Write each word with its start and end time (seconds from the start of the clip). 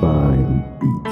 Divine 0.00 0.62
Beats. 0.78 1.07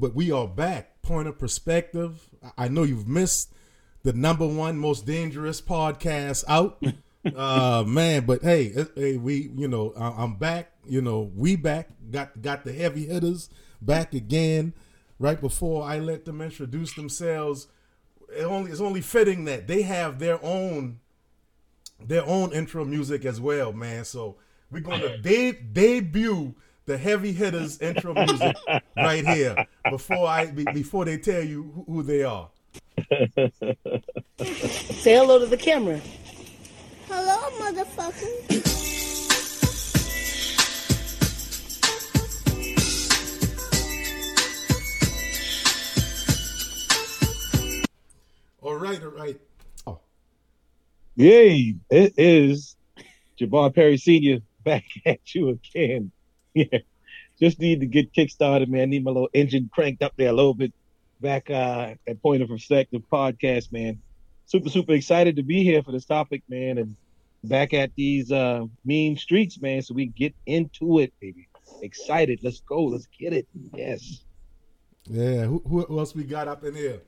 But 0.00 0.14
we 0.14 0.30
are 0.30 0.48
back. 0.48 1.02
Point 1.02 1.28
of 1.28 1.38
perspective. 1.38 2.28
I 2.56 2.68
know 2.68 2.82
you've 2.82 3.08
missed 3.08 3.52
the 4.02 4.12
number 4.12 4.46
one 4.46 4.78
most 4.78 5.06
dangerous 5.06 5.60
podcast 5.60 6.44
out, 6.48 6.82
uh, 7.36 7.84
man. 7.86 8.26
But 8.26 8.42
hey, 8.42 8.86
hey, 8.94 9.16
we, 9.16 9.50
you 9.56 9.68
know, 9.68 9.92
I'm 9.96 10.36
back. 10.36 10.72
You 10.86 11.00
know, 11.00 11.30
we 11.34 11.56
back. 11.56 11.88
Got 12.10 12.42
got 12.42 12.64
the 12.64 12.72
heavy 12.72 13.06
hitters 13.06 13.48
back 13.80 14.14
again. 14.14 14.74
Right 15.18 15.40
before 15.40 15.84
I 15.84 15.98
let 15.98 16.24
them 16.24 16.40
introduce 16.42 16.92
themselves, 16.94 17.68
it 18.36 18.44
only 18.44 18.70
it's 18.70 18.80
only 18.80 19.00
fitting 19.00 19.44
that 19.44 19.66
they 19.66 19.82
have 19.82 20.18
their 20.18 20.38
own 20.44 21.00
their 22.04 22.26
own 22.26 22.52
intro 22.52 22.84
music 22.84 23.24
as 23.24 23.40
well, 23.40 23.72
man. 23.72 24.04
So 24.04 24.36
we're 24.70 24.80
gonna 24.80 25.18
de- 25.18 25.52
debut 25.52 26.54
the 26.86 26.98
heavy 26.98 27.32
hitters 27.32 27.78
intro 27.80 28.14
music 28.14 28.56
right 28.96 29.26
here 29.26 29.66
before 29.90 30.26
I 30.28 30.46
be- 30.46 30.64
before 30.72 31.04
they 31.04 31.18
tell 31.18 31.42
you 31.42 31.62
who, 31.74 31.84
who 31.92 32.02
they 32.02 32.22
are. 32.22 32.50
Say 34.38 35.14
hello 35.14 35.38
to 35.38 35.46
the 35.46 35.56
camera. 35.58 36.00
Hello, 37.08 37.50
motherfucker. 37.58 38.72
All 48.62 48.76
right, 48.76 49.02
all 49.02 49.10
right. 49.10 49.38
Oh, 49.86 49.98
Yay! 51.16 51.74
It 51.90 52.14
is 52.16 52.76
Jabbar 53.38 53.74
Perry 53.74 53.98
Sr. 53.98 54.38
back 54.64 54.84
at 55.06 55.34
you 55.34 55.50
again. 55.50 56.10
Yeah. 56.70 56.78
Just 57.40 57.58
need 57.58 57.80
to 57.80 57.86
get 57.86 58.12
kickstarted, 58.12 58.68
man. 58.68 58.90
Need 58.90 59.02
my 59.02 59.10
little 59.10 59.28
engine 59.34 59.68
cranked 59.72 60.02
up 60.04 60.12
there 60.16 60.28
a 60.28 60.32
little 60.32 60.54
bit. 60.54 60.72
Back 61.20 61.50
uh 61.50 61.94
at 62.06 62.22
Point 62.22 62.42
of 62.42 62.48
Perspective 62.48 63.02
podcast, 63.10 63.72
man. 63.72 64.00
Super, 64.46 64.70
super 64.70 64.92
excited 64.92 65.36
to 65.36 65.42
be 65.42 65.64
here 65.64 65.82
for 65.82 65.90
this 65.90 66.04
topic, 66.04 66.42
man, 66.48 66.78
and 66.78 66.96
back 67.42 67.74
at 67.74 67.90
these 67.96 68.30
uh 68.30 68.66
mean 68.84 69.16
streets, 69.16 69.60
man, 69.60 69.82
so 69.82 69.94
we 69.94 70.06
get 70.06 70.34
into 70.46 71.00
it, 71.00 71.12
baby. 71.20 71.48
Excited. 71.82 72.40
Let's 72.42 72.60
go. 72.60 72.84
Let's 72.84 73.08
get 73.18 73.32
it. 73.32 73.48
Yes. 73.74 74.20
yeah. 75.06 75.44
Who, 75.44 75.60
who 75.66 75.98
else 75.98 76.14
we 76.14 76.24
got 76.24 76.46
up 76.46 76.62
in 76.64 76.74
here? 76.74 77.00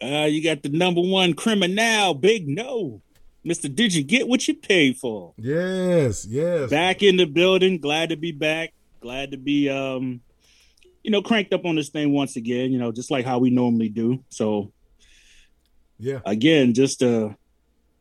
Uh, 0.00 0.26
you 0.26 0.42
got 0.42 0.62
the 0.62 0.68
number 0.68 1.00
one 1.00 1.34
criminal, 1.34 2.14
Big 2.14 2.46
No. 2.46 3.02
Mr. 3.48 3.74
Did 3.74 3.94
you 3.94 4.02
get 4.02 4.28
what 4.28 4.46
you 4.46 4.54
paid 4.54 4.96
for? 4.98 5.32
Yes, 5.38 6.26
yes. 6.26 6.70
Back 6.70 7.02
in 7.02 7.16
the 7.16 7.24
building. 7.24 7.78
Glad 7.78 8.10
to 8.10 8.16
be 8.16 8.32
back. 8.32 8.72
Glad 9.00 9.30
to 9.30 9.36
be 9.38 9.68
um, 9.70 10.20
you 11.02 11.10
know, 11.10 11.22
cranked 11.22 11.52
up 11.54 11.64
on 11.64 11.76
this 11.76 11.88
thing 11.88 12.12
once 12.12 12.36
again, 12.36 12.72
you 12.72 12.78
know, 12.78 12.92
just 12.92 13.10
like 13.10 13.24
how 13.24 13.38
we 13.38 13.48
normally 13.50 13.88
do. 13.88 14.22
So 14.28 14.72
Yeah, 15.98 16.20
again, 16.26 16.74
just 16.74 16.98
to 17.00 17.36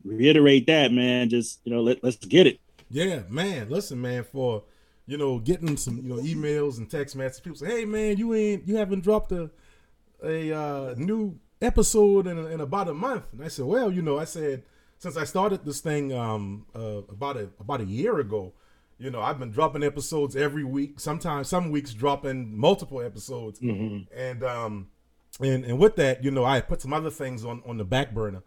reiterate 0.04 0.68
that, 0.68 0.92
man, 0.92 1.30
just 1.30 1.62
you 1.64 1.74
know, 1.74 1.82
let, 1.82 2.04
let's 2.04 2.18
get 2.18 2.48
it. 2.48 2.60
yeah, 2.90 3.22
man. 3.30 3.70
Listen, 3.70 4.02
man, 4.02 4.24
for 4.24 4.64
you 5.06 5.18
know, 5.18 5.40
getting 5.40 5.78
some 5.78 5.98
you 5.98 6.10
know 6.10 6.22
emails 6.22 6.78
and 6.80 6.90
text 6.90 7.16
messages. 7.16 7.40
People 7.40 7.58
say, 7.58 7.68
"Hey, 7.68 7.86
man, 7.86 8.18
you 8.18 8.34
ain't 8.34 8.68
you 8.68 8.76
haven't 8.76 9.04
dropped 9.04 9.32
a 9.32 9.50
a 10.24 10.52
uh, 10.52 10.96
new 10.98 11.40
episode 11.62 12.28
in, 12.28 12.38
in 12.48 12.60
about 12.60 12.90
a 12.90 12.94
month." 12.94 13.24
And 13.32 13.44
I 13.44 13.48
said, 13.48 13.66
"Well, 13.66 13.92
you 13.92 14.02
know, 14.02 14.18
I 14.18 14.26
said 14.26 14.64
since 15.00 15.18
I 15.18 15.24
started 15.24 15.66
this 15.66 15.80
thing 15.82 16.14
um 16.14 16.66
uh, 16.76 17.02
about 17.10 17.38
a 17.38 17.50
about 17.60 17.82
a 17.82 17.86
year 17.86 18.20
ago." 18.20 18.54
You 19.00 19.12
know, 19.12 19.22
I've 19.22 19.38
been 19.38 19.52
dropping 19.52 19.84
episodes 19.84 20.36
every 20.36 20.64
week. 20.64 21.00
Sometimes 21.00 21.48
some 21.48 21.70
weeks 21.70 21.94
dropping 21.94 22.58
multiple 22.58 23.00
episodes, 23.00 23.60
and 24.16 24.44
um, 24.44 24.88
and 25.40 25.66
and 25.66 25.78
with 25.78 25.96
that, 25.98 26.24
you 26.24 26.32
know, 26.32 26.44
I 26.46 26.62
put 26.62 26.82
some 26.82 26.94
other 26.94 27.12
things 27.12 27.46
on 27.46 27.62
on 27.66 27.78
the 27.78 27.86
back 27.86 28.14
burner, 28.14 28.42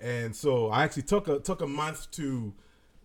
and 0.00 0.34
so 0.34 0.68
I 0.68 0.84
actually 0.84 1.02
took 1.02 1.26
a 1.26 1.40
took 1.40 1.60
a 1.60 1.66
month 1.66 2.10
to 2.12 2.54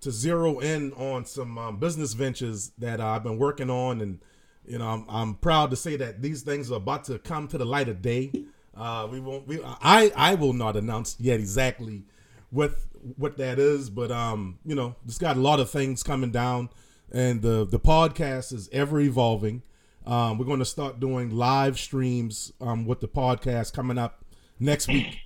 to 0.02 0.12
zero 0.12 0.60
in 0.60 0.94
on 0.94 1.26
some 1.26 1.58
um, 1.58 1.78
business 1.78 2.14
ventures 2.14 2.72
that 2.78 3.02
I've 3.02 3.24
been 3.24 3.38
working 3.40 3.70
on, 3.72 4.02
and 4.02 4.20
you 4.66 4.78
know, 4.78 4.88
I'm 4.88 5.06
I'm 5.10 5.34
proud 5.36 5.72
to 5.72 5.76
say 5.76 5.96
that 5.96 6.22
these 6.22 6.44
things 6.44 6.72
are 6.72 6.76
about 6.76 7.06
to 7.06 7.18
come 7.18 7.48
to 7.48 7.58
the 7.58 7.66
light 7.66 7.90
of 7.90 8.02
day. 8.02 8.32
Uh, 8.76 9.08
we 9.12 9.20
won't. 9.20 9.48
We 9.48 9.60
I 9.64 10.12
I 10.16 10.36
will 10.36 10.54
not 10.54 10.76
announce 10.78 11.16
yet 11.20 11.40
exactly 11.40 12.04
what 12.52 12.76
what 13.18 13.38
that 13.38 13.60
is, 13.60 13.90
but 13.90 14.12
um, 14.12 14.60
you 14.66 14.76
know, 14.76 14.96
it's 15.06 15.18
got 15.18 15.38
a 15.38 15.40
lot 15.40 15.60
of 15.60 15.70
things 15.70 16.04
coming 16.04 16.32
down, 16.32 16.70
and 17.12 17.42
the 17.42 17.66
the 17.66 17.80
podcast 17.80 18.54
is 18.54 18.70
ever 18.72 19.00
evolving. 19.00 19.64
Um, 20.06 20.38
we're 20.38 20.46
going 20.46 20.60
to 20.60 20.66
start 20.66 21.00
doing 21.00 21.30
live 21.30 21.80
streams 21.80 22.52
um, 22.60 22.86
with 22.86 23.02
the 23.02 23.08
podcast 23.08 23.74
coming 23.74 23.98
up 23.98 24.26
next 24.60 24.88
week, 24.88 25.22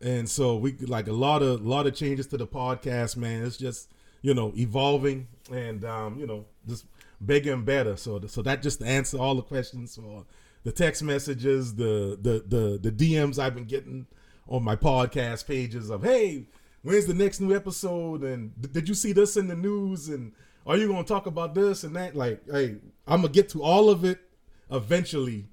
and 0.00 0.28
so 0.28 0.56
we 0.56 0.72
like 0.72 1.08
a 1.08 1.12
lot 1.12 1.42
of 1.42 1.64
lot 1.64 1.86
of 1.86 1.94
changes 1.94 2.26
to 2.28 2.36
the 2.36 2.46
podcast. 2.46 3.16
Man, 3.16 3.42
it's 3.44 3.56
just 3.56 3.90
you 4.22 4.34
know 4.34 4.52
evolving 4.56 5.28
and 5.52 5.84
um, 5.84 6.18
you 6.18 6.26
know 6.26 6.44
just 6.68 6.84
bigger 7.24 7.52
and 7.52 7.64
better. 7.64 7.96
So 7.96 8.20
so 8.26 8.42
that 8.42 8.62
just 8.62 8.82
answer 8.82 9.18
all 9.18 9.34
the 9.34 9.42
questions 9.42 9.96
for 9.96 10.24
the 10.64 10.72
text 10.72 11.02
messages, 11.02 11.74
the 11.74 12.18
the 12.20 12.44
the 12.46 12.90
the 12.90 12.92
DMs 12.92 13.38
I've 13.38 13.54
been 13.54 13.64
getting 13.64 14.06
on 14.48 14.64
my 14.64 14.76
podcast 14.76 15.46
pages 15.46 15.90
of 15.90 16.02
hey, 16.02 16.44
when's 16.82 17.06
the 17.06 17.14
next 17.14 17.40
new 17.40 17.54
episode? 17.54 18.22
And 18.22 18.52
did 18.72 18.88
you 18.88 18.94
see 18.94 19.12
this 19.12 19.36
in 19.36 19.48
the 19.48 19.56
news? 19.56 20.08
And 20.08 20.32
are 20.66 20.76
you 20.76 20.86
going 20.88 21.04
to 21.04 21.08
talk 21.08 21.26
about 21.26 21.54
this 21.54 21.84
and 21.84 21.94
that? 21.96 22.14
Like, 22.16 22.42
hey, 22.50 22.76
I'm 23.06 23.22
gonna 23.22 23.32
get 23.32 23.48
to 23.50 23.62
all 23.62 23.90
of 23.90 24.04
it 24.04 24.20
eventually, 24.70 25.46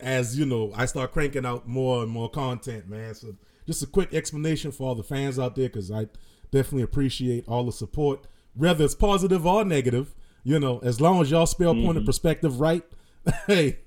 as 0.00 0.38
you 0.38 0.46
know, 0.46 0.72
I 0.74 0.86
start 0.86 1.12
cranking 1.12 1.44
out 1.46 1.68
more 1.68 2.02
and 2.02 2.10
more 2.10 2.30
content, 2.30 2.88
man. 2.88 3.14
So 3.14 3.34
just 3.66 3.82
a 3.82 3.86
quick 3.86 4.12
explanation 4.14 4.72
for 4.72 4.88
all 4.88 4.94
the 4.94 5.02
fans 5.02 5.38
out 5.38 5.54
there, 5.56 5.68
because 5.68 5.90
I 5.90 6.06
definitely 6.50 6.82
appreciate 6.82 7.46
all 7.48 7.64
the 7.64 7.72
support, 7.72 8.26
whether 8.54 8.84
it's 8.84 8.94
positive 8.94 9.46
or 9.46 9.64
negative. 9.64 10.14
You 10.44 10.58
know, 10.58 10.80
as 10.80 11.00
long 11.00 11.20
as 11.22 11.30
y'all 11.30 11.46
spell 11.46 11.74
point 11.74 11.98
of 11.98 12.04
perspective 12.04 12.58
right, 12.60 12.82
hey, 13.46 13.78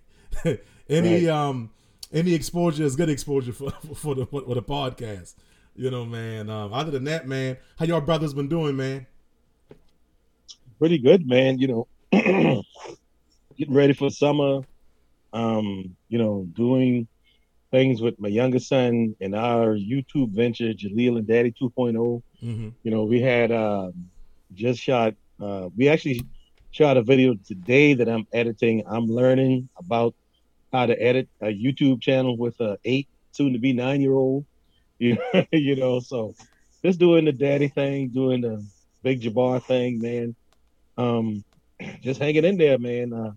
any 0.90 1.26
Right. 1.26 1.28
um 1.28 1.72
any 2.14 2.34
exposure 2.34 2.84
is 2.84 2.96
good 2.96 3.10
exposure 3.10 3.52
for 3.52 3.72
for 3.96 4.16
the 4.16 4.26
for 4.26 4.54
the 4.56 4.62
podcast. 4.64 5.34
You 5.76 5.92
know, 5.92 6.06
man. 6.06 6.50
Um, 6.50 6.74
other 6.74 6.92
than 6.92 7.04
that, 7.06 7.28
man, 7.28 7.58
how 7.78 7.86
y'all 7.86 8.02
brothers 8.02 8.34
been 8.34 8.48
doing, 8.48 8.76
man? 8.76 9.06
pretty 10.80 10.98
good, 10.98 11.28
man. 11.28 11.58
You 11.60 11.68
know, 11.68 11.88
getting 12.12 13.74
ready 13.74 13.94
for 13.94 14.10
summer. 14.10 14.62
Um, 15.34 15.96
you 16.08 16.18
know, 16.18 16.48
doing 16.54 17.08
things 17.72 18.02
with 18.02 18.20
my 18.20 18.30
youngest 18.30 18.70
son 18.70 19.16
and 19.20 19.36
our 19.36 19.76
YouTube 19.76 20.32
venture, 20.32 20.74
Jaleel 20.74 21.18
and 21.18 21.28
Daddy 21.28 21.52
2.0. 21.52 22.22
Mm-hmm. 22.42 22.70
You 22.84 22.92
know, 22.92 23.04
we 23.04 23.20
had 23.22 23.52
um, 23.52 24.10
just 24.54 24.80
shot. 24.80 25.14
Uh, 25.42 25.70
we 25.76 25.90
actually 25.90 26.22
shot 26.72 26.96
a 26.96 27.02
video 27.02 27.36
today 27.46 27.94
that 27.96 28.08
I'm 28.08 28.26
editing. 28.32 28.84
I'm 28.88 29.08
learning 29.08 29.68
about 29.78 30.16
how 30.72 30.86
to 30.86 31.02
edit 31.02 31.28
a 31.42 31.48
YouTube 31.48 32.02
channel 32.02 32.38
with 32.38 32.60
a 32.62 32.78
eight, 32.86 33.08
soon 33.32 33.54
to 33.54 33.60
be 33.60 33.74
nine 33.74 34.02
year 34.02 34.14
old. 34.14 34.46
You, 35.00 35.18
you 35.52 35.76
know, 35.76 36.00
so 36.00 36.34
just 36.84 37.00
doing 37.00 37.26
the 37.26 37.32
daddy 37.32 37.68
thing, 37.68 38.10
doing 38.10 38.42
the 38.42 38.66
big 39.04 39.22
Jabbar 39.22 39.62
thing, 39.64 40.00
man. 40.00 40.36
Um, 40.98 41.44
just 42.02 42.20
hanging 42.20 42.46
in 42.46 42.58
there, 42.58 42.78
man. 42.78 43.14
Uh, 43.14 43.32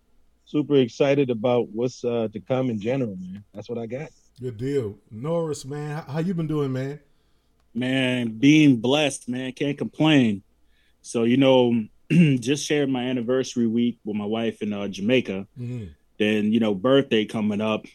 super 0.44 0.76
excited 0.76 1.30
about 1.30 1.68
what's 1.68 2.04
uh, 2.04 2.28
to 2.32 2.40
come 2.40 2.70
in 2.70 2.80
general, 2.80 3.16
man. 3.16 3.44
That's 3.54 3.68
what 3.68 3.78
I 3.78 3.86
got. 3.86 4.10
Good 4.40 4.56
deal, 4.56 4.98
Norris, 5.10 5.64
man. 5.64 5.96
How, 5.96 6.12
how 6.12 6.18
you 6.20 6.34
been 6.34 6.46
doing, 6.46 6.72
man? 6.72 7.00
Man, 7.74 8.38
being 8.38 8.76
blessed, 8.76 9.28
man, 9.28 9.52
can't 9.52 9.76
complain. 9.76 10.42
So 11.02 11.24
you 11.24 11.36
know, 11.36 11.84
just 12.10 12.66
shared 12.66 12.88
my 12.88 13.04
anniversary 13.04 13.66
week 13.66 13.98
with 14.04 14.16
my 14.16 14.24
wife 14.24 14.62
in 14.62 14.72
uh, 14.72 14.88
Jamaica. 14.88 15.46
Mhm. 15.58 15.90
Then 16.18 16.52
you 16.52 16.60
know, 16.60 16.74
birthday 16.74 17.24
coming 17.24 17.60
up. 17.60 17.86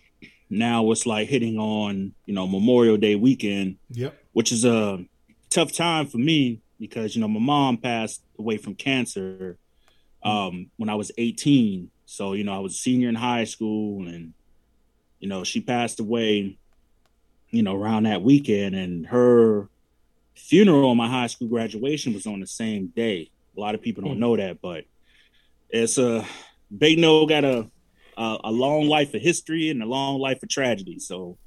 Now 0.58 0.92
it's 0.92 1.06
like 1.06 1.28
hitting 1.28 1.58
on 1.58 2.14
you 2.26 2.34
know 2.34 2.48
Memorial 2.48 2.98
Day 2.98 3.16
weekend, 3.16 3.78
Yep. 3.92 4.18
which 4.34 4.52
is 4.52 4.66
a 4.66 5.04
tough 5.50 5.72
time 5.72 6.08
for 6.08 6.18
me 6.18 6.62
because 6.80 7.16
you 7.16 7.22
know 7.22 7.28
my 7.28 7.40
mom 7.40 7.78
passed 7.78 8.22
away 8.40 8.58
from 8.58 8.76
cancer 8.76 9.58
um, 10.24 10.70
when 10.78 10.90
I 10.90 10.96
was 10.96 11.12
18. 11.18 11.90
So 12.06 12.34
you 12.34 12.44
know 12.44 12.56
I 12.56 12.60
was 12.60 12.74
a 12.74 12.78
senior 12.78 13.10
in 13.10 13.16
high 13.16 13.44
school, 13.46 14.08
and 14.08 14.34
you 15.20 15.28
know 15.28 15.44
she 15.44 15.62
passed 15.62 16.00
away, 16.00 16.58
you 17.50 17.64
know 17.64 17.76
around 17.76 18.04
that 18.04 18.22
weekend, 18.22 18.76
and 18.76 19.08
her 19.08 19.68
funeral 20.36 20.90
and 20.92 20.98
my 20.98 21.08
high 21.08 21.28
school 21.28 21.48
graduation 21.48 22.14
was 22.14 22.26
on 22.28 22.40
the 22.40 22.48
same 22.48 22.88
day. 22.88 23.30
A 23.56 23.60
lot 23.60 23.76
of 23.76 23.82
people 23.82 24.04
don't 24.04 24.20
know 24.20 24.36
that, 24.36 24.62
but 24.62 24.86
it's 25.70 25.98
a 25.98 26.26
Big 26.76 26.98
No 26.98 27.26
got 27.28 27.44
a, 27.44 27.70
a 28.18 28.38
a 28.46 28.52
long 28.52 28.88
life 28.88 29.14
of 29.14 29.22
history 29.22 29.70
and 29.70 29.82
a 29.82 29.86
long 29.86 30.20
life 30.20 30.42
of 30.44 30.50
tragedy. 30.50 31.00
So 31.00 31.38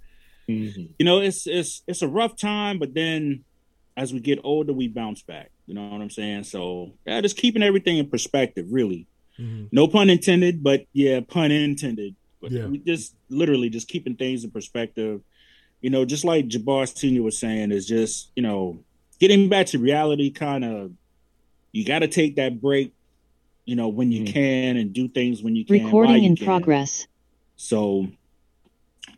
Mhm. 0.49 0.91
you 0.99 1.05
know, 1.05 1.19
it's 1.21 1.47
it's 1.47 1.83
it's 1.89 2.03
a 2.03 2.09
rough 2.09 2.37
time, 2.37 2.79
but 2.79 2.95
then 2.95 3.45
as 3.97 4.13
we 4.13 4.21
get 4.21 4.39
older, 4.45 4.73
we 4.73 4.89
bounce 4.89 5.23
back. 5.23 5.51
You 5.67 5.75
know 5.75 5.89
what 5.89 6.01
I'm 6.01 6.11
saying? 6.11 6.45
So 6.45 6.93
yeah, 7.07 7.21
just 7.21 7.37
keeping 7.37 7.63
everything 7.63 7.99
in 7.99 8.09
perspective, 8.09 8.67
really. 8.71 9.07
Mhm. 9.39 9.69
No 9.73 9.89
pun 9.89 10.09
intended, 10.11 10.63
but 10.63 10.87
yeah, 10.93 11.21
pun 11.21 11.51
intended. 11.51 12.15
But 12.41 12.53
Yeah. 12.53 12.67
we 12.67 12.79
just 12.79 13.15
literally 13.29 13.71
just 13.71 13.89
keeping 13.89 14.15
things 14.15 14.45
in 14.45 14.51
perspective. 14.51 15.21
You 15.83 15.91
know, 15.91 16.05
just 16.05 16.25
like 16.25 16.47
Jabbar 16.49 16.87
Senior 16.97 17.23
was 17.23 17.39
saying, 17.39 17.73
is 17.73 17.87
just 17.87 18.31
you 18.37 18.43
know 18.43 18.85
getting 19.19 19.49
back 19.49 19.67
to 19.69 19.79
reality. 19.79 20.31
Kind 20.31 20.65
of, 20.65 20.93
you 21.73 21.85
got 21.85 22.01
to 22.01 22.09
take 22.09 22.37
that 22.37 22.61
break. 22.61 22.93
You 23.67 23.77
know, 23.77 23.89
when 23.89 24.11
you 24.13 24.23
Mhm. 24.23 24.33
can, 24.33 24.77
and 24.79 24.93
do 24.93 25.09
things 25.09 25.43
when 25.43 25.55
you 25.57 25.65
can. 25.67 25.85
Recording 25.85 26.23
you 26.23 26.31
in 26.31 26.37
can. 26.37 26.47
progress. 26.47 27.07
So 27.57 28.07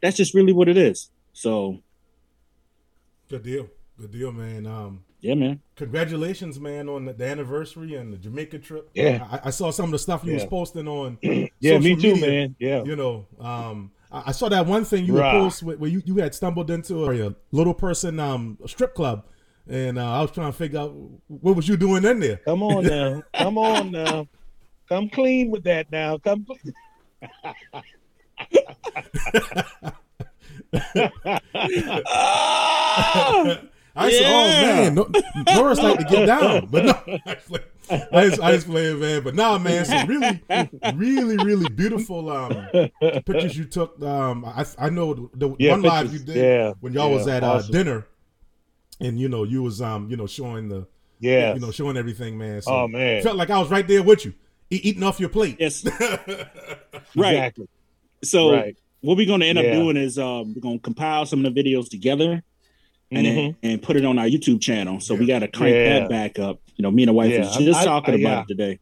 that's 0.03 0.17
just 0.17 0.35
really 0.35 0.53
what 0.53 0.69
it 0.69 0.77
is. 0.77 1.11
So 1.33 1.79
Good 3.29 3.43
deal. 3.43 3.69
Good 4.01 4.11
deal, 4.13 4.33
man. 4.33 4.67
Um, 4.67 5.05
yeah, 5.21 5.35
man. 5.35 5.61
congratulations, 5.77 6.59
man, 6.61 6.89
on 6.89 7.05
the, 7.05 7.13
the 7.13 7.27
anniversary 7.27 7.95
and 7.97 8.13
the 8.13 8.17
Jamaica 8.17 8.59
trip. 8.61 8.89
Yeah. 8.95 9.27
I, 9.31 9.49
I 9.49 9.51
saw 9.51 9.71
some 9.71 9.87
of 9.87 9.91
the 9.91 9.99
stuff 9.99 10.25
you 10.25 10.33
was 10.35 10.47
posting 10.47 10.89
on. 10.89 11.19
Yeah, 11.61 11.79
me 11.79 11.97
too, 11.97 12.15
media. 12.15 12.27
man. 12.27 12.57
Yeah. 12.61 12.85
You 12.85 12.95
know, 12.97 13.27
um, 13.41 13.91
I, 14.13 14.23
I 14.29 14.33
saw 14.33 14.49
that 14.49 14.65
one 14.65 14.85
thing 14.85 15.05
you 15.05 15.19
Rah. 15.19 15.33
had 15.33 15.41
post 15.41 15.63
where 15.65 15.77
where 15.77 15.91
you, 15.91 16.01
you 16.07 16.17
had 16.17 16.35
stumbled 16.35 16.71
into 16.71 17.05
a, 17.05 17.29
a 17.31 17.35
little 17.51 17.75
person 17.75 18.21
um 18.21 18.57
strip 18.67 18.95
club, 18.95 19.27
and 19.69 19.99
uh, 19.99 20.09
I 20.09 20.23
was 20.23 20.31
trying 20.31 20.53
to 20.53 20.57
figure 20.57 20.79
out 20.79 20.95
what 21.27 21.57
was 21.57 21.67
you 21.69 21.77
doing 21.77 22.05
in 22.05 22.21
there. 22.21 22.37
Come 22.45 22.63
on 22.63 22.85
now. 22.85 23.23
Come 23.35 23.59
on 23.59 23.91
now. 23.91 24.29
Come 24.89 25.09
clean 25.11 25.51
with 25.51 25.65
that 25.65 25.91
now. 25.93 26.19
Come. 26.19 26.45
clean. 26.45 26.75
I 34.01 34.13
said, 34.13 34.27
"Oh 34.27 34.63
man, 34.63 34.95
no, 34.95 35.09
Norris 35.55 35.81
like 35.81 35.99
to 35.99 36.05
get 36.05 36.27
down," 36.27 36.67
but 36.71 36.85
no, 36.85 37.19
actually, 37.27 37.61
I 37.91 38.29
just, 38.29 38.41
I 38.41 38.53
just 38.53 38.69
playing, 38.69 39.01
man. 39.01 39.23
But 39.25 39.35
nah, 39.35 39.59
man, 39.59 39.85
some 39.85 40.07
really, 40.07 40.41
really, 40.95 41.39
really 41.39 41.69
beautiful 41.69 42.31
um, 42.31 42.69
pictures 43.01 43.57
you 43.57 43.65
took. 43.65 44.01
Um, 44.03 44.45
I, 44.45 44.65
I 44.79 44.91
know 44.91 45.15
the, 45.15 45.29
the 45.49 45.57
Yeah, 45.59 45.73
one 45.73 45.83
live 45.83 46.13
you 46.13 46.21
did 46.21 46.37
Yeah, 46.37 46.73
when 46.81 46.93
y'all 46.93 47.09
yeah, 47.11 47.17
was 47.17 47.27
at 47.27 47.43
awesome. 47.43 47.75
uh, 47.75 47.79
dinner, 47.79 48.07
and 49.01 49.19
you 49.19 49.29
know 49.29 49.43
you 49.43 49.65
was 49.65 49.83
um, 49.83 50.09
you 50.09 50.17
know 50.17 50.29
showing 50.29 50.69
the, 50.69 50.87
Yeah. 51.19 51.55
you 51.55 51.61
know 51.61 51.73
showing 51.73 51.97
everything, 51.97 52.39
man. 52.39 52.63
So 52.63 52.73
Oh 52.73 52.89
man. 52.89 53.21
felt 53.23 53.37
like 53.37 53.51
I 53.51 53.59
was 53.59 53.69
right 53.71 53.87
there 53.87 54.03
with 54.05 54.25
you, 54.25 54.33
eating 54.71 55.03
off 55.03 55.19
your 55.21 55.29
plate. 55.29 55.57
Yes. 55.59 55.85
right. 57.17 57.35
Exactly. 57.35 57.69
So 58.23 58.53
Right. 58.53 58.77
what 59.01 59.17
we're 59.17 59.27
going 59.27 59.41
to 59.41 59.47
end 59.47 59.59
up 59.59 59.65
Yeah. 59.65 59.75
doing 59.75 59.97
is 59.97 60.19
um, 60.19 60.55
we're 60.55 60.61
going 60.61 60.79
to 60.79 60.83
compile 60.83 61.27
some 61.27 61.45
of 61.45 61.55
the 61.55 61.63
videos 61.63 61.89
together 61.89 62.43
and 63.11 63.27
Mhm. 63.27 63.35
then, 63.35 63.57
and 63.63 63.83
put 63.83 63.97
it 63.97 64.05
on 64.05 64.19
our 64.19 64.27
YouTube 64.27 64.61
channel. 64.61 65.01
So 65.01 65.15
we 65.15 65.27
got 65.27 65.39
to 65.41 65.49
crank 65.49 65.75
Yeah. 65.75 66.01
that 66.01 66.09
back 66.11 66.39
up. 66.39 66.61
You 66.77 66.83
know, 66.83 66.91
me 66.91 67.05
and 67.05 67.09
the 67.09 67.13
wife 67.15 67.31
Yeah, 67.33 67.41
was 67.41 67.57
just 67.57 67.79
I- 67.79 67.83
I- 67.83 67.85
talking 67.85 68.15
I- 68.15 68.19
about 68.19 68.31
yeah. 68.37 68.43
it 68.43 68.49
today. 68.49 68.79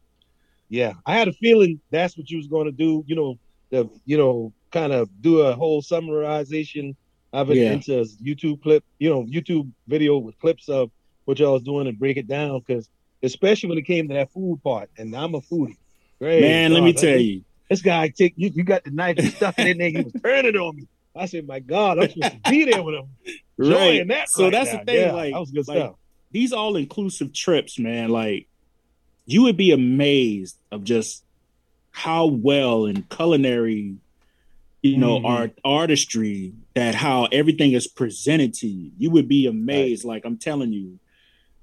Yeah, 0.69 0.93
I 1.05 1.13
had 1.17 1.29
a 1.29 1.33
feeling 1.33 1.79
that's 1.91 2.17
what 2.17 2.29
you 2.29 2.37
was 2.37 2.47
going 2.47 2.65
to 2.65 2.71
do. 2.73 3.03
You 3.07 3.15
know, 3.15 3.39
the 3.69 3.89
you 4.05 4.17
know, 4.17 4.51
kind 4.71 4.91
of 4.91 5.09
do 5.21 5.39
a 5.39 5.55
whole 5.55 5.81
summarization 5.81 6.95
of 7.31 7.49
it 7.51 7.57
Yeah. 7.57 7.73
into 7.73 7.99
a 7.99 8.05
YouTube 8.21 8.61
clip. 8.61 8.83
You 8.99 9.09
know, 9.09 9.23
YouTube 9.23 9.69
video 9.87 10.17
with 10.17 10.37
clips 10.39 10.67
of 10.67 10.91
what 11.25 11.39
y'all 11.39 11.53
was 11.53 11.63
doing 11.63 11.87
and 11.87 11.97
break 11.97 12.17
it 12.17 12.27
down 12.27 12.59
because 12.65 12.89
especially 13.23 13.69
when 13.69 13.77
it 13.77 13.83
came 13.83 14.07
to 14.09 14.13
that 14.15 14.31
food 14.31 14.61
part, 14.63 14.89
and 14.97 15.15
I'm 15.15 15.35
a 15.35 15.41
foodie. 15.41 15.77
Great, 16.19 16.41
Man, 16.41 16.73
let 16.73 16.83
me 16.83 16.93
tell 16.93 17.17
you. 17.17 17.43
this 17.69 17.81
guy 17.81 18.09
take 18.09 18.33
you. 18.37 18.51
You 18.53 18.63
got 18.63 18.83
the 18.83 18.91
knife 18.91 19.17
and 19.19 19.31
stuff 19.33 19.57
in 19.59 19.77
there. 19.77 19.89
He 19.89 20.01
was 20.01 20.13
turning 20.23 20.45
it 20.45 20.55
on 20.57 20.75
me. 20.75 20.87
I 21.15 21.25
said, 21.25 21.45
"My 21.47 21.59
God, 21.59 21.99
I'm 21.99 22.09
supposed 22.09 22.43
to 22.43 22.51
be 22.51 22.65
there 22.65 22.81
with 22.83 22.95
him." 22.95 23.07
Right. 23.59 24.07
That 24.07 24.29
So 24.29 24.43
right 24.43 24.51
that's 24.51 24.71
now. 24.71 24.79
the 24.79 24.85
thing, 24.85 24.95
Yeah, 25.01 25.11
like- 25.13 25.33
that 25.33 25.39
was 25.39 25.49
good 25.51 25.67
like, 25.67 25.77
stuff. 25.77 25.95
These 26.31 26.53
all 26.53 26.75
inclusive 26.75 27.33
trips, 27.33 27.79
man, 27.79 28.09
like 28.09 28.47
you 29.25 29.41
would 29.43 29.57
be 29.57 29.71
amazed 29.71 30.57
of 30.71 30.83
just 30.83 31.23
how 31.89 32.27
well 32.27 32.85
in 32.85 33.01
culinary, 33.09 33.95
you 34.83 34.97
know, 34.97 35.19
Mhm. 35.19 35.25
art 35.25 35.59
artistry 35.65 36.53
that 36.75 36.93
how 36.93 37.25
everything 37.31 37.71
is 37.71 37.87
presented 37.87 38.53
to 38.55 38.67
you. 38.67 38.91
You 38.99 39.09
would 39.09 39.27
be 39.27 39.47
amazed. 39.47 40.05
Like 40.05 40.23
I'm 40.23 40.37
telling 40.37 40.71
you, 40.71 40.99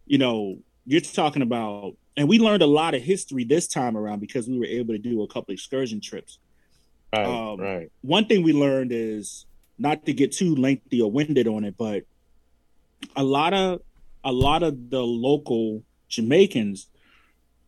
you 0.07 0.19
know, 0.19 0.59
you're 0.87 1.01
talking 1.01 1.43
about, 1.43 1.97
and 2.17 2.29
we 2.29 2.39
learned 2.39 2.63
a 2.63 2.67
lot 2.67 2.95
of 2.95 3.03
history 3.03 3.45
this 3.45 3.67
time 3.67 3.97
around 3.97 4.21
because 4.21 4.49
we 4.49 4.59
were 4.59 4.67
able 4.67 4.95
to 4.95 4.99
do 4.99 5.23
a 5.23 5.29
couple 5.29 5.53
excursion 5.55 6.01
trips. 6.01 6.39
Right, 7.13 7.25
um, 7.25 7.61
right. 7.61 7.93
One 8.03 8.27
thing 8.27 8.43
we 8.43 8.53
learned 8.53 8.93
is 8.93 9.47
not 9.79 10.07
to 10.07 10.13
get 10.13 10.33
too 10.33 10.55
lengthy 10.55 11.01
or 11.01 11.11
winded 11.11 11.49
on 11.49 11.65
it, 11.65 11.77
but 11.77 12.05
a 13.17 13.23
lot 13.23 13.55
of 13.55 13.81
a 14.23 14.33
lot 14.33 14.63
of 14.63 14.91
the 14.91 15.03
local 15.03 15.83
Jamaicans 16.09 16.89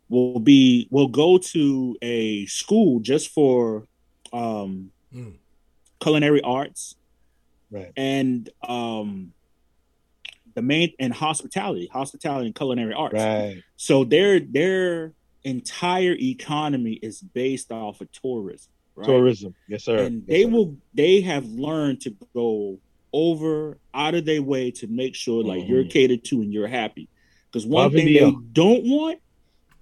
will 0.08 0.38
be 0.38 0.88
will 0.90 1.08
go 1.08 1.38
to 1.38 1.96
a 2.02 2.46
school 2.46 3.00
just 3.00 3.30
for 3.30 3.86
um 4.32 4.90
Mm. 5.14 5.36
culinary 6.00 6.40
arts 6.42 6.96
Right. 7.70 7.92
and 7.96 8.50
um 8.68 9.32
the 10.56 10.62
main 10.62 10.90
and 10.98 11.12
hospitality 11.12 11.88
hospitality 11.92 12.46
and 12.46 12.54
culinary 12.54 12.94
arts 12.94 13.14
Right. 13.14 13.62
so 13.76 14.02
their 14.04 14.40
their 14.40 15.12
entire 15.44 16.16
economy 16.18 16.94
is 16.94 17.20
based 17.20 17.70
off 17.70 18.00
of 18.00 18.10
tourism 18.10 18.72
right 18.96 19.06
Tourism. 19.06 19.54
Yes, 19.68 19.84
sir. 19.84 19.98
and 19.98 20.16
Yes, 20.22 20.26
they 20.26 20.42
sir. 20.44 20.48
will 20.48 20.76
they 20.94 21.20
have 21.20 21.46
learned 21.46 22.00
to 22.00 22.16
go 22.34 22.78
over 23.12 23.78
out 23.94 24.14
of 24.14 24.24
their 24.24 24.42
way 24.42 24.70
to 24.72 24.86
make 24.88 25.14
sure 25.14 25.44
like 25.44 25.62
Mhm. 25.64 25.68
you're 25.68 25.84
catered 25.84 26.24
to 26.24 26.40
and 26.42 26.52
you're 26.52 26.66
happy 26.66 27.06
because 27.48 27.64
one 27.66 27.84
Love 27.84 27.92
thing 27.92 28.06
they 28.06 28.34
don't 28.52 28.84
want 28.84 29.20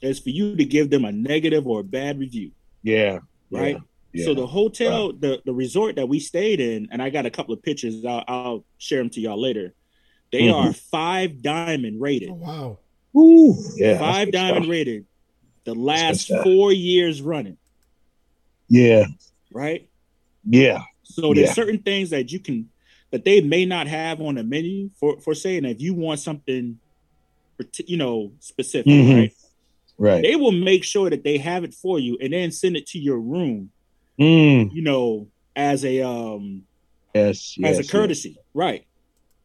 is 0.02 0.18
for 0.18 0.30
you 0.30 0.54
to 0.56 0.64
give 0.64 0.90
them 0.90 1.04
a 1.04 1.12
negative 1.12 1.66
or 1.66 1.80
a 1.80 1.84
bad 1.84 2.18
review 2.18 2.50
Yeah. 2.82 3.20
right 3.50 3.76
Yeah. 4.12 4.24
so 4.26 4.34
the 4.34 4.46
hotel 4.46 5.12
the 5.12 5.40
the 5.44 5.54
resort 5.54 5.94
that 5.96 6.08
we 6.08 6.18
stayed 6.20 6.60
in 6.60 6.88
and 6.90 7.00
i 7.00 7.08
got 7.10 7.26
a 7.26 7.30
couple 7.30 7.54
of 7.54 7.62
pictures 7.62 8.04
i'll, 8.04 8.24
I'll 8.28 8.64
share 8.78 8.98
them 8.98 9.10
to 9.10 9.20
y'all 9.20 9.40
later 9.40 9.72
they 10.34 10.42
Mhm. 10.48 10.54
are 10.54 10.72
five 10.72 11.40
diamond 11.42 12.00
rated 12.00 12.30
Oh 12.30 12.34
wow, 12.34 12.78
Woo. 13.12 13.54
Yeah. 13.76 13.98
five 13.98 14.32
diamond 14.32 14.64
stuff. 14.64 14.70
rated 14.72 15.06
the 15.64 15.74
last 15.74 16.28
four 16.42 16.72
years 16.72 17.22
running 17.22 17.56
Yeah. 18.68 19.06
right 19.52 19.88
Yeah. 20.46 20.82
So 21.04 21.32
there's 21.34 21.48
Yeah. 21.48 21.54
certain 21.54 21.78
things 21.78 22.10
that 22.10 22.30
you 22.32 22.38
can 22.38 22.68
that 23.10 23.24
they 23.24 23.40
may 23.40 23.64
not 23.64 23.86
have 23.86 24.20
on 24.20 24.34
the 24.34 24.42
menu 24.44 24.90
for 24.98 25.20
for 25.20 25.34
saying 25.34 25.64
if 25.64 25.80
you 25.80 25.94
want 25.94 26.18
something, 26.20 26.78
you 27.86 27.96
know, 27.96 28.32
specific, 28.40 28.92
Mhm. 28.92 29.14
right? 29.14 29.32
Right. 29.96 30.22
They 30.22 30.34
will 30.36 30.50
make 30.52 30.82
sure 30.82 31.08
that 31.08 31.22
they 31.22 31.38
have 31.38 31.62
it 31.62 31.72
for 31.72 32.00
you 32.00 32.18
and 32.20 32.32
then 32.32 32.50
send 32.50 32.76
it 32.76 32.86
to 32.88 32.98
your 32.98 33.20
room, 33.20 33.70
Mm. 34.18 34.74
you 34.74 34.82
know, 34.82 35.28
as 35.54 35.84
a 35.84 36.00
um 36.02 36.64
Yes. 37.14 37.54
as 37.62 37.76
yes, 37.78 37.88
a 37.88 37.90
courtesy, 37.92 38.36
right? 38.54 38.84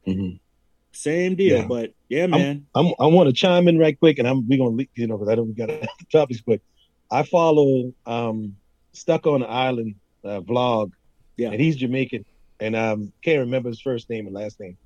yes. 0.05 0.39
Same 0.99 1.35
deal, 1.35 1.59
Yeah. 1.59 1.65
but 1.67 1.91
yeah, 2.09 2.27
man. 2.27 2.67
I'm, 2.75 2.87
I 2.99 3.05
want 3.05 3.27
to 3.29 3.33
chime 3.33 3.69
in 3.69 3.77
right 3.77 3.97
quick, 3.97 4.19
and 4.19 4.27
I'm 4.27 4.45
we 4.49 4.57
gonna 4.57 4.83
you 4.95 5.07
know, 5.07 5.17
because 5.17 5.31
I 5.31 5.35
don't 5.35 5.55
got 5.55 5.69
topics, 6.11 6.41
but 6.45 6.59
I 7.09 7.23
follow 7.23 7.93
um 8.05 8.55
stuck 8.93 9.25
on 9.25 9.39
the 9.39 9.47
island 9.49 9.95
uh, 10.25 10.41
vlog, 10.41 10.91
Yeah. 11.37 11.51
and 11.51 11.61
he's 11.61 11.77
Jamaican, 11.77 12.25
and 12.59 12.75
um 12.75 13.13
can't 13.23 13.39
remember 13.39 13.69
his 13.69 13.81
first 13.81 14.09
name 14.09 14.25
and 14.25 14.35
last 14.35 14.59
name, 14.59 14.77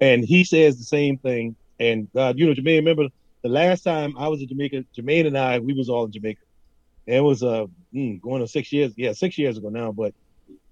and 0.00 0.24
he 0.24 0.44
says 0.44 0.78
the 0.78 0.84
same 0.84 1.18
thing. 1.18 1.56
And 1.80 2.08
God, 2.14 2.38
you 2.38 2.46
know, 2.46 2.54
Jermaine, 2.54 2.78
remember 2.78 3.08
the 3.42 3.48
last 3.48 3.82
time 3.82 4.16
I 4.16 4.28
was 4.28 4.40
in 4.40 4.48
Jamaica, 4.48 4.84
Jermaine 4.96 5.26
and 5.26 5.36
I, 5.36 5.58
we 5.58 5.74
was 5.74 5.88
all 5.88 6.04
in 6.04 6.12
Jamaica. 6.12 6.40
It 7.06 7.20
was 7.20 7.42
uh 7.42 7.66
mm, 7.92 8.20
going 8.20 8.42
on 8.42 8.46
six 8.46 8.72
years, 8.72 8.92
yeah, 8.96 9.12
six 9.12 9.36
years 9.38 9.58
ago 9.58 9.70
now. 9.70 9.90
But 9.90 10.14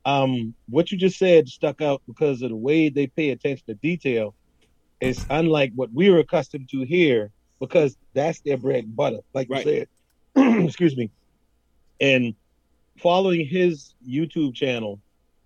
um, 0.04 0.54
what 0.68 0.92
you 0.92 0.98
just 0.98 1.18
said 1.18 1.48
stuck 1.48 1.80
out 1.80 2.00
because 2.06 2.42
of 2.42 2.50
the 2.50 2.56
way 2.56 2.88
they 2.88 3.08
pay 3.08 3.30
attention 3.30 3.64
to 3.68 3.74
detail. 3.74 4.34
Is 5.00 5.22
unlike 5.30 5.72
what 5.74 5.90
we 5.92 6.10
were 6.10 6.18
accustomed 6.18 6.68
to 6.70 6.82
here 6.84 7.30
because 7.60 7.96
that's 8.14 8.40
their 8.40 8.56
bread 8.56 8.84
and 8.84 8.96
butter, 8.96 9.18
like 9.34 9.48
Right. 9.50 9.66
you 9.66 9.86
said. 10.34 10.64
Excuse 10.66 10.96
me. 10.96 11.10
And 12.00 12.34
following 12.98 13.46
his 13.46 13.94
YouTube 14.06 14.54
channel 14.54 15.00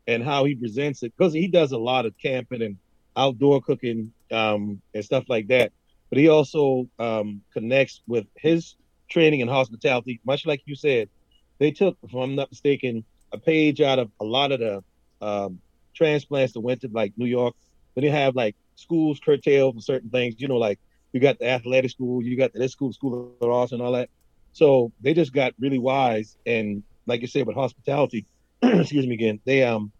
and 0.07 0.23
how 0.25 0.45
he 0.45 0.55
presents 0.55 1.03
it, 1.03 1.13
because 1.17 1.33
he 1.33 1.49
does 1.49 1.73
a 1.73 1.79
lot 1.79 2.07
of 2.07 2.15
camping 2.21 2.63
and 2.63 2.77
outdoor 3.17 3.61
cooking 3.61 4.13
um, 4.33 4.81
and 4.95 5.05
stuff 5.05 5.25
like 5.29 5.49
that. 5.49 5.73
But 6.11 6.19
he 6.19 6.29
also 6.29 6.89
um, 6.99 7.43
connects 7.53 8.03
with 8.07 8.27
his 8.37 8.77
training 9.09 9.41
in 9.41 9.49
hospitality, 9.49 10.21
much 10.25 10.47
like 10.47 10.63
you 10.67 10.75
said. 10.75 11.09
They 11.61 11.71
took, 11.71 11.97
if 12.03 12.15
I'm 12.15 12.35
not 12.35 12.51
mistaken, 12.51 13.05
a 13.33 13.39
page 13.39 13.81
out 13.81 13.99
of 13.99 14.11
a 14.21 14.25
lot 14.25 14.51
of 14.51 14.61
the 14.61 14.83
um, 15.21 15.61
transplants 15.95 16.55
that 16.55 16.61
went 16.61 16.81
to 16.81 16.89
like 16.93 17.13
New 17.17 17.27
York. 17.27 17.55
Then 17.95 18.05
you 18.05 18.11
have 18.11 18.35
like 18.35 18.57
schools 18.81 19.21
curtailed 19.21 19.77
for 19.77 19.83
certain 19.83 20.11
things. 20.11 20.37
You 20.39 20.49
know, 20.49 20.59
like 20.59 20.79
you 21.13 21.21
got 21.21 21.39
the 21.39 21.49
athletic 21.49 21.91
school, 21.91 22.23
you 22.25 22.37
got 22.37 22.53
the 22.53 22.61
this 22.61 22.73
school, 22.73 22.93
school 22.93 23.17
of 23.19 23.25
arts, 23.51 23.73
and 23.73 23.83
all 23.83 23.93
that. 23.93 24.09
So 24.53 24.69
they 25.01 25.15
just 25.15 25.33
got 25.33 25.33
really 25.61 25.79
wise, 25.79 26.37
and 26.47 26.83
like 27.07 27.21
you 27.23 27.29
said, 27.29 27.47
with 27.47 27.57
hospitality, 27.57 28.27
excuse 28.63 29.07
me 29.07 29.15
again, 29.15 29.41
they 29.47 29.63
um 29.63 29.93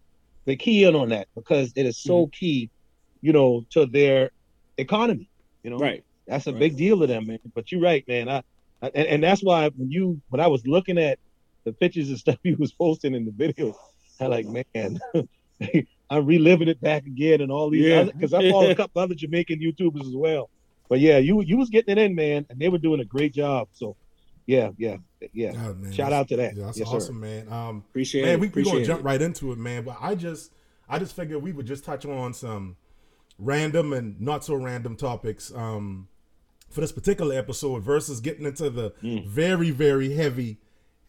they 0.45 0.55
key 0.57 0.83
in 0.83 0.95
on 0.95 1.09
that 1.09 1.27
because 1.35 1.73
it 1.75 1.85
is 1.85 1.99
so 1.99 2.27
key, 2.27 2.69
you 3.21 3.33
know, 3.33 3.63
to 3.71 3.85
their 3.85 4.31
economy. 4.77 5.29
You 5.63 5.71
know, 5.71 5.77
Right. 5.77 6.03
that's 6.27 6.47
a 6.47 6.51
Right. 6.51 6.59
big 6.59 6.77
deal 6.77 6.99
to 6.99 7.07
them, 7.07 7.27
man. 7.27 7.39
But 7.53 7.71
you're 7.71 7.81
right, 7.81 8.03
man. 8.07 8.29
I, 8.29 8.43
I 8.81 8.91
and, 8.93 9.07
and 9.07 9.23
that's 9.23 9.41
why 9.43 9.69
when 9.75 9.91
you 9.91 10.21
when 10.29 10.41
I 10.41 10.47
was 10.47 10.65
looking 10.67 10.97
at 10.97 11.19
the 11.65 11.73
pictures 11.73 12.09
and 12.09 12.19
stuff 12.25 12.37
you 12.43 12.57
was 12.59 12.73
posting 12.73 13.15
in 13.15 13.25
the 13.25 13.31
video, 13.31 13.73
I 14.19 14.27
like, 14.27 14.47
man, 14.47 14.99
I'm 16.09 16.25
reliving 16.25 16.67
it 16.67 16.81
back 16.81 17.05
again 17.05 17.41
and 17.41 17.51
all 17.51 17.69
these 17.69 17.85
Yeah. 17.85 18.03
because 18.03 18.33
I 18.33 18.49
follow 18.51 18.69
a 18.69 18.75
couple 18.83 19.01
other 19.01 19.15
Jamaican 19.15 19.59
YouTubers 19.59 20.01
as 20.07 20.15
well. 20.15 20.49
But 20.89 20.99
yeah, 20.99 21.17
you 21.19 21.41
you 21.41 21.57
was 21.57 21.69
getting 21.69 21.97
it 21.97 21.97
in, 21.97 22.15
man, 22.15 22.45
and 22.49 22.59
they 22.59 22.67
were 22.69 22.77
doing 22.77 22.99
a 22.99 23.05
great 23.05 23.33
job. 23.33 23.69
So 23.71 23.95
yeah, 24.45 24.71
yeah, 24.77 24.97
yeah. 25.33 25.53
Oh, 25.55 25.73
man, 25.75 25.91
Shout 25.93 26.11
out 26.11 26.27
to 26.29 26.35
that. 26.37 26.55
Yeah, 26.57 26.65
that's 26.65 26.79
Yes, 26.79 26.89
sir. 26.89 26.95
awesome, 26.97 27.19
man. 27.21 27.47
Um, 27.51 27.83
Appreciate 27.89 28.23
man, 28.23 28.33
it. 28.33 28.39
we 28.41 28.47
we 28.47 28.63
gonna 28.63 28.75
Appreciate 28.77 28.87
jump 28.87 29.03
right 29.05 29.21
into 29.21 29.51
it, 29.53 29.57
man. 29.57 29.83
But 29.85 29.97
I 30.01 30.15
just 30.15 30.51
I 30.89 30.99
just 30.99 31.15
figured 31.15 31.41
we 31.41 31.53
would 31.53 31.65
just 31.67 31.85
touch 31.85 32.05
on 32.05 32.33
some 32.33 32.75
random 33.39 33.93
and 33.93 34.19
not 34.19 34.43
so 34.43 34.55
random 34.55 34.95
topics 34.95 35.51
um, 35.55 36.07
for 36.69 36.81
this 36.81 36.91
particular 36.91 37.35
episode 37.37 37.83
versus 37.83 38.19
getting 38.19 38.45
into 38.45 38.69
the 38.69 38.91
Mm. 39.03 39.25
very 39.27 39.71
very 39.71 40.13
heavy 40.13 40.43
he- 40.43 40.57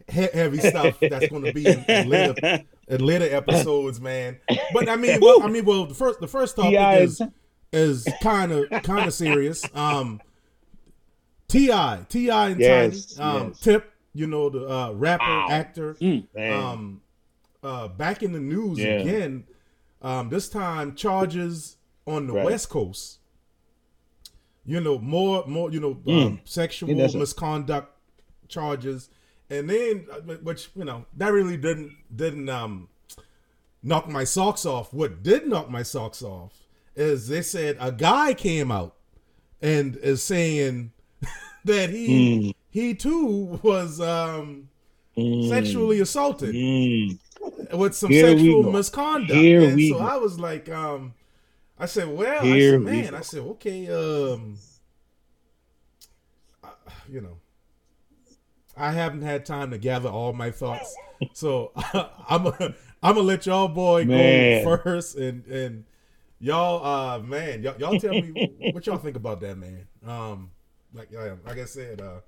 heavy 0.09 0.59
stuff 0.61 0.99
that's 1.01 1.29
going 1.29 1.45
to 1.45 1.53
be 1.53 1.67
in, 1.67 1.85
in 1.89 2.09
later 2.09 2.65
in 2.89 3.05
later 3.05 3.35
episodes, 3.35 4.01
man. 4.01 4.39
But 4.73 4.89
I 4.89 4.97
mean, 4.97 5.21
well, 5.21 5.43
I 5.43 5.49
mean, 5.49 5.65
well, 5.65 5.87
the 5.87 5.95
first 5.95 6.21
the 6.21 6.27
first 6.29 6.57
topic 6.57 6.71
T.I. 6.73 6.99
is 6.99 7.23
is 7.73 8.09
kind 8.23 8.53
of 8.53 8.69
kind 8.83 9.07
of 9.07 9.15
serious. 9.15 9.65
Um, 9.75 10.21
Ti 11.49 11.67
Ti 12.09 12.31
and 12.31 12.59
Yes, 12.61 13.15
Tiny, 13.15 13.29
um, 13.41 13.49
yes. 13.49 13.61
Tip, 13.61 13.93
you 14.15 14.27
know 14.27 14.49
the 14.49 14.67
uh, 14.69 14.93
rapper 14.93 15.53
actor. 15.53 15.95
Mm. 15.95 16.51
Um, 16.53 17.03
uh, 17.63 17.89
back 17.89 18.23
in 18.23 18.33
the 18.33 18.41
news 18.41 18.79
Yeah. 18.79 19.01
again. 19.01 19.45
Um, 20.01 20.31
this 20.31 20.49
time 20.49 20.97
charges 20.97 21.77
on 22.07 22.27
the 22.27 22.33
Right. 22.33 22.45
West 22.47 22.69
Coast. 22.71 23.19
You 24.65 24.81
know 24.81 24.99
more 24.99 25.45
more 25.47 25.71
you 25.71 25.81
know 25.81 25.95
Mm. 25.95 26.27
um, 26.27 26.41
sexual 26.45 26.89
Yeah, 26.91 26.97
that's 26.97 27.15
it. 27.15 27.19
misconduct 27.19 27.89
charges, 28.49 29.11
and 29.51 29.69
then 29.69 30.07
which 30.43 30.71
you 30.75 30.85
know 30.85 31.05
that 31.17 31.33
really 31.33 31.57
didn't 31.57 31.95
didn't 32.15 32.49
um 32.49 32.89
knock 33.83 34.09
my 34.09 34.25
socks 34.25 34.65
off. 34.67 34.93
What 34.95 35.23
did 35.23 35.47
knock 35.47 35.69
my 35.71 35.83
socks 35.83 36.23
off 36.23 36.53
is 36.97 37.29
they 37.29 37.43
said 37.43 37.77
a 37.81 37.91
guy 37.93 38.35
came 38.35 38.71
out 38.71 38.95
and 39.61 39.97
is 39.97 40.23
saying 40.23 40.93
that 41.65 41.91
he 41.91 42.39
Mm. 42.51 42.55
he 42.71 42.95
too 42.95 43.61
was 43.63 44.01
um 44.01 44.69
Mm. 45.17 45.49
sexually 45.51 46.01
assaulted 46.01 46.55
Mm. 46.55 47.19
with 47.77 47.95
some 47.95 48.11
Here 48.11 48.29
sexual 48.29 48.63
misconduct. 48.73 49.33
Here 49.39 49.61
and 49.63 49.79
so 49.79 49.99
go. 49.99 50.05
I 50.05 50.17
was 50.17 50.41
like, 50.41 50.71
um, 50.71 51.13
I 51.79 51.85
said, 51.85 52.09
well, 52.09 52.43
I 52.43 52.59
said, 52.59 52.81
man, 52.81 53.11
go. 53.11 53.17
I 53.19 53.21
said, 53.21 53.41
okay, 53.41 53.89
um, 53.89 54.57
I- 56.65 56.71
you 57.11 57.21
know, 57.21 57.37
I 58.77 58.93
haven't 58.93 59.23
had 59.23 59.45
time 59.45 59.71
to 59.71 59.79
gather 59.79 60.09
all 60.09 60.33
my 60.33 60.51
thoughts, 60.51 60.95
so 61.33 61.73
I'm 62.29 62.45
gonna 62.45 62.75
I'm 63.03 63.15
gonna 63.15 63.21
let 63.21 63.47
y'all 63.47 63.69
boy 63.69 64.05
Man. 64.05 64.65
go 64.65 64.77
first, 64.77 65.17
and 65.17 65.45
and 65.47 65.85
y'all, 66.41 66.85
uh, 66.85 67.19
man, 67.21 67.63
y'all, 67.63 67.77
y'all 67.79 67.99
tell 68.01 68.13
me 68.13 68.71
what 68.73 68.87
y'all 68.87 68.97
think 68.99 69.17
about 69.17 69.41
that, 69.41 69.59
man. 69.59 69.87
Um, 70.07 70.51
like 70.95 71.11
like 71.47 71.59
I 71.59 71.65
said, 71.65 72.01
uh. 72.01 72.21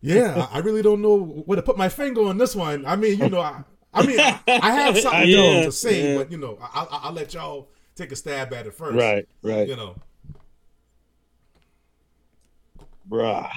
Yeah, 0.00 0.48
I 0.52 0.56
I 0.56 0.60
really 0.60 0.82
don't 0.82 1.00
know 1.00 1.16
where 1.46 1.56
to 1.56 1.62
put 1.62 1.78
my 1.78 1.88
finger 1.88 2.22
on 2.22 2.36
this 2.36 2.54
one. 2.54 2.84
I 2.84 2.94
mean, 2.94 3.18
you 3.18 3.30
know, 3.30 3.40
I, 3.40 3.62
I 3.94 4.06
mean, 4.06 4.20
I, 4.20 4.38
I 4.46 4.70
have 4.72 4.98
something 4.98 5.22
Yeah, 5.30 5.64
to 5.64 5.72
say, 5.72 6.12
yeah. 6.12 6.18
but 6.18 6.30
you 6.30 6.36
know, 6.36 6.58
I, 6.60 6.82
I, 6.82 7.00
I'll 7.04 7.12
let 7.12 7.32
y'all 7.32 7.68
take 7.94 8.12
a 8.12 8.16
stab 8.16 8.52
at 8.52 8.66
it 8.66 8.74
first. 8.74 8.96
Right, 8.96 9.26
right. 9.42 9.66
You 9.66 9.76
know, 9.76 9.96
Bruh. 13.08 13.50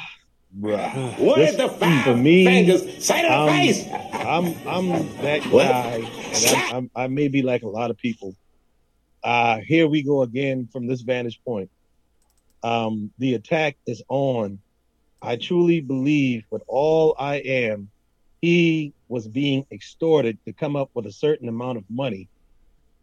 Bruh. 0.56 1.18
This- 1.36 1.56
the 1.56 1.70
five 1.70 2.04
for 2.04 2.16
me, 2.16 2.46
fingers? 2.46 2.82
Say 3.06 3.22
to 3.22 3.28
the 3.28 3.34
I'm- 3.34 3.50
face. 3.50 3.88
I'm 4.14 4.46
I'm 4.68 4.88
that 5.22 5.42
guy, 5.52 5.96
and 5.96 6.46
I'm, 6.46 6.76
I'm, 6.76 6.92
I 6.96 7.08
may 7.08 7.28
be 7.28 7.42
like 7.42 7.64
a 7.64 7.68
lot 7.68 7.92
of 7.92 7.98
people. 7.98 8.36
Uh, 9.24 9.60
here 9.60 9.88
we 9.88 10.04
go 10.04 10.22
again 10.22 10.68
from 10.72 10.88
this 10.88 11.02
vantage 11.02 11.42
point. 11.46 11.70
Um, 12.64 13.12
the 13.20 13.36
attack 13.36 13.78
is 13.86 14.04
on. 14.10 14.60
I 15.22 15.36
truly 15.38 15.82
believe 15.82 16.44
with 16.50 16.62
all 16.68 17.16
I 17.18 17.36
am, 17.38 17.90
he 18.42 18.94
was 19.08 19.28
being 19.28 19.66
extorted 19.72 20.38
to 20.46 20.54
come 20.54 20.76
up 20.76 20.90
with 20.94 21.06
a 21.06 21.12
certain 21.12 21.48
amount 21.50 21.78
of 21.78 21.84
money 21.90 22.28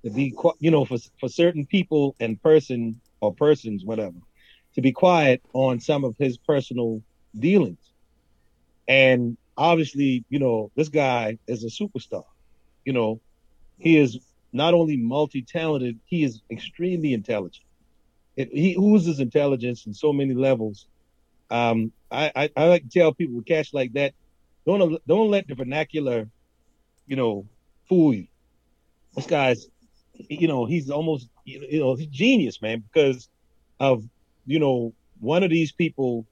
to 0.05 0.11
be, 0.11 0.35
you 0.61 0.71
know, 0.71 0.85
for 0.85 0.99
for 1.19 1.29
certain 1.29 1.65
people 1.67 2.15
and 2.21 2.41
person 2.43 3.01
or 3.21 3.33
persons, 3.35 3.85
whatever, 3.85 4.17
to 4.75 4.83
be 4.83 4.93
quiet 4.93 5.43
on 5.55 5.81
some 5.81 6.05
of 6.05 6.15
his 6.19 6.37
personal 6.37 7.03
dealings. 7.39 7.79
And 8.87 9.37
obviously, 9.57 10.25
you 10.29 10.39
know, 10.39 10.71
this 10.77 10.89
guy 10.89 11.39
is 11.47 11.65
a 11.65 11.69
superstar. 11.69 12.25
You 12.85 12.93
know, 12.93 13.21
he 13.79 13.97
is 13.99 14.19
not 14.53 14.75
only 14.75 14.97
multi-talented, 14.97 15.99
he 16.05 16.23
is 16.23 16.43
extremely 16.51 17.13
intelligent. 17.13 17.65
It, 18.37 18.51
he 18.53 18.77
oozes 18.79 19.21
intelligence 19.21 19.87
in 19.87 19.95
so 19.95 20.13
many 20.13 20.35
levels. 20.35 20.87
Um, 21.51 21.93
I, 22.11 22.33
I, 22.35 22.51
I 22.57 22.67
like 22.67 22.83
to 22.83 22.89
tell 22.89 23.15
people 23.15 23.37
with 23.37 23.47
cash 23.47 23.73
like 23.73 23.93
that, 23.95 24.15
don't 24.67 25.01
don't 25.07 25.31
let 25.31 25.47
the 25.47 25.55
vernacular, 25.55 26.29
you 27.07 27.17
know, 27.17 27.47
fool 27.89 28.15
you. 28.15 28.27
This 29.15 29.27
guy's, 29.27 29.67
you 30.15 30.49
know, 30.49 30.65
he's 30.65 30.91
almost, 30.91 31.29
you 31.45 31.79
know, 31.81 31.95
he's 31.95 32.07
genius, 32.07 32.63
man, 32.63 32.83
because 32.93 33.29
of, 33.79 34.05
you 34.47 34.59
know, 34.59 34.95
one 35.21 35.43
of 35.43 35.51
these 35.51 35.73
people 35.73 36.27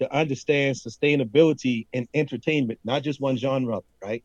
to 0.00 0.14
understand 0.14 0.76
sustainability 0.76 1.86
in 1.92 2.06
entertainment, 2.14 2.78
not 2.84 3.02
just 3.02 3.20
one 3.20 3.36
genre, 3.36 3.80
right? 4.02 4.24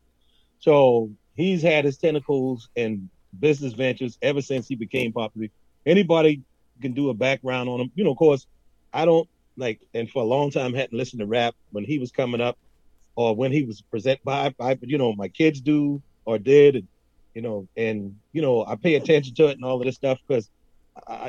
So 0.60 1.10
he's 1.34 1.62
had 1.62 1.84
his 1.84 1.98
tentacles 1.98 2.68
in 2.76 3.10
business 3.38 3.72
ventures 3.72 4.16
ever 4.22 4.40
since 4.40 4.68
he 4.68 4.76
became 4.76 5.12
popular. 5.12 5.48
Anybody 5.84 6.42
can 6.80 6.92
do 6.92 7.10
a 7.10 7.14
background 7.14 7.68
on 7.68 7.80
him. 7.80 7.92
You 7.94 8.04
know, 8.04 8.12
of 8.12 8.16
course, 8.16 8.46
I 8.92 9.04
don't 9.04 9.28
like, 9.56 9.80
and 9.92 10.08
for 10.10 10.22
a 10.22 10.26
long 10.26 10.50
time 10.50 10.74
hadn't 10.74 10.96
listened 10.96 11.20
to 11.20 11.26
rap 11.26 11.54
when 11.72 11.84
he 11.84 11.98
was 11.98 12.12
coming 12.12 12.40
up 12.40 12.56
or 13.16 13.34
when 13.34 13.52
he 13.52 13.62
was 13.64 13.82
present 13.82 14.20
by, 14.24 14.50
by 14.58 14.78
you 14.82 14.98
know, 14.98 15.12
my 15.14 15.28
kids 15.28 15.60
do 15.60 16.02
or 16.24 16.38
did, 16.38 16.76
and, 16.76 16.88
you 17.34 17.42
know, 17.42 17.68
and, 17.76 18.16
you 18.32 18.42
know, 18.42 18.64
I 18.64 18.76
pay 18.76 18.94
attention 18.94 19.34
to 19.34 19.46
it 19.48 19.56
and 19.56 19.64
all 19.64 19.78
of 19.80 19.84
this 19.84 19.96
stuff 19.96 20.18
because, 20.26 20.48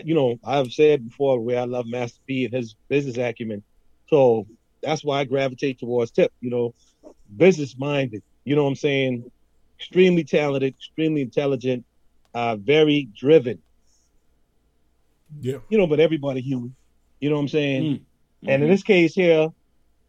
you 0.04 0.14
know, 0.16 0.38
I've 0.44 0.72
said 0.72 1.10
before 1.10 1.40
where 1.40 1.60
I 1.60 1.66
love 1.66 1.88
Master 1.88 2.20
P 2.28 2.46
and 2.46 2.54
his 2.54 2.76
business 2.88 3.18
acumen. 3.18 3.64
So 4.08 4.48
that's 4.82 5.04
why 5.04 5.22
I 5.22 5.24
gravitate 5.26 5.80
towards 5.80 6.12
Tip, 6.12 6.32
you 6.42 6.50
know, 6.50 6.74
business 7.36 7.78
minded, 7.78 8.24
you 8.44 8.56
know 8.56 8.64
what 8.64 8.70
I'm 8.70 8.76
saying? 8.76 9.32
Extremely 9.80 10.24
talented, 10.24 10.74
extremely 10.76 11.22
intelligent, 11.22 11.86
uh, 12.34 12.56
very 12.56 13.10
driven, 13.18 13.62
yeah, 15.42 15.58
you 15.70 15.78
know, 15.78 15.88
but 15.88 16.00
everybody 16.00 16.42
human, 16.42 16.76
you 17.20 17.30
know 17.30 17.36
what 17.36 17.42
I'm 17.42 17.48
saying? 17.50 17.84
Mm. 17.84 18.02
And 18.48 18.64
in 18.64 18.70
this 18.70 18.84
case 18.84 19.14
here, 19.16 19.50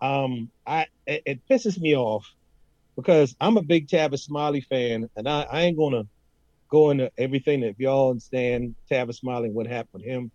um, 0.01 0.51
I 0.67 0.87
it, 1.07 1.23
it 1.25 1.41
pisses 1.49 1.81
me 1.81 1.97
off 1.97 2.27
because 2.97 3.35
I'm 3.41 3.57
a 3.57 3.63
big 3.63 3.89
Tavis 3.89 4.21
Smiley 4.21 4.61
fan, 4.61 5.09
and 5.17 5.29
I, 5.29 5.47
I 5.51 5.63
ain't 5.63 5.79
gonna 5.79 6.05
go 6.71 6.91
into 6.91 7.11
everything 7.17 7.61
that 7.61 7.69
if 7.69 7.79
y'all 7.79 8.11
understand 8.11 8.75
Tavis 8.91 9.17
Smiley 9.17 9.51
what 9.51 9.67
happened 9.67 10.03
to 10.05 10.11
him. 10.11 10.31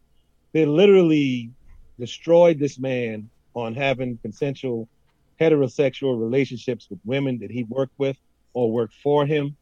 They 0.54 0.66
literally 0.66 1.52
destroyed 1.98 2.60
this 2.60 2.78
man 2.78 3.30
on 3.54 3.76
having 3.76 4.18
consensual 4.18 4.88
heterosexual 5.40 6.20
relationships 6.20 6.88
with 6.90 7.00
women 7.04 7.40
that 7.40 7.52
he 7.52 7.64
worked 7.64 7.98
with 7.98 8.18
or 8.54 8.72
worked 8.72 8.94
for 9.02 9.26
him. 9.26 9.56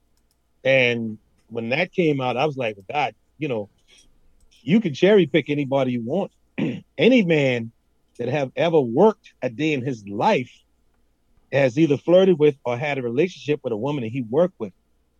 And 0.63 1.17
when 1.49 1.69
that 1.69 1.93
came 1.93 2.19
out, 2.19 2.37
I 2.37 2.45
was 2.45 2.57
like, 2.57 2.77
God, 2.91 3.15
you 3.37 3.47
know, 3.47 3.69
you 4.61 4.81
can 4.81 4.93
cherry 4.93 5.25
pick 5.25 5.49
anybody 5.49 5.93
you 5.93 6.03
want. 6.03 6.31
Any 6.97 7.23
man 7.23 7.71
that 8.17 8.27
have 8.27 8.51
ever 8.55 8.79
worked 8.79 9.33
a 9.41 9.49
day 9.49 9.73
in 9.73 9.81
his 9.81 10.07
life 10.07 10.51
has 11.51 11.79
either 11.79 11.97
flirted 11.97 12.37
with 12.37 12.55
or 12.65 12.77
had 12.77 12.97
a 12.97 13.01
relationship 13.01 13.61
with 13.63 13.73
a 13.73 13.77
woman 13.77 14.03
that 14.03 14.11
he 14.11 14.21
worked 14.21 14.59
with 14.59 14.73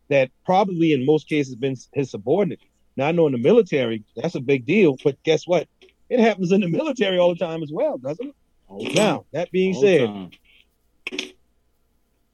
that 0.09 0.29
probably 0.45 0.91
in 0.93 1.05
most 1.05 1.27
cases 1.27 1.55
been 1.55 1.77
his 1.93 2.11
subordinate. 2.11 2.59
Now 2.97 3.07
I 3.07 3.11
know 3.11 3.27
in 3.27 3.31
the 3.31 3.39
military 3.39 4.03
that's 4.15 4.35
a 4.35 4.41
big 4.41 4.65
deal, 4.65 4.97
but 5.03 5.21
guess 5.23 5.47
what? 5.47 5.67
It 6.09 6.19
happens 6.19 6.51
in 6.51 6.61
the 6.61 6.67
military 6.67 7.17
all 7.17 7.29
the 7.29 7.39
time 7.39 7.63
as 7.63 7.71
well, 7.71 7.97
doesn't 7.97 8.27
it? 8.27 8.35
Now 8.69 9.25
that 9.33 9.51
being 9.51 9.73
said, 9.73 10.31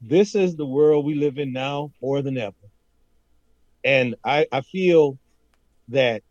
this 0.02 0.36
is 0.36 0.56
the 0.56 0.66
world 0.66 1.06
we 1.06 1.16
live 1.16 1.38
in 1.38 1.54
now 1.54 1.92
more 2.02 2.22
than 2.22 2.38
ever. 2.38 2.56
And 3.84 4.16
I, 4.24 4.46
I 4.52 4.62
feel 4.62 5.18
that 5.90 6.24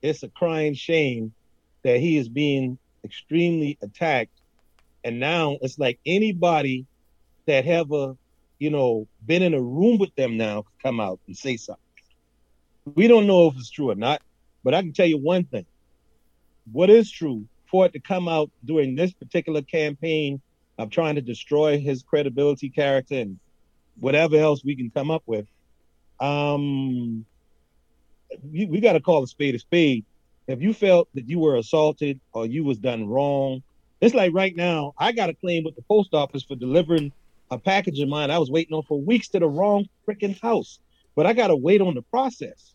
it's 0.00 0.22
a 0.22 0.28
crying 0.28 0.74
shame 0.74 1.34
that 1.82 2.00
he 2.00 2.16
is 2.16 2.28
being 2.28 2.78
extremely 3.04 3.78
attacked. 3.82 4.30
And 5.02 5.20
now 5.20 5.58
it's 5.60 5.78
like 5.78 6.00
anybody 6.06 6.86
that 7.46 7.64
have 7.66 7.92
a, 7.92 8.16
you 8.58 8.70
know, 8.70 9.06
been 9.24 9.42
in 9.42 9.52
a 9.52 9.60
room 9.60 9.98
with 9.98 10.14
them 10.14 10.36
now 10.36 10.62
could 10.62 10.82
come 10.82 11.00
out 11.00 11.20
and 11.26 11.36
say 11.36 11.56
something. 11.56 11.82
We 12.94 13.08
don't 13.08 13.26
know 13.26 13.48
if 13.48 13.56
it's 13.56 13.70
true 13.70 13.90
or 13.90 13.94
not, 13.94 14.22
but 14.62 14.72
I 14.74 14.80
can 14.80 14.92
tell 14.92 15.06
you 15.06 15.18
one 15.18 15.44
thing. 15.44 15.66
What 16.72 16.88
is 16.88 17.10
true 17.10 17.46
for 17.74 17.86
it 17.86 17.92
to 17.92 17.98
come 17.98 18.28
out 18.28 18.52
during 18.64 18.94
this 18.94 19.12
particular 19.14 19.60
campaign 19.60 20.40
of 20.78 20.90
trying 20.90 21.16
to 21.16 21.20
destroy 21.20 21.76
his 21.76 22.04
credibility, 22.04 22.70
character, 22.70 23.16
and 23.16 23.40
whatever 23.98 24.36
else 24.36 24.62
we 24.64 24.76
can 24.76 24.92
come 24.94 25.10
up 25.10 25.24
with. 25.26 25.44
Um, 26.20 27.26
we, 28.48 28.66
we 28.66 28.80
got 28.80 28.92
to 28.92 29.00
call 29.00 29.24
a 29.24 29.26
spade 29.26 29.56
a 29.56 29.58
spade. 29.58 30.04
If 30.46 30.62
you 30.62 30.72
felt 30.72 31.08
that 31.14 31.28
you 31.28 31.40
were 31.40 31.56
assaulted 31.56 32.20
or 32.32 32.46
you 32.46 32.62
was 32.62 32.78
done 32.78 33.08
wrong, 33.08 33.64
it's 34.00 34.14
like 34.14 34.32
right 34.32 34.54
now, 34.54 34.92
I 34.96 35.10
got 35.10 35.30
a 35.30 35.34
claim 35.34 35.64
with 35.64 35.74
the 35.74 35.82
post 35.90 36.14
office 36.14 36.44
for 36.44 36.54
delivering 36.54 37.12
a 37.50 37.58
package 37.58 37.98
of 37.98 38.08
mine 38.08 38.30
I 38.30 38.38
was 38.38 38.52
waiting 38.52 38.76
on 38.76 38.84
for 38.84 39.02
weeks 39.02 39.30
to 39.30 39.40
the 39.40 39.48
wrong 39.48 39.86
freaking 40.08 40.40
house, 40.40 40.78
but 41.16 41.26
I 41.26 41.32
got 41.32 41.48
to 41.48 41.56
wait 41.56 41.80
on 41.80 41.96
the 41.96 42.02
process. 42.02 42.72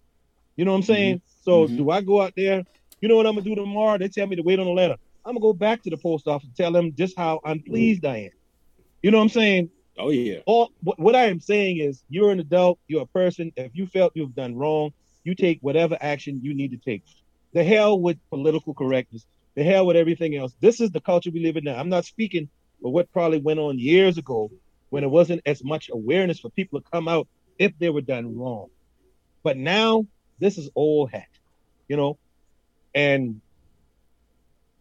You 0.57 0.65
know 0.65 0.71
what 0.71 0.79
I'm 0.79 0.83
saying? 0.83 1.21
So 1.43 1.67
Mhm. 1.67 1.77
do 1.77 1.89
I 1.89 2.01
go 2.01 2.21
out 2.21 2.33
there? 2.35 2.65
You 3.01 3.09
know 3.09 3.15
what 3.15 3.25
I'm 3.25 3.35
gonna 3.35 3.45
do 3.45 3.55
tomorrow? 3.55 3.97
They 3.97 4.09
tell 4.09 4.27
me 4.27 4.35
to 4.35 4.41
wait 4.41 4.59
on 4.59 4.67
a 4.67 4.71
letter. 4.71 4.95
I'm 5.25 5.33
gonna 5.33 5.41
go 5.41 5.53
back 5.53 5.83
to 5.83 5.89
the 5.89 5.97
post 5.97 6.27
office 6.27 6.47
and 6.47 6.55
tell 6.55 6.71
them 6.71 6.93
just 6.95 7.17
how 7.17 7.39
unpleased 7.45 8.05
I 8.05 8.17
am. 8.17 8.31
You 9.01 9.11
know 9.11 9.17
what 9.17 9.23
I'm 9.23 9.29
saying? 9.29 9.69
Oh 9.97 10.09
yeah. 10.09 10.39
All 10.45 10.71
what, 10.81 10.99
what 10.99 11.15
I 11.15 11.25
am 11.25 11.39
saying 11.39 11.79
is 11.79 12.03
you're 12.09 12.31
an 12.31 12.39
adult, 12.39 12.79
you're 12.87 13.03
a 13.03 13.07
person. 13.07 13.51
If 13.55 13.71
you 13.73 13.87
felt 13.87 14.13
you've 14.15 14.35
done 14.35 14.55
wrong, 14.55 14.91
you 15.23 15.35
take 15.35 15.59
whatever 15.61 15.97
action 15.99 16.39
you 16.41 16.53
need 16.53 16.71
to 16.71 16.77
take. 16.77 17.03
The 17.53 17.63
hell 17.63 17.99
with 17.99 18.17
political 18.29 18.73
correctness. 18.73 19.25
The 19.55 19.63
hell 19.63 19.85
with 19.85 19.97
everything 19.97 20.35
else. 20.35 20.53
This 20.61 20.79
is 20.79 20.91
the 20.91 21.01
culture 21.01 21.31
we 21.31 21.41
live 21.41 21.57
in 21.57 21.65
now. 21.65 21.77
I'm 21.77 21.89
not 21.89 22.05
speaking 22.05 22.49
for 22.81 22.91
what 22.91 23.11
probably 23.11 23.39
went 23.39 23.59
on 23.59 23.79
years 23.79 24.17
ago 24.17 24.51
when 24.89 25.03
it 25.03 25.09
wasn't 25.09 25.41
as 25.45 25.63
much 25.63 25.89
awareness 25.91 26.39
for 26.39 26.49
people 26.49 26.81
to 26.81 26.89
come 26.89 27.07
out 27.07 27.27
if 27.57 27.77
they 27.77 27.89
were 27.89 28.01
done 28.01 28.37
wrong. 28.37 28.67
But 29.43 29.57
now 29.57 30.05
this 30.39 30.57
is 30.57 30.69
old 30.75 31.11
hat, 31.11 31.27
you 31.87 31.97
know, 31.97 32.17
and 32.93 33.41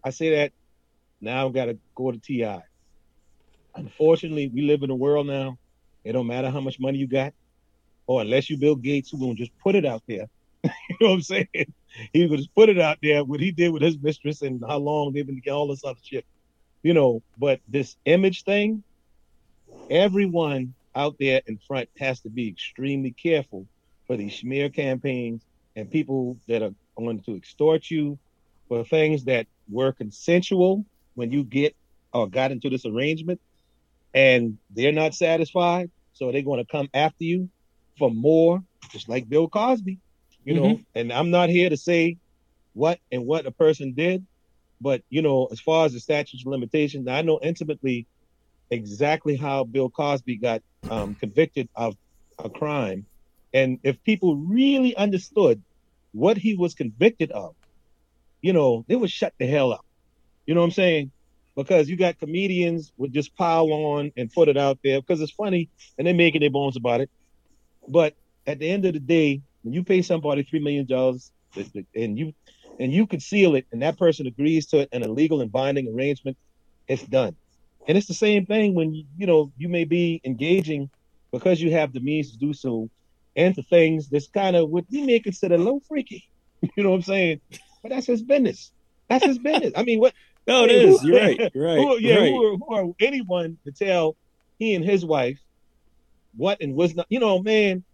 I 0.04 0.10
say 0.10 0.36
that 0.36 0.52
now 1.20 1.46
I've 1.46 1.54
got 1.54 1.66
to 1.66 1.78
go 1.94 2.10
to 2.10 2.18
TI. 2.18 2.60
Unfortunately, 3.74 4.48
we 4.48 4.62
live 4.62 4.82
in 4.82 4.90
a 4.90 4.94
world 4.94 5.26
now. 5.26 5.58
It 6.04 6.12
don't 6.12 6.26
matter 6.26 6.50
how 6.50 6.60
much 6.60 6.80
money 6.80 6.98
you 6.98 7.06
got, 7.06 7.34
or 8.06 8.22
unless 8.22 8.48
you 8.48 8.56
Bill 8.56 8.76
Gates, 8.76 9.10
who 9.10 9.18
gonna 9.18 9.34
just 9.34 9.56
put 9.58 9.74
it 9.74 9.84
out 9.84 10.02
there. 10.08 10.28
you 10.64 10.96
know 11.00 11.08
what 11.08 11.14
I'm 11.14 11.22
saying? 11.22 11.48
He 12.12 12.26
would 12.26 12.38
just 12.38 12.54
put 12.54 12.68
it 12.68 12.78
out 12.78 12.98
there 13.02 13.24
what 13.24 13.40
he 13.40 13.50
did 13.50 13.72
with 13.72 13.82
his 13.82 13.98
mistress 13.98 14.42
and 14.42 14.62
how 14.66 14.78
long 14.78 15.12
they've 15.12 15.26
been 15.26 15.36
together, 15.36 15.56
all 15.56 15.68
this 15.68 15.84
other 15.84 16.00
shit. 16.02 16.24
You 16.82 16.94
know, 16.94 17.22
but 17.36 17.60
this 17.68 17.96
image 18.04 18.44
thing, 18.44 18.82
everyone 19.90 20.74
out 20.94 21.16
there 21.18 21.42
in 21.46 21.58
front 21.58 21.88
has 21.98 22.20
to 22.20 22.30
be 22.30 22.48
extremely 22.48 23.10
careful 23.10 23.66
for 24.06 24.16
these 24.16 24.36
smear 24.36 24.68
campaigns 24.68 25.42
and 25.76 25.90
people 25.90 26.36
that 26.48 26.62
are 26.62 26.74
going 26.98 27.20
to 27.22 27.36
extort 27.36 27.90
you 27.90 28.18
for 28.68 28.84
things 28.84 29.24
that 29.24 29.46
were 29.68 29.92
consensual 29.92 30.84
when 31.14 31.32
you 31.32 31.44
get 31.44 31.74
or 32.12 32.28
got 32.28 32.50
into 32.50 32.68
this 32.70 32.84
arrangement 32.84 33.40
and 34.14 34.58
they're 34.70 34.92
not 34.92 35.14
satisfied. 35.14 35.90
So 36.12 36.32
they're 36.32 36.42
going 36.42 36.64
to 36.64 36.70
come 36.70 36.88
after 36.92 37.24
you 37.24 37.48
for 37.98 38.10
more, 38.10 38.62
just 38.90 39.08
like 39.08 39.28
Bill 39.28 39.48
Cosby, 39.48 39.98
you 40.44 40.54
know. 40.54 40.80
And 40.94 41.12
I'm 41.12 41.30
not 41.30 41.48
here 41.48 41.70
to 41.70 41.76
say 41.76 42.16
what 42.74 42.98
and 43.12 43.26
what 43.26 43.46
a 43.46 43.50
person 43.50 43.94
did, 43.94 44.26
but 44.80 45.02
you 45.10 45.22
know, 45.22 45.46
as 45.52 45.60
far 45.60 45.86
as 45.86 45.92
the 45.92 46.00
statute 46.00 46.40
of 46.40 46.46
limitations, 46.46 47.06
I 47.08 47.22
know 47.22 47.38
intimately 47.42 48.06
exactly 48.70 49.36
how 49.36 49.64
Bill 49.64 49.90
Cosby 49.90 50.36
got 50.36 50.62
um, 50.90 51.14
convicted 51.14 51.68
of 51.74 51.96
a 52.42 52.50
crime. 52.50 53.06
And 53.52 53.78
if 53.82 54.02
people 54.02 54.36
really 54.36 54.94
understood 54.96 55.62
what 56.12 56.36
he 56.36 56.54
was 56.54 56.74
convicted 56.74 57.30
of, 57.32 57.54
you 58.40 58.52
know, 58.52 58.84
they 58.88 58.96
would 58.96 59.10
shut 59.10 59.34
the 59.38 59.46
hell 59.46 59.72
up. 59.72 59.84
You 60.46 60.54
know 60.54 60.60
what 60.60 60.66
I'm 60.66 60.72
saying? 60.72 61.12
Because 61.56 61.88
you 61.88 61.96
got 61.96 62.18
comedians 62.18 62.92
would 62.96 63.12
just 63.12 63.34
pile 63.36 63.70
on 63.72 64.12
and 64.16 64.32
put 64.32 64.48
it 64.48 64.56
out 64.56 64.78
there 64.84 65.00
because 65.00 65.20
it's 65.20 65.32
funny 65.32 65.68
and 65.96 66.06
they're 66.06 66.14
making 66.14 66.40
their 66.40 66.50
bones 66.50 66.76
about 66.76 67.00
it. 67.00 67.10
But 67.86 68.14
at 68.46 68.58
the 68.58 68.70
end 68.70 68.84
of 68.84 68.94
the 68.94 69.00
day, 69.00 69.42
when 69.62 69.74
you 69.74 69.82
pay 69.82 70.02
somebody 70.02 70.44
three 70.44 70.60
million 70.60 70.86
dollars 70.86 71.32
and 71.94 72.18
you 72.18 72.32
and 72.78 72.92
you 72.92 73.06
conceal 73.06 73.56
it 73.56 73.66
and 73.72 73.82
that 73.82 73.98
person 73.98 74.26
agrees 74.26 74.66
to 74.66 74.80
it 74.80 74.88
in 74.92 75.02
a 75.02 75.08
legal 75.08 75.40
and 75.40 75.50
binding 75.50 75.92
arrangement, 75.92 76.36
it's 76.86 77.02
done. 77.02 77.34
And 77.88 77.98
it's 77.98 78.06
the 78.06 78.14
same 78.14 78.46
thing 78.46 78.74
when 78.74 78.94
you, 78.94 79.04
you 79.16 79.26
know 79.26 79.52
you 79.58 79.68
may 79.68 79.84
be 79.84 80.20
engaging 80.24 80.90
because 81.32 81.60
you 81.60 81.72
have 81.72 81.92
the 81.92 82.00
means 82.00 82.32
to 82.32 82.38
do 82.38 82.52
so 82.54 82.88
into 83.38 83.62
things 83.62 84.08
that's 84.08 84.28
kind 84.28 84.56
of 84.56 84.68
what 84.70 84.84
we 84.90 85.02
may 85.02 85.20
consider 85.20 85.54
a 85.54 85.58
little 85.58 85.82
freaky. 85.88 86.24
You 86.76 86.82
know 86.82 86.90
what 86.90 86.96
I'm 86.96 87.02
saying? 87.02 87.40
But 87.82 87.90
that's 87.90 88.06
his 88.06 88.22
business. 88.22 88.72
That's 89.08 89.24
his 89.24 89.38
business. 89.38 89.72
I 89.76 89.84
mean, 89.84 90.00
what? 90.00 90.12
No, 90.48 90.64
it 90.64 90.72
is. 90.72 91.00
who- 91.00 91.06
You're 91.08 91.20
right. 91.20 91.50
You're 91.54 91.64
right. 91.66 91.78
Who, 91.78 91.98
yeah, 92.00 92.16
right. 92.16 92.32
who, 92.32 92.44
are, 92.44 92.56
who 92.56 92.74
are 92.74 92.94
anyone 93.00 93.58
to 93.64 93.70
tell 93.72 94.16
he 94.58 94.74
and 94.74 94.84
his 94.84 95.04
wife 95.04 95.38
what 96.36 96.60
and 96.60 96.74
was 96.74 96.94
not? 96.96 97.06
You 97.10 97.20
know, 97.20 97.40
man. 97.40 97.84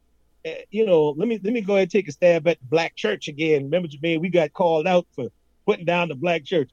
eh, 0.46 0.62
You 0.70 0.86
know, 0.86 1.10
let 1.10 1.28
me 1.28 1.38
let 1.44 1.52
me 1.52 1.60
go 1.60 1.74
ahead 1.74 1.82
and 1.84 1.90
take 1.90 2.08
a 2.08 2.12
stab 2.12 2.48
at 2.48 2.58
the 2.58 2.66
black 2.66 2.96
church 2.96 3.28
again. 3.28 3.64
Remember, 3.64 3.88
Jermaine, 3.88 4.20
we 4.20 4.30
got 4.30 4.52
called 4.54 4.86
out 4.86 5.06
for 5.14 5.28
putting 5.66 5.84
down 5.84 6.08
the 6.08 6.14
black 6.14 6.44
church. 6.44 6.70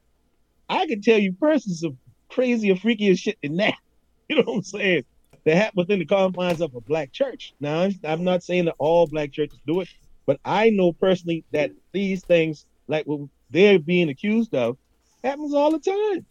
I 0.68 0.86
can 0.86 1.02
tell 1.02 1.18
you 1.18 1.34
personally 1.34 1.76
some 1.76 1.98
crazier, 2.30 2.74
freakier 2.76 3.18
shit 3.18 3.36
than 3.42 3.56
that. 3.56 3.74
You 4.30 4.36
know 4.36 4.44
what 4.46 4.56
I'm 4.56 4.62
saying? 4.62 5.04
That 5.44 5.56
happen 5.56 5.74
within 5.76 5.98
the 5.98 6.06
confines 6.06 6.60
of 6.60 6.74
a 6.74 6.80
black 6.80 7.12
church. 7.12 7.54
Now, 7.60 7.80
I'm- 7.80 8.00
I'm 8.04 8.24
not 8.24 8.44
saying 8.44 8.66
that 8.66 8.76
all 8.78 9.06
black 9.08 9.32
churches 9.32 9.60
do 9.66 9.80
it, 9.80 9.88
but 10.26 10.40
I 10.44 10.70
know 10.70 10.92
personally 10.92 11.44
that 11.50 11.72
these 11.92 12.22
things, 12.24 12.66
like 12.88 13.06
what 13.06 13.28
they're 13.50 13.78
being 13.78 14.08
accused 14.08 14.54
of, 14.54 14.78
happens 15.24 15.54
all 15.54 15.72
the 15.72 15.80
time. 15.80 16.26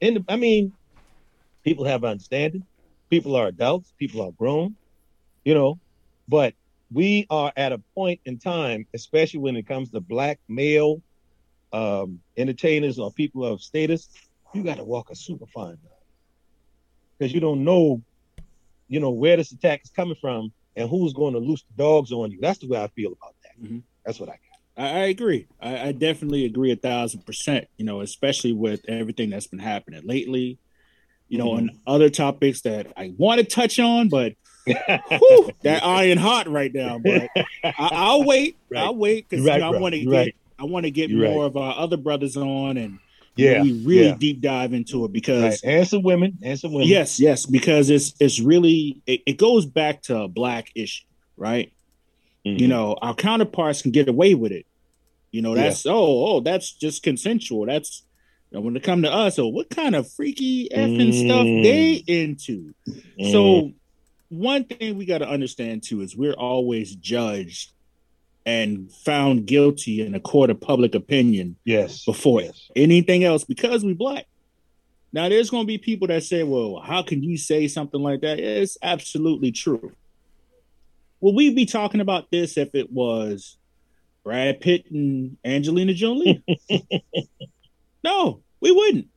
And 0.00 0.24
I 0.28 0.36
mean, 0.36 0.72
people 1.64 1.84
have 1.84 2.04
understanding. 2.04 2.66
People 3.10 3.36
are 3.36 3.48
adults. 3.48 3.92
People 3.98 4.22
are 4.22 4.32
grown. 4.32 4.76
You 5.44 5.54
know, 5.54 5.80
but 6.28 6.54
we 6.92 7.26
are 7.30 7.52
at 7.56 7.72
a 7.72 7.82
point 7.94 8.20
in 8.24 8.38
time, 8.38 8.86
especially 8.94 9.40
when 9.40 9.56
it 9.56 9.66
comes 9.66 9.90
to 9.90 10.00
black 10.00 10.38
male 10.48 11.02
um, 11.72 12.20
entertainers 12.36 12.98
or 12.98 13.12
people 13.12 13.44
of 13.44 13.60
status, 13.60 14.08
you 14.54 14.62
got 14.62 14.76
to 14.76 14.84
walk 14.84 15.10
a 15.10 15.16
super 15.16 15.46
fine 15.46 15.66
line 15.70 15.78
because 17.18 17.32
you 17.34 17.40
don't 17.40 17.64
know, 17.64 18.02
you 18.94 19.00
know, 19.00 19.10
where 19.10 19.36
this 19.36 19.52
attack 19.52 19.82
is 19.84 19.90
coming 19.90 20.16
from 20.20 20.52
and 20.76 20.88
who's 20.88 21.12
going 21.12 21.34
to 21.34 21.40
loose 21.40 21.62
the 21.62 21.82
dogs 21.82 22.12
on 22.12 22.30
you. 22.30 22.38
That's 22.40 22.58
the 22.60 22.68
way 22.68 22.80
I 22.82 22.88
feel 22.88 23.12
about 23.12 23.34
that. 23.42 23.62
Mhm. 23.62 23.82
That's 24.06 24.18
what 24.20 24.28
I 24.28 24.32
got. 24.32 24.84
I, 24.84 24.88
I 24.88 25.04
agree. 25.06 25.46
I, 25.60 25.88
I 25.88 25.92
definitely 25.92 26.44
agree 26.46 26.72
a 26.72 26.76
thousand 26.76 27.24
percent. 27.26 27.66
You 27.76 27.84
know, 27.84 28.00
especially 28.00 28.52
with 28.52 28.80
everything 28.88 29.30
that's 29.30 29.46
been 29.46 29.58
happening 29.60 30.02
lately. 30.04 30.58
You 31.28 31.38
know, 31.38 31.50
Mm-hmm. 31.52 31.68
and 31.68 31.78
other 31.86 32.10
topics 32.10 32.60
that 32.62 32.86
I 32.96 33.12
want 33.16 33.40
to 33.40 33.44
touch 33.46 33.78
on, 33.80 34.08
but 34.08 34.34
whew, 34.66 35.50
that 35.62 35.82
iron 35.84 36.18
hot 36.18 36.48
right 36.48 36.72
now. 36.72 36.98
But 36.98 37.28
I, 37.64 37.72
I'll 37.78 38.24
wait. 38.24 38.56
I'll 38.76 38.94
wait 38.96 39.28
because 39.28 39.44
right, 39.46 39.62
I 39.62 39.70
bro. 39.70 39.80
want 39.80 39.94
to 39.94 40.04
get. 40.04 40.34
I 40.58 40.64
want 40.64 40.84
to 40.84 40.90
get 40.90 41.10
You're 41.10 41.28
more 41.30 41.40
right. 41.42 41.46
of 41.46 41.56
our 41.56 41.74
other 41.78 41.96
brothers 41.96 42.36
on 42.36 42.76
and 42.76 42.98
Yeah, 43.36 43.62
we 43.62 43.72
really 43.84 44.06
yeah. 44.08 44.16
deep 44.16 44.40
dive 44.40 44.72
into 44.72 45.04
it 45.04 45.12
because 45.12 45.42
Right. 45.64 45.74
And 45.78 45.88
some 45.88 46.02
women, 46.02 46.38
and 46.42 46.58
some 46.58 46.72
women. 46.72 46.88
Yes, 46.88 47.18
yes, 47.18 47.46
because 47.46 47.90
it's 47.90 48.14
it's 48.20 48.40
really 48.40 49.02
it, 49.06 49.22
it 49.26 49.36
goes 49.38 49.66
back 49.66 50.02
to 50.02 50.20
a 50.22 50.28
black 50.28 50.70
issue, 50.74 51.04
right? 51.36 51.72
Mhm. 52.46 52.60
You 52.60 52.68
know, 52.68 52.96
our 53.02 53.14
counterparts 53.14 53.82
can 53.82 53.90
get 53.90 54.08
away 54.08 54.34
with 54.34 54.52
it. 54.52 54.66
You 55.32 55.42
know, 55.42 55.54
that's 55.54 55.84
oh 55.84 56.26
oh 56.36 56.40
that's 56.40 56.70
just 56.72 57.02
consensual. 57.02 57.66
That's 57.66 58.02
you 58.50 58.58
know, 58.58 58.62
when 58.64 58.76
it 58.76 58.84
come 58.84 59.02
to 59.02 59.12
us, 59.12 59.36
oh, 59.38 59.48
what 59.48 59.68
kind 59.68 59.96
of 59.96 60.08
freaky 60.12 60.68
effing 60.68 61.12
stuff 61.12 61.44
Mm. 61.44 61.62
they 61.64 61.92
into? 62.06 62.72
Mm. 63.18 63.32
So 63.32 63.72
one 64.28 64.64
thing 64.64 64.96
we 64.96 65.06
got 65.06 65.18
to 65.18 65.28
understand 65.28 65.82
too 65.82 66.02
is 66.02 66.16
we're 66.16 66.34
always 66.34 66.94
judged 66.94 67.72
and 68.46 68.92
found 68.92 69.46
guilty 69.46 70.04
in 70.04 70.14
a 70.14 70.20
court 70.20 70.50
of 70.50 70.60
public 70.60 70.94
opinion 70.94 71.56
Yes. 71.64 72.04
before 72.04 72.42
yes. 72.42 72.70
anything 72.76 73.24
else 73.24 73.44
because 73.44 73.84
we 73.84 73.94
black. 73.94 74.26
Now 75.12 75.28
there's 75.28 75.50
going 75.50 75.62
to 75.62 75.66
be 75.66 75.78
people 75.78 76.08
that 76.08 76.24
say, 76.24 76.42
"Well, 76.42 76.80
how 76.84 77.02
can 77.02 77.22
you 77.22 77.36
say 77.36 77.68
something 77.68 78.02
like 78.02 78.20
that?" 78.22 78.40
It's 78.40 78.76
absolutely 78.82 79.52
true. 79.52 79.92
Will 81.20 81.34
we 81.34 81.54
be 81.54 81.66
talking 81.66 82.00
about 82.00 82.30
this 82.30 82.56
if 82.58 82.74
it 82.74 82.90
was 82.92 83.56
Brad 84.24 84.60
Pitt 84.60 84.90
and 84.90 85.36
Angelina 85.44 85.94
Jolie? 85.94 86.42
no, 88.04 88.42
we 88.60 88.72
wouldn't. 88.72 89.08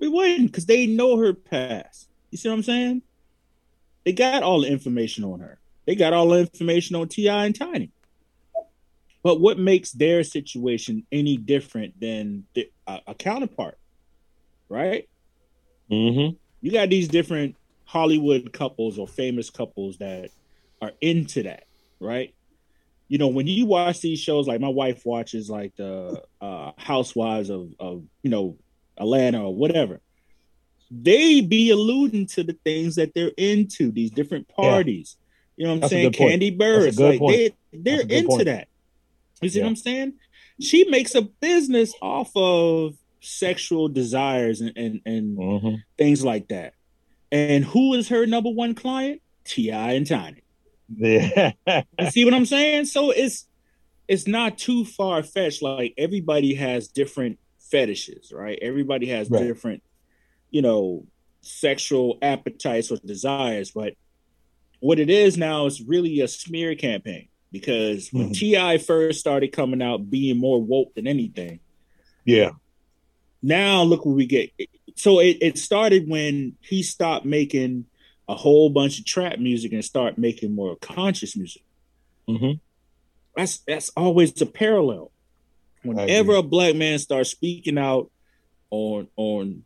We 0.00 0.08
wouldn't 0.08 0.50
because 0.50 0.66
they 0.66 0.86
know 0.86 1.18
her 1.18 1.34
past. 1.34 2.08
You 2.30 2.38
see 2.38 2.48
what 2.48 2.54
I'm 2.56 2.62
saying? 2.62 3.02
They 4.04 4.12
got 4.12 4.42
all 4.42 4.62
the 4.62 4.68
information 4.68 5.24
on 5.24 5.40
her. 5.40 5.58
They 5.86 5.94
got 5.94 6.12
all 6.12 6.28
the 6.28 6.38
information 6.40 6.96
on 6.96 7.08
Ti 7.08 7.28
and 7.28 7.54
Tiny. 7.54 7.90
But 9.28 9.42
what 9.42 9.58
makes 9.58 9.92
their 9.92 10.24
situation 10.24 11.06
any 11.12 11.36
different 11.36 12.00
than 12.00 12.44
the, 12.54 12.70
a, 12.86 13.00
a 13.08 13.14
counterpart? 13.14 13.76
Right? 14.70 15.06
Mm-hmm. 15.90 16.36
You 16.62 16.72
got 16.72 16.88
these 16.88 17.08
different 17.08 17.54
Hollywood 17.84 18.54
couples 18.54 18.98
or 18.98 19.06
famous 19.06 19.50
couples 19.50 19.98
that 19.98 20.30
are 20.80 20.92
into 21.02 21.42
that, 21.42 21.64
right? 22.00 22.34
You 23.08 23.18
know, 23.18 23.28
when 23.28 23.46
you 23.46 23.66
watch 23.66 24.00
these 24.00 24.18
shows, 24.18 24.48
like 24.48 24.62
my 24.62 24.70
wife 24.70 25.04
watches 25.04 25.50
like 25.50 25.76
the 25.76 26.22
uh, 26.40 26.72
Housewives 26.78 27.50
of, 27.50 27.74
of 27.78 28.04
you 28.22 28.30
know 28.30 28.56
Atlanta 28.96 29.44
or 29.44 29.54
whatever, 29.54 30.00
they 30.90 31.42
be 31.42 31.68
alluding 31.68 32.28
to 32.28 32.44
the 32.44 32.56
things 32.64 32.94
that 32.94 33.12
they're 33.14 33.32
into, 33.36 33.92
these 33.92 34.10
different 34.10 34.48
parties. 34.48 35.18
You 35.58 35.66
know 35.66 35.72
what 35.72 35.74
I'm 35.74 35.80
That's 35.80 35.90
saying? 35.90 36.12
Kandi 36.12 36.56
Burruss, 36.56 36.98
like 36.98 37.18
point. 37.18 37.36
they 37.36 37.78
they're 37.78 37.96
That's 37.96 38.04
a 38.04 38.06
good 38.06 38.16
into 38.16 38.28
point. 38.28 38.44
that. 38.46 38.68
You 39.40 39.48
see 39.48 39.58
Yeah. 39.58 39.64
what 39.64 39.70
I'm 39.70 39.76
saying? 39.76 40.12
She 40.60 40.84
makes 40.88 41.14
a 41.14 41.22
business 41.22 41.92
off 42.02 42.30
of 42.34 42.94
sexual 43.20 43.88
desires 43.88 44.60
and 44.60 44.72
and, 44.76 45.00
and 45.04 45.38
Mm-hmm. 45.38 45.74
things 45.96 46.24
like 46.24 46.48
that. 46.48 46.74
And 47.30 47.64
who 47.64 47.94
is 47.94 48.08
her 48.08 48.26
number 48.26 48.50
one 48.50 48.74
client? 48.74 49.20
Ti 49.44 49.70
and 49.70 50.06
Tiny. 50.06 50.42
Yeah. 50.96 51.52
You 51.98 52.10
see 52.10 52.24
what 52.24 52.34
I'm 52.34 52.46
saying? 52.46 52.86
So 52.86 53.10
it's 53.10 53.46
it's 54.08 54.26
not 54.26 54.56
too 54.58 54.84
far 54.84 55.22
fetched. 55.22 55.62
Like 55.62 55.94
everybody 55.98 56.54
has 56.54 56.88
different 56.88 57.38
fetishes, 57.60 58.32
right? 58.32 58.58
Everybody 58.62 59.06
has 59.08 59.28
Right. 59.28 59.42
different, 59.46 59.82
you 60.50 60.62
know, 60.62 61.06
sexual 61.42 62.18
appetites 62.22 62.90
or 62.90 62.96
desires. 63.04 63.70
But 63.72 63.94
what 64.80 64.98
it 64.98 65.10
is 65.10 65.36
now 65.36 65.66
is 65.66 65.82
really 65.82 66.20
a 66.20 66.28
smear 66.28 66.74
campaign 66.74 67.28
because 67.50 68.10
when 68.12 68.32
Ti 68.32 68.78
first 68.78 69.20
started 69.20 69.52
coming 69.52 69.82
out, 69.82 70.10
being 70.10 70.38
more 70.38 70.62
woke 70.62 70.94
than 70.94 71.06
anything, 71.06 71.60
yeah. 72.24 72.50
now 73.42 73.82
look 73.82 74.04
what 74.04 74.14
we 74.14 74.26
get. 74.26 74.50
So 74.96 75.20
it, 75.20 75.38
it 75.40 75.58
started 75.58 76.08
when 76.08 76.56
he 76.60 76.82
stopped 76.82 77.24
making 77.24 77.86
a 78.28 78.34
whole 78.34 78.68
bunch 78.68 78.98
of 78.98 79.06
trap 79.06 79.38
music 79.38 79.72
and 79.72 79.84
start 79.84 80.18
making 80.18 80.54
more 80.54 80.76
conscious 80.76 81.36
music. 81.36 81.62
Mm-hmm. 82.28 82.58
That's 83.36 83.58
that's 83.58 83.90
always 83.90 84.40
a 84.42 84.46
parallel. 84.46 85.10
Whenever 85.82 86.34
a 86.34 86.42
black 86.42 86.74
man 86.74 86.98
starts 86.98 87.30
speaking 87.30 87.78
out 87.78 88.10
on 88.70 89.08
on 89.16 89.64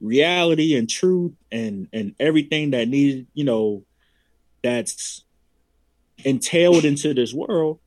reality 0.00 0.76
and 0.76 0.90
truth 0.90 1.32
and 1.50 1.88
and 1.92 2.14
everything 2.20 2.72
that 2.72 2.88
needed, 2.88 3.26
you 3.32 3.44
know, 3.44 3.84
that's 4.62 5.24
entailed 6.18 6.84
into 6.84 7.14
this 7.14 7.32
world. 7.32 7.80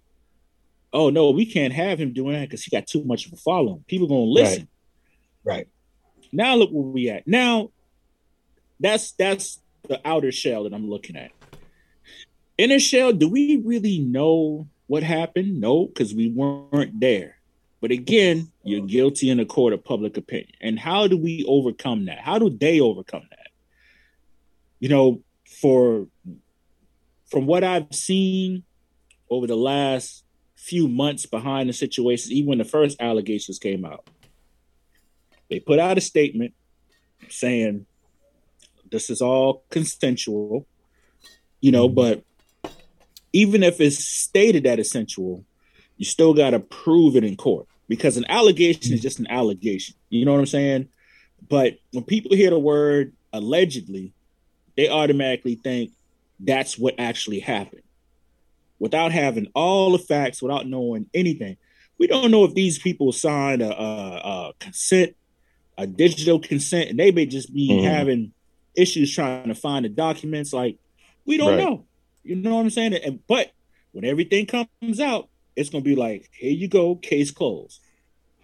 Oh 0.93 1.09
no, 1.09 1.31
we 1.31 1.45
can't 1.45 1.73
have 1.73 1.99
him 1.99 2.13
doing 2.13 2.33
that 2.33 2.49
because 2.49 2.63
he 2.63 2.75
got 2.75 2.87
too 2.87 3.03
much 3.03 3.25
of 3.25 3.33
a 3.33 3.37
following. 3.37 3.83
People 3.87 4.07
gonna 4.07 4.21
listen. 4.21 4.67
Right. 5.43 5.67
Now 6.31 6.55
look 6.55 6.71
where 6.71 6.83
we 6.83 7.09
at. 7.09 7.27
Now 7.27 7.71
that's 8.79 9.11
that's 9.11 9.61
the 9.87 10.01
outer 10.05 10.31
shell 10.31 10.63
that 10.63 10.73
I'm 10.73 10.89
looking 10.89 11.15
at. 11.15 11.31
Inner 12.57 12.79
shell, 12.79 13.13
do 13.13 13.29
we 13.29 13.57
really 13.57 13.99
know 13.99 14.67
what 14.87 15.03
happened? 15.03 15.59
No, 15.59 15.85
because 15.85 16.13
we 16.13 16.29
weren't 16.29 16.99
there. 16.99 17.37
But 17.79 17.91
again, 17.91 18.51
you're 18.63 18.85
guilty 18.85 19.29
in 19.29 19.39
a 19.39 19.45
court 19.45 19.73
of 19.73 19.83
public 19.83 20.17
opinion. 20.17 20.53
And 20.61 20.79
how 20.79 21.07
do 21.07 21.15
we 21.15 21.45
overcome 21.47 22.05
that? 22.05 22.19
How 22.19 22.39
do 22.39 22.49
they 22.49 22.79
overcome 22.79 23.27
that? 23.29 23.47
You 24.79 24.89
know, 24.89 25.21
for 25.61 26.07
from 27.27 27.45
what 27.45 27.63
I've 27.63 27.93
seen 27.93 28.63
over 29.29 29.47
the 29.47 29.57
last 29.57 30.23
few 30.55 30.87
months 30.87 31.25
behind 31.25 31.69
the 31.69 31.73
situation, 31.73 32.31
even 32.33 32.49
when 32.49 32.57
the 32.57 32.65
first 32.65 33.01
allegations 33.01 33.59
came 33.59 33.85
out, 33.85 34.09
they 35.49 35.59
put 35.59 35.79
out 35.79 35.97
a 35.97 36.01
statement 36.01 36.53
saying 37.29 37.85
this 38.91 39.09
is 39.09 39.21
all 39.21 39.63
consensual, 39.69 40.65
you 41.61 41.71
know, 41.71 41.87
mm-hmm. 41.87 41.95
but 41.95 42.23
even 43.33 43.63
if 43.63 43.79
it's 43.81 44.03
stated 44.03 44.63
that 44.63 44.79
it's 44.79 44.91
sensual, 44.91 45.45
you 45.97 46.05
still 46.05 46.33
got 46.33 46.51
to 46.51 46.59
prove 46.59 47.15
it 47.15 47.23
in 47.23 47.35
court 47.35 47.67
because 47.87 48.17
an 48.17 48.25
allegation 48.29 48.93
is 48.93 49.01
just 49.01 49.19
an 49.19 49.27
allegation. 49.29 49.95
You 50.09 50.25
know 50.25 50.33
what 50.33 50.39
I'm 50.39 50.45
saying? 50.45 50.89
But 51.47 51.77
when 51.91 52.03
people 52.03 52.35
hear 52.35 52.49
the 52.49 52.59
word 52.59 53.13
allegedly, 53.33 54.13
they 54.75 54.89
automatically 54.89 55.55
think 55.55 55.91
that's 56.39 56.77
what 56.77 56.95
actually 56.99 57.39
happened 57.39 57.81
without 58.79 59.11
having 59.11 59.47
all 59.55 59.91
the 59.91 59.99
facts, 59.99 60.41
without 60.41 60.67
knowing 60.67 61.09
anything. 61.13 61.57
We 61.97 62.05
don't 62.07 62.29
know 62.29 62.43
if 62.43 62.53
these 62.53 62.77
people 62.77 63.11
signed 63.11 63.61
a, 63.63 63.75
a, 63.75 64.17
a 64.49 64.53
consent, 64.59 65.15
a 65.77 65.87
digital 65.87 66.39
consent, 66.39 66.89
and 66.89 66.99
they 66.99 67.11
may 67.11 67.25
just 67.25 67.51
be 67.53 67.69
Mhm. 67.69 67.83
having 67.83 68.33
issues 68.75 69.11
trying 69.13 69.47
to 69.47 69.55
find 69.55 69.83
the 69.85 69.89
documents. 69.89 70.53
Like, 70.53 70.77
we 71.25 71.37
don't 71.37 71.49
Right. 71.55 71.63
know. 71.63 71.85
You 72.23 72.35
know 72.35 72.55
what 72.55 72.61
I'm 72.61 72.69
saying? 72.69 72.93
And 72.93 73.25
but 73.25 73.51
when 73.93 74.05
everything 74.05 74.45
comes 74.45 74.99
out, 74.99 75.29
it's 75.55 75.71
gonna 75.71 75.83
be 75.83 75.95
like, 75.95 76.29
here 76.33 76.51
you 76.51 76.67
go, 76.67 76.95
case 76.95 77.31
closed. 77.31 77.79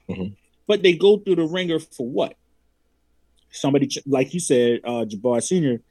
Mhm. 0.10 0.36
But 0.66 0.82
they 0.82 0.94
go 0.94 1.18
through 1.18 1.36
the 1.36 1.46
ringer 1.46 1.78
for 1.80 2.08
what? 2.08 2.36
Somebody, 3.52 3.88
like 4.08 4.34
you 4.34 4.40
said, 4.40 4.80
uh, 4.84 5.06
Jabbar 5.06 5.44
Senior, 5.44 5.82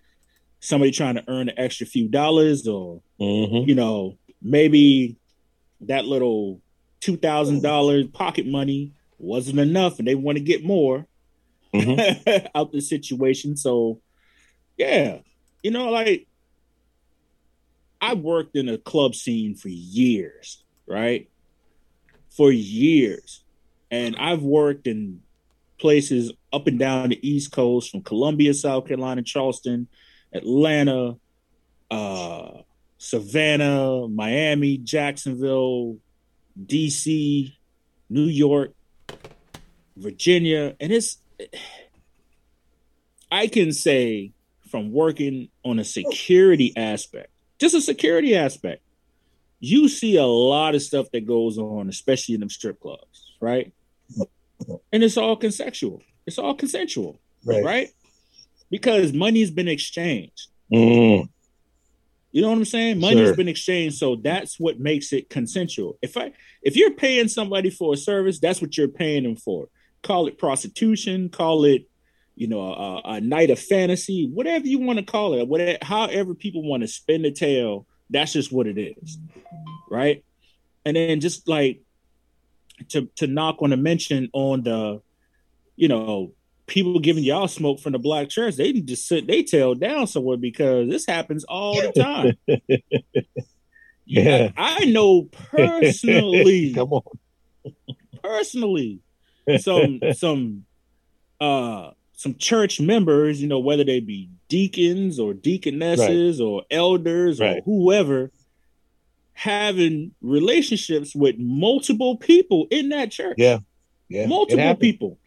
somebody 0.63 0.93
trying 0.93 1.17
to 1.17 1.25
earn 1.29 1.49
an 1.49 1.59
extra 1.59 1.87
few 1.87 2.09
dollars, 2.09 2.67
or 2.67 3.03
Mm-hmm. 3.21 3.69
you 3.69 3.75
know, 3.75 4.17
maybe 4.41 5.17
that 5.83 6.05
little 6.07 6.61
two 7.01 7.17
thousand 7.17 7.63
dollars 7.63 8.07
pocket 8.09 8.47
money 8.47 8.93
wasn't 9.19 9.59
enough, 9.59 9.99
and 9.99 10.09
they 10.09 10.15
want 10.15 10.39
to 10.39 10.45
get 10.45 10.65
more 10.65 11.07
Mhm. 11.75 12.49
out 12.55 12.71
the 12.73 12.81
situation. 12.81 13.57
So, 13.57 14.01
yeah, 14.77 15.19
you 15.63 15.71
know, 15.71 15.91
like 15.91 16.27
I 18.01 18.15
worked 18.15 18.57
in 18.57 18.69
a 18.69 18.79
club 18.79 19.15
scene 19.15 19.55
for 19.55 19.69
years, 19.69 20.63
right? 20.87 21.29
For 22.31 22.51
years, 22.51 23.45
and 23.91 24.17
I've 24.17 24.43
worked 24.43 24.87
in 24.87 25.21
places 25.79 26.33
up 26.53 26.67
and 26.67 26.79
down 26.79 27.11
the 27.11 27.29
East 27.29 27.53
Coast, 27.53 27.91
from 27.91 28.03
Columbia, 28.03 28.55
South 28.55 28.87
Carolina, 28.87 29.23
Charleston, 29.23 29.89
Atlanta, 30.33 31.17
uh, 31.91 32.51
Savannah, 32.99 34.09
Miami, 34.09 34.79
Jacksonville, 34.79 35.97
DC, 36.67 37.53
New 38.09 38.25
York, 38.25 38.73
Virginia, 39.97 40.75
and 40.81 40.93
it's 40.93 41.19
I 43.31 43.47
can 43.47 43.73
say 43.73 44.33
from 44.71 44.93
working 44.93 45.49
on 45.65 45.79
a 45.79 45.85
security 45.85 46.73
aspect, 46.77 47.31
just 47.59 47.75
a 47.75 47.81
security 47.81 48.37
aspect, 48.37 48.83
you 49.61 49.89
see 49.89 50.17
a 50.17 50.25
lot 50.27 50.75
of 50.75 50.83
stuff 50.83 51.07
that 51.13 51.27
goes 51.27 51.59
on, 51.59 51.89
especially 51.89 52.35
in 52.35 52.41
them 52.41 52.51
strip 52.51 52.81
clubs, 52.81 53.33
right? 53.41 53.73
And 54.93 55.03
it's 55.03 55.17
all 55.17 55.37
consensual. 55.37 56.03
It's 56.27 56.39
all 56.39 56.55
consensual, 56.55 57.21
Right. 57.45 57.65
right? 57.65 57.89
Because 58.73 59.13
money's 59.13 59.51
been 59.51 59.69
exchanged. 59.69 60.49
Mm. 60.73 61.29
You 62.33 62.41
know 62.41 62.49
what 62.49 62.57
I'm 62.57 62.65
saying? 62.65 62.99
Money's 62.99 63.29
Sure. 63.29 63.37
been 63.37 63.49
exchanged, 63.49 63.99
so 63.99 64.17
that's 64.17 64.59
what 64.59 64.81
makes 64.81 65.13
it 65.13 65.29
consensual. 65.29 65.99
If 66.01 66.17
I 66.17 66.33
if 66.63 66.75
you're 66.75 66.95
paying 66.95 67.29
somebody 67.29 67.69
for 67.69 67.93
a 67.93 67.97
service, 67.99 68.41
that's 68.41 68.63
what 68.63 68.79
you're 68.79 68.89
paying 68.89 69.25
them 69.25 69.37
for. 69.37 69.69
Call 70.03 70.27
it 70.27 70.39
prostitution, 70.39 71.29
call 71.29 71.67
it, 71.67 71.85
you 72.35 72.49
know, 72.49 72.61
a, 72.63 73.03
a 73.17 73.21
night 73.21 73.51
of 73.51 73.59
fantasy, 73.59 74.27
whatever 74.33 74.67
you 74.67 74.79
want 74.79 74.99
to 74.99 75.05
call 75.05 75.35
it, 75.35 75.47
whatever, 75.47 75.77
however 75.83 76.35
people 76.35 76.63
want 76.63 76.81
to 76.83 76.89
spin 76.89 77.21
the 77.21 77.31
tale, 77.31 77.87
that's 78.09 78.33
just 78.33 78.51
what 78.51 78.67
it 78.67 78.79
is, 78.79 79.19
right? 79.91 80.25
And 80.87 80.97
then 80.97 81.21
just 81.21 81.47
like 81.47 81.83
to 82.89 83.11
to 83.17 83.27
knock 83.27 83.61
on 83.61 83.75
a 83.75 83.77
mention 83.77 84.31
on 84.33 84.63
the, 84.63 85.03
you 85.77 85.89
know, 85.89 86.33
people 86.73 86.99
giving 86.99 87.23
y'all 87.23 87.49
smoke 87.49 87.79
from 87.79 87.93
the 87.93 87.99
black 87.99 88.31
church, 88.31 88.57
they 88.57 88.73
need 88.73 88.89
to 88.89 88.97
sit 88.97 89.27
they 89.27 89.43
tail 89.43 89.75
down 89.75 90.07
somewhere 90.07 90.39
because 90.39 90.89
this 90.89 91.07
happens 91.07 91.45
all 91.45 91.75
the 91.75 91.93
time. 91.93 92.37
Yeah. 94.05 94.51
I 94.57 94.87
know 94.87 95.29
personally, 95.53 96.75
Come 96.75 96.93
on. 96.93 97.03
personally, 98.23 99.01
some 99.59 100.01
some 100.15 100.65
uh 101.41 101.93
some 102.13 102.35
church 102.35 102.81
members, 102.81 103.41
you 103.41 103.49
know, 103.49 103.61
whether 103.61 103.85
they 103.85 104.01
be 104.01 104.29
deacons 104.49 105.19
or 105.19 105.33
deaconesses 105.33 106.41
or 106.41 106.65
elders 106.71 107.41
or 107.41 107.61
whoever, 107.65 108.33
having 109.33 110.15
relationships 110.21 111.15
with 111.15 111.37
multiple 111.39 112.17
people 112.17 112.67
in 112.71 112.91
that 112.91 113.13
church. 113.13 113.37
Yeah. 113.39 113.61
Yeah. 114.09 114.27
Multiple 114.27 114.75
people 114.75 115.19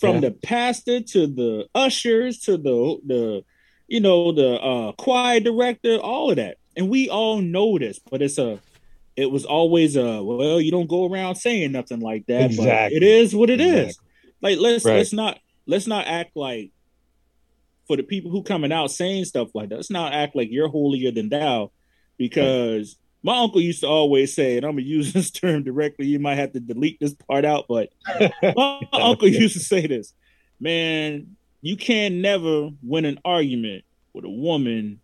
from 0.00 0.14
Yeah. 0.16 0.20
the 0.20 0.30
pastor 0.32 1.00
to 1.00 1.26
the 1.26 1.68
ushers 1.74 2.38
to 2.40 2.56
the 2.56 2.98
the 3.06 3.44
you 3.88 4.00
know 4.00 4.32
the 4.32 4.60
uh 4.60 4.92
choir 4.92 5.40
director 5.40 5.96
all 5.98 6.30
of 6.30 6.36
that 6.36 6.56
and 6.76 6.88
we 6.88 7.08
all 7.08 7.40
know 7.40 7.78
this 7.78 7.98
but 8.10 8.22
it's 8.22 8.38
a 8.38 8.58
it 9.16 9.30
was 9.30 9.44
always 9.44 9.96
a 9.96 10.22
well 10.22 10.60
you 10.60 10.70
don't 10.70 10.88
go 10.88 11.06
around 11.10 11.34
saying 11.34 11.72
nothing 11.72 12.00
like 12.00 12.24
that 12.26 12.46
Exactly. 12.50 12.66
but 12.66 12.92
it 12.92 13.02
is 13.02 13.34
what 13.34 13.50
it 13.50 13.60
is. 13.60 13.88
Exactly. 13.90 14.06
like 14.42 14.58
let's 14.58 14.84
Right. 14.84 14.96
let's 14.96 15.12
not 15.12 15.38
let's 15.66 15.86
not 15.86 16.06
act 16.06 16.36
like 16.36 16.70
for 17.86 17.96
the 17.96 18.02
people 18.04 18.30
who 18.30 18.42
coming 18.42 18.72
out 18.72 18.90
saying 18.90 19.24
stuff 19.24 19.48
like 19.54 19.68
that 19.70 19.76
let's 19.76 19.90
not 19.90 20.12
act 20.14 20.36
like 20.36 20.48
you're 20.50 20.68
holier 20.68 21.10
than 21.10 21.28
thou 21.28 21.72
because 22.16 22.96
my 23.22 23.38
uncle 23.38 23.60
used 23.60 23.80
to 23.80 23.86
always 23.86 24.34
say, 24.34 24.56
and 24.56 24.64
I'm 24.64 24.72
gonna 24.72 24.82
use 24.82 25.12
this 25.14 25.30
term 25.30 25.62
directly. 25.62 26.06
You 26.06 26.18
might 26.18 26.36
have 26.36 26.52
to 26.52 26.60
delete 26.60 26.98
this 27.00 27.14
part 27.14 27.44
out, 27.44 27.66
but 27.68 27.90
my 28.42 28.80
uncle 28.92 29.28
used 29.28 29.54
to 29.54 29.60
say 29.60 29.86
this, 29.86 30.12
man, 30.58 31.36
you 31.62 31.76
can 31.76 32.20
never 32.20 32.70
win 32.82 33.04
an 33.04 33.20
argument 33.24 33.84
with 34.12 34.24
a 34.24 34.30
woman 34.30 35.00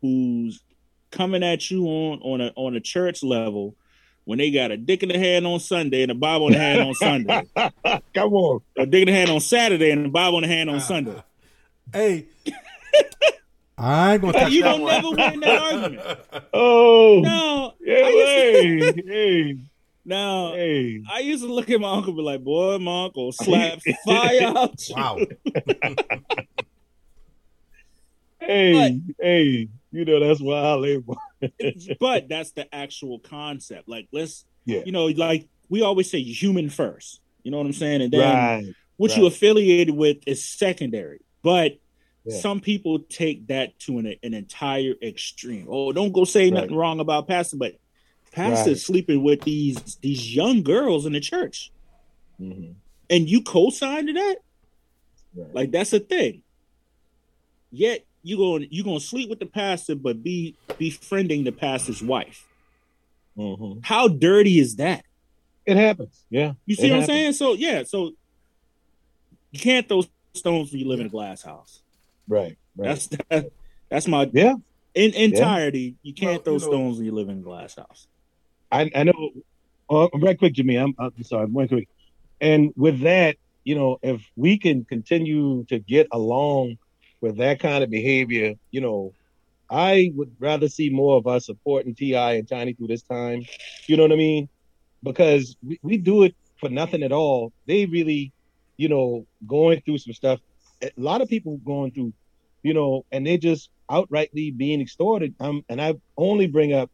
who's 0.00 0.60
coming 1.10 1.44
at 1.44 1.70
you 1.70 1.86
on 1.86 2.18
on 2.22 2.40
a 2.40 2.52
on 2.56 2.74
a 2.74 2.80
church 2.80 3.22
level 3.22 3.76
when 4.24 4.38
they 4.38 4.50
got 4.50 4.70
a 4.70 4.76
dick 4.76 5.02
in 5.02 5.10
the 5.10 5.18
hand 5.18 5.46
on 5.46 5.60
Sunday 5.60 6.02
and 6.02 6.10
a 6.10 6.14
Bible 6.14 6.48
in 6.48 6.54
the 6.54 6.58
hand 6.58 6.80
on 6.80 6.94
Sunday, 6.94 7.42
Come 8.14 8.32
on. 8.32 8.60
a 8.76 8.86
dick 8.86 9.02
in 9.02 9.06
the 9.06 9.12
hand 9.12 9.30
on 9.30 9.40
Saturday 9.40 9.90
and 9.90 10.06
a 10.06 10.08
Bible 10.08 10.38
in 10.38 10.42
the 10.42 10.48
hand 10.48 10.70
on 10.70 10.76
ah. 10.76 10.80
Sunday. 10.80 11.22
Hey, 11.92 12.26
I 13.76 14.12
ain't 14.14 14.22
gonna 14.22 14.32
touch 14.38 14.52
You 14.52 14.62
that 14.62 14.70
don't 14.72 14.82
one. 14.82 14.92
never 14.94 15.08
win 15.10 15.40
that 15.40 15.62
argument. 15.62 16.18
Oh. 16.54 17.20
no, 17.24 17.74
Yeah, 17.80 18.04
I 18.04 18.08
used 18.08 18.96
to- 18.96 19.02
hey, 19.02 19.02
hey, 19.06 19.58
now 20.04 20.52
hey. 20.52 21.02
I 21.12 21.20
used 21.20 21.42
to 21.44 21.52
look 21.52 21.70
at 21.70 21.80
my 21.80 21.90
uncle 21.92 22.10
and 22.10 22.16
be 22.18 22.22
like, 22.22 22.44
boy, 22.44 22.78
my 22.78 23.04
uncle 23.06 23.32
slap 23.32 23.80
fire 24.04 24.42
out. 24.56 24.80
Wow. 24.90 25.18
Hey, 28.40 29.00
hey, 29.20 29.68
you 29.90 30.04
know 30.04 30.20
that's 30.20 30.40
why 30.40 30.58
I 30.58 30.74
live. 30.74 31.04
but 31.98 32.28
that's 32.28 32.52
the 32.52 32.72
actual 32.74 33.18
concept. 33.20 33.88
Like, 33.88 34.08
let's, 34.12 34.44
Yeah. 34.66 34.82
you 34.84 34.92
know, 34.92 35.06
like 35.06 35.48
we 35.70 35.82
always 35.82 36.10
say 36.10 36.22
human 36.22 36.68
first. 36.68 37.20
You 37.42 37.50
know 37.50 37.56
what 37.58 37.66
I'm 37.66 37.72
saying? 37.72 38.02
And 38.02 38.12
then 38.12 38.20
Right. 38.20 38.74
what 38.96 39.16
you 39.16 39.22
right. 39.24 39.32
affiliated 39.32 39.94
with 39.94 40.18
is 40.26 40.44
secondary. 40.44 41.20
But 41.42 41.78
Yeah. 42.26 42.38
some 42.40 42.60
people 42.60 43.00
take 43.00 43.48
that 43.48 43.78
to 43.80 43.98
an, 43.98 44.14
an 44.22 44.32
entire 44.34 44.94
extreme. 45.02 45.66
Oh, 45.68 45.92
don't 45.92 46.12
go 46.12 46.24
say 46.24 46.44
Right. 46.44 46.54
nothing 46.54 46.74
wrong 46.74 47.00
about 47.00 47.28
pastor, 47.28 47.56
but 47.56 47.76
pastor's 48.32 48.66
Right. 48.66 48.78
sleeping 48.78 49.22
with 49.22 49.42
these 49.42 49.76
these 49.96 50.34
young 50.34 50.62
girls 50.62 51.04
in 51.06 51.12
the 51.12 51.20
church, 51.20 51.70
Mhm. 52.40 52.74
and 53.10 53.28
you 53.28 53.42
co-signed 53.42 54.06
to 54.08 54.12
that. 54.14 54.36
Right. 55.34 55.54
Like 55.54 55.70
that's 55.70 55.92
a 55.92 56.00
thing. 56.00 56.42
Yet 57.70 58.06
you 58.22 58.36
going 58.38 58.68
you 58.70 58.82
gonna 58.84 59.00
sleep 59.00 59.28
with 59.28 59.38
the 59.40 59.46
pastor, 59.46 59.94
but 59.94 60.22
be 60.22 60.56
befriending 60.78 61.44
the 61.44 61.52
pastor's 61.52 62.02
wife. 62.02 62.48
Mhm. 63.36 63.80
How 63.84 64.08
dirty 64.08 64.58
is 64.58 64.76
that? 64.76 65.04
It 65.66 65.76
happens. 65.76 66.24
Yeah. 66.30 66.54
You 66.66 66.74
see 66.76 66.90
what 66.90 67.00
I'm 67.00 67.06
saying? 67.06 67.32
So 67.34 67.52
yeah, 67.54 67.82
so 67.82 68.14
you 69.50 69.58
can't 69.60 69.86
throw 69.88 70.04
stones 70.32 70.70
when 70.72 70.80
you 70.80 70.88
live 70.88 71.00
in 71.00 71.06
a 71.06 71.10
glass 71.10 71.42
house. 71.42 71.82
Right. 72.28 72.56
Right. 72.76 72.88
That's 72.88 73.06
that, 73.28 73.50
that's 73.88 74.08
my 74.08 74.28
Yeah. 74.32 74.54
in 74.94 75.12
entirety. 75.14 75.96
You 76.02 76.14
can't 76.14 76.32
Well, 76.34 76.42
throw 76.44 76.52
you 76.54 76.58
know- 76.60 76.66
stones 76.66 76.96
when 76.98 77.06
you 77.06 77.12
live 77.12 77.28
in 77.28 77.38
a 77.38 77.42
glass 77.42 77.76
house. 77.76 78.06
I, 78.72 78.90
I 78.94 79.04
know. 79.04 79.30
Uh, 79.88 80.08
right 80.14 80.38
quick, 80.38 80.54
Jimmy. 80.54 80.76
I'm, 80.76 80.94
I'm 80.98 81.12
sorry. 81.22 81.46
One 81.46 81.68
quick. 81.68 81.88
And 82.40 82.72
with 82.76 83.00
that, 83.00 83.36
you 83.64 83.74
know, 83.74 83.98
if 84.02 84.22
we 84.36 84.58
can 84.58 84.84
continue 84.84 85.64
to 85.64 85.78
get 85.78 86.08
along 86.10 86.78
with 87.20 87.36
that 87.36 87.60
kind 87.60 87.84
of 87.84 87.90
behavior, 87.90 88.54
you 88.70 88.80
know, 88.80 89.12
I 89.70 90.10
would 90.14 90.34
rather 90.40 90.68
see 90.68 90.90
more 90.90 91.16
of 91.16 91.26
us 91.26 91.46
supporting 91.46 91.94
Ti 91.94 92.14
and 92.14 92.48
Tiny 92.48 92.72
through 92.72 92.88
this 92.88 93.02
time. 93.02 93.44
You 93.86 93.96
know 93.96 94.02
what 94.04 94.12
I 94.12 94.16
mean? 94.16 94.48
Because 95.02 95.56
we, 95.66 95.78
we 95.82 95.96
do 95.98 96.24
it 96.24 96.34
for 96.58 96.68
nothing 96.68 97.02
at 97.02 97.12
all. 97.12 97.52
They 97.66 97.86
really, 97.86 98.32
you 98.76 98.88
know, 98.88 99.26
going 99.46 99.80
through 99.82 99.98
some 99.98 100.12
stuff. 100.14 100.40
A 100.82 100.90
lot 100.96 101.20
of 101.20 101.28
people 101.28 101.58
going 101.58 101.92
through, 101.92 102.12
you 102.62 102.74
know, 102.74 103.04
and 103.12 103.26
they 103.26 103.38
just 103.38 103.70
outrightly 103.90 104.56
being 104.56 104.80
extorted. 104.80 105.34
Um, 105.40 105.64
and 105.68 105.80
I 105.80 105.94
only 106.16 106.46
bring 106.46 106.72
up 106.72 106.90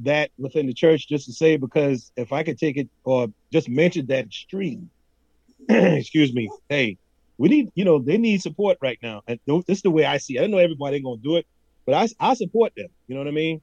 that 0.00 0.30
within 0.38 0.66
the 0.66 0.74
church 0.74 1.08
just 1.08 1.26
to 1.26 1.32
say 1.32 1.56
because 1.56 2.12
if 2.16 2.32
I 2.32 2.42
could 2.42 2.58
take 2.58 2.76
it 2.76 2.88
or 3.04 3.28
just 3.52 3.68
mention 3.68 4.06
that 4.06 4.26
extreme, 4.26 4.90
excuse 5.68 6.32
me, 6.34 6.50
hey, 6.68 6.98
we 7.38 7.48
need, 7.48 7.70
you 7.74 7.84
know, 7.84 7.98
they 7.98 8.18
need 8.18 8.42
support 8.42 8.78
right 8.80 8.98
now. 9.02 9.22
And 9.26 9.38
this 9.46 9.78
is 9.78 9.82
the 9.82 9.90
way 9.90 10.04
I 10.04 10.18
see 10.18 10.36
it. 10.36 10.40
I 10.40 10.42
don't 10.42 10.50
know 10.50 10.58
everybody 10.58 11.00
gonna 11.00 11.20
do 11.22 11.36
it, 11.36 11.46
but 11.84 11.94
I, 11.94 12.30
I 12.30 12.34
support 12.34 12.72
them. 12.76 12.88
You 13.08 13.14
know 13.14 13.20
what 13.20 13.28
I 13.28 13.32
mean? 13.32 13.60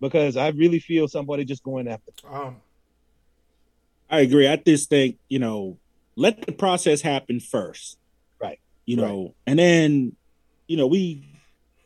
Because 0.00 0.36
I 0.36 0.48
really 0.48 0.78
feel 0.78 1.08
somebody 1.08 1.44
just 1.44 1.62
going 1.62 1.88
after. 1.88 2.12
Um, 2.28 2.56
I 4.10 4.20
agree. 4.20 4.46
I 4.46 4.56
just 4.56 4.88
think 4.88 5.18
you 5.28 5.38
know, 5.38 5.78
let 6.16 6.46
the 6.46 6.52
process 6.52 7.00
happen 7.00 7.40
first. 7.40 7.98
You 8.86 8.96
know, 8.96 9.34
and 9.46 9.58
then 9.58 10.16
you 10.68 10.76
know 10.76 10.86
we 10.86 11.22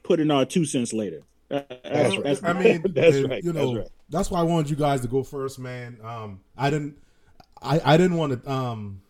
put 0.03 0.21
in 0.21 0.31
our 0.31 0.45
two 0.45 0.65
cents 0.65 0.93
later. 0.93 1.23
Uh, 1.51 1.63
That's 1.83 2.15
I- 2.15 2.19
right. 2.19 2.45
I 2.45 2.53
mean, 2.53 2.83
That's 2.95 3.17
and, 3.17 3.29
right. 3.31 3.43
You 3.43 3.53
That's 3.53 3.65
know, 3.67 3.79
right. 3.79 3.89
that's 4.09 4.31
why 4.31 4.41
I 4.41 4.43
wanted 4.45 4.71
you 4.71 4.77
guys 4.77 5.01
to 5.01 5.09
go 5.09 5.23
first, 5.25 5.59
man. 5.59 5.99
Um, 6.05 6.41
I 6.57 6.71
didn't, 6.71 6.97
I, 7.63 7.81
I 7.85 7.97
didn't 7.97 8.17
want 8.19 8.43
to 8.45 8.51
um 8.51 9.03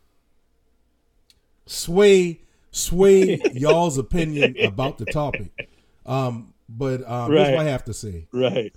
sway 1.66 2.40
sway 2.70 3.40
y'all's 3.52 3.98
opinion 3.98 4.56
about 4.64 4.98
the 4.98 5.06
topic. 5.06 5.68
Um, 6.06 6.54
but 6.68 7.06
um, 7.08 7.32
here's 7.32 7.48
Right. 7.48 7.56
what 7.56 7.66
I 7.66 7.70
have 7.70 7.84
to 7.86 7.94
say. 7.94 8.26
Right. 8.32 8.72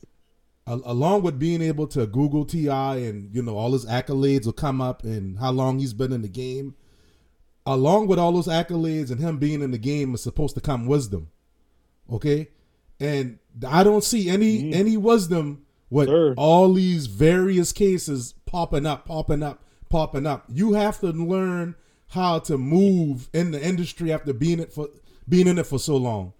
Al- 0.67 0.81
along 0.85 1.21
with 1.23 1.37
being 1.39 1.61
able 1.61 1.87
to 1.87 2.05
Google 2.07 2.45
Ti 2.45 2.67
and 2.69 3.33
you 3.33 3.41
know 3.43 3.57
all 3.57 3.73
his 3.73 3.85
accolades 3.85 4.45
will 4.45 4.53
come 4.53 4.81
up 4.81 5.03
and 5.03 5.37
how 5.37 5.51
long 5.51 5.79
he's 5.79 5.93
been 5.93 6.11
in 6.13 6.21
the 6.21 6.27
game. 6.29 6.75
Along 7.65 8.07
with 8.07 8.19
all 8.19 8.33
those 8.33 8.47
accolades 8.47 9.09
and 9.09 9.19
him 9.21 9.37
being 9.37 9.61
in 9.61 9.71
the 9.71 9.77
game 9.77 10.13
is 10.13 10.21
supposed 10.21 10.55
to 10.55 10.61
come 10.61 10.85
wisdom. 10.85 11.29
Okay, 12.11 12.49
and 12.99 13.39
I 13.65 13.83
don't 13.83 14.03
see 14.03 14.29
any 14.29 14.63
Mhm. 14.63 14.73
any 14.73 14.97
wisdom 14.97 15.61
with 15.89 16.07
Sir. 16.09 16.33
all 16.37 16.73
these 16.73 17.05
various 17.07 17.71
cases 17.71 18.33
popping 18.45 18.85
up, 18.85 19.05
popping 19.05 19.41
up, 19.43 19.63
popping 19.89 20.25
up. 20.25 20.45
You 20.49 20.73
have 20.73 20.99
to 20.99 21.11
learn 21.11 21.75
how 22.07 22.39
to 22.39 22.57
move 22.57 23.29
in 23.33 23.51
the 23.51 23.65
industry 23.65 24.11
after 24.11 24.33
being 24.33 24.59
it 24.59 24.73
for 24.73 24.89
being 25.29 25.47
in 25.47 25.57
it 25.57 25.65
for 25.65 25.79
so 25.79 25.95
long. 25.95 26.33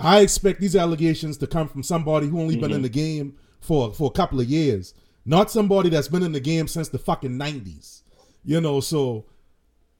I 0.00 0.20
expect 0.20 0.60
these 0.60 0.74
allegations 0.74 1.36
to 1.38 1.46
come 1.46 1.68
from 1.68 1.82
somebody 1.82 2.26
who 2.28 2.40
only 2.40 2.56
been 2.56 2.72
in 2.72 2.82
the 2.82 2.88
game 2.88 3.34
for 3.60 3.92
for 3.92 4.08
a 4.08 4.12
couple 4.12 4.40
of 4.40 4.48
years, 4.48 4.94
not 5.26 5.50
somebody 5.50 5.90
that's 5.90 6.08
been 6.08 6.22
in 6.22 6.32
the 6.32 6.40
game 6.40 6.68
since 6.68 6.88
the 6.88 6.98
fucking 6.98 7.36
nineties. 7.36 8.02
You 8.44 8.60
know, 8.60 8.80
so 8.80 9.24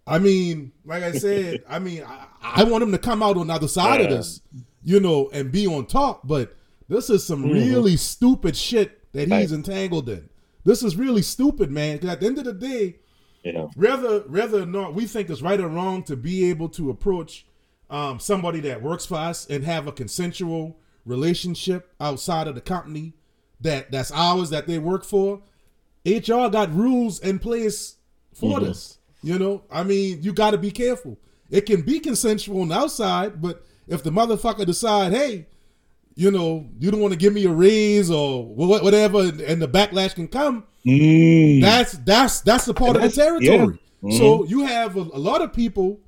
I 0.06 0.18
mean, 0.18 0.72
like 0.84 1.02
I 1.02 1.12
said, 1.12 1.64
I 1.68 1.78
mean, 1.78 2.02
I, 2.04 2.26
I 2.42 2.64
want 2.64 2.82
him 2.82 2.92
to 2.92 2.98
come 2.98 3.22
out 3.22 3.36
on 3.36 3.46
the 3.46 3.54
other 3.54 3.68
side 3.68 4.00
of 4.02 4.10
this, 4.10 4.40
you 4.82 5.00
know, 5.00 5.30
and 5.32 5.50
be 5.50 5.66
on 5.66 5.86
top. 5.86 6.26
But 6.26 6.54
this 6.88 7.08
is 7.10 7.26
some 7.26 7.42
really 7.50 7.96
stupid 7.96 8.56
shit 8.56 9.10
that 9.12 9.28
he's 9.28 9.50
Right. 9.50 9.50
entangled 9.52 10.08
in. 10.08 10.28
This 10.64 10.82
is 10.82 10.96
really 10.96 11.22
stupid, 11.22 11.70
man. 11.70 11.98
'Cause 11.98 12.10
at 12.10 12.20
the 12.20 12.26
end 12.26 12.38
of 12.38 12.44
the 12.44 12.52
day, 12.52 12.96
Yeah. 13.44 13.68
whether 13.76 14.20
whether 14.20 14.62
or 14.62 14.66
not 14.66 14.94
we 14.94 15.06
think 15.06 15.28
it's 15.30 15.42
right 15.42 15.60
or 15.60 15.68
wrong 15.68 16.02
to 16.04 16.16
be 16.16 16.48
able 16.50 16.68
to 16.70 16.90
approach 16.90 17.46
um, 17.90 18.18
somebody 18.18 18.60
that 18.60 18.82
works 18.82 19.04
for 19.06 19.16
us 19.16 19.46
and 19.48 19.62
have 19.64 19.86
a 19.86 19.92
consensual 19.92 20.78
relationship 21.04 21.92
outside 22.00 22.48
of 22.48 22.54
the 22.54 22.60
company 22.60 23.12
that 23.60 23.90
that's 23.92 24.10
ours 24.10 24.50
that 24.50 24.66
they 24.66 24.78
work 24.78 25.04
for, 25.04 25.42
HR 26.06 26.48
got 26.48 26.74
rules 26.74 27.20
in 27.20 27.38
place 27.38 27.96
for 28.32 28.58
this. 28.60 28.98
You 29.24 29.38
know, 29.38 29.62
I 29.70 29.82
mean, 29.84 30.22
you 30.22 30.34
got 30.34 30.50
to 30.50 30.58
be 30.58 30.70
careful. 30.70 31.16
It 31.50 31.62
can 31.62 31.80
be 31.80 31.98
consensual 31.98 32.60
on 32.60 32.68
the 32.68 32.74
outside, 32.76 33.40
but 33.40 33.64
if 33.88 34.02
the 34.02 34.10
motherfucker 34.10 34.66
decide, 34.66 35.12
hey, 35.12 35.46
you 36.14 36.30
know, 36.30 36.68
you 36.78 36.90
don't 36.90 37.00
want 37.00 37.12
to 37.14 37.18
give 37.18 37.32
me 37.32 37.46
a 37.46 37.50
raise 37.50 38.10
or 38.10 38.44
whatever, 38.44 39.20
and 39.20 39.62
the 39.62 39.68
backlash 39.68 40.14
can 40.14 40.28
come, 40.28 40.64
Mm. 40.86 41.62
that's 41.62 41.92
that's 41.92 42.40
that's 42.42 42.68
a 42.68 42.74
part 42.74 42.96
of 42.96 43.00
the 43.02 43.08
territory. 43.08 43.78
yeah. 44.02 44.18
So 44.18 44.44
you 44.44 44.66
have 44.66 44.98
a, 44.98 45.00
a 45.00 45.18
lot 45.30 45.40
of 45.40 45.54
people, 45.54 45.98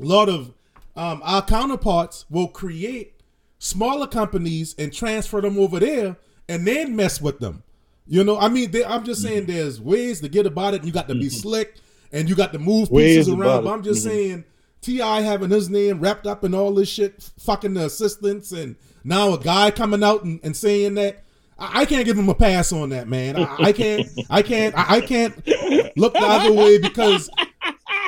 a 0.00 0.04
lot 0.04 0.30
of 0.30 0.54
um, 0.96 1.20
our 1.22 1.42
counterparts 1.44 2.24
will 2.30 2.48
create 2.48 3.20
smaller 3.58 4.06
companies 4.06 4.74
and 4.78 4.90
transfer 4.90 5.42
them 5.42 5.58
over 5.58 5.78
there 5.78 6.16
and 6.48 6.66
then 6.66 6.96
mess 6.96 7.20
with 7.20 7.40
them. 7.40 7.62
You 8.06 8.24
know, 8.24 8.38
I 8.38 8.48
mean, 8.48 8.70
they, 8.70 8.82
I'm 8.86 9.04
just 9.04 9.20
saying 9.20 9.44
there's 9.46 9.82
ways 9.82 10.22
to 10.22 10.30
get 10.30 10.46
about 10.46 10.72
it. 10.72 10.84
You 10.84 10.92
got 10.92 11.08
to 11.08 11.14
be 11.14 11.28
slick 11.28 11.74
and 12.12 12.28
you 12.28 12.34
got 12.34 12.52
to 12.52 12.58
move 12.58 12.90
pieces 12.90 13.28
around. 13.28 13.64
But 13.64 13.72
I'm 13.72 13.82
just 13.82 14.00
Mhm. 14.06 14.10
saying, 14.10 14.44
Ti 14.82 14.98
having 14.98 15.50
his 15.50 15.68
name 15.68 16.00
wrapped 16.00 16.26
up 16.26 16.44
in 16.44 16.54
all 16.54 16.72
this 16.74 16.88
shit, 16.88 17.28
fucking 17.38 17.74
the 17.74 17.86
assistants, 17.86 18.52
and 18.52 18.76
now 19.04 19.32
a 19.34 19.38
guy 19.38 19.70
coming 19.70 20.02
out 20.04 20.22
and, 20.24 20.38
and 20.42 20.56
saying 20.56 20.94
that. 20.94 21.22
I 21.58 21.80
I 21.80 21.84
can't 21.86 22.04
give 22.04 22.18
him 22.18 22.28
a 22.28 22.34
pass 22.34 22.70
on 22.72 22.90
that, 22.90 23.08
man. 23.08 23.36
I, 23.36 23.56
I 23.58 23.72
can't. 23.72 24.06
I 24.28 24.42
can't. 24.42 24.76
I 24.76 24.96
I 24.96 25.00
can't 25.00 25.34
look 25.96 26.12
the 26.12 26.20
other 26.22 26.52
way 26.52 26.76
because 26.78 27.30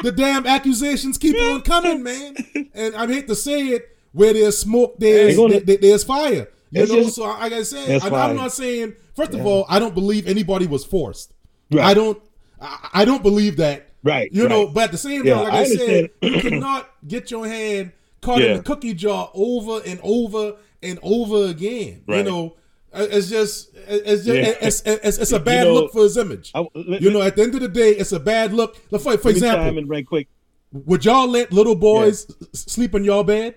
the 0.02 0.12
damn 0.12 0.46
accusations 0.46 1.16
keep 1.18 1.34
on 1.40 1.62
coming, 1.62 2.02
man. 2.02 2.36
And 2.74 2.94
I 2.94 3.06
hate 3.06 3.26
to 3.28 3.34
say 3.34 3.68
it, 3.68 3.88
where 4.12 4.32
there's 4.34 4.58
smoke, 4.58 4.96
there's 4.98 5.36
gonna- 5.36 5.60
there- 5.60 5.78
there's 5.78 6.04
fire. 6.04 6.48
You 6.70 6.80
know, 6.86 7.02
just- 7.04 7.16
so 7.16 7.24
I- 7.24 7.40
like 7.44 7.52
I 7.54 7.62
said, 7.62 8.02
I, 8.02 8.28
I'm 8.28 8.36
not 8.36 8.52
saying. 8.52 8.94
First 9.16 9.32
of 9.32 9.44
all, 9.46 9.64
I 9.68 9.78
don't 9.78 9.94
believe 9.94 10.28
anybody 10.28 10.66
was 10.66 10.84
forced. 10.84 11.32
Right. 11.72 11.84
I 11.86 11.94
don't. 11.94 12.20
I, 12.60 12.88
I 12.92 13.04
don't 13.06 13.22
believe 13.22 13.56
that. 13.56 13.87
Right, 14.02 14.32
You 14.32 14.48
know, 14.48 14.68
but 14.68 14.84
at 14.84 14.92
the 14.92 14.98
same 14.98 15.18
time, 15.22 15.26
Yeah, 15.26 15.40
like 15.40 15.52
I 15.52 15.58
I, 15.60 15.64
said, 15.64 16.10
you 16.22 16.40
cannot 16.40 16.88
get 17.06 17.30
your 17.30 17.46
hand 17.46 17.92
caught 18.20 18.40
in 18.42 18.56
the 18.58 18.62
cookie 18.62 18.94
jar 18.94 19.30
over 19.34 19.80
and 19.84 19.98
over 20.02 20.54
and 20.82 20.98
over 21.02 21.46
again. 21.50 22.02
Right. 22.06 22.18
You 22.18 22.22
know, 22.24 22.56
Uh, 22.92 23.06
it's 23.10 23.28
just 23.28 23.70
it's 23.86 24.24
just 24.24 24.26
Yeah. 24.26 24.54
it's, 24.66 24.82
it's, 24.86 25.18
it's 25.18 25.32
a 25.32 25.36
You 25.36 25.40
bad 25.44 25.66
know, 25.66 25.74
look 25.74 25.92
for 25.92 26.02
his 26.04 26.16
image. 26.16 26.52
I- 26.54 26.66
let- 26.74 27.02
you 27.02 27.10
know, 27.10 27.20
at 27.22 27.36
the 27.36 27.42
end 27.42 27.54
of 27.54 27.60
the 27.60 27.68
day, 27.68 27.90
it's 27.90 28.12
a 28.12 28.20
bad 28.20 28.52
look. 28.54 28.76
For, 28.90 28.98
for 29.18 29.28
me 29.28 29.30
example, 29.32 29.84
right 29.84 30.06
quick. 30.06 30.28
would 30.72 31.04
y'all 31.04 31.28
let 31.28 31.52
little 31.52 31.74
boys 31.74 32.26
sleep 32.54 32.94
in 32.94 33.04
y'all 33.04 33.24
bed? 33.24 33.56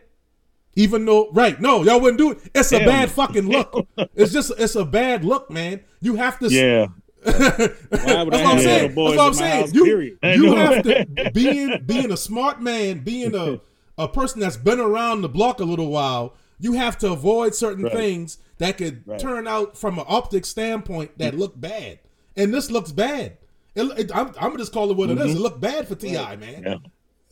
Even 0.75 1.04
though, 1.06 1.30
right? 1.34 1.60
No, 1.60 1.84
y'all 1.84 1.99
wouldn't 1.99 2.17
do 2.17 2.32
it. 2.32 2.38
It's 2.56 2.71
a 2.71 2.80
bad 2.80 3.12
fucking 3.12 3.47
look. 3.47 3.88
it's 4.15 4.32
just, 4.32 4.51
it's 4.58 4.75
a 4.75 4.86
bad 4.86 5.25
look, 5.25 5.51
man. 5.51 5.82
You 6.01 6.15
have 6.15 6.39
to. 6.39 6.47
Yeah. 6.47 6.88
That's 7.23 8.05
Why 8.05 8.23
would 8.23 8.34
I 8.34 8.43
what 8.43 8.53
I'm 8.53 8.60
saying. 8.60 8.88
That's 8.88 8.95
what 8.95 9.19
I'm 9.19 9.34
saying. 9.34 9.62
house, 9.62 9.73
You, 9.73 9.84
period? 9.86 10.17
You 10.23 10.55
have 10.55 10.84
to 10.84 11.31
being 11.34 11.84
being 11.86 12.12
a 12.12 12.17
smart 12.17 12.62
man, 12.62 12.99
being 12.99 13.36
a 13.36 13.60
a 13.97 14.07
person 14.07 14.39
that's 14.39 14.57
been 14.57 14.79
around 14.79 15.21
the 15.21 15.29
block 15.29 15.60
a 15.60 15.63
little 15.63 15.89
while. 15.89 16.36
You 16.60 16.73
have 16.73 16.97
to 16.99 17.12
avoid 17.12 17.53
certain 17.55 17.84
Right. 17.86 17.93
things 17.93 18.38
that 18.57 18.77
could 18.77 19.03
Right. 19.07 19.19
turn 19.19 19.47
out 19.47 19.77
from 19.77 19.99
an 19.99 20.05
optic 20.07 20.45
standpoint 20.45 21.17
that 21.17 21.36
look 21.38 21.60
bad, 21.60 21.99
and 22.36 22.53
this 22.53 22.69
looks 22.71 22.91
bad. 22.91 23.38
It, 23.75 23.84
it- 23.99 24.15
I'm, 24.15 24.27
I'm 24.29 24.34
gonna 24.51 24.57
just 24.57 24.73
call 24.73 24.89
it 24.91 24.97
what 24.97 25.10
it 25.10 25.17
is. 25.19 25.36
It 25.36 25.39
looked 25.39 25.62
bad 25.62 25.88
for 25.88 25.95
Ti, 25.95 26.13
man. 26.13 26.38
Mm-hmm. 26.39 26.67
Yeah. 26.67 26.77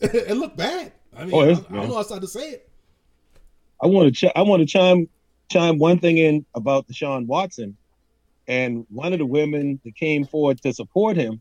it 0.28 0.36
looked 0.36 0.56
bad. 0.56 0.92
I 1.16 1.24
mean, 1.24 1.34
Oh, 1.34 1.40
I, 1.40 1.50
I 1.50 1.54
don't 1.54 1.88
know 1.88 1.94
how 1.96 2.02
to 2.02 2.26
say 2.26 2.50
it. 2.50 2.68
I 3.82 3.86
want 3.86 4.14
to 4.14 4.26
ch- 4.28 4.32
I 4.36 4.42
want 4.42 4.60
to 4.60 4.66
chime 4.66 5.08
chime 5.50 5.78
one 5.78 5.98
thing 5.98 6.18
in 6.18 6.44
about 6.54 6.86
Deshaun 6.88 7.26
Watson, 7.26 7.76
and 8.50 8.84
one 8.90 9.12
of 9.12 9.20
the 9.20 9.26
women 9.26 9.78
that 9.84 9.94
came 9.94 10.24
forward 10.24 10.60
to 10.62 10.74
support 10.74 11.16
him, 11.16 11.40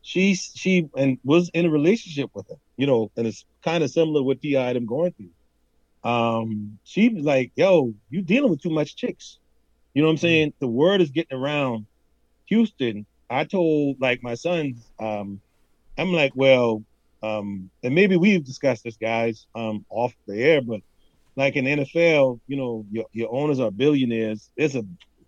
she 0.00 0.34
she 0.34 0.88
and 0.96 1.18
was 1.22 1.50
in 1.50 1.66
a 1.66 1.70
relationship 1.70 2.30
with 2.32 2.48
him, 2.48 2.56
you 2.78 2.86
know, 2.86 3.10
and 3.14 3.26
it's 3.26 3.44
kind 3.62 3.84
of 3.84 3.90
similar 3.90 4.22
what 4.22 4.40
Ti 4.40 4.54
had 4.54 4.74
him 4.74 4.86
going 4.86 5.12
through. 5.12 6.10
Um, 6.10 6.78
she 6.82 7.10
was 7.10 7.26
like, 7.26 7.52
"Yo, 7.56 7.92
you 8.08 8.22
dealing 8.22 8.50
with 8.50 8.62
too 8.62 8.70
much 8.70 8.96
chicks." 8.96 9.38
You 9.92 10.00
know 10.00 10.08
what 10.08 10.12
I'm 10.12 10.18
saying? 10.18 10.54
The 10.60 10.66
word 10.66 11.02
is 11.02 11.10
getting 11.10 11.36
around 11.36 11.84
Houston. 12.46 13.04
I 13.28 13.44
told 13.44 14.00
like 14.00 14.22
my 14.22 14.34
sons, 14.34 14.78
um, 14.98 15.42
I'm 15.98 16.12
like, 16.12 16.32
well, 16.34 16.82
um, 17.22 17.68
and 17.82 17.94
maybe 17.94 18.16
we've 18.16 18.44
discussed 18.44 18.84
this, 18.84 18.96
guys, 18.96 19.46
um, 19.54 19.84
off 19.90 20.14
the 20.26 20.42
air, 20.42 20.62
but 20.62 20.80
like 21.36 21.56
in 21.56 21.66
the 21.66 21.84
NFL, 21.84 22.40
you 22.46 22.56
know, 22.56 22.86
your, 22.90 23.04
your 23.12 23.32
owners 23.32 23.60
are 23.60 23.70
billionaires. 23.70 24.50
There's 24.56 24.74
a 24.74 24.84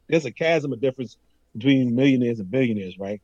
there's 0.08 0.24
a 0.26 0.32
chasm 0.32 0.72
of 0.72 0.80
difference 0.80 1.16
between 1.54 1.94
millionaires 1.94 2.38
and 2.40 2.50
billionaires, 2.50 2.96
right? 2.98 3.20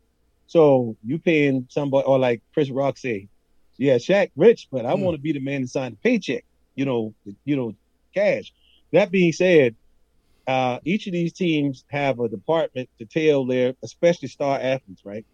So 0.46 0.96
you 1.04 1.18
paying 1.18 1.66
somebody 1.70 2.06
or 2.06 2.18
like 2.18 2.42
Chris 2.54 2.70
Rock 2.70 2.98
say, 2.98 3.28
yeah, 3.78 3.96
Shaq 3.96 4.30
rich, 4.36 4.68
but 4.70 4.86
I 4.86 4.94
Hmm. 4.94 5.02
want 5.02 5.16
to 5.16 5.22
be 5.22 5.32
the 5.32 5.40
man 5.40 5.62
to 5.62 5.68
sign 5.68 5.92
the 5.92 5.98
paycheck, 5.98 6.44
you 6.76 6.84
know, 6.84 7.14
you 7.44 7.56
know, 7.56 7.72
cash. 8.14 8.52
That 8.92 9.10
being 9.10 9.32
said, 9.32 9.76
uh, 10.46 10.80
each 10.84 11.06
of 11.06 11.12
these 11.12 11.32
teams 11.32 11.84
have 11.90 12.20
a 12.20 12.28
department 12.28 12.88
to 12.98 13.06
tell 13.06 13.46
their, 13.46 13.74
especially 13.82 14.28
star 14.28 14.58
athletes, 14.60 15.02
right? 15.04 15.26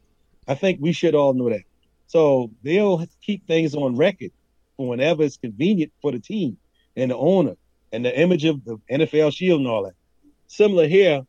I 0.46 0.54
think 0.54 0.78
we 0.80 0.92
should 0.92 1.14
all 1.14 1.34
know 1.34 1.50
that. 1.50 1.62
So 2.06 2.50
they'll 2.62 3.04
keep 3.22 3.46
things 3.46 3.74
on 3.74 3.96
record 3.96 4.30
whenever 4.76 5.22
it's 5.24 5.36
convenient 5.36 5.92
for 6.02 6.12
the 6.12 6.20
team 6.20 6.58
and 6.96 7.10
the 7.10 7.16
owner 7.16 7.54
and 7.92 8.04
the 8.04 8.18
image 8.18 8.44
of 8.44 8.64
the 8.64 8.78
NFL 8.90 9.32
shield 9.32 9.60
and 9.60 9.68
all 9.68 9.84
that. 9.84 9.94
Similar 10.48 10.88
here, 10.88 11.22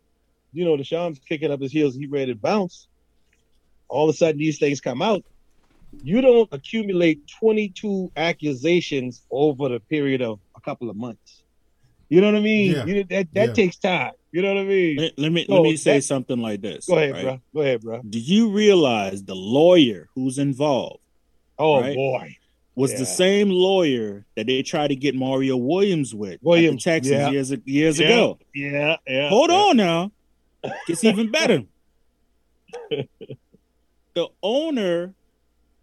you 0.54 0.66
know, 0.66 0.76
Deshaun's 0.78 1.20
kicking 1.20 1.52
up 1.52 1.60
his 1.62 1.72
heels, 1.72 1.96
he 1.96 2.08
ready 2.08 2.34
to 2.34 2.40
bounce. 2.40 2.88
All 3.88 4.08
of 4.10 4.14
a 4.14 4.18
sudden, 4.18 4.38
these 4.40 4.60
things 4.60 4.82
come 4.82 5.02
out. 5.02 5.24
You 6.04 6.22
don't 6.22 6.48
accumulate 6.52 7.22
22 7.40 8.12
accusations 8.16 9.24
over 9.32 9.70
the 9.70 9.80
period 9.80 10.22
of 10.22 10.40
a 10.56 10.62
couple 10.62 10.90
of 10.90 10.96
months. 10.96 11.44
You 12.10 12.22
know 12.22 12.28
what 12.28 12.36
I 12.38 12.42
mean? 12.42 12.72
Yeah. 12.72 12.86
You, 12.86 13.04
that 13.06 13.28
that 13.34 13.48
Yeah. 13.50 13.54
takes 13.54 13.78
time. 13.78 14.12
You 14.32 14.44
know 14.44 14.54
what 14.54 14.62
I 14.62 14.66
mean? 14.66 14.98
Let, 14.98 15.18
let 15.18 15.32
me 15.32 15.46
So 15.46 15.54
let 15.56 15.64
me 15.64 15.76
say 15.76 15.94
that- 15.98 16.04
something 16.04 16.40
like 16.40 16.62
this. 16.62 16.86
Go 16.86 16.96
ahead, 16.98 17.12
right? 17.14 17.24
bro. 17.24 17.42
Go 17.56 17.62
ahead, 17.62 17.82
bro. 17.82 18.02
Do 18.08 18.20
you 18.20 18.50
realize 18.52 19.24
the 19.24 19.36
lawyer 19.36 20.08
who's 20.16 20.38
involved 20.38 21.00
Oh 21.58 21.82
Right. 21.82 21.96
boy. 21.96 22.36
was 22.76 22.92
Yeah. 22.94 23.00
the 23.00 23.06
same 23.06 23.50
lawyer 23.50 24.26
that 24.36 24.48
they 24.48 24.62
tried 24.64 24.88
to 24.90 24.96
get 24.96 25.14
Mario 25.16 25.58
Williams 25.58 26.16
with 26.16 26.34
at 26.34 26.42
the 26.42 26.48
Williams, 26.48 26.84
Texans 26.84 27.12
yeah. 27.12 27.30
years 27.32 27.54
years 27.66 28.00
Yeah, 28.00 28.06
ago? 28.08 28.40
Yeah, 28.56 28.96
yeah. 29.08 29.30
Hold 29.30 29.50
yeah. 29.50 29.56
on 29.58 29.78
now. 29.78 30.12
Gets 30.88 31.04
even 31.04 31.32
better. 31.32 31.64
the 34.14 34.28
owner 34.44 35.14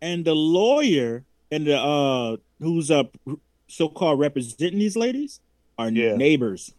and 0.03 0.25
the 0.25 0.35
lawyer 0.35 1.25
and 1.51 1.67
the 1.67 1.77
uh 1.79 2.37
who's 2.61 2.91
uh 2.91 3.05
so 3.69 3.89
called 3.89 4.19
representing 4.21 4.79
these 4.79 4.97
ladies 4.97 5.41
are 5.79 5.91
Yeah. 5.91 6.17
neighbors. 6.17 6.75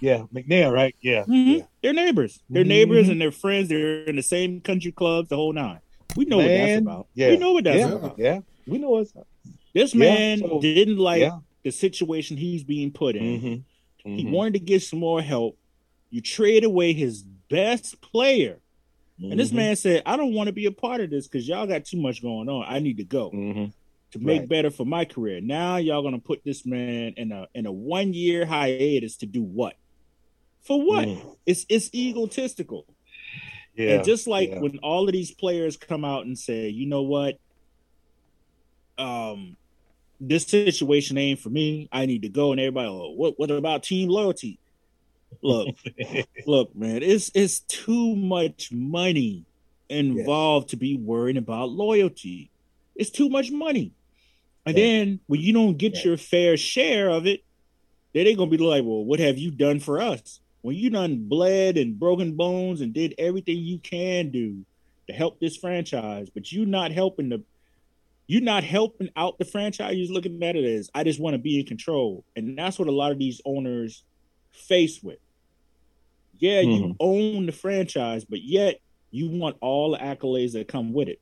Yeah, 0.00 0.24
McNair, 0.34 0.72
right? 0.72 0.94
Yeah. 1.00 1.24
Mhm. 1.24 1.58
yeah. 1.58 1.64
They're 1.82 1.92
neighbors. 1.92 2.42
They're 2.50 2.64
neighbors 2.64 3.06
Mhm. 3.08 3.12
and 3.12 3.20
they're 3.20 3.30
friends. 3.32 3.68
They're 3.68 4.04
in 4.04 4.16
the 4.16 4.22
same 4.22 4.60
country 4.60 4.92
clubs, 4.92 5.28
the 5.28 5.36
whole 5.36 5.52
nine. 5.52 5.80
We 6.16 6.24
know 6.26 6.38
what 6.38 6.46
that's 6.48 6.80
about. 6.82 7.06
yeah. 7.14 7.30
We 7.30 7.36
know 7.38 7.52
what 7.52 7.64
that's 7.64 7.78
yeah, 7.78 7.92
about. 7.92 8.18
yeah. 8.18 8.40
We 8.66 8.78
know 8.78 8.90
what's 8.90 9.14
up. 9.16 9.26
This 9.72 9.94
Yeah, 9.94 9.98
man 10.00 10.38
so- 10.40 10.60
didn't 10.60 10.98
like 10.98 11.20
yeah. 11.20 11.38
the 11.62 11.70
situation 11.70 12.36
he's 12.36 12.64
being 12.64 12.90
put 12.90 13.16
in. 13.16 13.40
Mm-hmm. 14.04 14.16
He 14.16 14.26
wanted 14.26 14.54
to 14.54 14.58
get 14.60 14.82
some 14.82 14.98
more 14.98 15.22
help. 15.22 15.56
You 16.10 16.20
trade 16.20 16.64
away 16.64 16.92
his 16.92 17.24
best 17.52 18.00
player. 18.00 18.58
And 19.18 19.32
Mm-hmm. 19.32 19.38
this 19.38 19.52
man 19.52 19.76
said, 19.76 20.02
I 20.06 20.16
don't 20.16 20.34
want 20.34 20.48
to 20.48 20.52
be 20.52 20.66
a 20.66 20.72
part 20.72 21.00
of 21.00 21.10
this 21.10 21.28
because 21.28 21.46
y'all 21.46 21.66
got 21.66 21.84
too 21.84 22.00
much 22.00 22.22
going 22.22 22.48
on. 22.48 22.64
I 22.66 22.80
need 22.80 22.96
to 22.96 23.04
go 23.04 23.30
hmm 23.30 23.66
to 24.12 24.18
make 24.18 24.40
Right. 24.40 24.48
better 24.48 24.70
for 24.70 24.84
my 24.84 25.04
career. 25.06 25.40
Now 25.40 25.76
y'all 25.76 26.02
gonna 26.02 26.18
put 26.18 26.40
this 26.44 26.66
man 26.66 27.14
in 27.16 27.32
a 27.32 27.46
in 27.54 27.66
a 27.66 27.72
one 27.72 28.12
year 28.14 28.44
hiatus 28.44 29.18
to 29.18 29.26
do 29.26 29.42
what? 29.42 29.74
For 30.66 30.80
what? 30.82 31.08
Mm. 31.08 31.36
It's 31.46 31.64
it's 31.68 31.94
egotistical. 31.94 32.86
Yeah. 33.74 33.94
and 33.96 34.04
just 34.04 34.26
like 34.26 34.50
yeah. 34.50 34.60
when 34.60 34.78
all 34.82 35.06
of 35.08 35.12
these 35.12 35.34
players 35.34 35.76
come 35.76 36.04
out 36.04 36.26
and 36.26 36.38
say, 36.38 36.68
you 36.68 36.86
know 36.86 37.02
what, 37.02 37.36
um, 38.98 39.56
this 40.20 40.44
situation 40.44 41.16
ain't 41.18 41.40
for 41.40 41.50
me. 41.50 41.88
I 41.90 42.06
need 42.06 42.22
to 42.22 42.28
go, 42.28 42.52
and 42.52 42.60
everybody, 42.60 42.88
oh, 42.88 43.12
what 43.16 43.38
what 43.38 43.50
about 43.50 43.82
team 43.82 44.08
loyalty? 44.08 44.58
Look, 45.40 45.76
look, 46.46 46.74
man, 46.76 47.02
it's 47.02 47.30
it's 47.34 47.60
too 47.60 48.16
much 48.16 48.70
money 48.72 49.44
involved 49.88 50.70
to 50.70 50.76
be 50.76 50.96
worrying 50.96 51.36
about 51.36 51.70
loyalty. 51.70 52.50
It's 52.94 53.10
too 53.10 53.28
much 53.28 53.50
money. 53.50 53.92
And 54.64 54.76
then 54.76 55.20
when 55.26 55.40
you 55.40 55.52
don't 55.52 55.76
get 55.76 56.04
your 56.04 56.16
fair 56.16 56.56
share 56.56 57.10
of 57.10 57.26
it, 57.26 57.42
then 58.12 58.24
they're 58.24 58.36
gonna 58.36 58.50
be 58.50 58.58
like, 58.58 58.84
Well, 58.84 59.04
what 59.04 59.20
have 59.20 59.38
you 59.38 59.50
done 59.50 59.80
for 59.80 60.00
us? 60.00 60.40
When 60.62 60.76
you 60.76 60.90
done 60.90 61.28
bled 61.28 61.76
and 61.76 61.98
broken 61.98 62.36
bones 62.36 62.80
and 62.80 62.92
did 62.92 63.14
everything 63.18 63.58
you 63.58 63.78
can 63.78 64.30
do 64.30 64.64
to 65.08 65.12
help 65.12 65.40
this 65.40 65.56
franchise, 65.56 66.30
but 66.30 66.52
you 66.52 66.64
not 66.64 66.92
helping 66.92 67.28
the 67.30 67.42
you're 68.28 68.40
not 68.40 68.64
helping 68.64 69.10
out 69.16 69.38
the 69.38 69.44
franchise. 69.44 69.96
You're 69.96 70.12
looking 70.12 70.42
at 70.42 70.56
it 70.56 70.64
as 70.64 70.88
I 70.94 71.04
just 71.04 71.20
want 71.20 71.34
to 71.34 71.38
be 71.38 71.58
in 71.58 71.66
control. 71.66 72.24
And 72.36 72.56
that's 72.56 72.78
what 72.78 72.88
a 72.88 72.92
lot 72.92 73.12
of 73.12 73.18
these 73.18 73.40
owners 73.44 74.04
face 74.52 75.02
with. 75.02 75.18
Yeah, 76.38 76.60
you 76.60 76.82
Mhm. 76.82 76.96
own 77.00 77.46
the 77.46 77.52
franchise, 77.52 78.24
but 78.24 78.42
yet 78.42 78.80
you 79.10 79.28
want 79.28 79.56
all 79.60 79.92
the 79.92 79.98
accolades 79.98 80.52
that 80.52 80.68
come 80.68 80.92
with 80.92 81.08
it. 81.08 81.20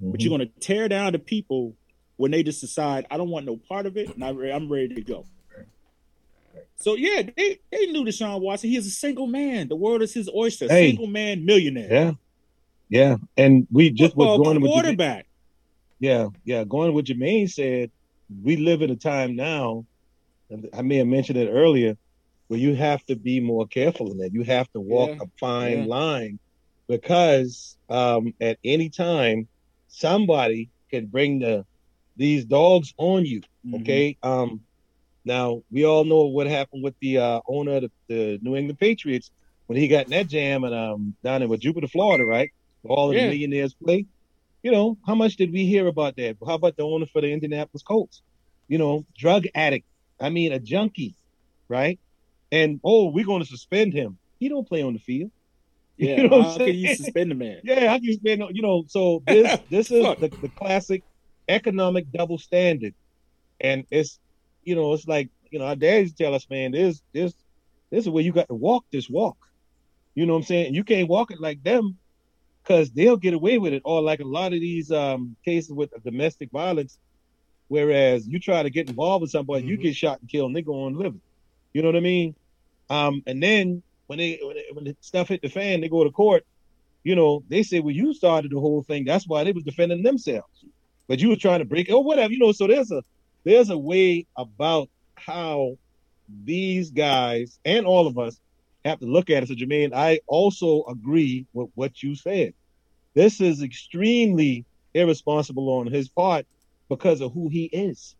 But 0.00 0.20
you're 0.22 0.36
going 0.36 0.48
to 0.48 0.60
tear 0.60 0.88
down 0.88 1.12
the 1.12 1.18
people 1.18 1.74
when 2.16 2.30
they 2.30 2.42
just 2.42 2.60
decide, 2.60 3.06
I 3.10 3.16
don't 3.16 3.30
want 3.30 3.46
no 3.46 3.56
part 3.56 3.86
of 3.86 3.96
it, 3.96 4.14
and 4.14 4.24
I, 4.24 4.28
I'm 4.28 4.70
ready 4.70 4.94
to 4.94 5.00
go. 5.02 5.24
So, 6.76 6.94
yeah, 6.94 7.22
they, 7.36 7.58
they 7.72 7.86
knew 7.86 8.04
Deshaun 8.04 8.40
Watson. 8.40 8.70
He 8.70 8.76
is 8.76 8.86
a 8.86 8.90
single 8.90 9.26
man. 9.26 9.68
The 9.68 9.74
world 9.76 10.02
is 10.02 10.14
his 10.14 10.28
oyster. 10.32 10.68
Hey. 10.68 10.90
Single 10.90 11.08
man 11.08 11.44
millionaire. 11.44 11.88
yeah. 11.90 12.12
Yeah. 12.90 13.16
And 13.36 13.66
we 13.72 13.90
just 13.90 14.16
was 14.16 14.26
Football 14.26 14.44
going 14.44 14.60
with 14.60 14.70
Jermaine, 14.70 14.74
quarterback. 14.74 15.26
yeah, 15.98 16.28
yeah, 16.44 16.64
going 16.64 16.94
with 16.94 17.06
Jermaine 17.06 17.50
said, 17.50 17.90
we 18.42 18.56
live 18.56 18.82
in 18.82 18.90
a 18.90 18.96
time 18.96 19.34
now, 19.36 19.84
I 20.74 20.82
may 20.82 20.96
have 20.96 21.06
mentioned 21.06 21.38
it 21.38 21.48
earlier, 21.50 21.96
where 22.48 22.60
you 22.60 22.74
have 22.74 23.04
to 23.06 23.16
be 23.16 23.40
more 23.40 23.66
careful 23.66 24.10
in 24.12 24.18
that. 24.18 24.32
You 24.32 24.42
have 24.44 24.70
to 24.72 24.80
walk 24.80 25.10
Yeah. 25.10 25.24
a 25.24 25.26
fine 25.40 25.78
Yeah. 25.80 25.86
line 25.86 26.40
because 26.88 27.76
um, 27.88 28.34
at 28.40 28.58
any 28.64 28.88
time 28.90 29.48
somebody 29.88 30.70
can 30.90 31.06
bring 31.06 31.40
the 31.40 31.64
these 32.16 32.44
dogs 32.44 32.92
on 32.98 33.24
you. 33.26 33.42
Mhm. 33.66 33.80
Okay. 33.82 34.16
Um, 34.22 34.62
now 35.24 35.62
we 35.70 35.84
all 35.84 36.04
know 36.04 36.26
what 36.26 36.46
happened 36.46 36.82
with 36.82 36.96
the 37.00 37.18
uh, 37.18 37.40
owner 37.48 37.76
of 37.76 37.82
the, 37.82 37.90
the 38.08 38.38
New 38.42 38.56
England 38.56 38.78
Patriots 38.78 39.30
when 39.66 39.78
he 39.78 39.88
got 39.88 40.06
in 40.06 40.10
that 40.12 40.28
jam 40.28 40.64
and 40.64 40.74
um 40.74 41.16
down 41.22 41.42
in 41.42 41.48
with 41.48 41.60
Jupiter, 41.60 41.88
Florida, 41.88 42.24
right? 42.24 42.50
All 42.84 43.10
of 43.10 43.16
Yeah. 43.16 43.24
the 43.24 43.30
millionaires 43.30 43.74
play. 43.74 44.06
You 44.62 44.72
know, 44.72 44.98
how 45.06 45.14
much 45.14 45.36
did 45.36 45.52
we 45.52 45.66
hear 45.66 45.86
about 45.88 46.16
that? 46.16 46.36
How 46.46 46.54
about 46.54 46.76
the 46.76 46.84
owner 46.84 47.06
for 47.06 47.20
the 47.22 47.30
Indianapolis 47.32 47.82
Colts? 47.82 48.22
You 48.68 48.78
know, 48.78 49.06
drug 49.16 49.46
addict. 49.54 49.86
I 50.20 50.30
mean, 50.30 50.52
a 50.52 50.58
junkie, 50.58 51.14
right? 51.68 51.98
And 52.50 52.80
oh, 52.82 53.10
we're 53.10 53.26
going 53.26 53.42
to 53.42 53.48
suspend 53.48 53.92
him. 53.92 54.18
He 54.38 54.48
don't 54.48 54.66
play 54.66 54.82
on 54.82 54.94
the 54.94 55.00
field. 55.00 55.30
Yeah, 56.00 56.20
You 56.20 56.28
know 56.28 56.42
how 56.42 56.56
can 56.58 56.76
you 56.76 56.94
suspend 56.94 57.32
a 57.32 57.34
man? 57.34 57.60
Yeah, 57.64 57.88
how 57.88 57.96
can 57.96 58.04
you 58.04 58.14
spend? 58.14 58.40
You 58.52 58.62
know, 58.62 58.84
so 58.86 59.20
this 59.26 59.58
this 59.68 59.90
is 59.90 60.04
the, 60.20 60.28
the 60.28 60.48
classic 60.48 61.02
economic 61.48 62.12
double 62.12 62.38
standard, 62.38 62.94
and 63.60 63.84
it's 63.90 64.20
you 64.62 64.76
know 64.76 64.92
it's 64.92 65.08
like 65.08 65.28
you 65.50 65.58
know 65.58 65.64
our 65.64 65.74
dads 65.74 66.12
tell 66.12 66.36
us, 66.36 66.48
man, 66.48 66.70
this 66.70 67.02
this 67.12 67.34
this 67.90 68.04
is 68.04 68.10
where 68.10 68.22
you 68.22 68.30
got 68.30 68.46
to 68.46 68.54
walk 68.54 68.84
this 68.92 69.10
walk. 69.10 69.38
You 70.14 70.24
know 70.26 70.34
what 70.34 70.40
I'm 70.40 70.44
saying? 70.44 70.74
You 70.74 70.84
can't 70.84 71.08
walk 71.08 71.32
it 71.32 71.40
like 71.40 71.64
them 71.64 71.98
because 72.62 72.90
they'll 72.90 73.16
get 73.16 73.34
away 73.34 73.58
with 73.58 73.72
it. 73.72 73.82
Or 73.84 74.02
like 74.02 74.20
a 74.20 74.24
lot 74.24 74.52
of 74.52 74.60
these 74.60 74.90
um, 74.90 75.36
cases 75.44 75.72
with 75.72 75.90
domestic 76.04 76.50
violence, 76.50 76.98
whereas 77.68 78.26
you 78.26 78.38
try 78.40 78.62
to 78.62 78.70
get 78.70 78.88
involved 78.88 79.22
with 79.22 79.30
somebody, 79.30 79.66
you 79.66 79.78
Mhm. 79.78 79.82
get 79.82 79.96
shot 79.96 80.20
and 80.20 80.28
killed, 80.28 80.48
and 80.48 80.56
they 80.56 80.62
go 80.62 80.84
on 80.84 80.94
living. 80.94 81.22
You 81.74 81.82
know 81.82 81.88
what 81.88 81.96
I 81.96 82.00
mean? 82.00 82.34
Um, 82.90 83.22
and 83.26 83.42
then 83.42 83.82
when 84.06 84.18
they 84.18 84.38
when, 84.42 84.56
they, 84.56 84.64
when 84.72 84.84
the 84.84 84.96
stuff 85.00 85.28
hit 85.28 85.42
the 85.42 85.48
fan, 85.48 85.80
they 85.80 85.88
go 85.88 86.04
to 86.04 86.10
court. 86.10 86.44
You 87.04 87.14
know, 87.14 87.44
they 87.48 87.62
say, 87.62 87.80
"Well, 87.80 87.94
you 87.94 88.12
started 88.14 88.50
the 88.50 88.60
whole 88.60 88.82
thing. 88.82 89.04
That's 89.04 89.28
why 89.28 89.44
they 89.44 89.52
was 89.52 89.64
defending 89.64 90.02
themselves, 90.02 90.64
but 91.08 91.20
you 91.20 91.28
were 91.28 91.36
trying 91.36 91.60
to 91.60 91.64
break 91.64 91.88
it 91.88 91.92
or 91.92 92.02
whatever." 92.04 92.32
You 92.32 92.38
know, 92.38 92.52
so 92.52 92.66
there's 92.66 92.90
a 92.90 93.02
there's 93.44 93.70
a 93.70 93.78
way 93.78 94.26
about 94.36 94.88
how 95.16 95.76
these 96.44 96.90
guys 96.90 97.58
and 97.64 97.86
all 97.86 98.06
of 98.06 98.18
us 98.18 98.38
have 98.84 98.98
to 99.00 99.06
look 99.06 99.30
at 99.30 99.42
it. 99.42 99.48
So, 99.48 99.54
Jermaine, 99.54 99.92
I 99.94 100.20
also 100.26 100.84
agree 100.84 101.46
with 101.52 101.70
what 101.74 102.02
you 102.02 102.14
said. 102.14 102.52
This 103.14 103.40
is 103.40 103.62
extremely 103.62 104.64
irresponsible 104.94 105.68
on 105.70 105.86
his 105.86 106.08
part 106.08 106.46
because 106.88 107.20
of 107.20 107.32
who 107.32 107.48
he 107.48 107.64
is. 107.64 108.14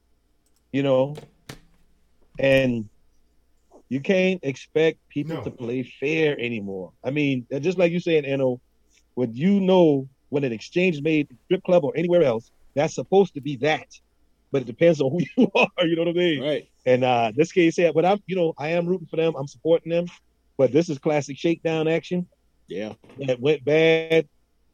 You 0.73 0.83
know, 0.83 1.17
and 2.39 2.89
you 3.89 4.01
can't 4.01 4.41
expect 4.43 4.99
people 5.09 5.37
No. 5.37 5.45
to 5.45 5.51
play 5.51 5.83
fair 5.83 6.39
anymore. 6.39 6.93
I 7.03 7.11
mean, 7.11 7.47
just 7.61 7.79
like 7.79 7.91
you 7.93 8.01
saying, 8.01 8.27
Eno, 8.27 8.61
when 9.15 9.35
you 9.35 9.61
know 9.61 10.09
when 10.29 10.45
an 10.45 10.53
exchange 10.53 10.97
is 10.97 11.03
made, 11.03 11.29
strip 11.47 11.63
club 11.63 11.85
or 11.85 11.93
anywhere 11.97 12.23
else, 12.23 12.51
that's 12.75 12.95
supposed 12.95 13.35
to 13.35 13.41
be 13.41 13.57
that. 13.57 13.87
But 14.53 14.63
it 14.63 14.67
depends 14.67 15.01
on 15.01 15.11
who 15.11 15.21
you 15.43 15.49
are. 15.55 15.87
You 15.87 15.97
know 15.97 16.03
what 16.03 16.11
I 16.11 16.13
mean? 16.13 16.43
Right. 16.43 16.69
And 16.85 17.03
uh 17.05 17.33
this 17.35 17.53
case 17.53 17.77
here, 17.77 17.93
but 17.93 18.05
I'm, 18.05 18.19
you 18.27 18.37
know, 18.37 18.53
I 18.59 18.69
am 18.69 18.87
rooting 18.87 19.09
for 19.11 19.17
them. 19.17 19.35
I'm 19.37 19.49
supporting 19.49 19.91
them. 19.91 20.07
But 20.59 20.73
this 20.73 20.89
is 20.91 20.99
classic 20.99 21.39
shakedown 21.39 21.89
action 21.89 22.29
Yeah. 22.69 22.95
that 23.27 23.41
went 23.41 23.65
bad. 23.65 24.29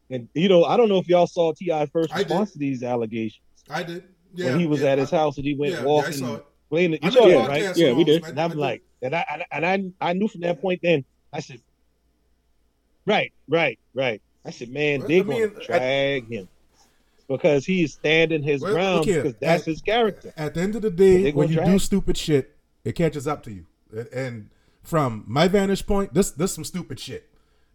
And 0.09 0.27
you 0.33 0.49
know, 0.49 0.65
I 0.65 0.75
don't 0.77 0.89
know 0.89 0.97
if 0.99 1.07
y'all 1.07 1.27
saw 1.27 1.53
Ti 1.53 1.85
first 1.93 2.13
I 2.13 2.19
response 2.19 2.51
to 2.53 2.59
these 2.59 2.83
allegations 2.83 3.39
I 3.69 3.83
did. 3.83 4.03
Yeah, 4.33 4.51
when 4.51 4.59
he 4.59 4.67
was 4.67 4.81
yeah, 4.81 4.89
at 4.91 4.97
his 4.97 5.13
I- 5.13 5.17
house 5.17 5.37
and 5.37 5.45
he 5.45 5.53
went 5.55 5.73
yeah, 5.73 5.83
walking, 5.83 6.11
Yeah, 6.19 6.25
I 6.25 6.29
saw 6.29 6.35
it. 6.35 6.45
playing 6.69 6.93
it. 6.93 7.03
You 7.03 7.11
saw 7.11 7.27
it, 7.27 7.47
right? 7.47 7.77
Yeah, 7.77 7.93
we 7.93 8.03
did. 8.03 8.23
And 8.25 8.39
I 8.39 8.43
I'm 8.43 8.49
did. 8.51 8.57
like, 8.59 8.83
and 9.01 9.15
I 9.15 9.45
and 9.51 9.65
I 9.65 10.09
I 10.09 10.13
knew 10.13 10.27
from 10.27 10.41
that 10.41 10.61
point 10.61 10.81
then. 10.83 11.05
I 11.33 11.39
said, 11.39 11.61
right, 13.05 13.31
right, 13.47 13.79
right. 13.93 14.21
I 14.45 14.51
said, 14.51 14.69
man, 14.69 14.99
Well, 14.99 15.07
they're 15.07 15.23
mean, 15.23 15.49
gonna 15.49 15.65
drag 15.65 16.29
him 16.31 16.47
because 17.27 17.65
he's 17.65 17.93
standing 17.93 18.43
his 18.43 18.61
Well, 18.61 18.73
ground 18.73 19.05
because 19.05 19.33
that's 19.39 19.61
At- 19.63 19.65
his 19.65 19.81
character. 19.81 20.33
At 20.37 20.53
the 20.53 20.61
end 20.61 20.75
of 20.75 20.81
the 20.81 20.91
day, 20.91 21.23
They 21.23 21.31
when 21.31 21.49
you 21.49 21.63
do 21.63 21.79
stupid 21.79 22.15
shit, 22.17 22.55
it 22.83 22.93
catches 22.93 23.27
up 23.27 23.43
to 23.43 23.51
you. 23.51 23.65
And- 24.13 24.49
from 24.83 25.23
my 25.25 25.47
vantage 25.47 25.87
point, 25.87 26.13
this 26.13 26.29
this 26.29 26.53
some 26.53 26.63
stupid 26.63 26.99
shit. 26.99 27.27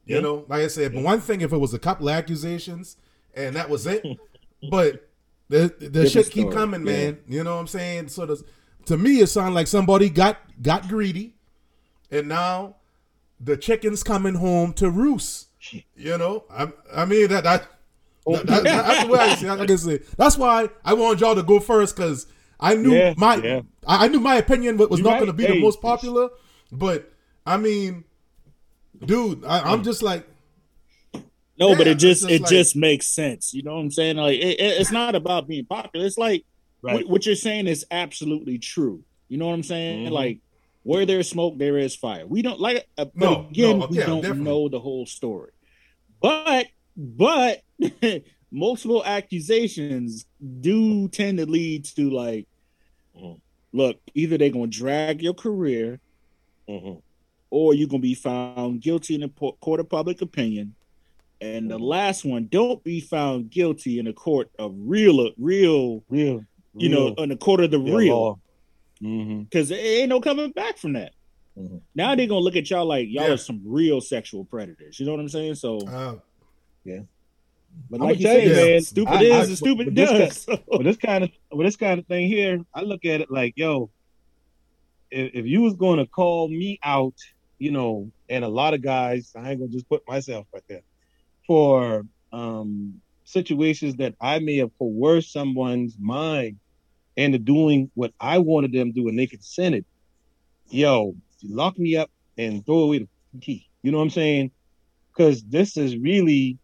You 0.07 0.15
Yeah. 0.17 0.21
know, 0.23 0.45
like 0.49 0.63
I 0.63 0.69
said, 0.69 0.95
but 0.95 1.03
one 1.03 1.21
thing 1.21 1.41
if 1.41 1.53
it 1.53 1.59
was 1.59 1.75
a 1.75 1.79
couple 1.81 2.09
accusations 2.09 2.97
and 3.35 3.57
that 3.57 3.69
was 3.69 3.85
it, 3.85 4.07
but 4.71 5.10
the 5.51 5.89
the 5.91 6.09
shit 6.09 6.31
keep 6.31 6.51
coming, 6.51 6.87
Yeah. 6.87 6.93
man. 6.93 7.19
You 7.29 7.45
know 7.45 7.55
what 7.57 7.61
I'm 7.61 7.67
saying? 7.67 8.09
So 8.09 8.25
does 8.25 8.43
to 8.87 8.97
me 8.97 9.21
it 9.21 9.27
sounded 9.27 9.55
like 9.55 9.67
somebody 9.67 10.09
got 10.09 10.39
got 10.63 10.89
greedy, 10.89 11.35
and 12.11 12.29
now 12.29 12.77
the 13.39 13.57
chicken's 13.57 14.03
coming 14.03 14.35
home 14.37 14.73
to 14.75 14.91
roost. 14.91 15.49
You 15.95 16.17
know, 16.17 16.45
I 16.51 16.69
I 16.95 17.05
mean 17.05 17.29
that 17.29 17.45
that. 17.45 17.69
that- 18.27 18.47
that- 18.47 18.65
that's 18.65 19.05
the 19.05 19.11
way 19.13 19.19
I 19.19 19.35
see. 19.35 19.49
I 19.49 19.67
say, 19.77 20.01
that's 20.17 20.37
why 20.39 20.69
I 20.85 20.95
want 20.95 21.21
y'all 21.21 21.35
to 21.35 21.43
go 21.43 21.59
first 21.59 21.97
because 21.97 22.27
I 22.61 22.75
knew 22.77 22.93
Yeah, 22.95 23.15
my 23.17 23.37
yeah. 23.37 23.61
I, 23.87 24.05
I 24.05 24.09
knew 24.09 24.21
my 24.21 24.37
opinion 24.37 24.77
was 24.77 25.01
not 25.01 25.11
right. 25.13 25.19
going 25.19 25.27
to 25.27 25.33
be 25.33 25.45
Hey. 25.47 25.55
the 25.55 25.61
most 25.63 25.81
popular, 25.83 26.29
but 26.71 27.11
I 27.47 27.57
mean, 27.57 28.05
dude, 29.05 29.45
I, 29.45 29.61
I'm 29.73 29.83
just 29.83 30.03
like, 30.03 30.27
No, 31.61 31.77
but 31.77 31.87
it 31.87 31.99
just 31.99 32.23
just 32.23 32.31
it 32.33 32.41
like- 32.43 32.51
just 32.51 32.75
makes 32.77 33.07
sense. 33.07 33.53
You 33.55 33.63
know 33.63 33.75
what 33.75 33.81
I'm 33.81 33.91
saying? 33.91 34.17
Like 34.17 34.39
it, 34.41 34.59
it- 34.59 34.81
it's 34.81 34.91
not 34.91 35.15
about 35.15 35.47
being 35.47 35.67
popular. 35.67 36.07
It's 36.07 36.19
like 36.19 36.45
Right. 36.83 36.95
what, 36.95 37.09
what 37.11 37.27
you're 37.27 37.35
saying 37.35 37.67
is 37.67 37.85
absolutely 37.91 38.57
true. 38.59 39.05
You 39.29 39.37
know 39.37 39.47
what 39.47 39.53
I'm 39.55 39.63
saying? 39.63 40.07
Mhm. 40.09 40.11
Like 40.13 40.39
where 40.83 41.05
there's 41.05 41.29
smoke, 41.29 41.59
there 41.59 41.77
is 41.77 41.95
fire. 41.95 42.27
We 42.27 42.41
don't 42.41 42.59
like, 42.59 42.87
uh, 42.97 43.05
but 43.05 43.17
No, 43.17 43.47
again, 43.51 43.79
no, 43.81 43.87
we 43.91 43.99
yeah, 43.99 44.07
don't 44.07 44.23
definitely. 44.23 44.45
know 44.45 44.69
the 44.71 44.81
whole 44.81 45.05
story. 45.05 45.51
But 46.23 46.69
but 46.97 47.63
multiple 48.51 49.05
accusations 49.05 50.25
do 50.61 51.09
tend 51.09 51.39
to 51.39 51.47
lead 51.47 51.85
to 51.85 52.09
like, 52.11 52.47
Mhm. 53.15 53.41
look, 53.73 54.01
either 54.15 54.39
they're 54.39 54.51
gonna 54.51 54.67
drag 54.67 55.23
your 55.23 55.35
career 55.35 56.01
Mhm. 56.69 57.03
or 57.51 57.75
you're 57.75 57.89
gonna 57.89 58.01
be 58.01 58.15
found 58.15 58.81
guilty 58.81 59.15
in 59.15 59.23
a 59.23 59.29
po- 59.29 59.57
court 59.61 59.81
of 59.81 59.89
public 59.91 60.23
opinion. 60.23 60.75
And 61.43 61.71
the 61.71 61.79
last 61.79 62.25
one, 62.25 62.47
don't 62.51 62.83
be 62.85 63.01
found 63.01 63.51
guilty 63.51 63.99
in 63.99 64.07
a 64.07 64.13
court 64.13 64.51
of 64.59 64.75
real, 64.77 65.31
real, 65.39 66.03
Real, 66.11 66.45
you 66.75 66.89
know, 66.91 67.15
in 67.15 67.31
the 67.31 67.37
court 67.37 67.61
of 67.61 67.71
the 67.71 67.79
real, 67.79 68.39
Mm-hmm. 69.03 69.45
because 69.45 69.71
there 69.71 69.79
ain't 69.79 70.11
no 70.11 70.21
coming 70.21 70.51
back 70.51 70.77
from 70.77 70.93
that. 70.93 71.13
Mhm. 71.59 71.81
Now 71.95 72.15
they're 72.15 72.27
gonna 72.27 72.41
look 72.45 72.55
at 72.57 72.69
y'all 72.69 72.85
like 72.85 73.09
y'all 73.09 73.29
Yeah. 73.29 73.33
are 73.33 73.37
some 73.39 73.63
real 73.65 74.01
sexual 74.03 74.45
predators. 74.45 75.01
You 75.01 75.07
know 75.07 75.13
what 75.13 75.21
I'm 75.23 75.29
saying? 75.31 75.55
So, 75.55 75.79
uh, 75.89 76.17
but 76.85 77.97
I'ma 77.97 78.05
like 78.05 78.19
you 78.21 78.27
tell 78.27 78.39
you, 78.41 78.55
man, 78.55 78.83
stupid 78.83 79.13
I- 79.15 79.23
is 79.23 79.33
I- 79.33 79.45
and 79.49 79.57
stupid 79.57 79.87
but 79.87 79.95
this 79.95 80.11
does. 80.11 80.37
So- 80.43 80.59
with 80.69 80.85
this 80.85 80.97
kind 80.99 81.25
of 81.25 81.31
with 81.51 81.67
this 81.67 81.77
kind 81.77 81.99
of 81.99 82.07
thing 82.07 82.29
here, 82.29 82.63
I 82.75 82.83
look 82.83 83.05
at 83.07 83.23
it 83.23 83.31
like, 83.31 83.55
yo, 83.57 83.91
if, 85.11 85.31
if 85.35 85.47
you 85.47 85.63
was 85.63 85.75
going 85.75 85.99
to 85.99 86.07
call 86.07 86.49
me 86.49 86.79
out, 86.83 87.15
you 87.59 87.71
know, 87.71 88.11
and 88.29 88.45
a 88.45 88.49
lot 88.49 88.75
of 88.75 88.83
guys, 88.83 89.33
I 89.35 89.51
ain't 89.51 89.61
gonna 89.61 89.73
just 89.73 89.89
put 89.89 90.07
myself 90.07 90.47
right 90.53 90.63
there 90.69 90.83
for 91.51 92.07
um 92.31 92.95
situations 93.25 93.97
that 93.97 94.15
I 94.21 94.39
may 94.39 94.59
have 94.59 94.71
coerced 94.79 95.33
someone's 95.33 95.97
mind 95.99 96.61
into 97.17 97.41
doing 97.41 97.91
what 97.95 98.13
I 98.21 98.39
wanted 98.39 98.73
them 98.73 98.93
to 98.93 99.01
do, 99.01 99.09
and 99.09 99.19
they 99.19 99.27
consented. 99.27 99.85
Yo, 100.69 101.17
lock 101.43 101.77
me 101.77 101.97
up 101.97 102.09
and 102.39 102.65
throw 102.65 102.79
away 102.79 102.99
the 102.99 103.41
key. 103.41 103.67
You 103.83 103.91
know 103.91 103.99
what 103.99 104.05
I'm 104.05 104.11
saying? 104.11 104.53
Because 105.13 105.43
this 105.43 105.77
is 105.77 105.97
really 105.97 106.57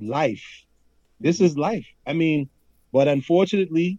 life. 0.00 0.64
This 1.20 1.42
is 1.42 1.58
life. 1.58 1.86
I 2.06 2.14
mean, 2.14 2.48
but 2.94 3.08
unfortunately, 3.08 3.98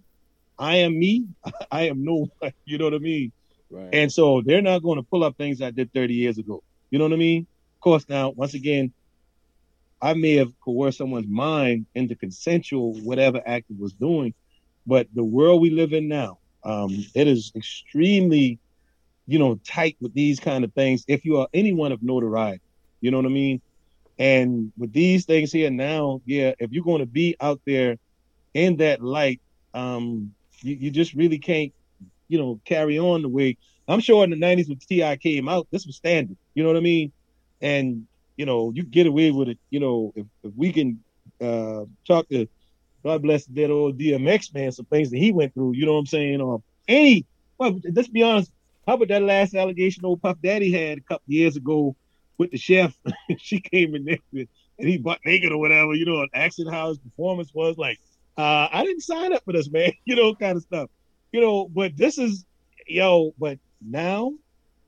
I 0.58 0.78
am 0.78 0.98
me. 0.98 1.28
I 1.72 1.84
am 1.84 2.04
no 2.04 2.30
one. 2.40 2.52
You 2.66 2.80
know 2.80 2.86
what 2.86 2.96
I 2.96 2.98
mean? 2.98 3.32
right. 3.70 3.90
And 3.94 4.12
so 4.12 4.42
they're 4.44 4.64
not 4.64 4.82
going 4.82 4.98
to 4.98 5.04
pull 5.04 5.24
up 5.24 5.38
things 5.38 5.62
I 5.62 5.70
did 5.70 5.94
30 5.94 6.16
years 6.16 6.40
ago. 6.40 6.64
You 6.90 6.98
know 6.98 7.06
what 7.06 7.14
I 7.14 7.18
mean? 7.18 7.42
Of 7.78 7.84
course, 7.84 8.06
now, 8.10 8.32
once 8.32 8.56
again, 8.56 8.92
I 10.02 10.14
may 10.14 10.36
have 10.36 10.52
coerced 10.64 10.98
someone's 10.98 11.28
mind 11.28 11.86
into 11.94 12.16
consensual 12.16 12.94
whatever 13.02 13.42
act 13.46 13.70
it 13.70 13.80
was 13.80 13.94
doing, 13.94 14.34
but 14.88 15.08
the 15.14 15.24
world 15.24 15.62
we 15.62 15.70
live 15.70 15.94
in 15.94 16.08
now, 16.08 16.40
um, 16.64 16.90
it 17.14 17.28
is 17.28 17.52
extremely, 17.56 18.60
you 19.28 19.40
know, 19.40 19.60
tight 19.68 19.98
with 20.02 20.14
these 20.14 20.40
kind 20.40 20.64
of 20.64 20.74
things. 20.74 21.06
If 21.08 21.26
you 21.26 21.38
are 21.38 21.48
anyone 21.54 21.92
of 21.92 22.02
notoriety, 22.02 22.62
you 23.00 23.12
know 23.12 23.18
what 23.18 23.26
I 23.28 23.30
mean? 23.30 23.62
And 24.18 24.72
with 24.78 24.94
these 24.94 25.26
things 25.26 25.52
here 25.52 25.70
now, 25.72 26.22
yeah, 26.26 26.54
if 26.60 26.72
you're 26.72 26.84
going 26.84 27.00
to 27.00 27.06
be 27.08 27.36
out 27.40 27.62
there 27.66 27.98
in 28.54 28.78
that 28.78 29.02
light, 29.02 29.42
um, 29.74 30.34
you, 30.62 30.76
you 30.76 30.92
just 30.92 31.14
really 31.14 31.40
can't, 31.40 31.74
you 32.28 32.38
know, 32.38 32.60
carry 32.66 33.00
on 33.00 33.22
the 33.22 33.30
way. 33.30 33.58
I'm 33.88 34.00
sure 34.00 34.24
in 34.24 34.30
the 34.30 34.36
'90s 34.36 34.70
when 34.70 34.78
Ti 34.78 35.18
came 35.18 35.50
out, 35.50 35.68
this 35.72 35.86
was 35.86 35.96
standard. 35.96 36.38
You 36.54 36.64
know 36.64 36.70
what 36.70 36.78
I 36.78 36.82
mean? 36.82 37.12
And 37.62 38.08
you 38.38 38.46
know, 38.46 38.72
you 38.74 38.84
get 38.84 39.08
away 39.08 39.32
with 39.32 39.50
it. 39.50 39.60
You 39.70 39.80
know, 39.80 40.14
if, 40.16 40.26
if 40.44 40.54
we 40.56 40.72
can 40.72 41.04
uh, 41.40 41.86
talk 42.08 42.28
to 42.30 42.48
God 43.04 43.24
bless 43.24 43.46
that 43.46 43.72
old 43.72 43.98
DMX 43.98 44.54
man, 44.54 44.72
some 44.72 44.86
things 44.86 45.10
that 45.10 45.18
he 45.18 45.32
went 45.32 45.54
through. 45.54 45.74
You 45.74 45.86
know 45.86 45.94
what 45.94 46.00
I'm 46.00 46.06
saying? 46.06 46.42
Or 46.42 46.62
any, 46.88 47.26
well, 47.58 47.80
let's 47.96 48.08
be 48.08 48.24
honest. 48.24 48.52
How 48.88 48.96
about 48.96 49.10
that 49.10 49.24
last 49.24 49.56
allegation 49.56 50.06
old 50.06 50.22
Puff 50.22 50.38
Daddy 50.42 50.72
had 50.72 50.98
a 50.98 51.02
couple 51.02 51.24
years 51.28 51.56
ago 51.56 51.96
with 52.38 52.52
the 52.52 52.58
chef? 52.58 52.96
she 53.38 53.60
came 53.60 53.96
in 53.96 54.06
there 54.06 54.18
with, 54.32 54.48
and 54.80 54.90
he 54.90 54.98
butt 54.98 55.20
naked 55.26 55.52
or 55.52 55.58
whatever, 55.58 55.94
you 55.94 56.06
know, 56.06 56.22
and 56.22 56.30
asking 56.34 56.68
how 56.68 56.90
his 56.90 56.98
performance 56.98 57.54
was. 57.54 57.78
Like, 57.78 58.00
uh, 58.38 58.68
I 58.72 58.84
didn't 58.84 59.02
sign 59.02 59.34
up 59.34 59.44
for 59.46 59.54
this, 59.54 59.70
man, 59.70 59.94
you 60.06 60.16
know, 60.16 60.36
kind 60.36 60.58
of 60.58 60.64
stuff. 60.64 60.90
You 61.32 61.42
know, 61.42 61.70
but 61.70 61.96
this 61.96 62.18
is, 62.18 62.46
yo, 62.88 63.34
but 63.40 63.60
now, 63.82 64.34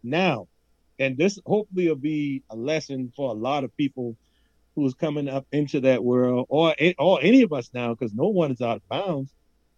now, 0.04 0.48
and 1.00 1.18
this 1.18 1.40
hopefully 1.46 1.88
will 1.88 1.96
be 1.96 2.44
a 2.50 2.56
lesson 2.56 3.12
for 3.16 3.30
a 3.30 3.34
lot 3.34 3.64
of 3.64 3.76
people 3.78 4.16
who's 4.76 4.94
coming 4.94 5.30
up 5.30 5.46
into 5.52 5.82
that 5.82 6.04
world, 6.04 6.46
or 6.50 6.76
or 6.98 7.20
any 7.22 7.42
of 7.44 7.54
us 7.54 7.70
now, 7.74 7.94
because 7.94 8.14
no 8.14 8.28
one 8.28 8.52
is 8.52 8.62
out 8.62 8.78
of 8.78 8.90
bounds. 8.90 9.32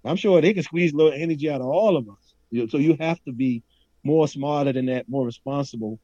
I'm 0.03 0.15
sure 0.15 0.39
they 0.39 0.53
can 0.53 0.63
squeeze 0.63 0.93
a 0.93 0.97
little 0.97 1.13
energy 1.13 1.49
out 1.49 1.61
of 1.61 1.67
all 1.67 1.97
of 1.97 2.07
us. 2.07 2.69
So 2.71 2.77
you 2.77 2.95
have 2.99 3.21
to 3.25 3.33
be 3.33 3.63
more 4.03 4.27
smarter 4.27 4.71
than 4.71 4.85
that, 4.85 5.09
more 5.09 5.25
responsible. 5.25 5.99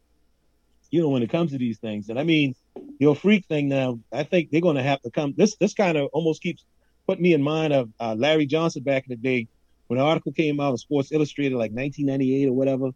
You 0.90 1.02
know, 1.02 1.10
when 1.10 1.24
it 1.24 1.30
comes 1.30 1.52
to 1.52 1.58
these 1.58 1.78
things, 1.78 2.10
and 2.10 2.20
I 2.20 2.24
mean, 2.24 2.56
your 3.00 3.16
freak 3.16 3.46
thing 3.46 3.68
now. 3.68 4.00
I 4.12 4.24
think 4.24 4.52
they're 4.52 4.62
going 4.62 4.76
to 4.76 4.84
have 4.84 5.02
to 5.02 5.12
come. 5.12 5.34
This 5.36 5.56
this 5.56 5.74
kind 5.74 5.98
of 5.98 6.10
almost 6.14 6.42
keeps 6.42 6.64
putting 7.08 7.24
me 7.24 7.34
in 7.34 7.42
mind 7.42 7.74
of 7.74 7.90
uh, 8.00 8.16
Larry 8.18 8.46
Johnson 8.46 8.84
back 8.84 9.06
in 9.08 9.10
the 9.10 9.16
day 9.16 9.48
when 9.88 9.98
the 9.98 10.06
article 10.06 10.32
came 10.32 10.60
out 10.60 10.74
of 10.74 10.80
Sports 10.80 11.12
Illustrated, 11.12 11.56
like 11.56 11.72
1998 11.72 12.48
or 12.48 12.54
whatever, 12.54 12.92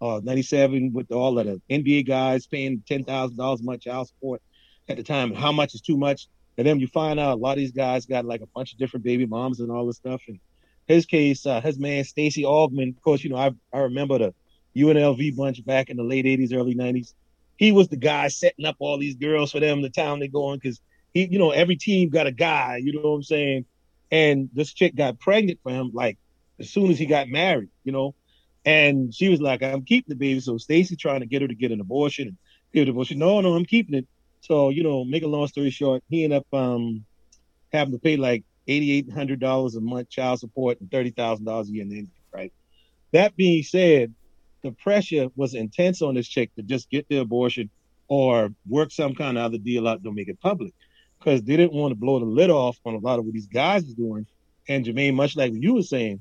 uh, 0.00 0.20
97, 0.22 0.92
with 0.92 1.10
all 1.12 1.38
of 1.38 1.46
the 1.46 1.60
NBA 1.70 2.06
guys 2.06 2.46
paying 2.46 2.82
ten 2.86 3.04
thousand 3.04 3.36
dollars 3.36 3.60
a 3.60 3.64
month 3.64 3.82
child 3.82 4.08
support 4.08 4.42
at 4.88 4.96
the 4.96 5.02
time, 5.02 5.34
how 5.34 5.52
much 5.52 5.74
is 5.74 5.80
too 5.80 5.96
much. 5.96 6.28
And 6.58 6.66
then 6.66 6.80
you 6.80 6.86
find 6.86 7.20
out 7.20 7.34
a 7.34 7.40
lot 7.40 7.52
of 7.52 7.58
these 7.58 7.72
guys 7.72 8.06
got 8.06 8.24
like 8.24 8.40
a 8.40 8.46
bunch 8.54 8.72
of 8.72 8.78
different 8.78 9.04
baby 9.04 9.26
moms 9.26 9.60
and 9.60 9.70
all 9.70 9.86
this 9.86 9.96
stuff. 9.96 10.22
And 10.28 10.38
his 10.86 11.04
case, 11.04 11.44
uh, 11.44 11.60
his 11.60 11.78
man 11.78 12.04
Stacy 12.04 12.42
Augmon, 12.44 12.96
of 12.96 13.02
course, 13.02 13.22
you 13.22 13.30
know 13.30 13.36
I 13.36 13.52
I 13.72 13.80
remember 13.80 14.18
the 14.18 14.34
UNLV 14.76 15.36
bunch 15.36 15.64
back 15.64 15.90
in 15.90 15.96
the 15.96 16.04
late 16.04 16.24
80s, 16.24 16.54
early 16.54 16.74
90s. 16.74 17.14
He 17.56 17.72
was 17.72 17.88
the 17.88 17.96
guy 17.96 18.28
setting 18.28 18.66
up 18.66 18.76
all 18.78 18.98
these 18.98 19.16
girls 19.16 19.52
for 19.52 19.60
them, 19.60 19.82
the 19.82 19.88
town 19.90 20.20
they 20.20 20.28
go 20.28 20.46
on, 20.46 20.58
because 20.58 20.80
he, 21.14 21.26
you 21.26 21.38
know, 21.38 21.50
every 21.50 21.76
team 21.76 22.10
got 22.10 22.26
a 22.26 22.32
guy, 22.32 22.80
you 22.82 22.92
know 22.92 23.00
what 23.00 23.16
I'm 23.16 23.22
saying? 23.22 23.64
And 24.10 24.50
this 24.52 24.72
chick 24.72 24.94
got 24.94 25.18
pregnant 25.18 25.60
for 25.62 25.72
him 25.72 25.90
like 25.94 26.18
as 26.60 26.70
soon 26.70 26.90
as 26.90 26.98
he 26.98 27.06
got 27.06 27.28
married, 27.28 27.70
you 27.84 27.92
know. 27.92 28.14
And 28.66 29.14
she 29.14 29.28
was 29.28 29.40
like, 29.40 29.62
I'm 29.62 29.84
keeping 29.84 30.10
the 30.10 30.16
baby. 30.16 30.40
So 30.40 30.58
Stacy 30.58 30.96
trying 30.96 31.20
to 31.20 31.26
get 31.26 31.42
her 31.42 31.48
to 31.48 31.54
get 31.54 31.70
an 31.70 31.80
abortion 31.80 32.28
and 32.28 32.38
give 32.74 32.82
an 32.82 32.90
abortion. 32.90 33.18
No, 33.18 33.40
no, 33.40 33.54
I'm 33.54 33.64
keeping 33.64 33.94
it. 33.94 34.06
So, 34.40 34.70
you 34.70 34.82
know, 34.82 35.04
make 35.04 35.22
a 35.22 35.28
long 35.28 35.46
story 35.46 35.70
short, 35.70 36.02
he 36.08 36.24
ended 36.24 36.38
up 36.40 36.58
um 36.58 37.04
having 37.72 37.92
to 37.92 37.98
pay 38.00 38.16
like 38.16 38.44
eighty 38.66 38.92
eight 38.92 39.10
hundred 39.12 39.40
dollars 39.40 39.76
a 39.76 39.80
month 39.80 40.10
child 40.10 40.40
support 40.40 40.80
and 40.80 40.90
thirty 40.90 41.10
thousand 41.10 41.44
dollars 41.46 41.68
a 41.68 41.72
year 41.72 41.84
in 41.84 41.92
income, 41.92 42.12
right? 42.34 42.52
That 43.12 43.36
being 43.36 43.62
said, 43.62 44.14
the 44.62 44.72
pressure 44.72 45.28
was 45.36 45.54
intense 45.54 46.02
on 46.02 46.14
this 46.14 46.28
chick 46.28 46.54
to 46.56 46.62
just 46.62 46.90
get 46.90 47.06
the 47.08 47.18
abortion 47.18 47.70
or 48.08 48.50
work 48.68 48.90
some 48.90 49.14
kind 49.14 49.38
of 49.38 49.44
other 49.44 49.58
deal 49.58 49.86
out 49.86 50.02
to 50.02 50.12
make 50.12 50.28
it 50.28 50.40
public 50.40 50.72
because 51.18 51.42
they 51.42 51.56
didn't 51.56 51.72
want 51.72 51.92
to 51.92 51.96
blow 51.96 52.18
the 52.18 52.24
lid 52.26 52.50
off 52.50 52.76
on 52.84 52.94
a 52.94 52.98
lot 52.98 53.18
of 53.18 53.24
what 53.24 53.34
these 53.34 53.46
guys 53.46 53.88
are 53.88 53.94
doing. 53.94 54.26
And 54.68 54.84
Jermaine, 54.84 55.14
much 55.14 55.36
like 55.36 55.52
you 55.54 55.74
were 55.74 55.82
saying, 55.82 56.20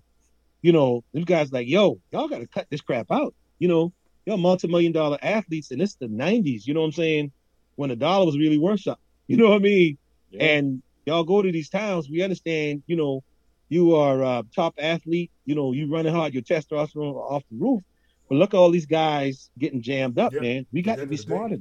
you 0.66 0.72
know, 0.72 1.03
these 1.13 1.26
guys 1.26 1.53
like, 1.53 1.68
yo, 1.68 1.99
y'all 2.11 2.28
got 2.28 2.39
to 2.39 2.47
cut 2.47 2.66
this 2.72 2.82
crap 2.82 3.11
out. 3.11 3.36
You 3.59 3.68
know, 3.68 3.93
y'all 4.26 4.38
multi-million 4.38 4.93
dollar 4.93 5.20
athletes, 5.22 5.70
and 5.70 5.80
it's 5.80 5.93
the 5.93 6.07
'90s. 6.07 6.66
You 6.66 6.74
know 6.74 6.80
what 6.80 6.88
I'm 6.88 6.91
saying? 6.93 7.32
When 7.76 7.91
the 7.91 7.95
dollar 7.95 8.26
was 8.26 8.36
really 8.36 8.57
worth 8.57 8.82
something. 8.82 9.01
You 9.28 9.38
know 9.38 9.49
what 9.49 9.55
I 9.55 9.59
mean? 9.59 9.97
Yeah. 10.30 10.43
And 10.43 10.84
y'all 11.05 11.24
go 11.24 11.41
to 11.41 11.51
these 11.51 11.70
towns. 11.70 12.09
We 12.09 12.22
understand. 12.22 12.84
You 12.86 12.95
know, 12.95 13.24
you 13.70 13.95
are 13.95 14.22
a 14.22 14.43
top 14.55 14.76
athlete. 14.80 15.32
You 15.45 15.55
know, 15.55 15.72
you 15.72 15.91
running 15.91 16.13
hard. 16.13 16.34
Your 16.34 16.43
testosterone 16.43 17.16
off 17.16 17.43
the 17.51 17.57
roof. 17.57 17.82
But 18.30 18.36
look 18.36 18.53
at 18.53 18.57
all 18.57 18.72
these 18.72 18.86
guys 18.86 19.51
getting 19.57 19.84
jammed 19.84 20.18
up, 20.18 20.34
man. 20.34 20.66
We 20.72 20.84
got 20.84 20.97
to 20.97 21.07
be 21.07 21.18
smarter. 21.18 21.57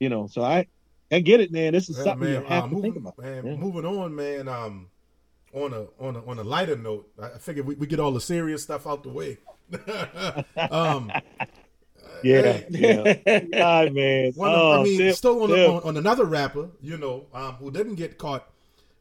You 0.00 0.08
know, 0.10 0.26
so 0.28 0.42
I 0.42 0.66
I 1.10 1.20
get 1.20 1.40
it, 1.40 1.50
man. 1.50 1.72
This 1.72 1.88
is 1.88 1.96
yeah, 1.96 2.04
something 2.04 2.30
man, 2.30 2.42
you 2.42 2.48
have 2.48 2.64
uh, 2.64 2.68
to 2.68 2.74
moving, 2.74 2.92
think 2.92 3.04
about. 3.04 3.18
Man, 3.18 3.46
yeah. 3.46 3.56
moving 3.56 3.84
on, 3.86 4.14
man. 4.14 4.48
Um, 4.48 4.88
on 5.56 5.72
a 5.72 5.86
on 5.98 6.16
a 6.16 6.24
on 6.26 6.38
a 6.38 6.44
lighter 6.44 6.76
note, 6.76 7.10
I 7.20 7.38
figured 7.38 7.66
we, 7.66 7.74
we 7.74 7.86
get 7.86 7.98
all 7.98 8.12
the 8.12 8.20
serious 8.20 8.62
stuff 8.62 8.86
out 8.86 9.02
the 9.02 9.08
way. 9.08 9.38
um, 10.70 11.10
yeah, 12.22 12.60
yeah. 12.68 13.40
God, 13.52 13.92
man. 13.92 14.32
One 14.34 14.50
of, 14.50 14.58
oh, 14.58 14.80
I 14.80 14.84
mean, 14.84 15.12
still 15.14 15.42
on, 15.42 15.50
on, 15.50 15.82
on, 15.82 15.96
another 15.96 16.24
rapper, 16.24 16.68
you 16.80 16.98
know, 16.98 17.26
um, 17.34 17.54
who 17.54 17.70
didn't 17.70 17.96
get 17.96 18.18
caught 18.18 18.48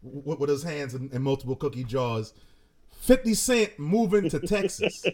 with, 0.01 0.39
with 0.39 0.49
his 0.49 0.63
hands 0.63 0.95
in, 0.95 1.09
in 1.11 1.21
multiple 1.21 1.55
cookie 1.55 1.83
jars. 1.83 2.33
Fifty 3.01 3.33
Cent 3.33 3.77
moving 3.77 4.29
to 4.29 4.39
Texas. 4.39 5.05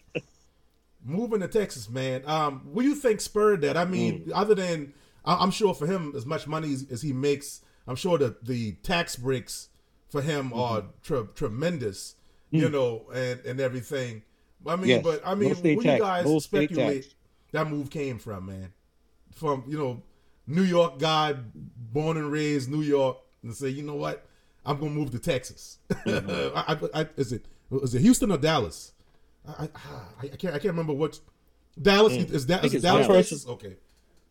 moving 1.03 1.39
to 1.41 1.47
Texas, 1.47 1.89
man. 1.89 2.21
Um, 2.25 2.61
what 2.71 2.83
do 2.83 2.87
you 2.87 2.95
think 2.95 3.19
spurred 3.19 3.61
that? 3.61 3.75
I 3.75 3.85
mean, 3.85 4.25
mm. 4.25 4.31
other 4.33 4.55
than 4.55 4.93
I'm 5.25 5.51
sure 5.51 5.73
for 5.73 5.87
him, 5.87 6.13
as 6.15 6.25
much 6.25 6.47
money 6.47 6.71
as, 6.71 6.85
as 6.91 7.01
he 7.01 7.13
makes, 7.13 7.61
I'm 7.87 7.95
sure 7.95 8.19
that 8.19 8.45
the 8.45 8.73
tax 8.83 9.15
breaks 9.15 9.69
for 10.11 10.21
him 10.21 10.49
mm-hmm. 10.49 10.59
are 10.59 10.83
tre- 11.01 11.27
tremendous, 11.33 12.15
mm. 12.53 12.59
you 12.59 12.69
know, 12.69 13.03
and 13.13 13.39
and 13.45 13.59
everything. 13.59 14.21
I 14.67 14.75
mean, 14.75 14.89
yes. 14.89 15.03
but 15.03 15.21
I 15.25 15.33
mean, 15.33 15.55
where 15.55 15.75
tax. 15.75 15.85
you 15.85 15.99
guys 15.99 16.25
no 16.25 16.39
speculate 16.39 17.15
that 17.51 17.67
move 17.67 17.89
came 17.89 18.19
from, 18.19 18.45
man? 18.45 18.73
From 19.33 19.63
you 19.67 19.77
know, 19.77 20.03
New 20.45 20.63
York 20.63 20.99
guy, 20.99 21.33
born 21.33 22.17
and 22.17 22.31
raised 22.31 22.69
New 22.69 22.81
York, 22.81 23.17
and 23.41 23.55
say, 23.55 23.69
you 23.69 23.83
know 23.83 23.95
what, 23.95 24.27
I'm 24.65 24.77
gonna 24.77 24.91
move 24.91 25.11
to 25.11 25.19
Texas. 25.19 25.79
Mm-hmm. 25.89 26.91
I, 26.93 27.01
I, 27.01 27.07
is 27.15 27.31
it 27.31 27.45
is 27.71 27.95
it 27.95 28.01
Houston 28.01 28.31
or 28.31 28.37
Dallas? 28.37 28.91
I, 29.47 29.63
I, 29.63 29.69
I 30.23 30.27
can't 30.27 30.53
I 30.53 30.59
can't 30.59 30.65
remember 30.65 30.93
what 30.93 31.19
Dallas 31.81 32.13
mm. 32.13 32.29
is 32.29 32.45
that 32.47 32.65
is 32.65 32.81
Dallas, 32.81 33.07
Texas? 33.07 33.47
Okay. 33.47 33.77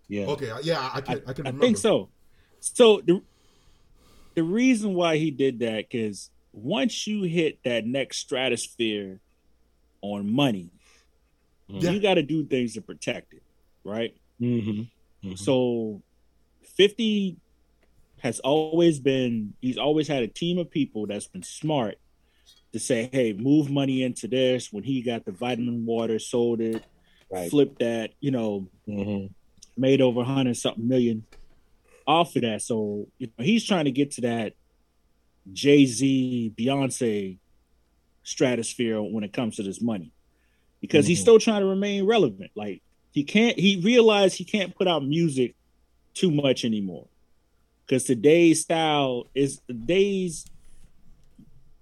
Yeah. 0.09 0.27
Okay. 0.27 0.53
Yeah, 0.63 0.91
I 0.93 1.01
can 1.01 1.23
I, 1.27 1.31
I 1.31 1.33
can 1.33 1.45
remember. 1.45 1.65
I 1.65 1.67
think 1.67 1.79
so. 1.79 2.11
So 2.61 3.01
the 3.01 3.23
the 4.35 4.43
reason 4.43 4.95
why 4.95 5.17
he 5.17 5.31
did 5.31 5.61
that 5.61 5.89
because 5.91 6.31
once 6.53 7.07
you 7.07 7.23
hit 7.23 7.59
that 7.65 7.87
next 7.87 8.19
stratosphere 8.19 9.21
on 10.03 10.31
money, 10.31 10.71
yeah. 11.69 11.91
you 11.91 12.01
got 12.01 12.15
to 12.15 12.23
do 12.23 12.45
things 12.45 12.75
to 12.75 12.81
protect 12.81 13.33
it, 13.33 13.43
right? 13.85 14.15
Mm-hmm. 14.41 14.71
Mm-hmm. 15.27 15.35
So, 15.37 16.03
fifty 16.77 17.37
has 18.21 18.41
always 18.41 18.99
been. 18.99 19.55
He's 19.61 19.79
always 19.79 20.09
had 20.09 20.23
a 20.23 20.29
team 20.29 20.59
of 20.59 20.71
people 20.71 21.07
that's 21.07 21.27
been 21.27 21.43
smart 21.43 21.99
to 22.73 22.79
say, 22.79 23.09
"Hey, 23.13 23.33
move 23.33 23.71
money 23.71 24.03
into 24.03 24.29
this." 24.29 24.73
When 24.73 24.85
he 24.85 25.03
got 25.03 25.25
the 25.25 25.33
vitamin 25.33 25.85
water, 25.87 26.19
sold 26.19 26.61
it, 26.61 26.83
right. 27.31 27.51
flipped 27.51 27.81
that, 27.81 28.13
you 28.21 28.31
know. 28.31 28.69
Mm-hmm 28.89 29.27
made 29.81 30.01
over 30.01 30.23
hundred 30.23 30.57
something 30.57 30.87
million 30.87 31.25
off 32.11 32.37
of 32.37 32.43
that. 32.43 32.63
So 32.63 33.07
you 33.19 33.29
know, 33.29 33.45
he's 33.45 33.65
trying 33.65 33.85
to 33.85 33.91
get 33.91 34.11
to 34.13 34.21
that 34.23 34.55
Jay 35.53 35.87
Z, 35.87 36.55
Beyonce 36.59 37.39
stratosphere 38.23 39.01
when 39.01 39.25
it 39.25 39.33
comes 39.33 39.57
to 39.57 39.63
this 39.63 39.81
money, 39.81 40.13
because 40.81 41.05
mm-hmm. 41.05 41.11
he's 41.11 41.21
still 41.21 41.39
trying 41.39 41.61
to 41.61 41.67
remain 41.67 42.07
relevant. 42.07 42.51
Like 42.55 42.83
he 43.13 43.25
can't. 43.25 43.59
He 43.59 43.81
realized 43.81 44.37
he 44.37 44.45
can't 44.45 44.75
put 44.75 44.89
out 44.89 45.05
music 45.05 45.55
too 46.15 46.31
much 46.31 46.65
anymore, 46.65 47.07
because 47.87 48.05
today's 48.05 48.61
style 48.61 49.27
is 49.35 49.61
today's 49.67 50.45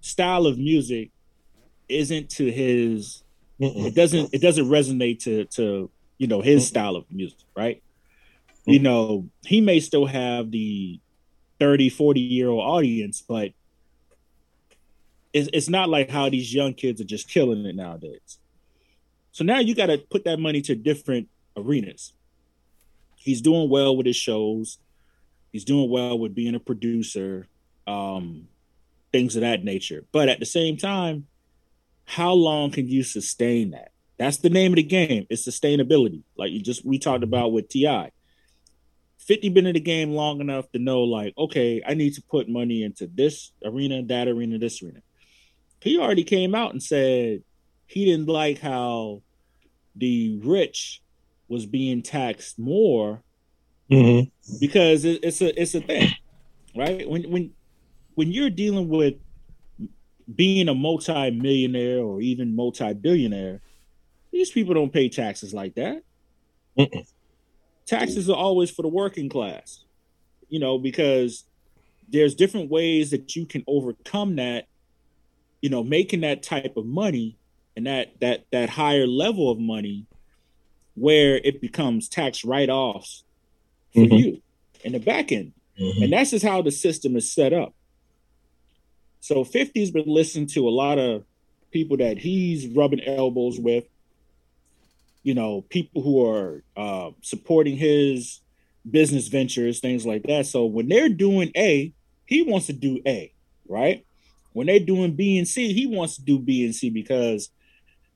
style 0.01 0.45
of 0.45 0.57
music 0.57 1.09
isn't 1.87 2.29
to 2.29 2.51
his. 2.51 3.23
Mm-mm. 3.59 3.87
It 3.87 3.95
doesn't. 3.95 4.33
It 4.33 4.41
doesn't 4.41 4.67
resonate 4.69 5.23
to 5.23 5.45
to 5.57 5.89
you 6.17 6.27
know 6.27 6.41
his 6.41 6.67
style 6.67 6.95
of 6.95 7.05
music, 7.11 7.39
right? 7.55 7.81
You 8.65 8.79
know, 8.79 9.29
he 9.45 9.61
may 9.61 9.79
still 9.79 10.05
have 10.05 10.51
the 10.51 10.99
30, 11.59 11.89
40 11.89 12.19
year 12.19 12.49
old 12.49 12.63
audience, 12.63 13.23
but 13.27 13.51
it's, 15.33 15.49
it's 15.53 15.69
not 15.69 15.89
like 15.89 16.09
how 16.09 16.29
these 16.29 16.53
young 16.53 16.73
kids 16.73 17.01
are 17.01 17.05
just 17.05 17.29
killing 17.29 17.65
it 17.65 17.75
nowadays. 17.75 18.39
So 19.31 19.43
now 19.43 19.59
you 19.59 19.75
got 19.75 19.87
to 19.87 19.97
put 19.97 20.25
that 20.25 20.39
money 20.39 20.61
to 20.61 20.75
different 20.75 21.29
arenas. 21.55 22.13
He's 23.15 23.41
doing 23.41 23.69
well 23.69 23.95
with 23.95 24.05
his 24.05 24.15
shows. 24.15 24.77
He's 25.51 25.65
doing 25.65 25.89
well 25.89 26.17
with 26.17 26.35
being 26.35 26.55
a 26.55 26.59
producer, 26.59 27.47
um, 27.87 28.47
things 29.11 29.35
of 29.35 29.41
that 29.41 29.63
nature. 29.63 30.05
But 30.11 30.29
at 30.29 30.39
the 30.39 30.45
same 30.45 30.77
time, 30.77 31.27
how 32.05 32.33
long 32.33 32.71
can 32.71 32.87
you 32.87 33.03
sustain 33.03 33.71
that? 33.71 33.91
That's 34.17 34.37
the 34.37 34.49
name 34.49 34.73
of 34.73 34.77
the 34.77 34.83
game. 34.83 35.25
It's 35.29 35.47
sustainability. 35.47 36.23
Like 36.37 36.51
you 36.51 36.61
just 36.61 36.85
we 36.85 36.99
talked 36.99 37.23
about 37.23 37.51
with 37.51 37.69
Ti. 37.69 38.09
50 39.29 39.49
been 39.49 39.67
in 39.67 39.75
the 39.75 39.79
game 39.79 40.13
long 40.13 40.41
enough 40.41 40.71
to 40.71 40.79
know 40.79 41.01
like, 41.03 41.35
okay, 41.37 41.83
I 41.85 41.93
need 41.93 42.15
to 42.15 42.21
put 42.23 42.49
money 42.49 42.81
into 42.81 43.05
this 43.05 43.51
arena, 43.63 44.01
that 44.07 44.27
arena, 44.27 44.57
this 44.57 44.81
arena. 44.81 45.01
He 45.81 45.99
already 45.99 46.23
came 46.23 46.55
out 46.55 46.71
and 46.71 46.81
said 46.81 47.43
he 47.85 48.05
didn't 48.05 48.27
like 48.27 48.57
how 48.57 49.21
the 49.95 50.39
rich 50.43 51.03
was 51.47 51.67
being 51.67 52.01
taxed 52.01 52.57
more 52.57 53.21
mm-hmm. 53.91 54.57
because 54.59 55.05
it, 55.05 55.23
it's 55.23 55.41
a 55.41 55.61
it's 55.61 55.75
a 55.75 55.81
thing, 55.81 56.09
right? 56.75 57.07
When 57.07 57.29
when 57.29 57.51
when 58.15 58.31
you're 58.31 58.49
dealing 58.49 58.89
with 58.89 59.13
being 60.33 60.69
a 60.69 60.73
multi-millionaire 60.73 61.99
or 61.99 62.19
even 62.19 62.55
multi-billionaire, 62.55 63.61
These 64.31 64.49
people 64.49 64.73
don't 64.73 64.91
pay 64.91 65.07
taxes 65.07 65.53
like 65.53 65.75
that. 65.75 66.01
Mm-mm. 66.79 67.05
Taxes 67.89 68.29
are 68.29 68.35
always 68.35 68.69
for 68.69 68.83
the 68.83 68.87
working 68.87 69.29
class, 69.29 69.83
you 70.47 70.59
know, 70.59 70.77
because 70.77 71.43
there's 72.07 72.35
different 72.35 72.69
ways 72.69 73.09
that 73.09 73.35
you 73.35 73.45
can 73.45 73.63
overcome 73.67 74.35
that, 74.35 74.67
you 75.61 75.69
know, 75.69 75.83
making 75.83 76.21
that 76.21 76.43
type 76.43 76.77
of 76.77 76.85
money 76.85 77.35
and 77.75 77.87
that 77.87 78.19
that 78.21 78.45
that 78.51 78.69
higher 78.69 79.07
level 79.07 79.49
of 79.49 79.59
money 79.59 80.05
where 80.95 81.37
it 81.43 81.61
becomes 81.61 82.07
tax 82.09 82.45
write-offs 82.45 83.23
for 83.93 84.05
Mhm. 84.05 84.19
you 84.19 84.41
in 84.83 84.91
the 84.91 84.99
back 84.99 85.31
end. 85.31 85.53
And 85.77 86.11
that's 86.11 86.31
just 86.31 86.43
how 86.43 86.61
the 86.61 86.71
system 86.71 87.15
is 87.15 87.31
set 87.31 87.53
up. 87.53 87.73
So 89.21 89.43
50's 89.45 89.91
been 89.91 90.07
listening 90.07 90.47
to 90.47 90.67
a 90.67 90.71
lot 90.71 90.99
of 90.99 91.23
people 91.71 91.97
that 91.97 92.17
he's 92.17 92.67
rubbing 92.67 93.01
elbows 93.01 93.59
with, 93.59 93.85
you 95.23 95.33
know, 95.33 95.61
people 95.69 96.01
who 96.01 96.25
are 96.25 96.63
uh, 96.77 97.11
supporting 97.21 97.77
his 97.77 98.41
business 98.89 99.27
ventures, 99.27 99.79
things 99.79 100.05
like 100.05 100.23
that. 100.23 100.45
So 100.45 100.65
when 100.65 100.87
they're 100.87 101.09
doing 101.09 101.51
A, 101.57 101.93
he 102.25 102.41
wants 102.43 102.67
to 102.67 102.73
do 102.73 102.99
A, 103.05 103.33
right? 103.67 104.05
When 104.53 104.67
they're 104.67 104.79
doing 104.79 105.15
B 105.15 105.37
and 105.37 105.47
C, 105.47 105.73
he 105.73 105.87
wants 105.87 106.15
to 106.17 106.23
do 106.23 106.39
B 106.39 106.65
and 106.65 106.73
C 106.75 106.89
because 106.89 107.49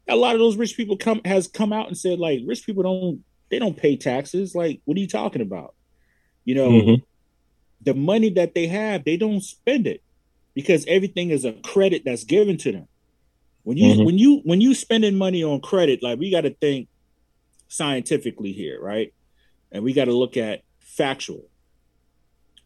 a 0.09 0.15
lot 0.15 0.35
of 0.35 0.39
those 0.39 0.57
rich 0.57 0.75
people 0.77 0.97
come 0.97 1.21
has 1.25 1.47
come 1.47 1.73
out 1.73 1.87
and 1.87 1.97
said 1.97 2.19
like 2.19 2.41
rich 2.45 2.65
people 2.65 2.83
don't 2.83 3.23
they 3.49 3.59
don't 3.59 3.77
pay 3.77 3.97
taxes. 3.97 4.55
Like, 4.55 4.81
what 4.85 4.97
are 4.97 5.01
you 5.01 5.07
talking 5.07 5.41
about? 5.41 5.75
You 6.45 6.55
know, 6.55 6.71
Mhm. 6.71 7.01
the 7.81 7.93
money 7.93 8.29
that 8.31 8.53
they 8.55 8.67
have, 8.67 9.03
they 9.05 9.17
don't 9.17 9.41
spend 9.41 9.87
it 9.87 10.01
because 10.55 10.85
everything 10.87 11.29
is 11.31 11.45
a 11.45 11.53
credit 11.53 12.03
that's 12.05 12.23
given 12.23 12.57
to 12.59 12.71
them. 12.71 12.87
When 13.63 13.77
you 13.77 13.97
Mhm. 13.97 14.05
when 14.05 14.17
you 14.17 14.41
when 14.43 14.61
you 14.61 14.73
spending 14.75 15.15
money 15.17 15.43
on 15.43 15.61
credit, 15.61 16.03
like 16.03 16.19
we 16.19 16.31
got 16.31 16.41
to 16.41 16.55
think 16.61 16.89
scientifically 17.73 18.51
here, 18.51 18.79
right? 18.79 19.13
And 19.71 19.83
we 19.83 19.93
got 19.93 20.05
to 20.05 20.13
look 20.13 20.37
at 20.37 20.61
factual. 20.79 21.49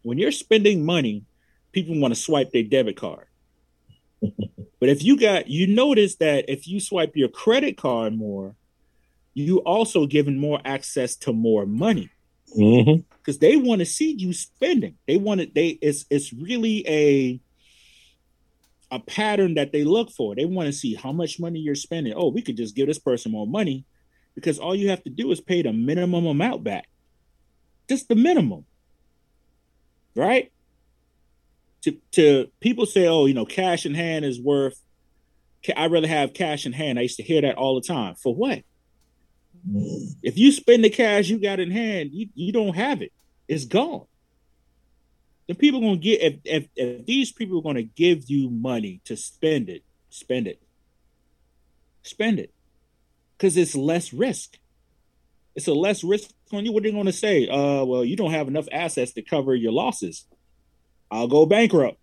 When 0.01 0.17
you're 0.17 0.31
spending 0.31 0.85
money, 0.85 1.23
people 1.71 1.99
want 1.99 2.13
to 2.13 2.19
swipe 2.19 2.51
their 2.51 2.63
debit 2.63 2.97
card. 2.97 3.27
but 4.21 4.89
if 4.89 5.03
you 5.03 5.17
got 5.17 5.47
you 5.47 5.67
notice 5.67 6.15
that 6.15 6.45
if 6.49 6.67
you 6.67 6.79
swipe 6.79 7.15
your 7.15 7.29
credit 7.29 7.77
card 7.77 8.17
more, 8.17 8.55
you 9.33 9.59
also 9.59 10.07
given 10.07 10.39
more 10.39 10.59
access 10.65 11.15
to 11.15 11.31
more 11.31 11.65
money 11.65 12.09
mm-hmm. 12.57 13.01
because 13.19 13.37
they 13.37 13.55
want 13.55 13.79
to 13.79 13.85
see 13.85 14.11
you 14.11 14.33
spending. 14.33 14.95
They 15.07 15.17
want 15.17 15.41
it. 15.41 15.53
They 15.53 15.77
it's 15.81 16.05
it's 16.09 16.33
really 16.33 16.83
a 16.87 17.39
a 18.89 18.99
pattern 18.99 19.53
that 19.53 19.71
they 19.71 19.83
look 19.83 20.09
for. 20.11 20.35
They 20.35 20.45
want 20.45 20.67
to 20.67 20.73
see 20.73 20.95
how 20.95 21.11
much 21.11 21.39
money 21.39 21.59
you're 21.59 21.75
spending. 21.75 22.13
Oh, 22.15 22.29
we 22.29 22.41
could 22.41 22.57
just 22.57 22.75
give 22.75 22.87
this 22.87 22.99
person 22.99 23.31
more 23.31 23.47
money 23.47 23.85
because 24.37 24.59
all 24.59 24.75
you 24.75 24.91
have 24.91 25.03
to 25.03 25.09
do 25.09 25.31
is 25.31 25.41
pay 25.41 25.63
the 25.63 25.73
minimum 25.73 26.27
amount 26.27 26.63
back, 26.63 26.87
just 27.89 28.07
the 28.07 28.13
minimum, 28.13 28.65
right? 30.15 30.51
To 31.81 31.97
to 32.11 32.51
people 32.59 32.85
say, 32.85 33.07
oh, 33.07 33.25
you 33.25 33.33
know, 33.33 33.47
cash 33.47 33.87
in 33.87 33.95
hand 33.95 34.25
is 34.25 34.39
worth. 34.39 34.79
I'd 35.75 35.91
rather 35.91 36.07
have 36.07 36.35
cash 36.35 36.67
in 36.67 36.73
hand. 36.73 36.99
I 36.99 37.01
used 37.01 37.17
to 37.17 37.23
hear 37.23 37.41
that 37.41 37.55
all 37.55 37.81
the 37.81 37.87
time. 37.87 38.13
For 38.13 38.35
what? 38.35 38.61
If 40.21 40.37
you 40.37 40.51
spend 40.51 40.83
the 40.83 40.91
cash 40.91 41.29
you 41.29 41.39
got 41.39 41.59
in 41.59 41.71
hand, 41.71 42.11
you, 42.13 42.29
you 42.35 42.53
don't 42.53 42.75
have 42.75 43.01
it. 43.01 43.11
It's 43.47 43.65
gone. 43.65 44.05
The 45.47 45.55
people 45.55 45.81
gonna 45.81 45.97
get 45.97 46.21
if, 46.21 46.35
if 46.45 46.67
if 46.75 47.05
these 47.07 47.31
people 47.31 47.57
are 47.57 47.63
gonna 47.63 47.81
give 47.81 48.29
you 48.29 48.51
money 48.51 49.01
to 49.05 49.17
spend 49.17 49.67
it, 49.67 49.81
spend 50.11 50.45
it. 50.45 50.61
Spend 52.03 52.37
it. 52.37 52.53
Cause 53.39 53.55
it's 53.57 53.75
less 53.75 54.13
risk. 54.13 54.57
It's 55.55 55.67
a 55.67 55.73
less 55.73 56.03
risk 56.03 56.29
on 56.51 56.65
you. 56.65 56.71
What 56.71 56.83
are 56.83 56.89
they 56.89 56.91
gonna 56.95 57.11
say? 57.11 57.47
Uh 57.47 57.83
well, 57.85 58.03
you 58.03 58.15
don't 58.15 58.31
have 58.31 58.47
enough 58.47 58.67
assets 58.71 59.13
to 59.13 59.21
cover 59.21 59.53
your 59.55 59.71
losses. 59.71 60.25
I'll 61.11 61.27
go 61.27 61.45
bankrupt. 61.45 61.99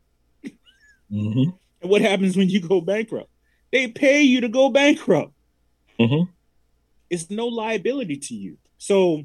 Mhm. 1.11 1.59
And 1.83 1.91
what 1.91 2.01
happens 2.01 2.35
when 2.35 2.49
you 2.49 2.61
go 2.61 2.81
bankrupt? 2.81 3.29
They 3.71 3.89
pay 3.89 4.23
you 4.23 4.41
to 4.41 4.49
go 4.49 4.71
bankrupt. 4.71 5.33
Mhm. 6.01 6.29
It's 7.11 7.29
no 7.29 7.47
liability 7.49 8.17
to 8.17 8.35
you. 8.35 8.57
So, 8.79 9.25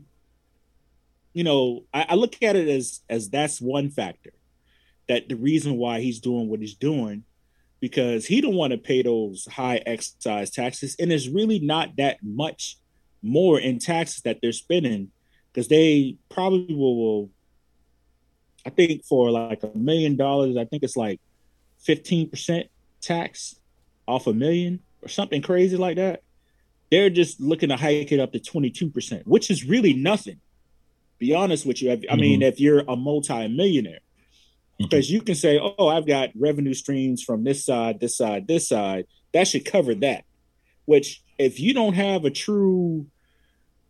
you 1.34 1.45
know, 1.45 1.86
I, 1.93 2.07
I 2.10 2.16
look 2.16 2.41
at 2.43 2.57
it 2.57 2.68
as 2.68 2.99
as 3.10 3.30
that's 3.30 3.62
one 3.62 3.89
factor. 3.89 4.34
That 5.07 5.30
the 5.30 5.36
reason 5.38 5.78
why 5.78 6.01
he's 6.01 6.20
doing 6.20 6.49
what 6.49 6.60
he's 6.60 6.76
doing, 6.76 7.24
because 7.80 8.26
he 8.26 8.42
don't 8.42 8.56
want 8.56 8.72
to 8.72 8.78
pay 8.78 9.02
those 9.02 9.48
high 9.52 9.82
excise 9.86 10.50
taxes, 10.50 10.96
and 11.00 11.12
it's 11.12 11.28
really 11.28 11.60
not 11.60 11.96
that 11.98 12.18
much 12.22 12.78
more 13.22 13.60
in 13.60 13.80
taxes 13.80 14.22
that 14.24 14.40
they're 14.42 14.52
spending, 14.52 15.12
because 15.52 15.68
they 15.68 16.18
probably 16.30 16.74
will, 16.74 16.98
will. 16.98 17.30
I 18.66 18.70
think 18.70 19.06
for 19.06 19.32
like 19.32 19.64
a 19.64 19.72
million 19.76 20.16
dollars, 20.16 20.58
I 20.58 20.66
think 20.66 20.84
it's 20.84 20.98
like 20.98 21.22
fifteen 21.80 22.30
percent 22.30 22.68
tax 23.02 23.56
off 24.08 24.28
a 24.28 24.34
million 24.34 24.80
or 25.02 25.08
something 25.08 25.42
crazy 25.42 25.78
like 25.78 25.98
that. 25.98 26.24
They're 26.92 27.10
just 27.10 27.40
looking 27.40 27.70
to 27.70 27.78
hike 27.78 28.12
it 28.12 28.20
up 28.20 28.32
to 28.34 28.40
22%, 28.40 29.28
which 29.28 29.52
is 29.52 29.64
really 29.64 29.94
nothing. 29.94 30.40
Be 31.20 31.36
honest 31.36 31.66
with 31.66 31.82
you. 31.82 31.92
I 31.92 32.16
mean, 32.16 32.40
mm-hmm. 32.40 32.48
if 32.48 32.60
you're 32.60 32.80
a 32.80 32.96
multi-millionaire, 32.96 34.00
Mm-hmm. 34.80 34.88
because 34.88 35.12
you 35.12 35.22
can 35.22 35.36
say, 35.36 35.60
oh, 35.60 35.88
I've 35.88 36.08
got 36.08 36.30
revenue 36.36 36.74
streams 36.74 37.22
from 37.22 37.44
this 37.44 37.66
side, 37.66 38.00
this 38.00 38.16
side, 38.16 38.48
this 38.48 38.70
side. 38.70 39.06
That 39.34 39.48
should 39.48 39.66
cover 39.66 39.94
that. 39.96 40.24
Which, 40.86 41.22
if 41.38 41.60
you 41.60 41.74
don't 41.74 41.94
have 41.94 42.24
a 42.24 42.32
true, 42.32 43.06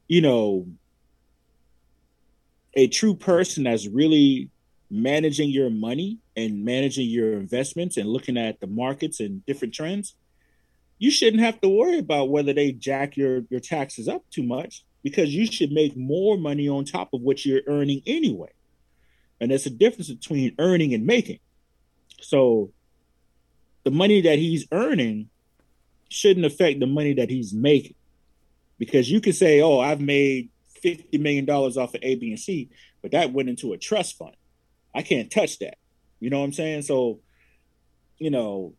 you 0.08 0.22
know, 0.22 0.68
a 2.74 2.88
true 2.88 3.16
person 3.16 3.64
that's 3.64 3.88
really 3.88 4.50
managing 4.90 5.50
your 5.50 5.70
money 5.70 6.18
and 6.36 6.66
managing 6.66 7.08
your 7.08 7.34
investments 7.34 7.98
and 7.98 8.10
looking 8.10 8.38
at 8.38 8.60
the 8.60 8.68
markets 8.68 9.20
and 9.20 9.46
different 9.46 9.74
trends, 9.74 10.16
you 10.98 11.12
shouldn't 11.12 11.44
have 11.44 11.62
to 11.62 11.70
worry 11.70 12.00
about 12.00 12.30
whether 12.30 12.52
they 12.52 12.72
jack 12.72 13.16
your, 13.16 13.44
your 13.50 13.60
taxes 13.60 14.08
up 14.08 14.24
too 14.32 14.44
much 14.44 14.84
because 15.04 15.34
you 15.34 15.46
should 15.46 15.72
make 15.72 15.96
more 15.96 16.36
money 16.36 16.68
on 16.68 16.84
top 16.84 17.14
of 17.14 17.22
what 17.22 17.46
you're 17.46 17.62
earning 17.68 18.02
anyway. 18.08 18.50
And 19.42 19.52
there's 19.52 19.66
a 19.66 19.72
difference 19.72 20.10
between 20.10 20.56
earning 20.60 20.94
and 20.94 21.06
making. 21.06 21.40
So 22.22 22.72
the 23.84 23.92
money 23.92 24.22
that 24.22 24.38
he's 24.38 24.68
earning 24.72 25.30
shouldn't 26.10 26.46
affect 26.46 26.80
the 26.80 26.88
money 26.88 27.14
that 27.14 27.30
he's 27.30 27.54
making. 27.54 27.96
Because 28.78 29.10
you 29.10 29.22
can 29.22 29.34
say, 29.34 29.62
oh, 29.62 29.80
I've 29.80 30.02
made 30.02 30.50
$50 30.84 31.20
million 31.20 31.50
off 31.50 31.94
of 31.94 32.00
A, 32.02 32.16
B, 32.16 32.30
and 32.30 32.40
C, 32.40 32.70
but 33.02 33.12
that 33.12 33.34
went 33.34 33.50
into 33.50 33.74
a 33.74 33.78
trust 33.78 34.18
fund. 34.18 34.36
I 34.94 35.02
can't 35.02 35.32
touch 35.32 35.60
that. 35.60 35.78
You 36.20 36.30
know 36.30 36.40
what 36.40 36.46
I'm 36.46 36.54
saying? 36.54 36.84
So, 36.84 37.20
you 38.18 38.30
know, 38.30 38.74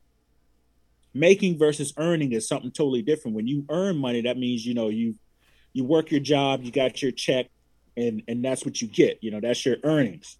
making 1.14 1.58
versus 1.58 1.92
earning 1.96 2.32
is 2.32 2.48
something 2.48 2.70
totally 2.70 3.02
different. 3.02 3.36
When 3.36 3.46
you 3.46 3.64
earn 3.68 3.96
money, 3.96 4.22
that 4.22 4.38
means, 4.38 4.64
you 4.64 4.74
know, 4.74 4.88
you 4.88 5.14
you 5.72 5.84
work 5.84 6.10
your 6.10 6.20
job, 6.20 6.62
you 6.62 6.72
got 6.72 7.00
your 7.00 7.12
check, 7.12 7.46
and 7.96 8.22
and 8.28 8.44
that's 8.44 8.64
what 8.64 8.80
you 8.80 8.88
get. 8.88 9.18
You 9.22 9.30
know, 9.30 9.40
that's 9.40 9.64
your 9.64 9.76
earnings. 9.84 10.36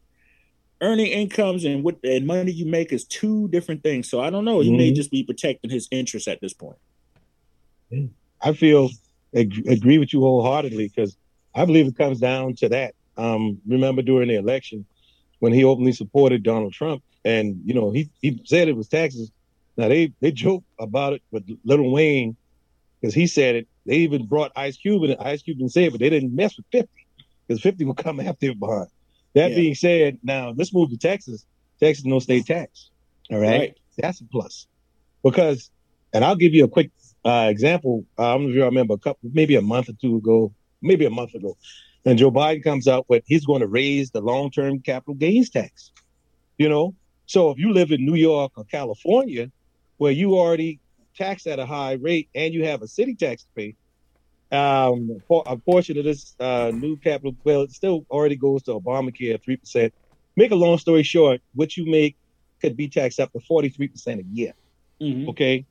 Earning 0.83 1.09
incomes 1.09 1.65
and 1.65 1.85
what 1.85 1.97
and 2.05 2.27
money 2.27 2.53
you 2.53 2.65
make 2.65 2.93
is 2.93 3.05
two 3.05 3.49
different 3.49 3.83
things. 3.83 4.09
So 4.09 4.21
I 4.21 4.31
don't 4.31 4.45
know. 4.47 4.61
He 4.61 4.71
may 4.71 4.91
Mhm. 4.91 4.97
just 4.97 5.11
be 5.11 5.23
protecting 5.23 5.71
his 5.71 5.87
interests 5.91 6.27
at 6.27 6.41
this 6.41 6.55
point. 6.55 6.79
I 8.41 8.53
feel 8.55 8.89
ag- 9.35 9.67
agree 9.69 9.99
with 9.99 10.13
you 10.13 10.21
wholeheartedly 10.21 10.89
because 10.89 11.17
I 11.55 11.65
believe 11.65 11.87
it 11.87 11.97
comes 11.97 12.21
down 12.21 12.55
to 12.57 12.69
that. 12.71 12.95
Um, 13.17 13.61
remember 13.67 14.01
during 14.03 14.29
the 14.29 14.37
election 14.37 14.87
when 15.41 15.53
he 15.53 15.65
openly 15.65 15.93
supported 15.93 16.43
Donald 16.43 16.73
Trump, 16.73 17.03
and 17.25 17.61
you 17.65 17.75
know 17.75 17.91
he 17.91 18.09
he 18.23 18.41
said 18.45 18.69
it 18.69 18.77
was 18.77 18.89
taxes. 18.89 19.31
Now 19.77 19.89
they 19.89 20.13
they 20.21 20.33
joke 20.33 20.65
about 20.79 21.13
it 21.13 21.23
with 21.31 21.45
Little 21.65 21.91
Wayne 21.93 22.37
because 23.01 23.15
he 23.15 23.27
said 23.27 23.57
it. 23.57 23.69
They 23.85 23.97
even 23.97 24.27
brought 24.27 24.53
Ice 24.57 24.77
Cube 24.77 25.03
and 25.03 25.17
Ice 25.21 25.43
Cube 25.43 25.59
didn't 25.59 25.73
say 25.73 25.85
it, 25.85 25.91
but 25.91 26.01
they 26.01 26.11
didn't 26.11 26.35
mess 26.35 26.57
with 26.57 26.67
Fifty 26.73 26.89
because 27.47 27.61
Fifty 27.61 27.85
will 27.85 27.95
come 27.95 28.21
after 28.21 28.47
him 28.47 28.59
behind. 28.59 28.89
That 29.35 29.51
Yeah. 29.51 29.57
being 29.57 29.75
said, 29.75 30.19
now 30.23 30.53
let's 30.57 30.73
move 30.75 30.91
to 30.91 30.97
Texas. 30.97 31.47
Texas 31.79 32.05
no 32.05 32.19
state 32.19 32.47
tax. 32.47 32.91
All 33.31 33.39
right. 33.39 33.59
Right. 33.59 33.79
That's 33.97 34.21
a 34.21 34.25
plus. 34.25 34.67
Because, 35.23 35.71
and 36.13 36.25
I'll 36.25 36.37
give 36.37 36.55
you 36.55 36.65
a 36.65 36.69
quick 36.69 36.91
uh, 37.25 37.49
example. 37.51 38.05
Uh, 38.19 38.23
I 38.23 38.33
don't 38.33 38.45
know 38.45 38.49
if 38.51 38.55
you 38.57 38.65
remember 38.65 38.95
a 38.95 38.99
couple, 38.99 39.31
maybe 39.33 39.57
a 39.57 39.63
month 39.63 39.89
or 39.89 39.93
two 40.01 40.17
ago, 40.17 40.53
maybe 40.83 41.05
a 41.05 41.11
month 41.11 41.35
ago, 41.35 41.57
and 42.05 42.19
Joe 42.19 42.31
Biden 42.31 42.65
comes 42.65 42.89
out 42.89 43.05
with 43.09 43.23
he's 43.27 43.45
going 43.45 43.61
to 43.61 43.67
raise 43.67 44.11
the 44.11 44.21
long 44.23 44.51
term 44.51 44.81
capital 44.81 45.15
gains 45.15 45.51
tax. 45.51 45.93
You 46.57 46.69
know, 46.69 46.95
so 47.27 47.51
if 47.51 47.59
you 47.59 47.73
live 47.73 47.91
in 47.91 48.05
New 48.05 48.15
York 48.15 48.53
or 48.57 48.65
California, 48.65 49.51
where 49.99 50.13
you 50.13 50.37
already 50.39 50.81
taxed 51.17 51.47
at 51.47 51.59
a 51.59 51.67
high 51.67 51.93
rate 51.93 52.29
and 52.35 52.55
you 52.55 52.65
have 52.65 52.83
a 52.83 52.89
city 52.89 53.15
tax 53.15 53.43
to 53.43 53.49
pay, 53.55 53.77
um, 54.53 55.21
for 55.29 55.43
a 55.47 55.57
portion 55.57 55.99
of 55.99 56.05
this 56.05 56.35
uh, 56.41 56.73
new 56.75 56.97
capital, 56.97 57.35
it 57.45 57.71
still 57.73 58.05
already 58.11 58.37
goes 58.37 58.63
to 58.65 58.73
Obamacare, 58.73 59.43
three 59.43 59.57
percent. 59.57 59.93
Make 60.37 60.51
a 60.51 60.57
long 60.57 60.79
story 60.79 61.03
short, 61.03 61.41
what 61.55 61.77
you 61.77 61.87
make 61.91 62.17
could 62.61 62.77
be 62.77 62.89
taxed 62.89 63.21
up 63.21 63.33
to 63.33 63.41
forty 63.41 63.69
three 63.69 63.89
percent 63.89 64.21
a 64.21 64.25
year 64.25 64.53
Mhm. 65.03 65.29
okay, 65.29 65.67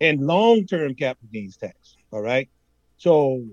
and 0.00 0.20
long 0.26 0.66
term 0.66 0.94
capital 0.94 1.28
gains 1.32 1.56
tax. 1.56 1.96
All 2.10 2.20
right. 2.22 2.48
So 2.96 3.44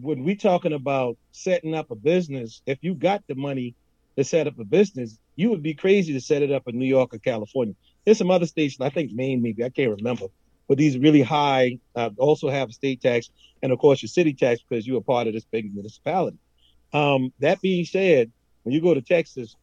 when 0.00 0.22
we 0.24 0.36
talking 0.36 0.72
about 0.72 1.16
setting 1.32 1.74
up 1.74 1.90
a 1.90 1.96
business, 1.96 2.62
if 2.66 2.78
you 2.82 2.94
got 2.94 3.22
the 3.28 3.34
money 3.34 3.74
to 4.16 4.24
set 4.24 4.46
up 4.46 4.58
a 4.58 4.64
business, 4.64 5.18
you 5.36 5.50
would 5.50 5.62
be 5.62 5.74
crazy 5.74 6.12
to 6.12 6.20
set 6.20 6.42
it 6.42 6.52
up 6.52 6.64
in 6.66 6.78
New 6.78 6.86
York 6.86 7.14
or 7.14 7.18
California. 7.18 7.74
There's 8.04 8.18
some 8.18 8.30
other 8.30 8.46
states, 8.46 8.76
I 8.80 8.90
think 8.90 9.12
Maine, 9.12 9.42
maybe 9.42 9.64
I 9.64 9.70
can't 9.70 9.90
remember, 9.96 10.26
but 10.68 10.78
these 10.78 10.98
really 10.98 11.22
high 11.22 11.78
uh, 11.96 12.10
also 12.18 12.48
have 12.48 12.68
a 12.70 12.72
state 12.72 13.00
tax 13.00 13.30
and 13.62 13.72
of 13.72 13.78
course 13.78 14.02
your 14.02 14.08
city 14.08 14.34
tax 14.34 14.60
because 14.68 14.86
you're 14.86 14.98
a 14.98 15.02
part 15.02 15.26
of 15.26 15.34
this 15.34 15.46
big 15.50 15.72
municipality. 15.72 16.38
Um, 16.92 17.32
that 17.40 17.60
being 17.60 17.84
said, 17.84 18.32
when 18.62 18.74
you 18.74 18.80
go 18.82 18.94
to 18.94 19.02
Texas, 19.02 19.56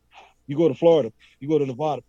you 0.47 0.57
go 0.57 0.67
to 0.67 0.75
Florida, 0.75 1.11
you 1.39 1.47
go 1.49 1.59
to 1.59 1.65
Nevada, 1.65 2.01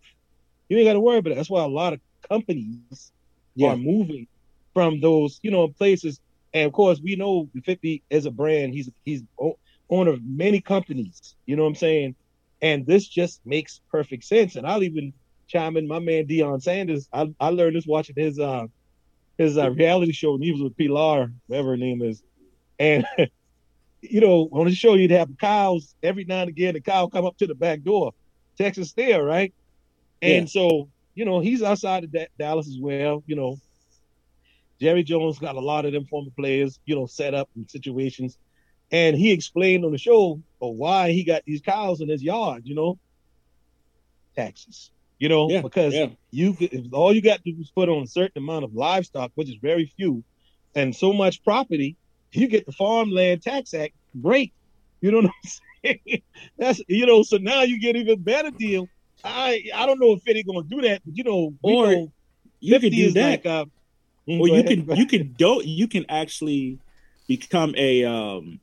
you 0.69 0.77
ain't 0.77 0.87
got 0.87 0.93
to 0.93 0.99
worry 0.99 1.17
about 1.17 1.33
it. 1.33 1.35
That's 1.35 1.49
why 1.49 1.63
a 1.63 1.67
lot 1.67 1.93
of 1.93 2.01
companies 2.29 3.11
Yeah. 3.55 3.69
are 3.69 3.77
moving 3.77 4.27
from 4.73 4.99
those, 5.01 5.39
you 5.43 5.51
know, 5.51 5.67
places. 5.69 6.19
And 6.53 6.67
of 6.67 6.73
course, 6.73 6.99
we 7.03 7.15
know 7.15 7.49
50 7.63 8.03
as 8.11 8.25
a 8.25 8.31
brand, 8.31 8.73
he's 8.73 8.89
he's 9.05 9.23
owner 9.89 10.11
of 10.11 10.21
many 10.25 10.61
companies. 10.61 11.35
You 11.45 11.55
know 11.55 11.63
what 11.63 11.69
I'm 11.69 11.75
saying? 11.75 12.15
And 12.61 12.85
this 12.85 13.07
just 13.07 13.41
makes 13.45 13.81
perfect 13.91 14.23
sense. 14.23 14.55
And 14.55 14.65
I'll 14.67 14.83
even 14.83 15.13
chime 15.47 15.77
in. 15.77 15.87
My 15.87 15.99
man 15.99 16.27
Deion 16.27 16.61
Sanders, 16.61 17.07
I, 17.13 17.27
I 17.39 17.49
learned 17.49 17.75
this 17.75 17.85
watching 17.87 18.15
his 18.17 18.39
uh 18.39 18.65
his 19.37 19.57
uh, 19.57 19.69
reality 19.71 20.11
show, 20.11 20.35
and 20.35 20.43
he 20.43 20.51
was 20.51 20.61
with 20.61 20.77
Pilar, 20.77 21.31
whatever 21.47 21.69
her 21.71 21.77
name 21.77 22.01
is. 22.01 22.21
And 22.79 23.05
you 24.01 24.21
know, 24.21 24.49
on 24.51 24.65
the 24.65 24.75
show, 24.75 24.93
you'd 24.95 25.11
have 25.11 25.29
cows 25.39 25.95
every 26.03 26.25
now 26.25 26.41
and 26.41 26.49
again. 26.49 26.73
The 26.73 26.81
cow 26.81 27.07
come 27.07 27.25
up 27.25 27.37
to 27.37 27.47
the 27.47 27.55
back 27.55 27.81
door, 27.83 28.11
Texas 28.57 28.93
there, 28.93 29.23
right? 29.23 29.53
And 30.21 30.43
Yeah. 30.43 30.45
so, 30.49 30.89
you 31.15 31.25
know, 31.25 31.39
he's 31.39 31.63
outside 31.63 32.03
of 32.03 32.11
Da- 32.11 32.27
Dallas 32.37 32.67
as 32.67 32.77
well. 32.79 33.23
You 33.27 33.35
know, 33.35 33.57
Jerry 34.79 35.03
Jones 35.03 35.39
got 35.39 35.55
a 35.55 35.59
lot 35.61 35.85
of 35.85 35.93
them 35.93 36.05
former 36.05 36.31
players, 36.37 36.79
you 36.85 36.95
know, 36.95 37.05
set 37.05 37.33
up 37.33 37.49
in 37.55 37.67
situations. 37.67 38.37
And 38.91 39.15
he 39.17 39.31
explained 39.31 39.85
on 39.85 39.91
the 39.91 39.97
show 39.97 40.41
of 40.61 40.75
why 40.75 41.11
he 41.11 41.23
got 41.23 41.43
these 41.45 41.61
cows 41.61 42.01
in 42.01 42.09
his 42.09 42.23
yard, 42.23 42.63
you 42.65 42.75
know, 42.75 42.99
taxes, 44.35 44.91
you 45.19 45.29
know, 45.29 45.47
Yeah, 45.49 45.61
because 45.61 45.93
yeah. 45.93 46.09
you 46.31 46.53
could, 46.53 46.73
if 46.73 46.85
all 46.93 47.13
you 47.13 47.21
got 47.21 47.43
to 47.43 47.51
do 47.51 47.59
is 47.59 47.71
put 47.75 47.89
on 47.89 48.03
a 48.03 48.07
certain 48.07 48.43
amount 48.43 48.65
of 48.65 48.73
livestock, 48.73 49.31
which 49.35 49.49
is 49.49 49.55
very 49.61 49.91
few, 49.97 50.23
and 50.75 50.95
so 50.95 51.11
much 51.13 51.43
property, 51.43 51.95
you 52.33 52.47
get 52.47 52.65
the 52.65 52.71
farmland 52.71 53.41
tax 53.41 53.73
act 53.73 53.93
break. 54.13 54.53
You 55.01 55.11
know 55.11 55.17
what 55.21 55.25
I'm 55.25 55.51
saying? 56.05 56.21
That's 56.57 56.81
you 56.87 57.05
know, 57.05 57.23
so 57.23 57.37
now 57.37 57.63
you 57.63 57.79
get 57.79 57.95
even 57.95 58.21
better 58.21 58.51
deal. 58.51 58.87
I 59.23 59.63
I 59.73 59.85
don't 59.85 59.99
know 59.99 60.13
if 60.13 60.21
Fitty 60.23 60.43
gonna 60.43 60.63
do 60.63 60.81
that, 60.81 61.01
but 61.05 61.15
you 61.17 61.23
know, 61.23 61.53
Or 61.61 61.87
know 61.87 62.11
You 62.59 62.79
can 62.79 62.91
do 62.91 63.11
that. 63.11 63.21
like 63.21 63.45
uh, 63.45 63.65
mm, 64.29 64.39
or 64.39 64.47
you 64.47 64.53
ahead. 64.53 64.87
can 64.87 64.97
you 64.97 65.05
can 65.05 65.33
do 65.37 65.61
you 65.63 65.87
can 65.87 66.05
actually 66.09 66.79
become 67.27 67.73
a 67.77 68.03
um 68.05 68.59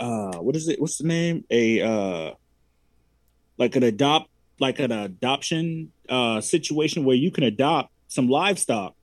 uh 0.00 0.36
what 0.38 0.56
is 0.56 0.68
it 0.68 0.80
what's 0.80 0.98
the 0.98 1.06
name 1.06 1.44
a 1.50 1.80
uh 1.80 2.34
like 3.58 3.76
an 3.76 3.82
adopt 3.82 4.28
like 4.62 4.78
an 4.78 4.92
adoption 4.92 5.92
uh 6.08 6.40
situation 6.40 7.04
where 7.04 7.16
you 7.16 7.30
can 7.30 7.44
adopt 7.44 7.90
some 8.08 8.28
livestock 8.28 8.94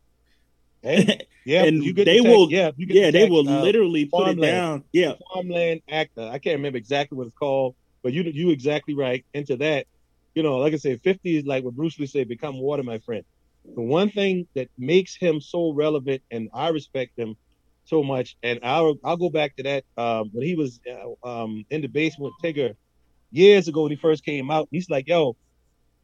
Hey, 0.81 1.27
yeah, 1.45 1.63
and 1.65 1.81
they 1.83 2.19
the 2.19 2.21
will- 2.23 2.51
yeah, 2.51 2.71
yeah 2.77 3.11
the 3.11 3.19
they 3.19 3.29
will 3.29 3.47
uh, 3.47 3.63
literally 3.63 4.05
put 4.05 4.27
it 4.29 4.41
down 4.41 4.83
yeah 4.91 5.13
farmland 5.33 5.81
act. 5.89 6.11
uh, 6.17 6.27
I 6.29 6.39
can't 6.39 6.57
remember 6.57 6.77
exactly 6.77 7.17
what 7.17 7.27
it's 7.27 7.35
called, 7.35 7.75
but 8.03 8.13
you 8.13 8.23
you 8.23 8.49
exactly 8.51 8.95
right. 8.95 9.25
Into 9.33 9.57
that, 9.57 9.85
you 10.35 10.43
know, 10.43 10.57
like 10.57 10.73
I 10.73 10.77
said, 10.77 11.01
fifty 11.01 11.37
is 11.37 11.45
like 11.45 11.63
what 11.63 11.75
Bruce 11.75 11.99
Lee 11.99 12.07
said, 12.07 12.27
"Become 12.27 12.59
water, 12.59 12.83
my 12.83 12.99
friend." 12.99 13.23
The 13.75 13.81
one 13.81 14.09
thing 14.09 14.47
that 14.55 14.69
makes 14.77 15.17
him 15.17 15.41
so 15.41 15.73
relevant, 15.73 16.21
and 16.31 16.49
I 16.53 16.69
respect 16.69 17.11
him 17.17 17.35
so 17.83 18.03
much, 18.03 18.37
and 18.41 18.59
I'll 18.63 18.95
I'll 19.03 19.17
go 19.17 19.29
back 19.29 19.55
to 19.57 19.63
that 19.63 19.83
um, 19.97 20.29
when 20.31 20.45
he 20.45 20.55
was 20.55 20.79
uh, 20.89 21.27
um, 21.27 21.65
in 21.69 21.81
the 21.81 21.87
basement 21.87 22.33
with 22.41 22.55
Tigger 22.55 22.73
years 23.31 23.67
ago 23.67 23.83
when 23.83 23.91
he 23.91 23.97
first 23.97 24.23
came 24.23 24.49
out. 24.49 24.69
He's 24.71 24.89
like, 24.89 25.07
"Yo, 25.09 25.35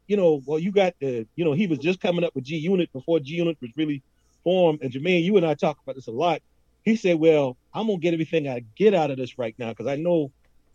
you 0.06 0.16
know, 0.16 0.42
well, 0.46 0.58
you 0.58 0.72
got 0.72 0.94
the, 1.00 1.26
you 1.36 1.44
know, 1.44 1.52
he 1.52 1.66
was 1.66 1.78
just 1.78 2.00
coming 2.00 2.24
up 2.24 2.34
with 2.34 2.44
G 2.44 2.56
Unit 2.56 2.92
before 2.92 3.20
G 3.20 3.34
Unit 3.34 3.56
was 3.60 3.70
really 3.76 4.02
formed." 4.44 4.82
And 4.82 4.92
Jermaine, 4.92 5.24
you 5.24 5.36
and 5.36 5.46
I 5.46 5.54
talk 5.54 5.78
about 5.82 5.96
this 5.96 6.06
a 6.06 6.12
lot 6.12 6.40
he 6.86 6.94
said, 6.94 7.18
"Well, 7.18 7.58
I'm 7.74 7.88
gonna 7.88 7.98
get 7.98 8.14
everything 8.14 8.48
I 8.48 8.64
get 8.76 8.94
out 8.94 9.10
of 9.10 9.18
this 9.18 9.38
right 9.38 9.54
now 9.58 9.70
because 9.70 9.88
I 9.88 9.96
know 9.96 10.30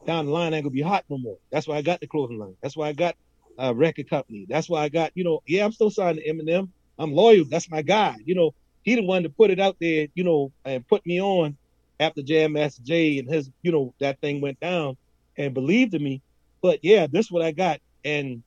down 0.06 0.26
the 0.26 0.32
line 0.32 0.54
I 0.54 0.58
ain't 0.58 0.66
gonna 0.66 0.74
be 0.74 0.82
hot 0.82 1.06
no 1.10 1.18
more. 1.18 1.38
That's 1.52 1.68
why 1.68 1.78
I 1.78 1.82
got 1.82 2.02
the 2.02 2.08
clothing 2.08 2.38
line. 2.38 2.58
That's 2.62 2.76
why 2.76 2.90
I 2.90 2.94
got 2.94 3.16
a 3.58 3.74
record 3.74 4.10
company. 4.10 4.46
That's 4.48 4.70
why 4.70 4.84
I 4.84 4.90
got, 4.90 5.12
you 5.16 5.24
know, 5.24 5.42
yeah, 5.48 5.64
I'm 5.64 5.72
still 5.72 5.90
signed 5.90 6.20
to 6.20 6.30
Eminem. 6.30 6.68
I'm 7.00 7.14
loyal. 7.14 7.46
That's 7.46 7.72
my 7.72 7.82
guy. 7.82 8.18
You 8.26 8.36
know, 8.36 8.54
he 8.84 8.96
the 8.96 9.04
one 9.04 9.24
to 9.24 9.30
put 9.30 9.52
it 9.52 9.60
out 9.60 9.78
there, 9.80 10.08
you 10.14 10.26
know, 10.26 10.52
and 10.66 10.86
put 10.86 11.06
me 11.06 11.22
on 11.22 11.56
after 12.00 12.22
Jam 12.22 12.54
Master 12.54 12.82
Jay 12.84 13.18
and 13.18 13.30
his, 13.30 13.50
you 13.62 13.72
know, 13.72 13.94
that 14.00 14.20
thing 14.20 14.42
went 14.42 14.60
down 14.60 14.98
and 15.38 15.54
believed 15.54 15.94
in 15.94 16.04
me. 16.04 16.22
But 16.62 16.80
yeah, 16.84 17.08
this 17.08 17.28
is 17.28 17.32
what 17.32 17.42
I 17.42 17.54
got. 17.54 17.80
And 18.04 18.44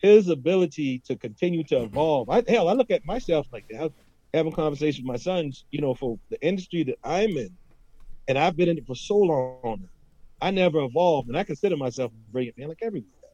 his 0.00 0.28
ability 0.28 1.02
to 1.06 1.16
continue 1.16 1.64
to 1.64 1.82
evolve. 1.82 2.28
I, 2.30 2.42
hell, 2.46 2.68
I 2.68 2.72
look 2.72 2.90
at 2.90 3.04
myself 3.04 3.46
like 3.52 3.66
that. 3.70 3.92
Having 4.34 4.52
conversations 4.52 5.04
with 5.04 5.12
my 5.12 5.16
sons, 5.16 5.64
you 5.70 5.80
know, 5.80 5.94
for 5.94 6.18
the 6.30 6.40
industry 6.46 6.84
that 6.84 6.98
I'm 7.02 7.30
in, 7.30 7.50
and 8.28 8.38
I've 8.38 8.56
been 8.56 8.68
in 8.68 8.78
it 8.78 8.86
for 8.86 8.94
so 8.94 9.16
long. 9.16 9.88
I 10.40 10.50
never 10.50 10.80
evolved, 10.80 11.28
and 11.28 11.36
I 11.36 11.42
consider 11.42 11.76
myself 11.76 12.12
a 12.12 12.32
brilliant 12.32 12.58
man, 12.58 12.68
like 12.68 12.78
everyone 12.82 13.08
does. 13.22 13.30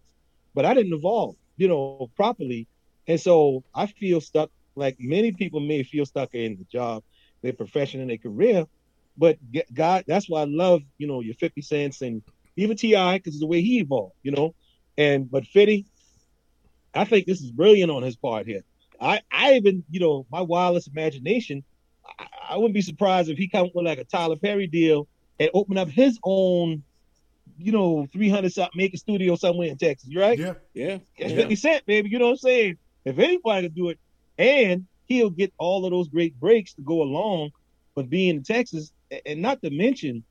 But 0.54 0.64
I 0.64 0.72
didn't 0.72 0.94
evolve, 0.94 1.34
you 1.56 1.68
know, 1.68 2.10
properly, 2.16 2.66
and 3.06 3.20
so 3.20 3.62
I 3.74 3.86
feel 3.86 4.20
stuck. 4.20 4.50
Like 4.76 4.96
many 4.98 5.32
people 5.32 5.60
may 5.60 5.82
feel 5.82 6.06
stuck 6.06 6.34
in 6.34 6.56
the 6.56 6.64
job, 6.72 7.02
their 7.42 7.52
profession, 7.52 8.00
and 8.00 8.08
their 8.08 8.18
career. 8.18 8.64
But 9.16 9.38
God, 9.72 10.04
that's 10.06 10.28
why 10.28 10.42
I 10.42 10.46
love, 10.46 10.82
you 10.98 11.06
know, 11.06 11.20
your 11.20 11.34
Fifty 11.34 11.60
Cents 11.60 12.00
and 12.02 12.22
even 12.56 12.76
Ti 12.76 13.18
because 13.18 13.38
the 13.38 13.46
way 13.46 13.60
he 13.60 13.80
evolved, 13.80 14.14
you 14.22 14.32
know. 14.32 14.54
And 14.96 15.30
but 15.30 15.44
Fitty, 15.46 15.86
I 16.94 17.04
think 17.04 17.26
this 17.26 17.40
is 17.40 17.50
brilliant 17.50 17.90
on 17.90 18.02
his 18.02 18.16
part 18.16 18.46
here. 18.46 18.62
I, 19.00 19.20
I 19.30 19.54
even, 19.54 19.84
you 19.90 20.00
know, 20.00 20.26
my 20.30 20.40
wildest 20.40 20.88
imagination, 20.88 21.64
I, 22.18 22.26
I 22.50 22.56
wouldn't 22.56 22.74
be 22.74 22.82
surprised 22.82 23.28
if 23.28 23.38
he 23.38 23.48
come 23.48 23.70
with 23.74 23.84
like 23.84 23.98
a 23.98 24.04
Tyler 24.04 24.36
Perry 24.36 24.66
deal 24.66 25.08
and 25.40 25.50
open 25.52 25.76
up 25.78 25.88
his 25.88 26.18
own, 26.22 26.82
you 27.58 27.72
know, 27.72 28.06
300 28.12 28.52
something 28.52 28.72
make 28.76 28.94
a 28.94 28.98
studio 28.98 29.36
somewhere 29.36 29.68
in 29.68 29.76
Texas, 29.76 30.14
right? 30.14 30.38
Yeah. 30.38 30.54
yeah 30.72 30.98
It's 31.16 31.32
yeah. 31.32 31.40
50 31.40 31.56
Cent, 31.56 31.86
baby. 31.86 32.08
You 32.08 32.18
know 32.18 32.26
what 32.26 32.32
I'm 32.32 32.38
saying? 32.38 32.78
If 33.04 33.18
anybody 33.18 33.66
could 33.66 33.74
do 33.74 33.88
it, 33.90 33.98
and 34.38 34.86
he'll 35.06 35.30
get 35.30 35.52
all 35.58 35.84
of 35.84 35.90
those 35.90 36.08
great 36.08 36.38
breaks 36.40 36.74
to 36.74 36.82
go 36.82 37.02
along 37.02 37.50
with 37.94 38.08
being 38.08 38.36
in 38.36 38.42
Texas, 38.42 38.92
and 39.26 39.42
not 39.42 39.62
to 39.62 39.70
mention, 39.70 40.24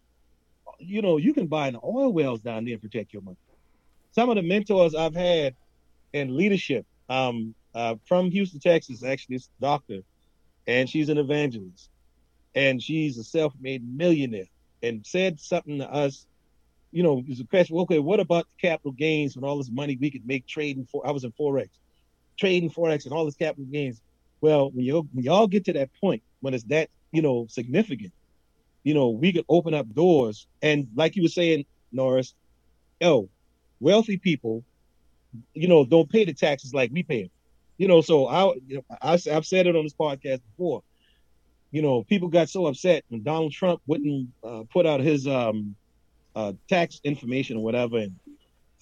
you 0.80 1.01
know, 1.01 1.18
you 1.18 1.34
can 1.34 1.47
buy 1.47 1.68
an 1.68 1.78
oil 1.84 2.11
wells 2.11 2.41
down 2.41 2.66
there 2.66 2.74
and 2.74 2.82
protect 2.82 3.14
your 3.14 3.22
money. 3.22 3.38
Some 4.11 4.30
of 4.30 4.36
the 4.36 4.41
mentors 4.41 4.95
I've 4.95 5.16
had 5.16 5.55
in 6.14 6.36
leadership, 6.36 6.86
um, 7.09 7.53
uh, 7.76 7.95
from 8.05 8.32
Houston, 8.32 8.59
Texas, 8.59 9.03
actually, 9.03 9.38
it's 9.38 9.49
a 9.59 9.61
doctor, 9.61 9.99
and 10.68 10.89
she's 10.89 11.09
an 11.09 11.18
evangelist, 11.18 11.89
and 12.55 12.82
she's 12.82 13.18
a 13.18 13.24
self-made 13.24 13.84
millionaire, 13.86 14.47
and 14.82 15.05
said 15.05 15.39
something 15.39 15.80
to 15.80 15.91
us 15.91 16.26
you 16.93 17.01
know, 17.01 17.18
it 17.18 17.28
was 17.28 17.39
a 17.39 17.45
question. 17.45 17.76
Okay, 17.80 17.97
what 17.97 18.20
about 18.20 18.45
the 18.45 18.68
capital 18.68 18.91
gains 18.91 19.36
and 19.36 19.43
all 19.43 19.57
this 19.57 19.72
money 19.72 19.97
we 19.99 20.11
could 20.11 20.28
make 20.28 20.45
trading 20.45 20.86
for? 20.86 21.05
I 21.05 21.11
was 21.11 21.24
in 21.24 21.32
forex, 21.32 21.70
trading 22.38 22.70
forex 22.70 23.05
and 23.05 23.14
all 23.14 23.26
this 23.26 23.36
capital 23.36 23.66
gains. 23.66 23.99
Well, 24.41 24.70
when 24.70 24.86
you 24.86 25.07
when 25.11 25.26
y'all 25.26 25.47
get 25.47 25.66
to 25.66 25.74
that 25.74 25.89
point 25.99 26.22
when 26.41 26.53
it's 26.53 26.66
that 26.66 26.89
you 27.11 27.24
know 27.24 27.47
significant, 27.49 28.14
you 28.84 28.93
know, 28.93 29.09
we 29.09 29.34
could 29.34 29.45
open 29.49 29.74
up 29.74 29.91
doors. 29.91 30.45
And 30.61 30.88
like 30.95 31.16
you 31.16 31.24
were 31.24 31.30
saying, 31.30 31.66
Norris, 31.91 32.36
oh, 33.01 33.28
wealthy 33.80 34.18
people, 34.18 34.64
you 35.53 35.67
know, 35.67 35.86
don't 35.86 36.09
pay 36.09 36.25
the 36.25 36.34
taxes 36.34 36.73
like 36.73 36.91
we 36.91 37.03
pay 37.03 37.23
them. 37.23 37.31
You 37.77 37.88
know, 37.88 38.01
so 38.01 38.27
I, 38.27 38.53
you 38.67 38.75
know, 38.77 38.84
I 39.01 39.13
I've 39.13 39.45
said 39.45 39.67
it 39.67 39.75
on 39.75 39.84
this 39.84 39.93
podcast 39.93 40.41
before. 40.51 40.84
You 41.71 41.81
know, 41.81 42.03
people 42.03 42.27
got 42.27 42.49
so 42.49 42.67
upset 42.67 43.03
when 43.09 43.23
Donald 43.23 43.51
Trump 43.51 43.81
wouldn't 43.88 44.29
uh, 44.43 44.63
put 44.71 44.86
out 44.86 44.99
his 44.99 45.27
um 45.27 45.75
uh, 46.36 46.53
tax 46.69 46.99
information 47.03 47.57
or 47.57 47.63
whatever. 47.63 47.97
And 47.97 48.15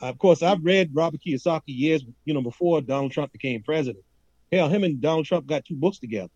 of 0.01 0.17
course, 0.17 0.41
I've 0.41 0.63
read 0.63 0.91
Robert 0.93 1.21
Kiyosaki 1.25 1.61
years, 1.67 2.03
you 2.25 2.33
know, 2.33 2.41
before 2.41 2.81
Donald 2.81 3.11
Trump 3.11 3.31
became 3.31 3.61
president. 3.61 4.03
Hell, 4.51 4.69
him 4.69 4.83
and 4.83 4.99
Donald 4.99 5.25
Trump 5.25 5.47
got 5.47 5.65
two 5.65 5.75
books 5.75 5.99
together. 5.99 6.31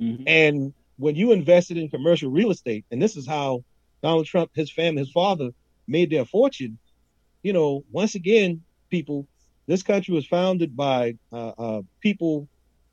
Mhm. 0.00 0.24
And 0.26 0.74
when 0.98 1.16
you 1.16 1.32
invested 1.32 1.76
in 1.76 1.88
commercial 1.88 2.30
real 2.30 2.50
estate, 2.50 2.84
and 2.90 3.00
this 3.00 3.16
is 3.16 3.26
how 3.26 3.64
Donald 4.02 4.26
Trump, 4.26 4.50
his 4.54 4.70
family, 4.70 5.00
his 5.00 5.10
father 5.10 5.50
made 5.88 6.10
their 6.10 6.24
fortune, 6.24 6.78
you 7.42 7.52
know, 7.52 7.84
once 7.90 8.14
again, 8.14 8.62
people, 8.90 9.26
this 9.66 9.82
country 9.82 10.14
was 10.14 10.26
founded 10.26 10.76
by 10.76 11.16
uh, 11.32 11.52
uh, 11.58 11.82
people 12.00 12.48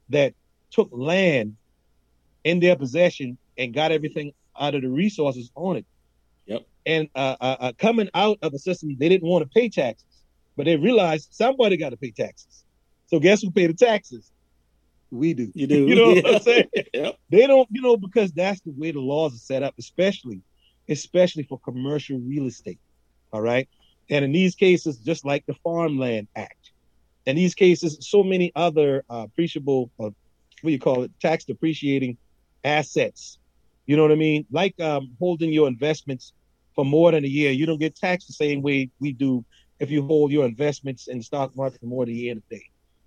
that 0.09 0.33
took 0.71 0.89
land 0.91 1.55
in 2.43 2.59
their 2.59 2.75
possession 2.75 3.37
and 3.57 3.73
got 3.73 3.91
everything 3.91 4.33
out 4.59 4.75
of 4.75 4.81
the 4.81 4.89
resources 4.89 5.51
on 5.55 5.77
it. 5.77 5.85
Yep. 6.45 6.65
And 6.85 7.09
uh, 7.15 7.35
uh, 7.39 7.55
uh, 7.59 7.71
coming 7.77 8.09
out 8.13 8.39
of 8.41 8.53
a 8.53 8.59
system, 8.59 8.95
they 8.99 9.09
didn't 9.09 9.27
want 9.27 9.43
to 9.43 9.49
pay 9.49 9.69
taxes, 9.69 10.05
but 10.57 10.65
they 10.65 10.75
realized 10.75 11.29
somebody 11.31 11.77
got 11.77 11.89
to 11.89 11.97
pay 11.97 12.11
taxes. 12.11 12.63
So 13.07 13.19
guess 13.19 13.41
who 13.41 13.51
paid 13.51 13.69
the 13.69 13.73
taxes? 13.73 14.31
we 15.13 15.33
do. 15.33 15.51
You 15.53 15.67
do. 15.67 15.85
You 15.87 15.95
know 15.95 16.13
what 16.15 16.35
I'm 16.35 16.41
saying? 16.41 16.69
Yep. 16.93 17.19
They 17.29 17.47
don't, 17.47 17.67
you 17.71 17.81
know, 17.81 17.97
because 17.97 18.31
that's 18.31 18.61
the 18.61 18.71
way 18.71 18.91
the 18.91 18.99
laws 18.99 19.35
are 19.35 19.37
set 19.37 19.63
up, 19.63 19.75
especially, 19.77 20.41
especially 20.89 21.43
for 21.43 21.59
commercial 21.59 22.19
real 22.19 22.47
estate. 22.47 22.79
All 23.31 23.41
right. 23.41 23.69
And 24.09 24.25
in 24.25 24.31
these 24.31 24.55
cases, 24.55 24.97
just 24.97 25.25
like 25.25 25.45
the 25.45 25.55
Farmland 25.63 26.27
Act, 26.35 26.71
in 27.25 27.35
these 27.35 27.55
cases, 27.55 27.97
so 28.01 28.23
many 28.23 28.51
other 28.55 29.03
uh, 29.09 29.25
appreciable, 29.25 29.89
uh, 29.99 30.03
what 30.03 30.15
do 30.63 30.71
you 30.71 30.79
call 30.79 31.03
it, 31.03 31.11
tax 31.21 31.45
depreciating 31.45 32.17
assets. 32.63 33.37
You 33.85 33.95
know 33.97 34.03
what 34.03 34.11
I 34.11 34.15
mean? 34.15 34.45
Like 34.51 34.79
um, 34.79 35.15
holding 35.19 35.51
your 35.51 35.67
investments 35.67 36.33
for 36.75 36.85
more 36.85 37.11
than 37.11 37.23
a 37.23 37.27
year, 37.27 37.51
you 37.51 37.65
don't 37.65 37.79
get 37.79 37.95
taxed 37.95 38.27
the 38.27 38.33
same 38.33 38.61
way 38.61 38.89
we 38.99 39.13
do 39.13 39.45
if 39.79 39.91
you 39.91 40.05
hold 40.05 40.31
your 40.31 40.45
investments 40.45 41.07
in 41.07 41.17
the 41.17 41.23
stock 41.23 41.55
market 41.55 41.79
for 41.79 41.87
more 41.87 42.05
than 42.05 42.13
a 42.13 42.17
year 42.17 42.31
and 42.33 42.43
a 42.49 42.55
day. 42.55 42.63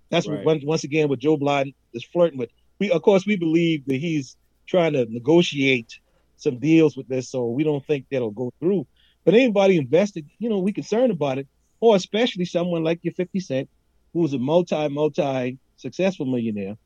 That's 0.09 0.27
Right. 0.27 0.37
what 0.37 0.45
once, 0.45 0.63
once 0.65 0.83
again 0.83 1.09
what 1.09 1.19
Joe 1.19 1.37
Biden 1.37 1.73
is 1.93 2.05
flirting 2.05 2.37
with. 2.37 2.49
We 2.79 2.91
of 2.91 3.01
course 3.01 3.25
we 3.25 3.35
believe 3.35 3.85
that 3.87 3.97
he's 3.97 4.37
trying 4.67 4.93
to 4.93 5.05
negotiate 5.09 5.99
some 6.37 6.59
deals 6.59 6.95
with 6.95 7.07
this, 7.07 7.29
so 7.29 7.47
we 7.47 7.63
don't 7.63 7.85
think 7.85 8.05
that'll 8.11 8.31
go 8.31 8.53
through. 8.59 8.85
But 9.27 9.35
anybody 9.35 9.75
invested, 9.75 10.25
you 10.39 10.47
know, 10.47 10.59
we 10.59 10.71
concerned 10.71 11.11
about 11.11 11.37
it, 11.37 11.49
or 11.81 11.97
especially 11.97 12.45
someone 12.45 12.85
like 12.85 13.01
your 13.03 13.13
50 13.13 13.41
Cent, 13.41 13.69
who's 14.13 14.31
a 14.31 14.37
multi, 14.37 14.87
multi 14.87 15.57
successful 15.75 16.25
millionaire, 16.25 16.77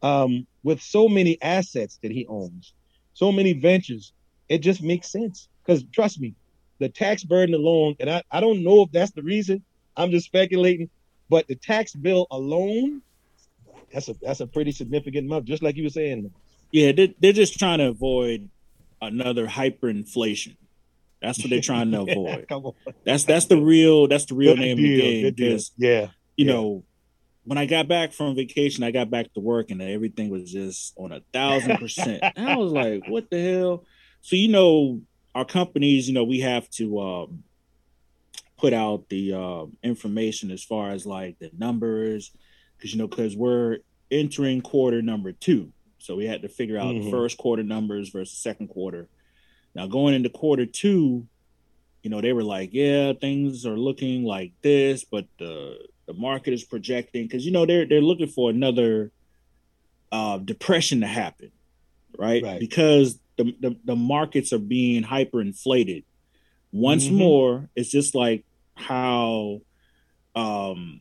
um, 0.00 0.46
with 0.62 0.80
so 0.80 1.10
many 1.10 1.36
assets 1.42 1.98
that 2.02 2.10
he 2.10 2.26
owns, 2.26 2.72
so 3.12 3.30
many 3.30 3.52
ventures, 3.52 4.14
it 4.48 4.62
just 4.62 4.82
makes 4.82 5.12
sense. 5.12 5.48
Because 5.62 5.84
trust 5.92 6.18
me, 6.22 6.34
the 6.78 6.88
tax 6.88 7.22
burden 7.22 7.54
alone, 7.54 7.96
and 8.00 8.08
I, 8.08 8.22
I 8.30 8.40
don't 8.40 8.64
know 8.64 8.84
if 8.84 8.92
that's 8.92 9.12
the 9.12 9.22
reason, 9.22 9.62
I'm 9.94 10.10
just 10.10 10.24
speculating, 10.24 10.88
but 11.28 11.48
the 11.48 11.54
tax 11.54 11.92
bill 11.92 12.26
alone, 12.30 13.02
that's 13.92 14.08
a 14.08 14.14
that's 14.22 14.40
a 14.40 14.46
pretty 14.46 14.72
significant 14.72 15.26
amount, 15.26 15.44
just 15.44 15.62
like 15.62 15.76
you 15.76 15.82
were 15.82 15.90
saying. 15.90 16.32
Yeah, 16.72 16.92
they're, 16.92 17.08
they're 17.20 17.34
just 17.34 17.58
trying 17.58 17.80
to 17.80 17.88
avoid 17.88 18.48
another 19.02 19.46
hyperinflation. 19.46 20.56
That's 21.20 21.38
what 21.38 21.50
they're 21.50 21.60
trying 21.60 21.90
to 21.92 22.00
avoid. 22.08 22.46
On. 22.50 22.72
That's 23.04 23.24
that's 23.24 23.46
the 23.46 23.56
real 23.60 24.08
that's 24.08 24.24
the 24.26 24.34
real 24.34 24.54
Good 24.54 24.60
name 24.60 24.76
deal, 24.76 24.84
of 24.86 24.90
the 24.92 25.00
game. 25.22 25.34
Because 25.34 25.70
Yeah. 25.76 26.08
you 26.36 26.46
Yeah. 26.46 26.52
know, 26.52 26.84
when 27.44 27.58
I 27.58 27.66
got 27.66 27.88
back 27.88 28.12
from 28.12 28.34
vacation, 28.34 28.84
I 28.84 28.90
got 28.90 29.10
back 29.10 29.32
to 29.34 29.40
work 29.40 29.70
and 29.70 29.82
everything 29.82 30.30
was 30.30 30.50
just 30.50 30.94
on 30.96 31.12
a 31.12 31.20
thousand 31.32 31.78
percent. 31.78 32.22
I 32.36 32.56
was 32.56 32.72
like, 32.72 33.08
what 33.08 33.30
the 33.30 33.40
hell? 33.42 33.84
So 34.22 34.36
you 34.36 34.48
know, 34.48 35.02
our 35.34 35.44
companies, 35.44 36.08
you 36.08 36.14
know, 36.14 36.24
we 36.24 36.40
have 36.40 36.68
to 36.70 36.98
um, 37.00 37.44
put 38.58 38.72
out 38.72 39.08
the 39.08 39.32
uh, 39.32 39.66
information 39.82 40.50
as 40.50 40.62
far 40.64 40.90
as 40.90 41.06
like 41.06 41.38
the 41.38 41.50
numbers, 41.56 42.30
because 42.76 42.92
you 42.92 42.98
know, 42.98 43.06
because 43.08 43.36
we're 43.36 43.78
entering 44.10 44.60
quarter 44.60 45.00
number 45.02 45.32
two, 45.32 45.72
so 45.98 46.16
we 46.16 46.26
had 46.26 46.42
to 46.42 46.48
figure 46.48 46.76
out 46.78 46.94
Mhm. 46.94 47.04
the 47.04 47.10
first 47.10 47.38
quarter 47.38 47.62
numbers 47.62 48.08
versus 48.10 48.36
second 48.38 48.68
quarter. 48.68 49.08
Now 49.74 49.86
going 49.86 50.14
into 50.14 50.28
quarter 50.30 50.66
two, 50.66 51.26
you 52.02 52.10
know, 52.10 52.20
they 52.20 52.32
were 52.32 52.42
like, 52.42 52.70
yeah, 52.72 53.12
things 53.12 53.66
are 53.66 53.76
looking 53.76 54.24
like 54.24 54.52
this, 54.62 55.04
but 55.04 55.26
the 55.38 55.78
the 56.06 56.14
market 56.14 56.52
is 56.52 56.64
projecting 56.64 57.24
because 57.24 57.44
you 57.46 57.52
know 57.52 57.66
they're 57.66 57.86
they're 57.86 58.00
looking 58.00 58.26
for 58.28 58.50
another 58.50 59.12
uh, 60.10 60.38
depression 60.38 61.00
to 61.00 61.06
happen, 61.06 61.52
right? 62.18 62.42
Right. 62.42 62.58
Because 62.58 63.18
the, 63.36 63.54
the 63.60 63.76
the 63.84 63.96
markets 63.96 64.52
are 64.52 64.58
being 64.58 65.02
hyperinflated. 65.04 66.04
Once 66.72 67.06
Mhm. 67.08 67.12
more, 67.12 67.68
it's 67.76 67.90
just 67.90 68.14
like 68.14 68.44
how 68.74 69.60
um, 70.34 71.00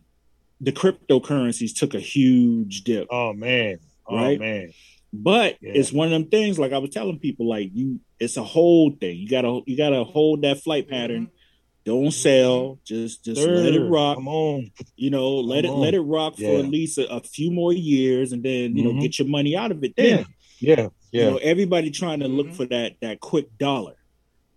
the 0.62 0.72
cryptocurrencies 0.72 1.76
took 1.76 1.94
a 1.94 2.00
huge 2.00 2.84
dip. 2.84 3.08
Oh 3.10 3.34
man. 3.34 3.80
Oh 4.08 4.16
Right? 4.16 4.40
man. 4.40 4.74
But 5.12 5.58
Yeah. 5.62 5.72
it's 5.76 5.92
one 5.92 6.08
of 6.08 6.12
them 6.12 6.30
things. 6.30 6.60
Like 6.60 6.72
I 6.74 6.78
was 6.78 6.92
telling 6.92 7.20
people, 7.20 7.48
like 7.48 7.72
you, 7.74 8.00
it's 8.20 8.38
a 8.38 8.44
whole 8.44 8.92
thing. 8.92 9.18
You 9.18 9.28
gotta, 9.28 9.62
you 9.66 9.76
gotta 9.78 10.04
hold 10.04 10.44
that 10.44 10.62
flight 10.62 10.88
pattern. 10.88 11.30
Don't 11.86 12.12
sell. 12.12 12.78
Just, 12.86 13.26
just 13.26 13.42
let 13.42 13.74
it 13.74 13.82
rock. 13.82 14.18
Come 14.18 14.28
on. 14.28 14.70
You 14.96 15.10
know, 15.10 15.38
let 15.38 15.66
it, 15.66 15.70
Come 15.70 15.80
let 15.80 15.94
it 15.96 16.02
rock 16.02 16.36
for 16.36 16.42
Yeah. 16.44 16.60
at 16.60 16.66
least 16.68 16.98
a, 17.00 17.10
a 17.12 17.22
few 17.22 17.52
more 17.52 17.74
years, 17.74 18.32
and 18.34 18.44
then 18.44 18.76
you 18.76 18.84
know, 18.84 18.92
Mhm. 18.92 19.02
get 19.02 19.18
your 19.18 19.28
money 19.28 19.56
out 19.56 19.72
of 19.72 19.84
it. 19.84 19.96
Then 19.96 20.26
Yeah. 20.60 20.90
Yeah. 21.12 21.26
you 21.26 21.32
know, 21.32 21.38
everybody 21.38 21.90
trying 21.90 22.20
to 22.20 22.28
look 22.28 22.48
Mhm. 22.48 22.56
for 22.56 22.66
that 22.68 22.98
that 23.02 23.20
quick 23.22 23.58
dollar. 23.58 23.96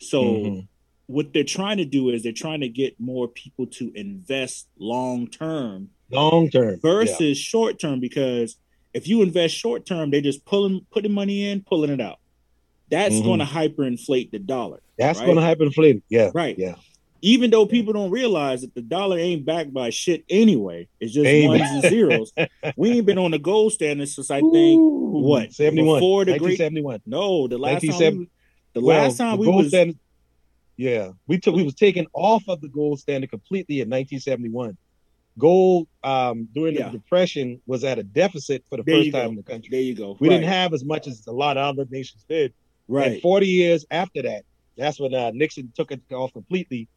So 0.01 0.23
Mhm. 0.25 0.69
what 1.07 1.33
they're 1.33 1.45
trying 1.45 1.79
to 1.79 1.85
do 1.87 2.11
is 2.11 2.23
they're 2.23 2.33
trying 2.33 2.61
to 2.61 2.69
get 2.69 2.99
more 3.01 3.29
people 3.29 3.67
to 3.69 3.91
invest 3.95 4.69
long 4.79 5.29
term 5.29 5.91
Long 6.11 6.51
term. 6.51 6.79
versus 6.83 7.39
short 7.39 7.79
term 7.79 8.01
because 8.01 8.57
if 8.95 9.09
you 9.09 9.23
invest 9.23 9.55
short 9.55 9.87
term, 9.87 10.11
they're 10.11 10.21
just 10.21 10.45
pulling 10.45 10.85
putting 10.91 11.13
money 11.13 11.49
in, 11.51 11.63
pulling 11.63 11.91
it 11.91 12.01
out. 12.01 12.19
That's 12.91 13.15
Mhm. 13.17 13.25
going 13.25 13.39
to 13.39 13.45
hyperinflate 13.47 14.31
the 14.33 14.39
dollar, 14.39 14.81
That's 14.99 15.19
right? 15.19 15.27
going 15.27 15.39
to 15.39 15.43
hyperinflate. 15.43 16.03
Yeah. 16.11 16.31
right? 16.35 16.59
Yeah. 16.59 16.75
Even 17.25 17.51
though 17.51 17.67
people 17.67 17.93
don't 17.93 18.11
realize 18.11 18.63
that 18.63 18.75
the 18.75 18.83
dollar 18.83 19.17
ain't 19.17 19.45
backed 19.45 19.73
by 19.73 19.91
shit 19.91 20.25
anyway, 20.29 20.89
it's 21.01 21.13
just 21.15 21.27
Ain't. 21.27 21.49
ones 21.49 21.63
and 21.63 21.83
zeros. 21.83 22.33
we 22.77 22.91
ain't 22.91 23.07
been 23.07 23.17
on 23.19 23.31
the 23.31 23.39
gold 23.39 23.73
standard 23.73 24.09
since 24.09 24.31
I 24.31 24.41
think 24.41 24.81
Ooh, 24.81 25.21
what? 25.21 25.53
71. 25.53 26.01
Before 26.01 26.25
the 26.25 26.33
great- 26.39 26.59
1971. 26.59 27.01
no, 27.07 27.47
the 27.49 27.59
last 27.59 27.83
time 27.87 28.19
we, 28.19 28.29
the 28.75 28.81
Well, 28.81 29.03
last 29.05 29.17
time 29.19 29.37
the 29.37 29.41
we 29.41 29.47
was 29.49 29.69
standard. 29.69 29.97
Yeah, 30.77 31.11
we 31.29 31.39
took 31.39 31.55
we 31.55 31.63
was 31.63 31.75
taken 31.75 32.07
off 32.13 32.43
of 32.49 32.61
the 32.61 32.69
gold 32.69 32.99
standard 32.99 33.31
completely 33.31 33.81
in 33.81 33.89
1971. 33.89 34.77
Gold 35.39 35.89
um, 36.05 36.49
during 36.55 36.75
Yeah. 36.75 36.87
the 36.91 36.99
depression 36.99 37.63
was 37.67 37.85
at 37.85 37.99
a 37.99 38.03
deficit 38.03 38.65
for 38.69 38.77
the 38.77 38.83
There 38.83 38.97
first 38.97 39.13
time 39.13 39.25
go. 39.27 39.31
in 39.31 39.37
the 39.37 39.43
country. 39.43 39.69
there 39.71 39.81
you 39.81 39.95
go. 39.95 40.17
We 40.21 40.29
right, 40.29 40.37
didn't 40.37 40.49
have 40.51 40.75
as 40.75 40.85
much 40.85 41.07
as 41.07 41.27
a 41.27 41.33
lot 41.33 41.57
of 41.57 41.65
other 41.79 41.87
nations 41.91 42.25
did. 42.29 42.53
right. 42.89 43.13
And 43.13 43.23
40 43.23 43.47
years 43.47 43.87
after 43.91 44.23
that, 44.23 44.45
that's 44.77 45.01
when 45.01 45.15
uh, 45.15 45.31
Nixon 45.35 45.73
took 45.75 45.91
it 45.93 46.01
off 46.13 46.33
completely, 46.33 46.89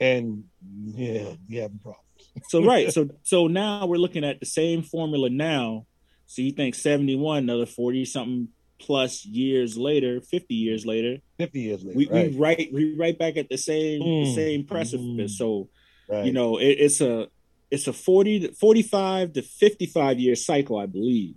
and 0.00 0.44
yeah, 0.86 1.34
we 1.48 1.56
have 1.56 1.70
problems. 1.82 2.00
So 2.48 2.64
right, 2.64 2.92
so 2.92 3.08
so 3.22 3.46
now 3.48 3.86
we're 3.86 3.96
looking 3.96 4.24
at 4.24 4.38
the 4.40 4.46
same 4.46 4.82
formula 4.82 5.28
now. 5.30 5.86
So 6.26 6.42
you 6.42 6.52
think 6.52 6.74
seventy 6.74 7.16
one, 7.16 7.44
another 7.44 7.66
forty 7.66 8.04
something 8.04 8.48
plus 8.80 9.24
years 9.24 9.76
later, 9.76 10.20
fifty 10.20 10.54
years 10.54 10.84
later, 10.86 11.18
50 11.38 11.60
years 11.60 11.84
later, 11.84 11.96
we 11.98 12.08
right? 12.08 12.30
we 12.32 12.38
right 12.38 12.70
we 12.72 12.94
right 12.96 13.18
back 13.18 13.36
at 13.36 13.48
the 13.48 13.58
same 13.58 14.00
the 14.00 14.06
Mm, 14.26 14.34
same 14.34 14.64
precipice. 14.64 15.32
mm. 15.32 15.36
So 15.36 15.68
right. 16.08 16.24
you 16.24 16.32
know 16.32 16.58
it, 16.58 16.76
it's 16.86 17.00
a 17.00 17.28
it's 17.74 17.86
a 17.88 17.92
40 17.92 18.40
to 18.40 18.52
45 18.54 19.32
to 19.34 19.42
55 19.42 20.18
year 20.20 20.34
cycle 20.36 20.78
i 20.78 20.86
believe 20.86 21.34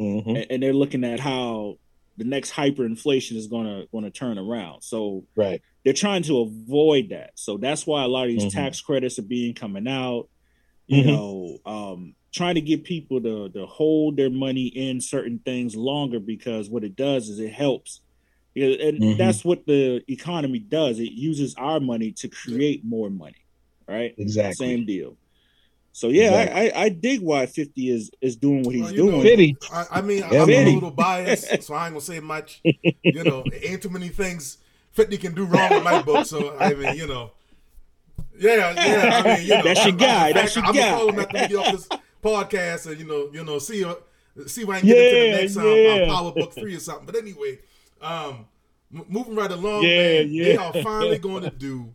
Mhm. 0.00 0.26
and, 0.28 0.46
and 0.50 0.62
they're 0.62 0.72
looking 0.82 1.04
at 1.04 1.18
how 1.20 1.78
the 2.16 2.24
next 2.24 2.52
hyperinflation 2.52 3.36
is 3.36 3.46
going 3.46 3.66
to 3.66 3.86
going 3.92 4.04
to 4.04 4.10
turn 4.10 4.38
around 4.38 4.82
so 4.82 5.24
right. 5.36 5.60
they're 5.84 5.92
trying 5.92 6.22
to 6.24 6.40
avoid 6.40 7.10
that. 7.10 7.30
So 7.36 7.56
that's 7.56 7.86
why 7.86 8.02
a 8.04 8.08
lot 8.08 8.24
of 8.24 8.30
these 8.30 8.44
Mhm. 8.46 8.50
tax 8.60 8.80
credits 8.80 9.18
are 9.20 9.22
being 9.36 9.54
coming 9.54 9.86
out. 9.88 10.28
You 10.86 11.02
Mhm. 11.02 11.06
know, 11.06 11.58
um, 11.64 12.14
trying 12.32 12.56
to 12.56 12.60
get 12.60 12.84
people 12.84 13.20
to 13.22 13.48
to 13.50 13.66
hold 13.66 14.16
their 14.16 14.30
money 14.30 14.66
in 14.66 15.00
certain 15.00 15.38
things 15.38 15.74
longer 15.76 16.18
because 16.20 16.68
what 16.68 16.84
it 16.84 16.94
does 16.96 17.28
is 17.28 17.38
it 17.38 17.52
helps. 17.52 18.00
And 18.56 19.00
Mhm. 19.00 19.16
that's 19.18 19.44
what 19.44 19.64
the 19.66 20.02
economy 20.08 20.58
does. 20.58 20.98
It 20.98 21.12
uses 21.12 21.54
our 21.56 21.80
money 21.80 22.10
to 22.20 22.28
create 22.28 22.84
more 22.84 23.10
money. 23.10 23.42
Right? 23.88 24.14
Exactly. 24.18 24.66
Same 24.66 24.84
deal. 24.84 25.16
So 25.98 26.08
yeah, 26.10 26.42
Exactly. 26.42 26.72
I, 26.72 26.80
I 26.80 26.84
I 26.84 26.88
dig 26.90 27.20
why 27.22 27.46
Fifty 27.46 27.90
is 27.90 28.10
is 28.20 28.36
doing 28.36 28.62
what 28.62 28.74
he's 28.74 28.84
Well, 28.84 28.94
you 28.94 29.04
know, 29.06 29.10
doing. 29.10 29.22
Fitty. 29.22 29.56
I, 29.72 29.84
I 29.90 30.00
mean, 30.00 30.18
Yeah, 30.30 30.42
I'm 30.42 30.48
man. 30.48 30.66
a 30.68 30.74
little 30.74 30.90
biased, 30.92 31.62
so 31.66 31.74
I 31.74 31.86
ain't 31.86 31.94
gonna 31.94 32.00
say 32.00 32.20
much. 32.20 32.60
You 32.62 33.24
know, 33.24 33.42
ain't 33.62 33.82
too 33.82 33.88
many 33.90 34.08
things 34.08 34.58
Fifty 34.92 35.16
can 35.18 35.34
do 35.34 35.44
wrong 35.44 35.72
in 35.72 35.82
my 35.82 36.00
book. 36.02 36.26
So 36.26 36.56
I 36.58 36.74
mean, 36.74 36.94
you 36.96 37.06
know, 37.08 37.32
yeah, 38.38 38.72
yeah. 38.74 39.22
I 39.24 39.36
mean, 39.38 39.42
you 39.48 39.54
know, 39.56 39.62
That's 39.64 39.84
your 39.84 39.94
I- 39.94 39.98
guy, 39.98 40.26
I- 40.28 40.32
that's 40.32 40.54
your 40.56 40.64
I'm 40.64 40.74
guy. 40.74 40.80
gonna 40.82 40.96
call 40.96 41.08
him 41.10 41.18
after 41.20 41.38
we 41.38 41.48
get 41.48 41.56
off 41.56 41.72
this 41.72 41.88
podcast, 42.22 42.86
and 42.86 43.00
you 43.00 43.06
know, 43.06 43.30
you 43.32 43.44
know, 43.44 43.58
see, 43.58 43.84
uh, 43.84 43.94
see 44.46 44.64
when 44.64 44.76
I 44.76 44.80
can 44.80 44.88
get 44.90 44.98
into 44.98 45.36
the 45.36 45.42
next 45.42 45.56
um, 45.56 45.64
yeah. 45.66 46.02
um, 46.04 46.08
Power 46.10 46.32
Book 46.32 46.52
three 46.54 46.76
or 46.76 46.80
something. 46.80 47.06
But 47.06 47.16
anyway, 47.16 47.58
um, 48.00 48.46
m- 48.94 49.04
moving 49.08 49.34
right 49.34 49.50
along, 49.50 49.82
Yeah, 49.82 50.22
man, 50.22 50.32
they 50.32 50.56
are 50.56 50.72
finally 50.74 51.18
going 51.28 51.42
to 51.42 51.50
do 51.50 51.92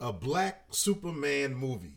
a 0.00 0.12
Black 0.12 0.64
Superman 0.70 1.54
movie. 1.54 1.92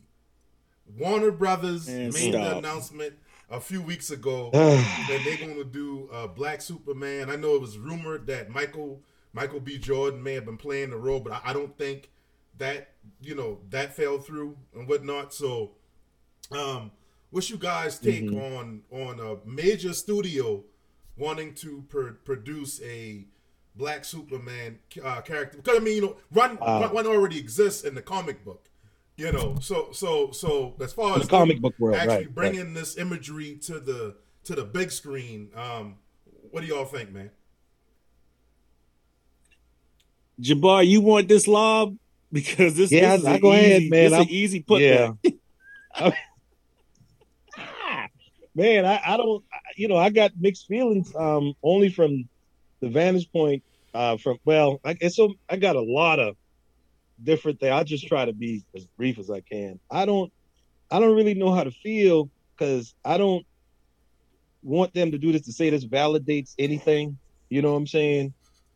Warner 0.98 1.32
Brothers 1.32 1.88
Man, 1.88 2.12
made 2.14 2.34
the 2.34 2.58
announcement 2.58 3.14
a 3.50 3.60
few 3.60 3.82
weeks 3.82 4.12
ago 4.12 4.50
that 4.54 5.22
they're 5.24 5.38
going 5.38 5.56
to 5.56 5.64
do 5.64 6.10
uh, 6.12 6.28
Black 6.28 6.62
Superman. 6.62 7.30
I 7.30 7.36
know 7.36 7.56
it 7.56 7.62
was 7.62 7.78
rumored 7.78 8.28
that 8.28 8.50
Michael 8.50 9.02
Michael 9.34 9.60
B. 9.60 9.78
Jordan 9.78 10.22
may 10.24 10.34
have 10.34 10.46
been 10.46 10.58
playing 10.58 10.90
the 10.92 10.98
role, 10.98 11.20
but 11.20 11.34
I, 11.34 11.42
I 11.46 11.54
don't 11.54 11.78
think 11.78 12.10
that 12.58 12.90
you 13.22 13.36
know 13.36 13.60
that 13.70 13.96
fell 13.96 14.18
through 14.20 14.58
and 14.76 14.88
whatnot. 14.88 15.34
So, 15.34 15.72
um, 16.52 16.92
what's 17.30 17.50
you 17.50 17.58
guys 17.58 18.00
take 18.00 18.24
Mm-hmm. 18.24 18.38
on 18.56 18.82
on 18.92 19.20
a 19.20 19.48
major 19.48 19.94
studio 19.94 20.64
wanting 21.18 21.54
to 21.56 21.84
pr- 21.90 22.12
produce 22.24 22.82
a 22.82 23.26
Black 23.76 24.04
Superman 24.06 24.80
uh, 25.04 25.22
character? 25.22 25.58
Because 25.58 25.78
I 25.78 25.84
mean, 25.84 25.96
you 25.96 26.02
know, 26.02 26.18
one 26.30 26.58
one- 26.58 26.94
one 26.94 27.08
already 27.08 27.38
exists 27.40 27.84
in 27.84 27.96
the 27.96 28.02
comic 28.02 28.44
book. 28.44 28.69
You 29.20 29.34
know, 29.34 29.58
so 29.60 29.90
so 29.92 30.32
so 30.32 30.76
as 30.80 30.94
far 30.94 31.18
as 31.18 31.24
the 31.24 31.28
comic 31.28 31.60
book 31.60 31.76
world, 31.78 31.98
actually 31.98 32.28
right, 32.28 32.34
bringing 32.34 32.74
this 32.74 32.98
imagery 32.98 33.58
to 33.64 33.78
the 33.78 34.16
to 34.46 34.56
the 34.56 34.64
big 34.64 34.92
screen. 34.92 35.50
Um, 35.54 35.98
what 36.52 36.62
do 36.62 36.68
y'all 36.68 36.86
think, 36.86 37.12
man? 37.12 37.30
Jabbar, 40.42 40.88
you 40.88 41.02
want 41.02 41.28
this 41.28 41.50
lob 41.50 41.98
because 42.32 42.76
this, 42.76 42.94
Yeah, 42.94 43.18
this 43.18 43.20
is 43.20 43.26
I- 43.28 43.32
I 43.32 43.36
an 43.36 43.42
go 43.42 43.52
ahead, 43.52 43.82
easy, 43.82 43.90
man. 43.90 44.04
This 44.06 44.14
I'm- 44.14 44.22
an 44.22 44.30
easy 44.30 44.60
put 44.62 44.82
yeah. 44.82 45.12
back. 45.22 46.14
man, 48.56 48.86
I, 48.86 49.02
I 49.06 49.18
don't, 49.18 49.44
you 49.76 49.90
know, 49.90 49.98
I 49.98 50.12
got 50.12 50.32
mixed 50.40 50.66
feelings. 50.66 51.14
Um, 51.14 51.56
only 51.62 51.90
from 51.90 52.30
the 52.80 52.88
vantage 52.88 53.30
point. 53.34 53.64
Uh, 53.94 54.16
from 54.16 54.38
well, 54.46 54.80
I 54.86 54.96
so. 55.10 55.34
I 55.50 55.58
got 55.58 55.76
a 55.76 55.82
lot 55.82 56.20
of 56.20 56.38
different 57.24 57.60
thing. 57.60 57.72
I 57.72 57.84
just 57.84 58.08
try 58.08 58.26
to 58.26 58.34
be 58.34 58.64
as 58.76 58.86
brief 58.98 59.20
as 59.20 59.30
I 59.30 59.42
can. 59.42 59.80
I 59.90 60.06
don't, 60.06 60.32
I 60.92 61.00
don't 61.00 61.16
really 61.16 61.36
know 61.36 61.54
how 61.54 61.64
to 61.64 61.72
feel 61.72 62.30
because 62.58 62.94
I 63.06 63.18
don't 63.18 63.46
want 64.62 64.94
them 64.94 65.12
to 65.12 65.18
do 65.18 65.32
this 65.32 65.44
to 65.44 65.54
say 65.54 65.70
this 65.70 65.86
validates 65.86 66.54
anything. 66.58 67.18
You 67.50 67.62
know 67.62 67.72
what 67.72 67.78
I'm 67.78 67.88
saying? 67.88 68.34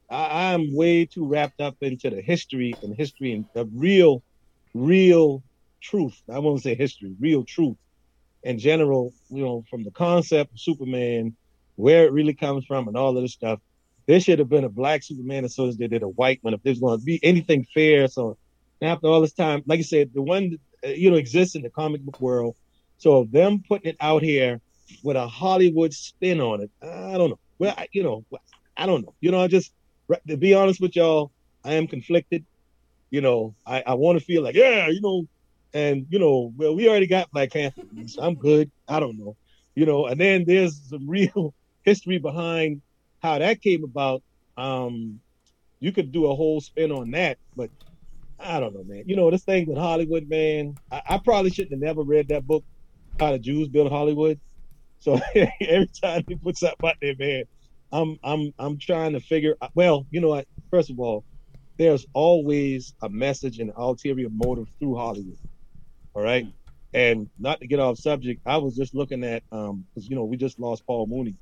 I, 0.09 0.53
I'm 0.53 0.75
way 0.75 1.05
too 1.05 1.27
wrapped 1.27 1.61
up 1.61 1.75
into 1.81 2.09
the 2.09 2.21
history 2.21 2.73
and 2.81 2.95
history 2.95 3.33
and 3.33 3.45
the 3.53 3.65
real, 3.73 4.23
real 4.73 5.43
truth. 5.81 6.21
I 6.31 6.39
won't 6.39 6.63
say 6.63 6.75
history, 6.75 7.15
real 7.19 7.43
truth 7.43 7.77
in 8.43 8.59
general, 8.59 9.13
you 9.29 9.43
know, 9.43 9.63
from 9.69 9.83
the 9.83 9.91
concept 9.91 10.51
of 10.51 10.59
Superman, 10.59 11.35
where 11.75 12.05
it 12.05 12.11
really 12.11 12.33
comes 12.33 12.65
from, 12.65 12.87
and 12.87 12.97
all 12.97 13.15
of 13.17 13.23
this 13.23 13.33
stuff. 13.33 13.59
There 14.05 14.19
should 14.19 14.39
have 14.39 14.49
been 14.49 14.63
a 14.63 14.69
black 14.69 15.03
Superman 15.03 15.45
as 15.45 15.55
soon 15.55 15.69
as 15.69 15.77
they 15.77 15.87
did 15.87 16.03
a 16.03 16.07
white 16.07 16.39
one. 16.41 16.53
If 16.53 16.63
there's 16.63 16.79
going 16.79 16.99
to 16.99 17.05
be 17.05 17.19
anything 17.23 17.65
fair, 17.73 18.07
so 18.07 18.37
after 18.81 19.07
all 19.07 19.21
this 19.21 19.33
time, 19.33 19.63
like 19.65 19.79
I 19.79 19.83
said, 19.83 20.11
the 20.13 20.21
one 20.21 20.59
uh, 20.83 20.89
you 20.89 21.09
know 21.09 21.17
exists 21.17 21.55
in 21.55 21.61
the 21.61 21.69
comic 21.69 22.01
book 22.01 22.19
world. 22.19 22.55
So 22.97 23.27
them 23.31 23.63
putting 23.67 23.91
it 23.91 23.97
out 23.99 24.21
here 24.21 24.61
with 25.03 25.15
a 25.15 25.27
Hollywood 25.27 25.93
spin 25.93 26.41
on 26.41 26.61
it, 26.61 26.71
I 26.81 27.17
don't 27.17 27.29
know. 27.29 27.39
Well, 27.59 27.73
I, 27.77 27.87
you 27.91 28.03
know, 28.03 28.25
I 28.75 28.85
don't 28.85 29.03
know. 29.03 29.13
You 29.21 29.31
know, 29.31 29.41
I 29.41 29.47
just 29.47 29.71
to 30.27 30.37
be 30.37 30.53
honest 30.53 30.81
with 30.81 30.95
y'all, 30.95 31.31
I 31.63 31.73
am 31.73 31.87
conflicted. 31.87 32.45
You 33.09 33.21
know, 33.21 33.55
I, 33.65 33.83
I 33.85 33.93
want 33.93 34.19
to 34.19 34.25
feel 34.25 34.41
like, 34.41 34.55
yeah, 34.55 34.87
you 34.87 35.01
know, 35.01 35.27
and 35.73 36.05
you 36.09 36.19
know, 36.19 36.53
well, 36.57 36.75
we 36.75 36.89
already 36.89 37.07
got 37.07 37.31
Black 37.31 37.51
Panther. 37.51 37.83
So 38.07 38.21
I'm 38.21 38.35
good. 38.35 38.71
I 38.87 38.99
don't 38.99 39.17
know, 39.17 39.35
you 39.75 39.85
know. 39.85 40.07
And 40.07 40.19
then 40.19 40.45
there's 40.45 40.79
some 40.89 41.09
real 41.09 41.53
history 41.83 42.17
behind 42.17 42.81
how 43.23 43.39
that 43.39 43.61
came 43.61 43.83
about. 43.83 44.21
Um, 44.57 45.21
you 45.79 45.91
could 45.91 46.11
do 46.11 46.27
a 46.27 46.35
whole 46.35 46.61
spin 46.61 46.91
on 46.91 47.11
that, 47.11 47.37
but 47.55 47.71
I 48.39 48.59
don't 48.59 48.75
know, 48.75 48.83
man. 48.83 49.03
You 49.07 49.15
know, 49.15 49.31
this 49.31 49.43
thing 49.43 49.65
with 49.67 49.77
Hollywood, 49.77 50.29
man. 50.29 50.75
I, 50.91 51.01
I 51.09 51.17
probably 51.17 51.49
shouldn't 51.49 51.71
have 51.71 51.79
never 51.79 52.03
read 52.03 52.27
that 52.27 52.45
book, 52.45 52.63
How 53.19 53.31
the 53.31 53.39
Jews 53.39 53.69
Built 53.69 53.91
Hollywood. 53.91 54.39
So 54.99 55.19
every 55.35 55.89
time 56.01 56.23
he 56.27 56.35
puts 56.35 56.59
something 56.59 56.87
out 56.87 56.95
there, 57.01 57.15
man, 57.17 57.43
I'm 57.91 58.19
I'm 58.23 58.53
I'm 58.59 58.77
trying 58.77 59.13
to 59.13 59.19
figure. 59.19 59.55
Well, 59.73 60.05
you 60.11 60.21
know 60.21 60.29
what? 60.29 60.47
First 60.69 60.89
of 60.89 60.99
all, 60.99 61.23
there's 61.77 62.05
always 62.13 62.93
a 63.01 63.09
message 63.09 63.59
and 63.59 63.71
ulterior 63.75 64.29
motive 64.29 64.67
through 64.79 64.95
Hollywood. 64.95 65.37
All 66.13 66.21
right. 66.21 66.47
And 66.93 67.29
not 67.39 67.59
to 67.59 67.67
get 67.67 67.79
off 67.79 67.97
subject, 67.97 68.41
I 68.45 68.57
was 68.57 68.75
just 68.75 68.93
looking 68.93 69.23
at 69.23 69.43
um 69.51 69.85
because 69.93 70.09
you 70.09 70.15
know 70.15 70.25
we 70.25 70.37
just 70.37 70.59
lost 70.59 70.85
Paul 70.85 71.07
Mooney 71.07 71.35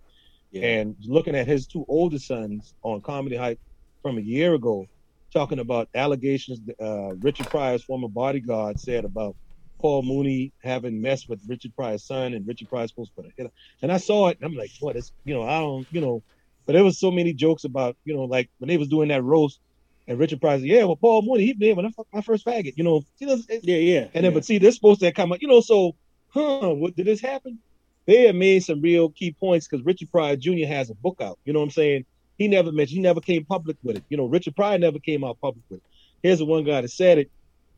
Yeah. 0.51 0.63
and 0.63 0.95
looking 1.05 1.35
at 1.35 1.47
his 1.47 1.65
two 1.65 1.85
older 1.87 2.19
sons 2.19 2.73
on 2.83 3.01
Comedy 3.01 3.37
Hype 3.37 3.59
from 4.01 4.17
a 4.17 4.21
year 4.21 4.53
ago, 4.53 4.87
talking 5.33 5.59
about 5.59 5.89
allegations 5.95 6.59
uh, 6.79 7.15
Richard 7.15 7.49
Pryor's 7.49 7.83
former 7.83 8.09
bodyguard 8.09 8.79
said 8.79 9.05
about 9.05 9.35
Paul 9.79 10.03
Mooney 10.03 10.51
having 10.63 11.01
messed 11.01 11.27
with 11.29 11.41
Richard 11.47 11.75
Pryor's 11.75 12.03
son, 12.03 12.33
and 12.33 12.47
Richard 12.47 12.69
Pryor's 12.69 12.91
supposed 12.91 13.11
to 13.15 13.21
put 13.21 13.31
a 13.31 13.33
hit. 13.35 13.51
And 13.81 13.91
I 13.91 13.97
saw 13.97 14.27
it, 14.27 14.37
and 14.39 14.45
I'm 14.45 14.55
like, 14.57 14.71
what 14.79 14.95
is 14.95 15.11
you 15.25 15.33
know 15.33 15.43
I 15.43 15.59
don't 15.59 15.87
you 15.91 16.01
know, 16.01 16.21
but 16.65 16.73
there 16.73 16.83
was 16.83 16.99
so 16.99 17.11
many 17.11 17.33
jokes 17.33 17.63
about 17.63 17.97
you 18.05 18.13
know 18.13 18.25
like 18.25 18.49
when 18.59 18.67
they 18.67 18.77
was 18.77 18.89
doing 18.89 19.09
that 19.09 19.23
roast, 19.23 19.59
and 20.07 20.19
Richard 20.19 20.41
Pryor 20.41 20.59
said, 20.59 20.67
yeah, 20.67 20.83
well 20.83 20.95
Paul 20.95 21.23
Mooney 21.23 21.45
he 21.45 21.53
been 21.53 21.75
when 21.75 21.91
my 22.13 22.21
first 22.21 22.45
faggot, 22.45 22.77
you 22.77 22.83
know, 22.83 23.03
yeah, 23.19 23.37
yeah. 23.59 23.99
and 23.99 24.09
then, 24.13 24.23
yeah. 24.25 24.29
but 24.31 24.45
see, 24.45 24.57
this 24.59 24.75
supposed 24.75 24.99
to 25.01 25.11
come 25.11 25.31
out, 25.31 25.41
you 25.41 25.47
know. 25.47 25.61
So, 25.61 25.95
huh? 26.29 26.69
What 26.69 26.95
did 26.95 27.07
this 27.07 27.21
happen? 27.21 27.59
They 28.07 28.25
have 28.25 28.35
made 28.35 28.63
some 28.63 28.81
real 28.81 29.09
key 29.09 29.31
points 29.31 29.67
because 29.67 29.85
Richard 29.85 30.09
Pryor 30.11 30.35
Jr. 30.35 30.65
has 30.67 30.89
a 30.89 30.95
book 30.95 31.21
out. 31.21 31.37
You 31.45 31.53
know 31.53 31.59
what 31.59 31.65
I'm 31.65 31.71
saying? 31.71 32.05
He 32.37 32.47
never 32.47 32.71
mentioned, 32.71 32.95
he 32.97 33.01
never 33.01 33.21
came 33.21 33.45
public 33.45 33.77
with 33.83 33.97
it. 33.97 34.03
You 34.09 34.17
know, 34.17 34.25
Richard 34.25 34.55
Pryor 34.55 34.79
never 34.79 34.99
came 34.99 35.23
out 35.23 35.39
public 35.39 35.63
with 35.69 35.77
it. 35.79 35.83
Here's 36.23 36.39
the 36.39 36.45
one 36.45 36.63
guy 36.63 36.81
that 36.81 36.89
said 36.89 37.19
it, 37.19 37.31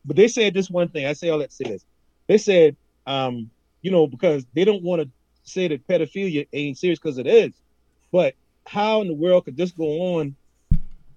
but 0.05 0.15
they 0.15 0.27
said 0.27 0.53
this 0.53 0.69
one 0.69 0.89
thing. 0.89 1.05
I 1.05 1.13
say 1.13 1.29
all 1.29 1.39
that 1.39 1.49
to 1.49 1.55
say 1.55 1.65
this. 1.65 1.85
They 2.27 2.37
said, 2.37 2.77
um, 3.05 3.49
you 3.81 3.91
know, 3.91 4.07
because 4.07 4.45
they 4.53 4.63
don't 4.63 4.83
want 4.83 5.01
to 5.01 5.09
say 5.43 5.67
that 5.67 5.85
pedophilia 5.87 6.47
ain't 6.53 6.77
serious 6.77 6.99
because 6.99 7.17
it 7.17 7.27
is. 7.27 7.53
But 8.11 8.35
how 8.65 9.01
in 9.01 9.07
the 9.09 9.13
world 9.13 9.45
could 9.45 9.57
this 9.57 9.71
go 9.71 10.17
on? 10.17 10.35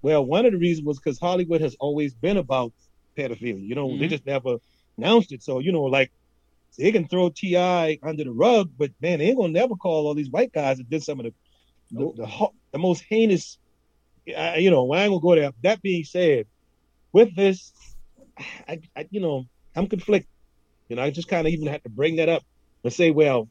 Well, 0.02 0.24
one 0.24 0.46
of 0.46 0.52
the 0.52 0.58
reasons 0.58 0.86
was 0.86 0.98
because 0.98 1.18
Hollywood 1.20 1.60
has 1.60 1.76
always 1.78 2.14
been 2.14 2.36
about 2.36 2.72
pedophilia. 3.16 3.64
You 3.64 3.74
know, 3.76 3.88
they 3.96 4.06
Mhm. 4.06 4.10
just 4.10 4.26
never 4.26 4.58
announced 4.98 5.32
it. 5.32 5.42
So, 5.42 5.60
you 5.60 5.72
know, 5.72 5.82
like 5.84 6.10
they 6.76 6.92
can 6.92 7.08
throw 7.08 7.30
T.I. 7.30 7.98
under 8.02 8.24
the 8.24 8.32
rug, 8.32 8.70
but 8.76 8.90
man, 9.00 9.18
they 9.18 9.26
ain't 9.26 9.38
gonna 9.38 9.52
never 9.52 9.74
call 9.74 10.06
all 10.06 10.14
these 10.14 10.30
white 10.30 10.52
guys 10.52 10.78
that 10.78 10.90
did 10.90 11.02
some 11.02 11.20
of 11.20 11.26
the 11.26 11.34
the, 11.90 12.12
the, 12.16 12.46
the 12.72 12.78
most 12.78 13.04
heinous. 13.08 13.58
You 14.26 14.70
know, 14.70 14.92
I 14.92 15.02
ain't 15.02 15.10
gonna 15.10 15.20
go 15.20 15.34
there. 15.34 15.52
That 15.62 15.82
being 15.82 16.04
said, 16.04 16.46
with 17.12 17.34
this, 17.36 17.72
I, 18.68 18.80
I 18.96 19.06
you 19.10 19.20
know, 19.20 19.44
I'm 19.74 19.86
conflicted. 19.86 20.28
You 20.88 20.96
know, 20.96 21.02
I 21.02 21.10
just 21.10 21.28
kind 21.28 21.46
of 21.46 21.52
even 21.52 21.66
had 21.66 21.82
to 21.84 21.90
bring 21.90 22.16
that 22.16 22.28
up 22.28 22.42
and 22.84 22.92
say, 22.92 23.10
well, 23.10 23.48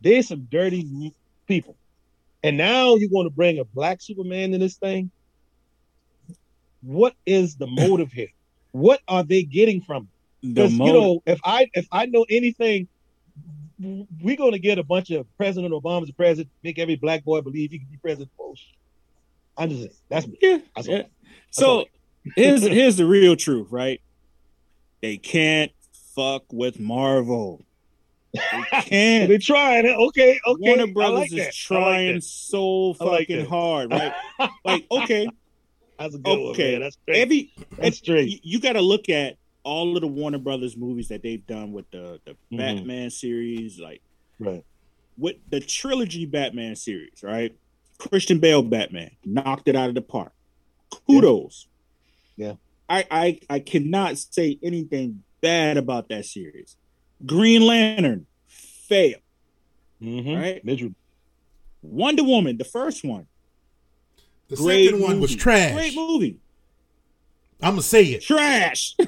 there's 0.00 0.28
some 0.28 0.46
dirty 0.50 1.12
people, 1.46 1.76
and 2.42 2.56
now 2.56 2.96
you're 2.96 3.10
going 3.10 3.26
to 3.26 3.34
bring 3.34 3.58
a 3.58 3.64
black 3.64 4.00
Superman 4.00 4.54
in 4.54 4.60
this 4.60 4.76
thing. 4.76 5.10
What 6.82 7.14
is 7.24 7.56
the 7.56 7.66
motive 7.66 8.12
here? 8.12 8.28
What 8.72 9.00
are 9.08 9.22
they 9.22 9.44
getting 9.44 9.80
from 9.80 10.04
it? 10.04 10.13
The 10.44 10.62
Because 10.68 10.72
you 10.72 10.92
know, 10.92 11.22
if 11.26 11.40
I 11.44 11.70
if 11.74 11.86
I 11.90 12.06
know 12.06 12.26
anything, 12.28 12.88
we're 13.78 14.36
gonna 14.36 14.58
get 14.58 14.78
a 14.78 14.82
bunch 14.82 15.10
of 15.10 15.26
President 15.36 15.72
Obama's 15.72 16.10
president, 16.10 16.50
make 16.62 16.78
every 16.78 16.96
black 16.96 17.24
boy 17.24 17.40
believe 17.40 17.70
he 17.70 17.78
can 17.78 17.88
be 17.90 17.96
president. 17.96 18.30
Oh, 18.38 18.46
Bullshit. 18.46 18.66
I'm 19.56 19.68
just 19.70 19.80
saying. 19.82 19.94
That's 20.08 20.26
me. 20.26 20.38
yeah, 20.40 20.58
That's 20.76 20.88
yeah. 20.88 21.02
So 21.50 21.86
here's 22.36 22.62
here's 22.66 22.96
the 22.96 23.06
real 23.06 23.36
truth, 23.36 23.68
right? 23.70 24.00
They 25.00 25.16
can't 25.16 25.72
fuck 26.14 26.44
with 26.52 26.78
Marvel. 26.78 27.64
They 28.32 28.40
can't. 28.82 29.28
they're 29.28 29.38
trying 29.38 29.86
it. 29.86 29.96
Okay, 29.96 30.40
okay. 30.46 30.60
Warner 30.60 30.92
Brothers 30.92 31.20
like 31.20 31.32
is 31.32 31.38
like 31.38 31.52
trying 31.52 32.14
that. 32.16 32.24
so 32.24 32.94
I 33.00 33.04
like 33.04 33.28
fucking 33.28 33.46
hard, 33.46 33.92
right? 33.92 34.12
like, 34.64 34.86
okay, 34.90 35.28
That's 35.98 36.14
a 36.14 36.18
good 36.18 36.38
one, 36.38 36.50
okay. 36.50 36.72
man. 36.72 36.80
That's 36.82 36.96
straight. 36.96 37.20
every 37.20 37.52
That's 37.78 37.98
straight. 37.98 38.28
you, 38.28 38.38
you 38.42 38.60
got 38.60 38.72
to 38.72 38.80
look 38.80 39.08
at 39.08 39.36
all 39.64 39.96
of 39.96 40.00
the 40.02 40.06
Warner 40.06 40.38
Brothers 40.38 40.76
movies 40.76 41.08
that 41.08 41.22
they've 41.22 41.44
done 41.46 41.72
with 41.72 41.90
the 41.90 42.20
the 42.24 42.36
Mhm. 42.52 42.58
Batman 42.58 43.10
series, 43.10 43.78
like 43.80 44.02
right. 44.38 44.64
with 45.18 45.36
the 45.50 45.60
trilogy 45.60 46.26
Batman 46.26 46.76
series, 46.76 47.22
right? 47.22 47.54
Christian 47.98 48.38
Bale 48.38 48.62
Batman 48.62 49.10
knocked 49.24 49.68
it 49.68 49.76
out 49.76 49.88
of 49.88 49.94
the 49.94 50.02
park. 50.02 50.32
Kudos. 51.06 51.66
Yeah. 52.36 52.54
I 52.88 53.04
I 53.10 53.40
I 53.50 53.58
cannot 53.60 54.18
say 54.18 54.58
anything 54.62 55.22
bad 55.40 55.76
about 55.76 56.08
that 56.10 56.26
series. 56.26 56.76
Green 57.24 57.62
Lantern 57.62 58.26
fail. 58.46 59.18
Mm-hmm. 60.02 60.34
Right. 60.34 60.64
Miserable. 60.64 60.96
Wonder 61.82 62.24
Woman, 62.24 62.56
the 62.58 62.64
first 62.64 63.04
one, 63.04 63.26
The 64.48 64.56
great 64.56 64.86
second 64.86 65.00
one 65.02 65.20
was 65.20 65.34
trash. 65.34 65.72
Great 65.74 65.94
movie. 65.94 66.38
I'm 67.62 67.72
gonna 67.72 67.82
say 67.82 68.04
it. 68.04 68.22
Trash. 68.22 68.96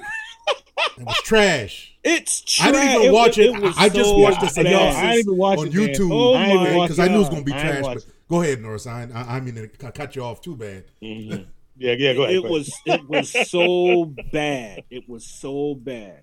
It 0.99 1.05
was 1.05 1.17
trash. 1.25 1.95
It's 2.03 2.41
trash. 2.41 2.69
I 2.69 2.73
didn't 2.73 3.03
even 3.03 3.13
watch 3.13 3.39
it. 3.39 3.61
was 3.61 3.75
I 3.77 3.89
just 3.89 4.11
so 4.11 4.19
watched 4.19 4.41
the 4.41 4.49
synopsis. 4.49 4.97
I 4.97 5.11
ain't 5.11 5.19
even 5.21 5.37
watched 5.37 5.61
on 5.61 5.67
it. 5.69 5.73
YouTube. 5.73 6.11
Oh 6.13 6.35
I 6.35 6.45
ain't 6.45 6.55
even 6.55 6.73
my 6.73 6.77
watched 6.77 6.95
because 6.95 6.99
I 6.99 7.09
knew 7.09 7.17
it 7.17 7.19
was 7.19 7.29
gonna 7.29 7.43
be 7.43 7.53
trash. 7.53 7.83
But 7.83 8.07
go 8.29 8.43
ahead, 8.43 8.63
Norris. 8.63 8.87
I 8.87 9.09
I, 9.15 9.37
I 9.37 9.41
mean 9.41 9.55
to 9.57 9.69
cut 9.69 10.17
you 10.17 10.23
off 10.23 10.41
too 10.41 10.57
bad. 10.57 10.85
Mhm. 11.03 11.47
Yeah, 11.77 11.93
yeah. 11.93 12.15
Go 12.15 12.23
ahead. 12.25 12.37
it 12.37 12.43
go 12.43 12.47
ahead. 12.47 12.51
was 12.51 12.81
it 12.87 13.09
was 13.09 13.51
so 13.51 14.15
bad. 14.33 14.85
It 14.91 15.09
was 15.09 15.27
so 15.27 15.75
bad. 15.75 16.23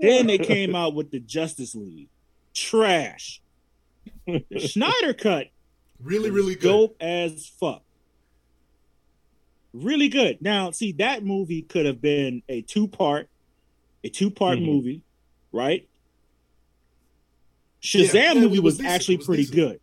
Then 0.00 0.26
they 0.26 0.38
came 0.38 0.74
out 0.74 0.94
with 0.94 1.10
the 1.10 1.20
Justice 1.20 1.74
League. 1.74 2.08
Trash. 2.54 3.42
The 4.26 4.58
Snyder 4.58 5.12
cut. 5.12 5.48
Really, 6.02 6.30
really 6.30 6.54
good. 6.54 6.68
Dope 6.68 6.96
as 7.00 7.46
fuck. 7.46 7.82
Really 9.72 10.08
good. 10.08 10.38
Now, 10.40 10.70
see, 10.70 10.92
that 10.92 11.24
movie 11.24 11.62
could 11.62 11.86
have 11.86 12.00
been 12.00 12.42
a 12.48 12.62
two 12.62 12.88
part, 12.88 13.28
a 14.04 14.08
two 14.08 14.30
part 14.30 14.58
Mhm. 14.58 14.66
movie, 14.66 15.02
right? 15.52 15.86
Shazam 17.82 18.14
yeah, 18.14 18.34
movie 18.34 18.48
was 18.58 18.60
was, 18.60 18.76
decent. 18.78 18.94
actually 18.94 19.16
was 19.16 19.26
pretty 19.26 19.42
decent. 19.44 19.56
good. 19.56 19.80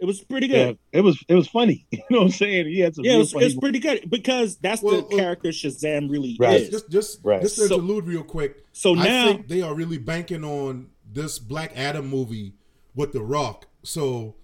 It 0.00 0.06
was 0.06 0.20
pretty 0.24 0.46
Yeah, 0.46 0.64
good. 0.64 0.78
it 0.92 1.00
was 1.02 1.22
it 1.28 1.34
was 1.34 1.46
funny. 1.48 1.86
You 1.92 1.98
know 2.10 2.18
what 2.18 2.24
I'm 2.26 2.30
saying? 2.32 2.66
He 2.66 2.80
had 2.80 2.94
some 2.94 3.04
Yeah, 3.04 3.12
it 3.12 3.14
real 3.14 3.20
was, 3.20 3.34
it 3.34 3.44
was 3.44 3.54
pretty 3.56 3.78
good 3.78 4.10
because 4.10 4.56
that's 4.56 4.82
Well, 4.82 4.96
the 4.96 5.02
well- 5.08 5.18
character 5.18 5.50
Shazam 5.50 6.10
really 6.10 6.36
Right. 6.40 6.62
is. 6.62 6.70
Just 6.70 6.90
just 6.90 7.20
Right. 7.22 7.42
just 7.42 7.56
to 7.56 7.68
So- 7.68 7.78
real 7.78 8.22
quick. 8.24 8.64
So 8.72 8.96
I 8.96 9.04
now, 9.04 9.26
think 9.32 9.48
they 9.48 9.60
are 9.62 9.74
really 9.74 9.98
banking 9.98 10.42
on 10.42 10.88
this 11.12 11.38
Black 11.38 11.72
Adam 11.76 12.08
movie 12.08 12.54
with 12.94 13.12
The 13.12 13.20
Rock. 13.20 13.66
So, 13.82 14.34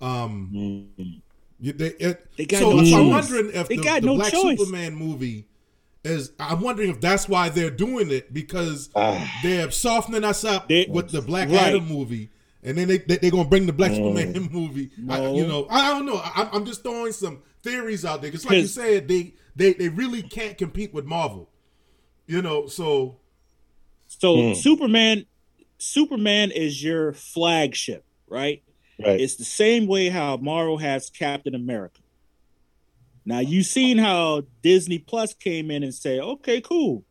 um, 0.00 0.88
Mm. 0.98 1.20
they, 1.78 1.88
it, 1.98 2.26
They 2.36 2.44
got 2.44 2.58
so, 2.60 2.70
no 2.72 2.78
I'm 2.78 2.84
choice. 2.84 3.30
wondering 3.30 3.54
if 3.54 3.68
They 3.68 3.76
the, 3.76 3.82
got 3.82 4.00
the 4.02 4.06
no 4.06 4.14
Black 4.16 4.32
choice. 4.32 4.58
Superman 4.58 4.94
movie 4.94 5.46
is. 6.04 6.32
I'm 6.38 6.60
wondering 6.60 6.90
if 6.90 7.00
that's 7.00 7.28
why 7.28 7.48
they're 7.48 7.70
doing 7.70 8.10
it 8.10 8.32
because 8.32 8.90
Ah. 8.94 9.30
they're 9.42 9.70
softening 9.70 10.24
us 10.24 10.44
up 10.44 10.68
They- 10.68 10.86
with 10.88 11.10
the 11.10 11.20
Black 11.22 11.48
right. 11.48 11.68
Adam 11.68 11.86
movie. 11.86 12.30
And 12.62 12.76
then 12.76 12.88
they, 12.88 12.98
they, 12.98 13.18
they're 13.18 13.30
going 13.30 13.44
to 13.44 13.48
bring 13.50 13.66
the 13.66 13.72
Black 13.72 13.92
Mm. 13.92 13.96
Superman 14.16 14.48
movie. 14.52 14.90
I, 15.08 15.26
you 15.30 15.46
know, 15.46 15.66
I 15.70 15.90
don't 15.90 16.06
know. 16.06 16.16
I, 16.16 16.48
I'm 16.52 16.64
just 16.66 16.82
throwing 16.82 17.12
some 17.12 17.42
theories 17.62 18.04
out 18.04 18.20
there. 18.20 18.30
Because 18.30 18.44
like 18.44 18.58
you 18.58 18.66
said, 18.66 19.06
they, 19.08 19.34
they, 19.54 19.72
they 19.74 19.88
really 19.88 20.22
can't 20.22 20.58
compete 20.58 20.92
with 20.92 21.04
Marvel. 21.04 21.48
You 22.26 22.42
know, 22.42 22.66
so 22.66 23.16
So 24.08 24.48
Hmm. 24.48 24.54
Superman, 24.54 25.26
Superman 25.78 26.50
is 26.50 26.82
your 26.82 27.12
flagship, 27.12 28.04
right? 28.26 28.62
Right. 28.98 29.20
It's 29.20 29.36
the 29.36 29.44
same 29.44 29.86
way 29.86 30.08
how 30.08 30.36
Marvel 30.36 30.78
has 30.78 31.08
Captain 31.10 31.54
America. 31.54 32.00
Now 33.28 33.40
you 33.40 33.62
seen 33.62 33.98
how 33.98 34.44
Disney 34.62 34.98
Plus 34.98 35.34
came 35.34 35.70
in 35.70 35.82
and 35.82 35.92
say, 35.94 36.18
"Okay, 36.18 36.62
cool, 36.62 37.04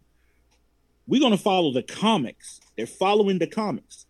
we're 1.07 1.21
gonna 1.21 1.37
follow 1.37 1.71
the 1.71 1.83
comics." 1.83 2.59
They're 2.75 2.87
following 2.87 3.37
the 3.37 3.45
comics. 3.45 4.07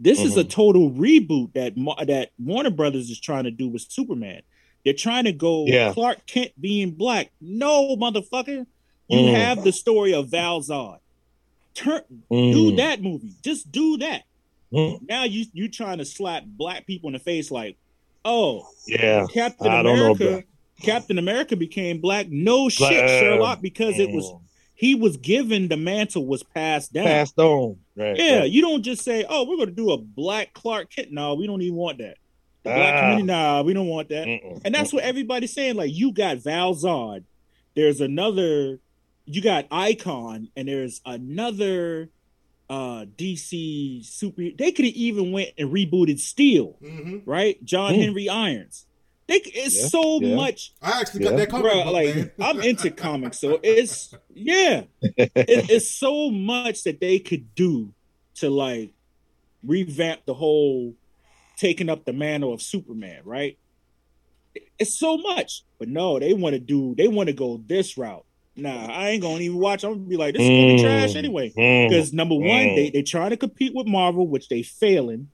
This 0.00 0.20
is 0.20 0.36
a 0.36 0.42
Mhm. 0.42 0.50
total 0.50 0.90
reboot 0.90 1.52
that 1.52 1.74
that 2.08 2.30
Warner 2.40 2.70
Brothers 2.70 3.08
is 3.08 3.20
trying 3.20 3.44
to 3.44 3.52
do 3.52 3.68
with 3.68 3.82
Superman. 3.88 4.42
They're 4.84 4.94
trying 4.94 5.24
to 5.26 5.32
go 5.32 5.64
Yeah. 5.66 5.92
Clark 5.92 6.26
Kent 6.26 6.60
being 6.60 6.90
black. 6.90 7.30
No, 7.40 7.96
motherfucker, 7.96 8.66
you 9.08 9.18
Mm. 9.18 9.34
have 9.34 9.62
the 9.62 9.70
story 9.70 10.12
of 10.12 10.30
Val 10.30 10.60
Zod. 10.60 10.98
Turn, 11.74 12.02
do 12.30 12.72
Mm. 12.72 12.76
that 12.78 13.00
movie. 13.00 13.30
Just 13.44 13.70
do 13.70 13.96
that. 13.98 14.24
Mm. 14.72 15.08
Now 15.08 15.22
you 15.22 15.46
you 15.52 15.68
trying 15.68 15.98
to 15.98 16.04
slap 16.04 16.42
black 16.46 16.84
people 16.84 17.08
in 17.10 17.12
the 17.12 17.20
face 17.20 17.52
like, 17.52 17.76
oh, 18.24 18.66
Yeah. 18.88 19.26
Captain 19.32 19.68
I 19.68 19.84
don't 19.84 19.96
know, 19.96 20.12
America. 20.14 20.44
Bro. 20.80 20.86
Captain 20.86 21.18
America 21.18 21.56
became 21.56 22.00
black. 22.00 22.28
No 22.30 22.68
shit, 22.68 22.88
Black- 22.90 23.08
Sherlock, 23.08 23.62
because 23.62 23.98
it 23.98 24.10
was 24.10 24.24
Mm. 24.24 24.40
he 24.74 24.94
was 24.94 25.16
given 25.16 25.68
the 25.68 25.76
mantle 25.76 26.26
was 26.26 26.42
passed 26.42 26.92
down. 26.92 27.04
passed 27.06 27.38
on. 27.38 27.76
Right. 27.96 28.16
yeah, 28.16 28.38
right. 28.40 28.50
you 28.50 28.60
don't 28.60 28.82
just 28.82 29.02
say, 29.04 29.24
oh, 29.28 29.44
we're 29.48 29.56
gonna 29.56 29.70
do 29.70 29.92
a 29.92 29.98
black 29.98 30.52
Clark 30.52 30.90
Kent. 30.94 31.12
No, 31.12 31.34
we 31.34 31.46
don't 31.46 31.62
even 31.62 31.76
want 31.76 31.98
that. 31.98 32.16
The 32.64 32.70
black 32.70 32.94
Ah. 32.94 33.00
community, 33.00 33.26
nah, 33.26 33.62
we 33.62 33.72
don't 33.74 33.86
want 33.88 34.08
that. 34.08 34.26
Mm-mm. 34.26 34.60
And 34.64 34.74
that's 34.74 34.92
what 34.92 35.04
everybody's 35.04 35.52
saying. 35.52 35.76
Like 35.76 35.92
you 35.94 36.12
got 36.12 36.38
Val 36.38 36.74
Zod, 36.74 37.22
there's 37.74 38.00
another, 38.00 38.80
you 39.26 39.40
got 39.42 39.66
Icon, 39.70 40.48
and 40.56 40.66
there's 40.68 41.00
another 41.06 42.08
uh 42.70 43.04
DC 43.18 44.02
super. 44.04 44.42
They 44.56 44.72
could 44.72 44.86
have 44.86 44.94
even 44.94 45.32
went 45.32 45.50
and 45.58 45.70
rebooted 45.70 46.18
Steel, 46.18 46.76
mhm. 46.82 47.22
right? 47.26 47.62
John 47.64 47.94
Hmm. 47.94 48.00
Henry 48.00 48.28
Irons. 48.28 48.86
They 49.26 49.36
it's 49.36 49.76
Yeah, 49.76 49.86
so 49.88 50.20
yeah. 50.20 50.36
much, 50.36 50.72
I 50.82 51.00
actually 51.00 51.24
Yeah. 51.24 51.30
got 51.30 51.36
that 51.38 51.48
comic 51.48 51.64
bro. 51.64 51.84
book, 51.84 51.92
Like 51.92 52.14
man. 52.14 52.32
I'm 52.40 52.60
into 52.60 52.90
comics, 52.90 53.38
so 53.38 53.58
it's 53.62 54.12
yeah, 54.34 54.84
it, 55.00 55.22
it's 55.36 55.90
so 55.90 56.30
much 56.30 56.82
that 56.84 57.00
they 57.00 57.18
could 57.18 57.54
do 57.54 57.94
to 58.36 58.50
like 58.50 58.92
revamp 59.64 60.20
the 60.26 60.34
whole 60.34 60.94
taking 61.56 61.88
up 61.88 62.04
the 62.04 62.12
mantle 62.12 62.52
of 62.52 62.60
Superman, 62.60 63.22
right? 63.24 63.58
It's 64.78 64.98
so 64.98 65.16
much, 65.16 65.64
but 65.78 65.88
no, 65.88 66.18
they 66.18 66.34
want 66.34 66.54
to 66.54 66.60
do. 66.60 66.94
They 66.96 67.08
want 67.08 67.28
to 67.28 67.32
go 67.32 67.62
this 67.64 67.96
route. 67.96 68.24
Nah, 68.56 68.86
I 68.86 69.08
ain't 69.10 69.22
gonna 69.22 69.40
even 69.40 69.58
watch. 69.58 69.82
I'm 69.84 69.94
gonna 69.94 70.04
be 70.08 70.16
like, 70.16 70.34
this 70.34 70.42
is 70.44 70.50
gonna 70.50 70.66
be 70.66 70.74
Mm. 70.74 70.82
trash 70.82 71.16
anyway. 71.16 71.52
Mm. 71.56 71.88
Because 71.88 72.12
number 72.12 72.36
one, 72.36 72.68
Mm. 72.68 72.74
they 72.76 72.90
they 72.90 73.02
trying 73.02 73.30
to 73.30 73.36
compete 73.36 73.74
with 73.74 73.86
Marvel, 73.86 74.28
which 74.28 74.48
they 74.48 74.62
failing. 74.62 75.28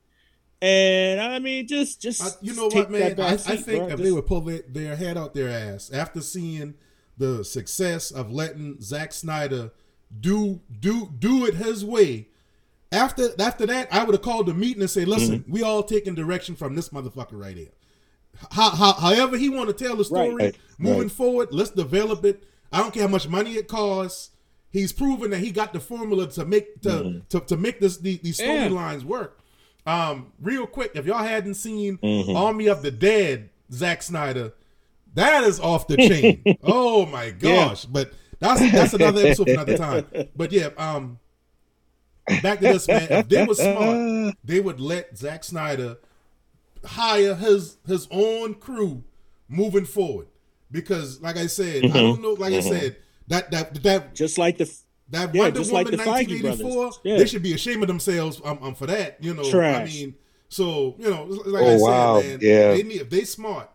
And 0.63 1.21
I 1.21 1.39
mean, 1.39 1.67
just 1.67 2.03
just 2.03 2.23
I, 2.23 2.29
you 2.43 2.55
know 2.55 2.67
what, 2.67 2.91
man? 2.91 3.01
that 3.01 3.17
back 3.17 3.31
I, 3.49 3.55
I 3.55 3.57
think 3.57 3.79
bro. 3.79 3.85
if 3.87 3.91
Just- 3.93 4.03
they 4.03 4.13
would 4.13 4.27
pull 4.27 4.43
their, 4.43 4.61
their 4.69 4.97
head 4.97 5.17
out 5.17 5.33
their 5.35 5.49
ass 5.49 5.91
after 5.93 6.21
seeing 6.21 6.75
the 7.17 7.45
success 7.45 8.11
of 8.11 8.31
letting 8.31 8.81
Zack 8.81 9.13
Snyder 9.13 9.73
do 10.21 10.61
do 10.81 11.11
do 11.19 11.47
it 11.47 11.55
his 11.55 11.85
way, 11.85 12.29
after 12.93 13.29
after 13.41 13.65
that, 13.67 13.89
I 13.93 14.05
would 14.05 14.15
have 14.15 14.23
called 14.23 14.47
the 14.47 14.55
meeting 14.55 14.83
and 14.83 14.91
say, 14.91 15.05
"Listen, 15.05 15.41
Mm-hmm. 15.41 15.53
we 15.53 15.63
all 15.63 15.83
taking 15.83 16.15
direction 16.15 16.57
from 16.57 16.75
this 16.75 16.91
motherfucker 16.91 17.33
right 17.41 17.57
here. 17.57 17.73
How, 18.53 18.71
how 18.71 18.93
however 18.95 19.37
he 19.39 19.49
want 19.49 19.69
to 19.77 19.85
tell 19.85 19.97
the 19.97 20.05
story 20.05 20.35
Right, 20.35 20.57
moving 20.79 21.03
right. 21.03 21.11
forward, 21.11 21.49
let's 21.53 21.71
develop 21.71 22.25
it. 22.25 22.43
I 22.73 22.79
don't 22.81 22.93
care 22.95 23.03
how 23.03 23.09
much 23.09 23.29
money 23.29 23.55
it 23.55 23.67
costs. 23.69 24.31
He's 24.71 24.93
proven 24.93 25.31
that 25.31 25.41
he 25.41 25.51
got 25.51 25.73
the 25.73 25.81
formula 25.81 26.29
to 26.31 26.45
make 26.45 26.81
to 26.83 26.89
Mm-hmm. 26.91 27.19
to, 27.31 27.41
to 27.41 27.57
make 27.57 27.81
this 27.81 27.97
these, 27.99 28.21
these 28.21 28.39
storylines 28.41 29.05
work. 29.05 29.40
Um, 29.87 30.33
real 30.41 30.67
quick, 30.67 30.93
if 30.95 31.07
y'all 31.07 31.23
hadn't 31.23 31.55
seen 31.55 31.99
Mhm. 31.99 32.37
Army 32.37 32.67
of 32.67 32.83
the 32.83 32.91
Dead, 32.91 33.51
Zack 33.73 34.03
Snyder, 34.03 34.53
that 35.15 35.45
is 35.45 35.59
off 35.61 35.87
the 35.89 35.97
chain. 35.97 36.43
oh 36.63 37.07
my 37.07 37.31
gosh! 37.31 37.85
But 37.85 38.13
that's 38.39 38.61
that's 38.73 38.95
another 38.95 39.27
episode 39.27 39.45
for 39.47 39.53
another 39.53 39.77
time. 39.77 40.07
But 40.37 40.53
yeah, 40.53 40.69
um, 40.77 41.19
back 42.43 42.61
to 42.61 42.67
this 42.73 42.87
man. 42.89 43.07
If 43.11 43.29
they 43.29 43.45
were 43.45 43.55
smart, 43.55 44.37
they 44.45 44.61
would 44.61 44.81
let 44.81 45.17
Zack 45.17 45.45
Snyder 45.45 45.97
hire 46.85 47.35
his 47.35 47.77
his 47.87 48.07
own 48.11 48.55
crew 48.55 49.03
moving 49.49 49.85
forward. 49.85 50.27
Because, 50.73 51.21
like 51.21 51.37
I 51.37 51.47
said, 51.49 51.85
I 51.85 51.89
don't 51.89 52.23
know. 52.23 52.35
Like 52.35 52.55
I 52.55 52.61
said, 52.61 52.97
that 53.29 53.51
that 53.51 53.83
that 53.83 54.15
just 54.15 54.39
like 54.39 54.59
the 54.59 54.73
that 55.11 55.35
Yeah, 55.35 55.43
Wonder 55.43 55.59
just 55.59 55.73
like 55.73 55.87
Woman 55.87 56.07
1984. 56.07 56.93
Yeah. 57.05 57.17
they 57.19 57.27
should 57.27 57.43
be 57.43 57.53
ashamed 57.55 57.83
of 57.83 57.89
themselves 57.89 58.41
um, 58.45 58.59
um, 58.63 58.75
for 58.75 58.87
that. 58.87 59.23
You 59.23 59.35
know, 59.35 59.43
I 59.47 59.51
Trash. 59.51 59.95
mean, 59.95 60.15
so 60.49 60.95
you 60.99 61.11
know, 61.11 61.25
like 61.25 61.63
Oh, 61.63 61.67
I 61.67 61.77
said, 61.77 61.81
wow. 61.83 62.21
man, 62.21 62.39
Yeah. 62.43 62.73
they 62.75 62.83
need 62.83 63.01
if 63.03 63.11
they 63.11 63.25
smart, 63.25 63.71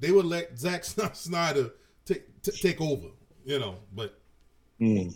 they 0.00 0.10
would 0.12 0.24
let 0.26 0.58
Zack 0.58 0.84
Snyder 1.14 1.72
take 2.04 2.42
t- 2.42 2.52
take 2.52 2.80
over. 2.80 3.08
You 3.44 3.58
know, 3.58 3.76
but 3.94 4.18
Mm. 4.80 5.14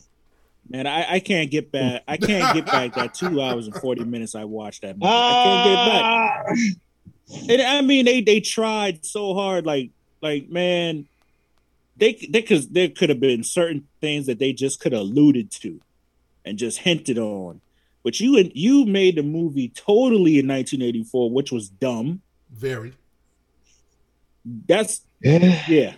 man, 0.68 0.86
I, 0.86 1.14
I 1.14 1.20
can't 1.20 1.50
get 1.50 1.70
back. 1.70 2.02
I 2.08 2.16
can't 2.16 2.54
get 2.54 2.66
back 2.66 2.94
that 2.94 3.14
two 3.20 3.40
hours 3.40 3.66
and 3.66 3.76
forty 3.76 4.04
minutes 4.04 4.34
I 4.34 4.44
watched 4.44 4.82
that 4.82 4.96
movie. 4.98 5.06
I 5.12 5.42
can't 5.44 5.68
get 5.68 5.92
back. 5.92 6.44
Ah. 6.48 7.52
And 7.52 7.62
I 7.62 7.80
mean, 7.82 8.04
they 8.04 8.20
they 8.20 8.40
tried 8.40 9.04
so 9.06 9.34
hard. 9.34 9.64
Like 9.66 9.90
like 10.20 10.48
man, 10.50 11.06
they 12.03 12.14
they 12.30 12.42
cause 12.42 12.68
there 12.68 12.88
could 12.88 13.11
have 13.11 13.20
been 13.20 13.44
certain 13.44 13.86
things 14.00 14.26
that 14.26 14.40
they 14.40 14.53
just 14.53 14.80
could 14.80 14.90
have 14.92 15.03
alluded 15.03 15.53
to, 15.53 15.81
and 16.44 16.59
just 16.59 16.78
hinted 16.81 17.16
on. 17.16 17.60
But 18.02 18.18
you 18.18 18.36
and 18.39 18.51
you 18.56 18.85
made 18.85 19.14
the 19.16 19.22
movie 19.22 19.68
totally 19.68 20.40
in 20.40 20.48
1984, 20.48 21.31
which 21.31 21.52
was 21.52 21.68
dumb. 21.68 22.20
very. 22.52 22.94
That's 24.44 25.02
Yeah. 25.22 25.62
yeah. 25.68 25.94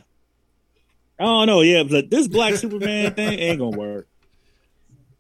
I 1.19 1.25
don't 1.25 1.47
know, 1.47 1.63
yeah, 1.63 1.85
but 1.85 2.11
this 2.11 2.29
Black 2.29 2.55
Superman 2.57 3.15
thing 3.15 3.39
ain't 3.39 3.59
gonna 3.61 3.77
work. 3.77 4.07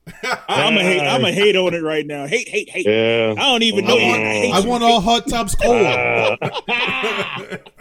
I'm 0.49 0.77
a 0.77 0.83
hate. 0.83 1.01
I'm 1.01 1.25
a 1.25 1.33
hate 1.33 1.57
on 1.57 1.73
it 1.73 1.83
right 1.83 2.07
now. 2.07 2.27
Hate, 2.27 2.47
hate, 2.47 2.69
hate. 2.69 2.85
Yeah. 2.85 3.33
I 3.39 3.43
don't 3.45 3.63
even 3.63 3.87
I 3.87 3.89
know. 3.89 3.97
want. 3.97 4.21
I 4.21 4.33
hate 4.35 4.53
I 4.53 4.61
want 4.61 4.85
all 4.85 5.01
hot 5.01 5.27
tubs 5.29 5.55
cold. 5.55 6.39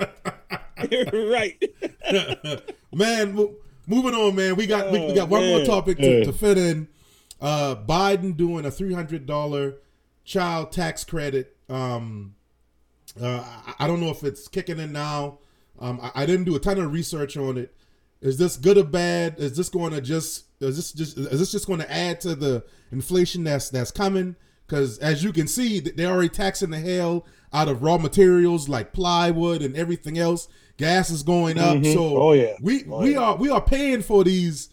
Right. 1.14 1.62
man, 2.94 3.36
mo- 3.36 3.56
moving 3.88 4.14
on, 4.14 4.36
man. 4.36 4.56
We 4.56 4.68
got 4.68 4.92
we, 4.92 5.00
we 5.00 5.06
Oh, 5.12 5.16
got 5.16 5.30
one 5.30 5.46
more 5.48 5.64
topic 5.66 5.98
to, 5.98 6.20
Yeah. 6.20 6.24
to 6.26 6.34
fit 6.34 6.58
in. 6.58 6.88
Uh, 7.42 7.76
Biden 7.76 8.36
doing 8.38 8.66
a 8.66 8.72
three 8.72 8.94
hundred 8.94 9.26
dollar 9.26 9.76
child 10.24 10.72
tax 10.72 11.04
credit. 11.04 11.56
Um, 11.70 12.36
uh, 13.22 13.44
I, 13.78 13.86
I 13.86 13.88
don't 13.88 14.00
know 14.00 14.10
if 14.10 14.24
it's 14.24 14.48
kicking 14.48 14.80
in 14.80 14.92
now. 14.92 15.40
Um, 15.80 16.00
I, 16.02 16.24
I 16.24 16.26
didn't 16.26 16.46
do 16.46 16.56
a 16.56 16.60
ton 16.60 16.80
of 16.80 16.92
research 16.92 17.36
on 17.38 17.58
it. 17.58 17.74
Is 18.22 18.38
this 18.38 18.56
good 18.56 18.78
or 18.78 18.84
bad? 18.86 19.36
Is 19.40 19.58
this 19.58 19.70
going 19.70 19.92
to 19.94 20.00
just 20.02 20.46
is 20.62 20.78
this 20.78 20.92
just 20.94 21.18
is 21.18 21.40
this 21.40 21.52
just 21.52 21.68
going 21.68 21.80
to 21.80 21.92
add 21.92 22.22
to 22.22 22.36
the 22.36 22.64
inflation 22.92 23.44
that's 23.44 23.70
that's 23.70 23.92
coming? 23.92 24.36
Because 24.66 24.98
as 25.00 25.24
you 25.24 25.34
can 25.34 25.48
see, 25.48 25.82
th- 25.82 25.96
they're 25.98 26.10
already 26.12 26.30
taxing 26.30 26.70
the 26.70 26.80
hell 26.80 27.26
out 27.52 27.68
of 27.68 27.84
raw 27.84 27.98
materials 27.98 28.70
like 28.70 28.94
plywood 28.94 29.62
and 29.62 29.76
everything 29.76 30.18
else. 30.18 30.48
Gas 30.78 31.10
is 31.12 31.24
going 31.24 31.58
up, 31.60 31.78
Mhm. 31.78 31.94
so 31.94 32.18
Oh, 32.22 32.32
yeah. 32.34 32.56
we 32.62 32.84
Oh, 32.86 33.02
we 33.02 33.14
yeah. 33.14 33.20
are 33.20 33.36
we 33.38 33.50
are 33.50 33.62
paying 33.62 34.02
for 34.02 34.24
these 34.24 34.70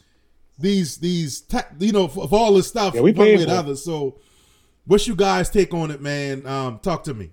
these 0.59 0.97
these 0.99 1.41
ta- 1.43 1.69
you 1.79 1.93
know 1.93 2.09
for, 2.09 2.27
for 2.29 2.39
all 2.39 2.55
this 2.55 2.69
stuff 2.69 2.95
Yeah, 2.95 3.01
we 3.03 3.13
one 3.13 3.25
paying 3.27 3.39
way 3.39 3.43
or 3.45 3.47
the 3.47 3.53
for 3.53 3.57
it. 3.57 3.59
other. 3.59 3.77
So, 3.77 4.19
what's 4.87 5.07
you 5.07 5.15
guys 5.15 5.51
take 5.51 5.73
on 5.75 5.91
it, 5.91 6.01
man? 6.01 6.47
Um, 6.47 6.79
talk 6.81 7.05
to 7.05 7.15
me, 7.15 7.31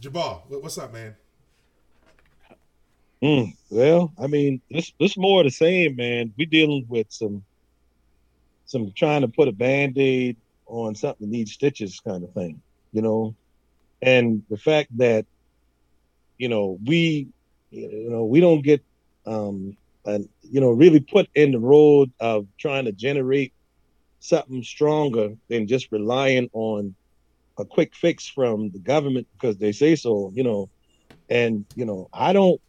Jabbar. 0.00 0.42
what- 0.48 0.62
What's 0.62 0.78
up, 0.78 0.92
man? 0.92 1.14
Mm, 3.22 3.54
well, 3.70 4.12
I 4.18 4.26
mean, 4.26 4.60
this 4.70 4.92
this 4.98 5.16
more 5.16 5.40
of 5.40 5.44
the 5.46 5.50
same, 5.50 5.94
man. 5.96 6.32
We 6.36 6.44
dealing 6.46 6.86
with 6.88 7.06
some 7.10 7.44
some 8.66 8.90
trying 8.96 9.20
to 9.20 9.28
put 9.28 9.48
a 9.48 9.52
band-aid 9.52 10.36
on 10.66 10.94
something 10.94 11.28
that 11.28 11.32
needs 11.36 11.52
stitches 11.52 12.00
kind 12.00 12.24
of 12.24 12.32
thing, 12.32 12.60
you 12.92 13.02
know. 13.02 13.34
And 14.00 14.42
the 14.48 14.56
fact 14.56 14.96
that, 14.96 15.26
you 16.38 16.48
know, 16.48 16.78
we 16.84 17.28
you 17.72 18.10
know, 18.10 18.24
we 18.24 18.40
don't 18.40 18.62
get 18.62 18.82
um 19.26 19.76
and 20.04 20.28
you 20.42 20.60
know, 20.60 20.70
really 20.70 21.00
put 21.00 21.28
in 21.34 21.52
the 21.52 21.60
road 21.60 22.10
of 22.20 22.46
trying 22.58 22.84
to 22.84 22.92
generate 22.92 23.52
something 24.20 24.62
stronger 24.62 25.30
than 25.48 25.66
just 25.66 25.90
relying 25.90 26.48
on 26.52 26.94
a 27.58 27.64
quick 27.64 27.94
fix 27.94 28.26
from 28.26 28.70
the 28.70 28.78
government 28.78 29.26
because 29.32 29.58
they 29.58 29.72
say 29.72 29.96
so, 29.96 30.32
you 30.34 30.42
know. 30.42 30.68
And 31.28 31.64
you 31.74 31.84
know, 31.84 32.08
I 32.12 32.32
don't, 32.32 32.60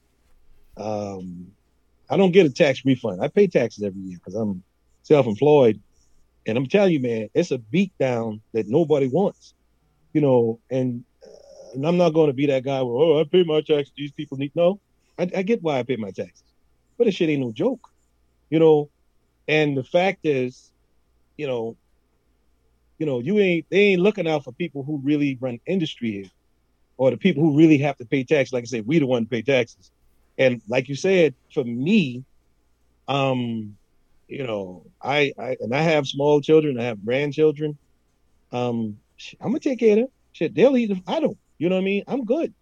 um, 0.78 1.48
I 2.10 2.18
don't 2.18 2.32
get 2.32 2.46
a 2.46 2.50
tax 2.50 2.86
refund. 2.86 3.22
I 3.22 3.28
pay 3.28 3.48
taxes 3.48 3.84
every 3.84 4.02
year 4.02 4.20
because 4.24 4.36
I'm 4.36 4.64
self-employed, 5.02 5.82
and 6.48 6.58
I'm 6.58 6.68
telling 6.68 6.94
you, 6.94 7.00
man, 7.00 7.30
it's 7.34 7.52
a 7.52 7.58
beat 7.58 7.92
down 8.00 8.42
that 8.54 8.68
nobody 8.68 9.08
wants, 9.08 9.54
you 10.14 10.22
know. 10.22 10.60
And, 10.70 11.04
uh, 11.26 11.74
and 11.74 11.86
I'm 11.86 11.98
not 11.98 12.12
going 12.12 12.28
to 12.28 12.34
be 12.34 12.46
that 12.48 12.64
guy. 12.64 12.82
Where, 12.82 12.96
oh, 12.96 13.20
I 13.20 13.26
pay 13.30 13.44
my 13.44 13.62
taxes. 13.62 13.92
These 13.98 14.14
people 14.14 14.38
need 14.38 14.52
no. 14.56 14.80
I, 15.18 15.30
I 15.35 15.41
get 15.44 15.61
why 15.61 15.80
I 15.80 15.84
pay 15.84 15.95
my 15.95 16.11
taxes, 16.11 16.44
but 16.98 17.06
this 17.06 17.15
shit 17.15 17.30
ain't 17.30 17.41
no 17.41 17.52
joke, 17.52 17.88
you 18.49 18.60
know. 18.60 18.90
And 19.48 19.77
the 19.77 19.84
fact 19.84 20.19
is, 20.26 20.72
you 21.38 21.48
know, 21.48 21.77
you 22.98 23.06
know, 23.06 23.19
you 23.19 23.40
ain't 23.40 23.65
they 23.69 23.80
ain't 23.80 24.02
looking 24.02 24.27
out 24.27 24.44
for 24.44 24.53
people 24.53 24.84
who 24.84 25.02
really 25.03 25.38
run 25.40 25.60
industry 25.65 26.11
here, 26.11 26.31
or 26.98 27.11
the 27.11 27.18
people 27.18 27.44
who 27.44 27.57
really 27.57 27.77
have 27.80 27.98
to 27.98 28.06
pay 28.06 28.23
taxes. 28.23 28.53
Like 28.53 28.64
I 28.64 28.65
said, 28.65 28.88
we 28.88 28.99
the 28.99 29.06
one 29.06 29.26
pay 29.26 29.41
taxes. 29.41 29.91
And 30.38 30.61
like 30.68 30.90
you 30.90 30.95
said, 30.95 31.35
for 31.53 31.64
me, 31.64 32.23
um, 33.07 33.77
you 34.27 34.45
know, 34.45 34.85
I, 35.02 35.34
I 35.38 35.57
and 35.60 35.76
I 35.76 35.81
have 35.81 36.07
small 36.07 36.41
children, 36.41 36.80
I 36.80 36.85
have 36.85 37.03
grandchildren. 37.03 37.77
Um, 38.52 38.98
I'm 39.41 39.49
gonna 39.49 39.60
take 39.60 39.80
care 39.80 39.91
of 39.91 39.98
them. 39.98 40.07
Shit, 40.31 40.56
they'll 40.56 40.77
eat. 40.77 40.91
I 41.07 41.19
don't. 41.19 41.38
You 41.60 41.69
know 41.69 41.76
what 41.76 41.81
I 41.81 41.85
mean? 41.85 42.03
I'm 42.07 42.26
good. 42.26 42.53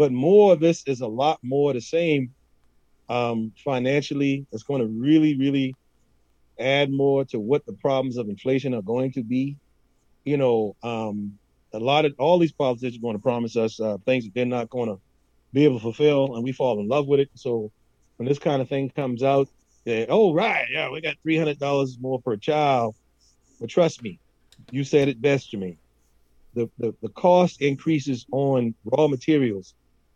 But 0.00 0.12
more 0.12 0.54
of 0.54 0.60
this 0.60 0.82
is 0.86 1.02
a 1.02 1.06
lot 1.06 1.40
more 1.42 1.74
the 1.74 1.80
same. 1.82 2.32
Um, 3.10 3.52
financially, 3.62 4.46
it's 4.50 4.62
going 4.62 4.80
to 4.80 4.86
really, 4.86 5.36
really 5.36 5.74
add 6.58 6.90
more 6.90 7.26
to 7.26 7.38
what 7.38 7.66
the 7.66 7.74
problems 7.74 8.16
of 8.16 8.30
inflation 8.30 8.72
are 8.72 8.80
going 8.80 9.12
to 9.12 9.22
be. 9.22 9.58
You 10.24 10.38
know, 10.38 10.74
um, 10.82 11.38
a 11.74 11.78
lot 11.78 12.06
of 12.06 12.14
all 12.18 12.38
these 12.38 12.50
politicians 12.50 12.96
are 12.96 13.02
going 13.02 13.18
to 13.18 13.22
promise 13.22 13.58
us 13.58 13.78
uh, 13.78 13.98
things 14.06 14.24
that 14.24 14.32
they're 14.32 14.46
not 14.46 14.70
going 14.70 14.88
to 14.88 14.98
be 15.52 15.64
able 15.66 15.76
to 15.76 15.82
fulfill, 15.82 16.34
and 16.34 16.42
we 16.42 16.52
fall 16.52 16.80
in 16.80 16.88
love 16.88 17.06
with 17.06 17.20
it. 17.20 17.28
So 17.34 17.70
when 18.16 18.26
this 18.26 18.38
kind 18.38 18.62
of 18.62 18.70
thing 18.70 18.88
comes 18.88 19.22
out, 19.22 19.50
they, 19.84 20.06
oh 20.08 20.32
right, 20.32 20.64
yeah, 20.70 20.88
we 20.88 21.02
got 21.02 21.16
three 21.22 21.36
hundred 21.36 21.58
dollars 21.58 21.98
more 22.00 22.22
per 22.22 22.36
child. 22.36 22.94
But 23.60 23.68
trust 23.68 24.02
me, 24.02 24.18
you 24.70 24.82
said 24.82 25.08
it 25.08 25.20
best, 25.20 25.52
Jermaine. 25.52 25.76
The, 26.54 26.70
the 26.78 26.94
the 27.02 27.10
cost 27.10 27.60
increases 27.60 28.24
on 28.32 28.74
raw 28.86 29.06
materials 29.06 29.74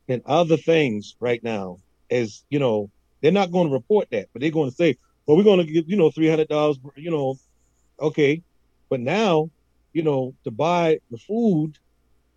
and 0.09 0.23
other 0.27 0.57
things 0.57 1.17
right 1.21 1.43
now 1.43 1.79
is 2.11 2.45
you 2.51 2.59
know 2.59 2.91
they're 3.21 3.33
not 3.33 3.51
going 3.53 3.69
to 3.69 3.73
report 3.73 4.09
that, 4.11 4.29
but 4.33 4.43
they're 4.43 4.51
going 4.51 4.69
to 4.69 4.77
say, 4.77 4.99
well, 5.27 5.37
we're 5.37 5.45
going 5.45 5.65
to 5.65 5.73
give 5.73 5.89
you 5.89 5.97
know 5.97 6.11
three 6.11 6.29
hundred 6.29 6.49
dollars, 6.49 6.79
you 6.97 7.11
know, 7.11 7.37
okay, 8.01 8.43
but 8.89 9.01
now 9.01 9.51
you 9.93 10.03
know 10.03 10.35
to 10.45 10.51
buy 10.51 11.01
the 11.11 11.19
food 11.19 11.79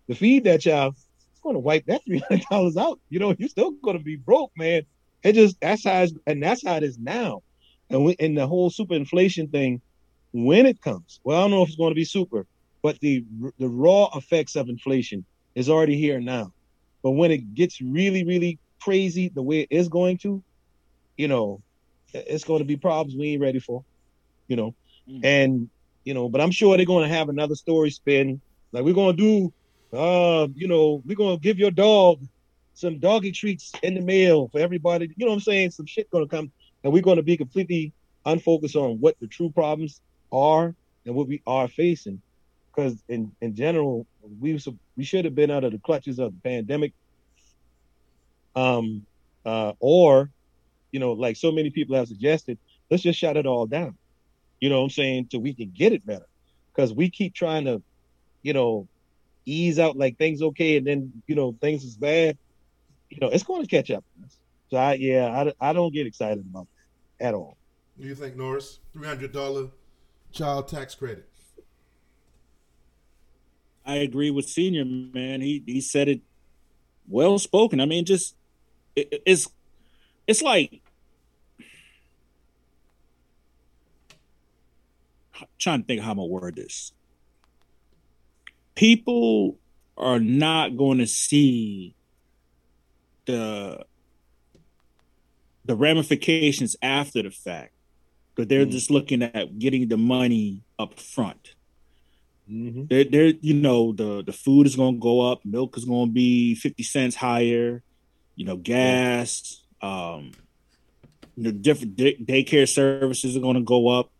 to 0.08 0.14
feed 0.14 0.44
that 0.44 0.62
child, 0.62 0.94
it's 1.32 1.40
going 1.42 1.54
to 1.54 1.60
wipe 1.60 1.86
that 1.86 2.04
three 2.06 2.22
hundred 2.28 2.44
dollars 2.50 2.76
out. 2.76 3.00
You 3.10 3.18
know, 3.18 3.34
you're 3.38 3.48
still 3.48 3.72
going 3.72 3.98
to 3.98 4.02
be 4.02 4.16
broke, 4.16 4.52
man. 4.56 4.82
It 5.22 5.34
just 5.34 5.60
that's 5.60 5.84
how 5.84 6.02
it's, 6.02 6.12
and 6.26 6.42
that's 6.42 6.64
how 6.64 6.76
it 6.76 6.82
is 6.82 6.98
now. 6.98 7.42
And 7.90 8.04
we, 8.04 8.16
and 8.18 8.36
the 8.36 8.46
whole 8.46 8.70
super 8.70 8.94
inflation 8.94 9.48
thing, 9.48 9.80
when 10.32 10.66
it 10.66 10.80
comes, 10.82 11.20
well, 11.24 11.38
I 11.38 11.40
don't 11.42 11.50
know 11.50 11.62
if 11.62 11.68
it's 11.68 11.76
going 11.76 11.90
to 11.90 11.94
be 11.94 12.04
super, 12.04 12.46
but 12.82 12.98
the 13.00 13.24
the 13.58 13.68
raw 13.68 14.08
effects 14.14 14.56
of 14.56 14.68
inflation 14.68 15.24
is 15.54 15.68
already 15.68 15.98
here 15.98 16.20
now. 16.20 16.52
But 17.08 17.12
when 17.12 17.30
it 17.30 17.54
gets 17.54 17.80
really, 17.80 18.22
really 18.22 18.58
crazy, 18.82 19.30
the 19.30 19.40
way 19.40 19.60
it 19.60 19.68
is 19.70 19.88
going 19.88 20.18
to, 20.18 20.42
you 21.16 21.26
know, 21.26 21.62
it's 22.12 22.44
going 22.44 22.58
to 22.58 22.66
be 22.66 22.76
problems 22.76 23.16
we 23.16 23.32
ain't 23.32 23.40
ready 23.40 23.60
for, 23.60 23.82
you 24.46 24.56
know. 24.56 24.74
Mm-hmm. 25.08 25.24
And 25.24 25.70
you 26.04 26.12
know, 26.12 26.28
but 26.28 26.42
I'm 26.42 26.50
sure 26.50 26.76
they're 26.76 26.84
going 26.84 27.08
to 27.08 27.14
have 27.16 27.30
another 27.30 27.54
story 27.54 27.88
spin. 27.88 28.42
Like 28.72 28.84
we're 28.84 28.92
going 28.92 29.16
to 29.16 29.22
do, 29.90 29.98
uh, 29.98 30.48
you 30.54 30.68
know, 30.68 31.02
we're 31.06 31.16
going 31.16 31.38
to 31.38 31.42
give 31.42 31.58
your 31.58 31.70
dog 31.70 32.20
some 32.74 32.98
doggy 32.98 33.32
treats 33.32 33.72
in 33.82 33.94
the 33.94 34.02
mail 34.02 34.48
for 34.48 34.58
everybody. 34.60 35.06
You 35.16 35.24
know 35.24 35.30
what 35.30 35.36
I'm 35.36 35.40
saying? 35.40 35.70
Some 35.70 35.86
shit 35.86 36.10
going 36.10 36.28
to 36.28 36.36
come, 36.36 36.52
and 36.84 36.92
we're 36.92 37.00
going 37.00 37.16
to 37.16 37.22
be 37.22 37.38
completely 37.38 37.94
unfocused 38.26 38.76
on 38.76 39.00
what 39.00 39.18
the 39.18 39.28
true 39.28 39.48
problems 39.48 40.02
are 40.30 40.74
and 41.06 41.14
what 41.14 41.26
we 41.26 41.40
are 41.46 41.68
facing. 41.68 42.20
Because 42.66 43.02
in 43.08 43.32
in 43.40 43.54
general, 43.54 44.06
we 44.40 44.60
we 44.96 45.04
should 45.04 45.24
have 45.24 45.34
been 45.34 45.50
out 45.50 45.64
of 45.64 45.72
the 45.72 45.78
clutches 45.78 46.18
of 46.18 46.32
the 46.32 46.40
pandemic. 46.40 46.92
Um, 48.56 49.06
uh, 49.44 49.72
or, 49.78 50.30
you 50.90 51.00
know, 51.00 51.12
like 51.12 51.36
so 51.36 51.52
many 51.52 51.70
people 51.70 51.96
have 51.96 52.08
suggested, 52.08 52.58
let's 52.90 53.02
just 53.02 53.18
shut 53.18 53.36
it 53.36 53.46
all 53.46 53.66
down. 53.66 53.96
You 54.60 54.68
know 54.68 54.78
what 54.78 54.84
I'm 54.84 54.90
saying? 54.90 55.28
So 55.30 55.38
we 55.38 55.54
can 55.54 55.72
get 55.74 55.92
it 55.92 56.04
better. 56.04 56.26
Because 56.74 56.92
we 56.92 57.08
keep 57.10 57.34
trying 57.34 57.64
to, 57.66 57.82
you 58.42 58.52
know, 58.52 58.88
ease 59.48 59.78
out 59.78 59.96
like 59.96 60.18
things 60.18 60.42
okay, 60.42 60.76
and 60.76 60.86
then 60.86 61.12
you 61.26 61.34
know 61.34 61.56
things 61.60 61.82
is 61.82 61.96
bad. 61.96 62.36
You 63.10 63.18
know, 63.20 63.28
it's 63.28 63.42
going 63.42 63.62
to 63.62 63.68
catch 63.68 63.90
up. 63.90 64.04
So 64.70 64.76
I, 64.76 64.94
yeah, 64.94 65.52
I, 65.60 65.70
I 65.70 65.72
don't 65.72 65.92
get 65.92 66.06
excited 66.06 66.44
about 66.50 66.66
that 67.18 67.28
at 67.28 67.34
all. 67.34 67.56
Do 67.98 68.06
you 68.06 68.14
think, 68.14 68.36
Norris? 68.36 68.80
Three 68.92 69.06
hundred 69.06 69.32
dollar 69.32 69.68
child 70.30 70.68
tax 70.68 70.94
credit. 70.94 71.28
I 73.88 73.96
agree 73.96 74.30
with 74.30 74.46
Senior 74.46 74.84
man. 74.84 75.40
He 75.40 75.62
he 75.66 75.80
said 75.80 76.08
it 76.08 76.20
well 77.08 77.38
spoken. 77.38 77.80
I 77.80 77.86
mean, 77.86 78.04
just 78.04 78.36
it, 78.94 79.22
it's 79.24 79.48
it's 80.26 80.42
like 80.42 80.82
trying 85.58 85.80
to 85.80 85.86
think 85.86 86.02
how 86.02 86.10
I'm 86.10 86.18
gonna 86.18 86.28
word 86.28 86.56
this. 86.56 86.92
People 88.74 89.56
are 89.96 90.20
not 90.20 90.76
going 90.76 90.98
to 90.98 91.06
see 91.06 91.94
the 93.24 93.86
the 95.64 95.74
ramifications 95.74 96.76
after 96.82 97.22
the 97.22 97.30
fact, 97.30 97.72
but 98.34 98.50
they're 98.50 98.66
mm. 98.66 98.70
just 98.70 98.90
looking 98.90 99.22
at 99.22 99.58
getting 99.58 99.88
the 99.88 99.96
money 99.96 100.62
up 100.78 101.00
front. 101.00 101.54
Mm-hmm. 102.50 102.84
They're, 102.88 103.04
they're, 103.04 103.34
you 103.40 103.54
know, 103.54 103.92
the 103.92 104.22
the 104.24 104.32
food 104.32 104.66
is 104.66 104.76
going 104.76 104.94
to 104.94 105.00
go 105.00 105.20
up, 105.20 105.44
milk 105.44 105.76
is 105.76 105.84
going 105.84 106.08
to 106.08 106.12
be 106.12 106.54
fifty 106.54 106.82
cents 106.82 107.14
higher, 107.14 107.82
you 108.36 108.46
know, 108.46 108.56
gas, 108.56 109.62
um, 109.82 110.32
you 111.36 111.44
know, 111.44 111.50
different 111.50 111.96
day- 111.96 112.16
daycare 112.16 112.68
services 112.68 113.36
are 113.36 113.40
going 113.40 113.56
to 113.56 113.62
go 113.62 113.88
up. 113.88 114.10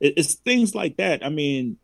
It, 0.00 0.14
it's 0.16 0.34
things 0.34 0.74
like 0.74 0.96
that. 0.96 1.24
I 1.24 1.28
mean, 1.28 1.76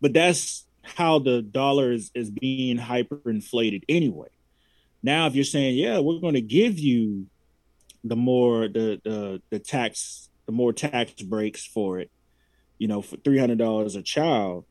but 0.00 0.12
that's 0.12 0.66
how 0.82 1.18
the 1.18 1.40
dollar 1.40 1.92
is, 1.92 2.10
is 2.14 2.30
being 2.30 2.76
hyperinflated 2.78 3.84
anyway. 3.88 4.28
Now, 5.02 5.26
if 5.26 5.34
you're 5.34 5.44
saying, 5.44 5.76
yeah, 5.76 5.98
we're 5.98 6.20
going 6.20 6.34
to 6.34 6.42
give 6.42 6.78
you 6.78 7.26
the 8.04 8.16
more 8.16 8.68
the 8.68 9.00
the 9.02 9.42
the 9.50 9.58
tax, 9.60 10.28
the 10.44 10.52
more 10.52 10.72
tax 10.74 11.22
breaks 11.22 11.64
for 11.66 12.00
it, 12.00 12.10
you 12.78 12.86
know, 12.86 13.00
for 13.00 13.16
three 13.16 13.38
hundred 13.38 13.58
dollars 13.58 13.96
a 13.96 14.02
child 14.02 14.66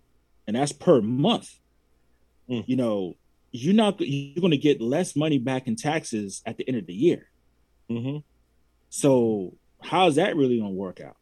and 0.48 0.56
that's 0.56 0.72
per 0.72 1.02
month. 1.02 1.60
Mm. 2.50 2.64
You 2.68 2.76
know, 2.76 3.16
you're 3.52 3.74
not 3.74 4.00
you're 4.00 4.42
going 4.42 4.52
to 4.52 4.58
get 4.58 4.82
less 4.82 5.16
money 5.16 5.38
back 5.38 5.68
in 5.68 5.76
taxes 5.76 6.42
at 6.46 6.58
the 6.58 6.68
end 6.68 6.78
of 6.78 6.86
the 6.86 6.94
year. 6.94 7.28
Mm-hmm. 7.90 8.18
So 8.90 9.54
how 9.82 10.08
is 10.08 10.16
that 10.16 10.36
really 10.36 10.58
going 10.60 10.72
to 10.72 10.78
work 10.78 11.00
out? 11.02 11.18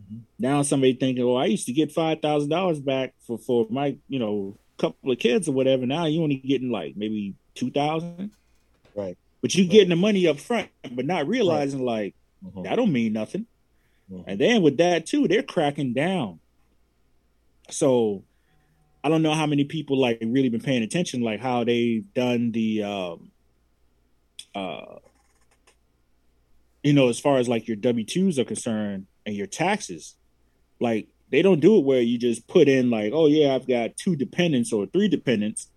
Mm-hmm. 0.00 0.18
Now 0.38 0.62
somebody 0.62 0.94
thinking, 0.94 1.26
"Well, 1.26 1.36
I 1.36 1.46
used 1.46 1.66
to 1.66 1.72
get 1.72 1.92
five 1.92 2.20
thousand 2.20 2.50
dollars 2.50 2.80
back 2.80 3.14
for 3.26 3.38
for 3.38 3.66
my 3.70 3.96
you 4.08 4.18
know 4.18 4.58
couple 4.78 5.10
of 5.10 5.18
kids 5.18 5.48
or 5.48 5.52
whatever. 5.52 5.86
Now 5.86 6.06
you 6.06 6.22
only 6.22 6.36
getting 6.36 6.70
like 6.70 6.96
maybe 6.96 7.34
two 7.54 7.70
thousand, 7.70 8.32
right? 8.94 9.16
But 9.40 9.54
you 9.54 9.64
right. 9.64 9.70
getting 9.70 9.90
the 9.90 9.96
money 9.96 10.26
up 10.26 10.38
front, 10.38 10.68
but 10.92 11.06
not 11.06 11.28
realizing 11.28 11.84
right. 11.84 12.14
like 12.42 12.52
mm-hmm. 12.52 12.62
that 12.62 12.76
don't 12.76 12.92
mean 12.92 13.12
nothing. 13.12 13.46
Mm-hmm. 14.12 14.30
And 14.30 14.40
then 14.40 14.62
with 14.62 14.76
that 14.78 15.06
too, 15.06 15.28
they're 15.28 15.42
cracking 15.42 15.94
down 15.94 16.40
so 17.70 18.24
I 19.02 19.08
don't 19.08 19.22
know 19.22 19.34
how 19.34 19.46
many 19.46 19.64
people 19.64 19.98
like 19.98 20.18
really 20.20 20.48
been 20.48 20.60
paying 20.60 20.82
attention, 20.82 21.20
like 21.22 21.40
how 21.40 21.64
they've 21.64 22.04
done 22.14 22.52
the, 22.52 22.82
um, 22.82 23.30
uh, 24.54 24.96
you 26.82 26.92
know, 26.92 27.08
as 27.08 27.20
far 27.20 27.38
as 27.38 27.48
like 27.48 27.68
your 27.68 27.76
W 27.76 28.04
twos 28.04 28.38
are 28.38 28.44
concerned 28.44 29.06
and 29.24 29.34
your 29.34 29.46
taxes, 29.46 30.14
like 30.80 31.08
they 31.30 31.42
don't 31.42 31.60
do 31.60 31.76
it 31.78 31.84
where 31.84 32.00
you 32.00 32.18
just 32.18 32.46
put 32.46 32.68
in 32.68 32.90
like, 32.90 33.12
oh 33.12 33.26
yeah, 33.26 33.54
I've 33.54 33.66
got 33.66 33.96
two 33.96 34.16
dependents 34.16 34.72
or 34.72 34.86
three 34.86 35.08
dependents. 35.08 35.68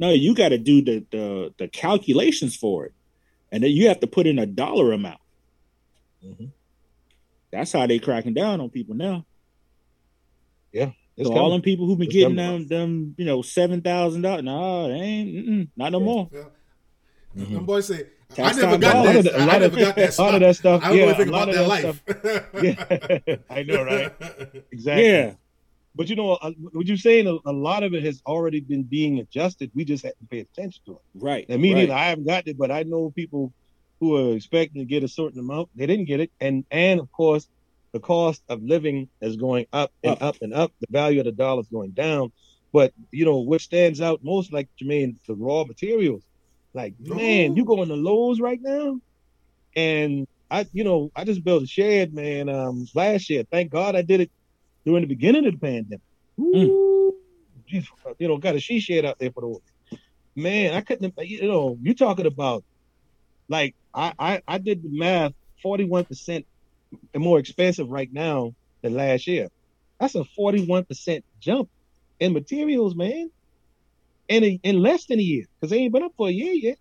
No, 0.00 0.10
you 0.10 0.34
got 0.34 0.50
to 0.50 0.58
do 0.58 0.82
the, 0.82 1.04
the 1.10 1.54
the 1.58 1.68
calculations 1.68 2.56
for 2.56 2.86
it, 2.86 2.94
and 3.50 3.62
then 3.62 3.70
you 3.70 3.88
have 3.88 4.00
to 4.00 4.06
put 4.06 4.26
in 4.26 4.38
a 4.38 4.46
dollar 4.46 4.92
amount. 4.92 5.20
Mm-hmm. 6.24 6.46
That's 7.50 7.72
how 7.72 7.86
they 7.86 7.98
cracking 7.98 8.34
down 8.34 8.60
on 8.60 8.70
people 8.70 8.94
now. 8.94 9.24
Yeah, 10.72 10.90
so 11.22 11.36
all 11.36 11.50
them 11.50 11.62
people 11.62 11.86
who've 11.86 11.98
been 11.98 12.06
it's 12.06 12.14
getting 12.14 12.36
them, 12.36 12.66
them, 12.66 13.14
you 13.18 13.24
know, 13.24 13.42
seven 13.42 13.82
thousand 13.82 14.22
dollars, 14.22 14.44
no, 14.44 14.88
they 14.88 14.94
ain't, 14.94 15.70
not 15.76 15.92
no 15.92 15.98
yeah. 15.98 16.04
more. 16.04 16.28
Yeah. 16.32 16.40
Mm-hmm. 17.36 17.54
Them 17.54 17.64
boys 17.66 17.86
say, 17.86 18.06
Tax 18.34 18.58
I 18.58 18.60
never 18.60 18.78
got 18.78 19.04
that. 19.04 19.24
The, 19.24 19.38
I 19.38 19.58
never 19.58 19.76
got 19.76 19.96
that. 19.96 20.18
A 20.18 20.22
lot 20.22 20.34
of 20.34 20.40
that 20.40 20.56
stuff. 20.56 20.82
I 20.84 20.88
don't 20.88 20.96
yeah, 20.98 21.02
really 21.04 21.14
think 21.14 21.28
about 21.28 21.46
that, 21.46 21.54
that 21.54 21.68
life. 21.68 22.02
yeah, 23.30 23.36
I 23.50 23.62
know, 23.62 23.84
right? 23.84 24.12
Exactly. 24.70 25.08
Yeah, 25.08 25.32
But 25.94 26.10
you 26.10 26.16
know, 26.16 26.32
uh, 26.32 26.50
what 26.72 26.86
you're 26.86 26.98
saying, 26.98 27.26
a, 27.26 27.38
a 27.48 27.52
lot 27.52 27.82
of 27.84 27.94
it 27.94 28.04
has 28.04 28.22
already 28.26 28.60
been 28.60 28.82
being 28.82 29.18
adjusted. 29.18 29.70
We 29.74 29.84
just 29.84 30.04
have 30.04 30.18
to 30.18 30.26
pay 30.26 30.40
attention 30.40 30.82
to 30.86 30.92
it. 30.92 31.02
Right. 31.14 31.46
And 31.48 31.62
me 31.62 31.72
right. 31.72 31.90
I 31.90 32.06
haven't 32.10 32.26
gotten 32.26 32.50
it, 32.50 32.58
but 32.58 32.70
I 32.70 32.82
know 32.82 33.10
people 33.10 33.52
who 34.00 34.16
are 34.16 34.36
expecting 34.36 34.82
to 34.82 34.86
get 34.86 35.04
a 35.04 35.08
certain 35.08 35.40
amount. 35.40 35.70
They 35.74 35.86
didn't 35.86 36.04
get 36.04 36.20
it, 36.20 36.30
and 36.40 36.64
and 36.70 37.00
of 37.00 37.10
course, 37.10 37.48
the 37.92 38.00
cost 38.00 38.42
of 38.48 38.62
living 38.62 39.08
is 39.20 39.36
going 39.36 39.66
up 39.72 39.92
and 40.02 40.20
up 40.20 40.36
and 40.42 40.54
up. 40.54 40.72
The 40.80 40.86
value 40.90 41.20
of 41.20 41.26
the 41.26 41.32
dollar 41.32 41.60
is 41.60 41.68
going 41.68 41.90
down. 41.90 42.32
But 42.72 42.92
you 43.10 43.24
know, 43.24 43.38
what 43.38 43.60
stands 43.60 44.00
out 44.00 44.22
most, 44.22 44.52
like 44.52 44.68
Jermaine, 44.80 45.16
the 45.26 45.34
raw 45.34 45.64
materials. 45.64 46.22
Like, 46.74 46.94
man, 47.00 47.56
you 47.56 47.64
going 47.64 47.88
to 47.88 47.94
Lowe's 47.94 48.38
lows 48.38 48.40
right 48.40 48.60
now, 48.60 49.00
and 49.74 50.28
I, 50.50 50.66
you 50.72 50.84
know, 50.84 51.10
I 51.16 51.24
just 51.24 51.42
built 51.42 51.62
a 51.62 51.66
shed, 51.66 52.12
man. 52.12 52.48
Um, 52.48 52.86
last 52.94 53.30
year, 53.30 53.44
thank 53.50 53.70
God 53.70 53.96
I 53.96 54.02
did 54.02 54.20
it 54.20 54.30
during 54.84 55.02
the 55.02 55.08
beginning 55.08 55.46
of 55.46 55.52
the 55.52 55.58
pandemic. 55.58 56.00
Mm. 56.38 56.64
Ooh, 56.64 57.14
mm. 57.72 57.84
you 58.18 58.28
know, 58.28 58.36
got 58.36 58.54
a 58.54 58.60
she 58.60 58.80
shed 58.80 59.04
out 59.04 59.18
there 59.18 59.30
for 59.32 59.40
the. 59.40 59.98
Man, 60.36 60.74
I 60.74 60.82
couldn't, 60.82 61.14
uh, 61.18 61.22
you 61.22 61.48
know, 61.48 61.76
you're 61.82 61.94
talking 61.94 62.26
about 62.26 62.62
like 63.48 63.74
I, 63.92 64.12
I, 64.18 64.42
I 64.46 64.58
did 64.58 64.82
the 64.82 64.90
math 64.90 65.32
41% 65.64 66.44
and 67.14 67.22
more 67.22 67.38
expensive 67.38 67.88
right 67.88 68.12
now 68.12 68.54
than 68.82 68.94
last 68.94 69.26
year. 69.26 69.48
That's 70.00 70.14
a 70.14 70.24
41% 70.38 71.22
jump 71.40 71.68
in 72.20 72.32
materials, 72.32 72.94
man, 72.94 73.30
in, 74.28 74.44
a, 74.44 74.60
in 74.62 74.82
less 74.82 75.06
than 75.06 75.18
a 75.18 75.22
year 75.22 75.46
because 75.54 75.70
they 75.70 75.78
ain't 75.78 75.92
been 75.92 76.02
up 76.02 76.12
for 76.16 76.28
a 76.28 76.32
year 76.32 76.52
yet. 76.52 76.78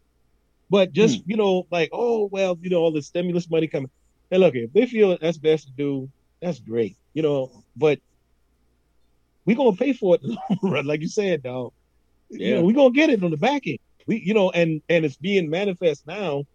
But 0.70 0.94
just, 0.94 1.24
hmm. 1.24 1.32
you 1.32 1.38
know, 1.38 1.66
like, 1.72 1.90
oh, 1.94 2.26
well, 2.26 2.58
you 2.62 2.70
know, 2.70 2.80
all 2.80 2.92
the 2.92 3.02
stimulus 3.02 3.50
money 3.50 3.68
coming. 3.68 3.90
And 4.30 4.42
look, 4.42 4.56
if 4.56 4.74
they 4.74 4.86
feel 4.86 5.18
that's 5.18 5.38
best 5.38 5.68
to 5.68 5.72
do, 5.72 6.10
that's 6.42 6.60
great, 6.60 6.98
you 7.14 7.24
know, 7.24 7.64
but 7.76 8.00
we 9.46 9.56
going 9.56 9.72
to 9.72 9.78
pay 9.78 9.94
for 9.94 10.16
it 10.16 10.22
like 10.86 11.02
you 11.02 11.08
said, 11.08 11.44
dog. 11.44 11.72
Yeah. 12.30 12.48
You 12.48 12.56
know, 12.56 12.64
we 12.64 12.74
going 12.74 12.94
to 12.94 12.96
get 12.96 13.10
it 13.10 13.24
on 13.24 13.32
the 13.32 13.38
back 13.38 13.66
end. 13.66 13.80
We, 14.06 14.18
you 14.20 14.34
know, 14.34 14.52
and 14.52 14.82
and 14.90 15.06
it's 15.06 15.16
being 15.16 15.50
manifest 15.50 16.06
now 16.06 16.46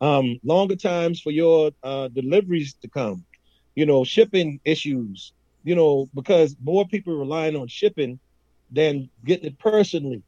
um, 0.00 0.38
longer 0.44 0.76
times 0.76 1.20
for 1.20 1.30
your 1.30 1.70
uh, 1.82 2.08
deliveries 2.08 2.74
to 2.82 2.88
come. 2.88 3.24
You 3.74 3.86
know, 3.86 4.04
shipping 4.04 4.60
issues. 4.64 5.32
You 5.64 5.74
know, 5.74 6.08
because 6.14 6.56
more 6.62 6.86
people 6.86 7.14
are 7.14 7.18
relying 7.18 7.56
on 7.56 7.68
shipping 7.68 8.20
than 8.70 9.10
getting 9.24 9.46
it 9.46 9.58
personally 9.58 10.22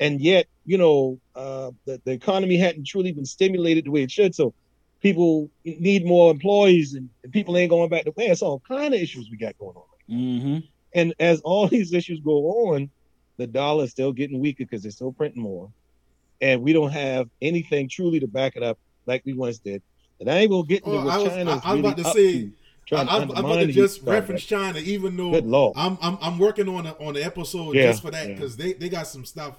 and 0.00 0.20
yet 0.20 0.46
you 0.64 0.78
know 0.78 1.20
uh, 1.36 1.70
the, 1.86 2.00
the 2.04 2.12
economy 2.12 2.56
hadn't 2.56 2.86
truly 2.86 3.12
been 3.12 3.24
stimulated 3.24 3.84
the 3.84 3.90
way 3.90 4.02
it 4.02 4.10
should 4.10 4.34
so 4.34 4.54
people 5.00 5.50
need 5.64 6.04
more 6.04 6.30
employees 6.30 6.94
and, 6.94 7.08
and 7.22 7.32
people 7.32 7.56
ain't 7.56 7.70
going 7.70 7.88
back 7.88 8.04
to 8.04 8.10
work 8.10 8.16
it's 8.18 8.42
all 8.42 8.60
kind 8.66 8.94
of 8.94 9.00
issues 9.00 9.28
we 9.30 9.36
got 9.36 9.56
going 9.58 9.76
on 9.76 9.84
Mm-hmm. 10.10 10.58
and 10.92 11.14
as 11.20 11.40
all 11.42 11.68
these 11.68 11.92
issues 11.92 12.18
go 12.20 12.72
on 12.72 12.90
the 13.36 13.46
dollar 13.46 13.84
is 13.84 13.92
still 13.92 14.12
getting 14.12 14.40
weaker 14.40 14.64
because 14.64 14.82
they're 14.82 14.90
still 14.90 15.12
printing 15.12 15.40
more 15.42 15.70
and 16.40 16.62
we 16.62 16.72
don't 16.72 16.90
have 16.90 17.28
anything 17.40 17.88
truly 17.88 18.18
to 18.18 18.26
back 18.26 18.56
it 18.56 18.62
up 18.64 18.76
like 19.10 19.22
we 19.26 19.32
once 19.34 19.58
did 19.58 19.82
and 20.20 20.30
i 20.30 20.38
ain't 20.38 20.50
gonna 20.50 20.66
get 20.66 20.84
into 20.84 20.90
Oh, 20.98 21.04
what 21.04 21.14
I 21.14 21.18
was- 21.18 21.28
China's 21.32 21.60
I- 21.64 21.70
I 21.70 21.72
was 21.74 21.80
about 21.80 21.96
really 21.98 22.02
to 22.04 22.10
say, 22.10 22.32
to, 22.44 22.52
trying 22.86 23.08
I, 23.08 23.16
to 23.18 23.22
am 23.22 23.30
about 23.30 23.56
to 23.56 23.66
just 23.66 24.02
reference 24.02 24.44
China, 24.44 24.78
even 24.80 25.16
though. 25.16 25.72
I'm 25.76 25.96
I'm 26.02 26.18
I'm 26.20 26.38
working 26.38 26.68
on 26.68 26.86
a, 26.86 26.92
on 27.06 27.14
the 27.14 27.22
episode 27.24 27.74
Yeah, 27.76 27.88
just 27.90 28.02
for 28.02 28.10
that 28.10 28.26
yeah. 28.28 28.34
because 28.34 28.56
they 28.56 28.72
they 28.72 28.88
got 28.88 29.06
some 29.06 29.24
stuff 29.24 29.54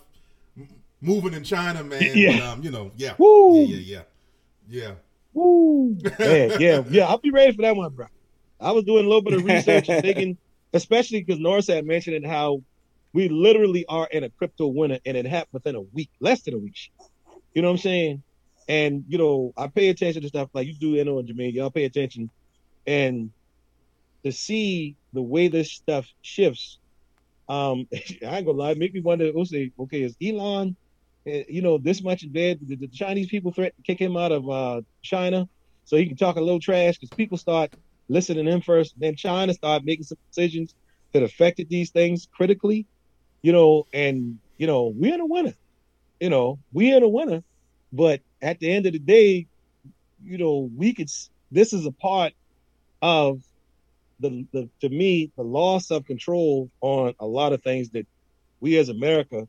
moving 1.01 1.33
in 1.33 1.43
China, 1.43 1.83
man. 1.83 2.01
Yeah. 2.15 2.37
But, 2.39 2.41
um, 2.47 2.63
you 2.63 2.71
know, 2.71 2.91
yeah, 2.97 3.13
Woo. 3.17 3.61
yeah, 3.63 3.75
yeah, 3.77 4.01
yeah, 4.69 4.81
yeah. 4.87 4.91
Woo. 5.33 5.97
Yeah, 6.19 6.57
yeah, 6.59 6.83
yeah. 6.89 7.05
I'll 7.07 7.17
be 7.19 7.31
ready 7.31 7.53
for 7.55 7.61
that 7.61 7.75
one, 7.75 7.91
bro. 7.93 8.07
I 8.59 8.71
was 8.71 8.83
doing 8.83 9.05
a 9.05 9.07
little 9.07 9.21
bit 9.21 9.33
of 9.33 9.45
research 9.45 9.89
and 9.89 10.01
thinking, 10.01 10.37
especially 10.73 11.23
because 11.23 11.39
Norris 11.39 11.67
had 11.67 11.85
mentioned 11.85 12.25
how 12.25 12.61
we 13.13 13.29
literally 13.29 13.85
are 13.87 14.07
in 14.11 14.23
a 14.23 14.29
crypto 14.29 14.67
winter 14.67 14.99
and 15.05 15.15
it 15.17 15.25
happened 15.25 15.53
within 15.53 15.75
a 15.75 15.81
week, 15.81 16.09
less 16.19 16.41
than 16.43 16.53
a 16.53 16.57
week. 16.59 16.91
You 17.53 17.61
know 17.61 17.69
what 17.69 17.73
I'm 17.75 17.77
saying? 17.79 18.23
And 18.67 19.03
you 19.07 19.17
know, 19.17 19.53
I 19.57 19.67
pay 19.67 19.89
attention 19.89 20.21
to 20.21 20.27
stuff 20.27 20.49
like 20.53 20.67
you 20.67 20.73
do, 20.73 21.03
know, 21.03 21.19
and 21.19 21.27
Jermaine, 21.27 21.53
y'all 21.53 21.71
pay 21.71 21.85
attention. 21.85 22.29
And 22.87 23.31
to 24.23 24.31
see 24.31 24.95
the 25.13 25.21
way 25.21 25.47
this 25.47 25.71
stuff 25.71 26.07
shifts, 26.21 26.77
um, 27.49 27.87
I 27.93 28.37
ain't 28.37 28.45
gonna 28.45 28.51
lie, 28.51 28.73
make 28.75 28.93
me 28.93 29.01
wonder, 29.01 29.31
we'll 29.33 29.45
say, 29.45 29.71
okay, 29.79 30.03
is 30.03 30.15
Elon 30.23 30.75
eh, 31.25 31.43
you 31.49 31.61
know, 31.61 31.77
this 31.77 32.01
much 32.03 32.31
bed. 32.31 32.59
The, 32.65 32.75
the 32.75 32.87
Chinese 32.87 33.27
people 33.27 33.51
threaten 33.51 33.75
to 33.77 33.83
kick 33.83 33.99
him 33.99 34.15
out 34.17 34.31
of 34.31 34.49
uh, 34.49 34.81
China 35.01 35.47
so 35.85 35.97
he 35.97 36.05
can 36.05 36.17
talk 36.17 36.37
a 36.37 36.41
little 36.41 36.59
trash 36.59 36.97
because 36.97 37.09
people 37.15 37.37
start 37.37 37.73
listening 38.09 38.45
to 38.45 38.51
him 38.51 38.61
first. 38.61 38.93
Then 38.97 39.15
China 39.15 39.53
start 39.53 39.83
making 39.83 40.05
some 40.05 40.17
decisions 40.29 40.73
that 41.13 41.23
affected 41.23 41.69
these 41.69 41.89
things 41.89 42.27
critically, 42.31 42.85
you 43.41 43.51
know, 43.51 43.85
and, 43.93 44.39
you 44.57 44.67
know, 44.67 44.93
we're 44.95 45.13
in 45.13 45.21
a 45.21 45.25
winner. 45.25 45.53
You 46.19 46.29
know, 46.29 46.59
we're 46.71 46.95
in 46.97 47.03
a 47.03 47.09
winner. 47.09 47.43
But 47.91 48.21
at 48.41 48.59
the 48.59 48.71
end 48.71 48.85
of 48.85 48.93
the 48.93 48.99
day, 48.99 49.47
you 50.23 50.37
know, 50.37 50.69
we 50.75 50.93
could, 50.93 51.09
this 51.51 51.73
is 51.73 51.85
a 51.85 51.91
part 51.91 52.33
of 53.01 53.41
the, 54.19 54.45
the 54.51 54.69
to 54.81 54.89
me, 54.89 55.31
the 55.35 55.43
loss 55.43 55.91
of 55.91 56.05
control 56.05 56.69
on 56.81 57.13
a 57.19 57.25
lot 57.25 57.53
of 57.53 57.63
things 57.63 57.89
that 57.91 58.07
we 58.59 58.77
as 58.77 58.89
America 58.89 59.47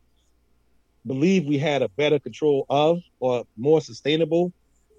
believe 1.06 1.46
we 1.46 1.58
had 1.58 1.82
a 1.82 1.88
better 1.90 2.18
control 2.18 2.64
of 2.70 3.00
or 3.20 3.44
more 3.56 3.80
sustainable. 3.80 4.52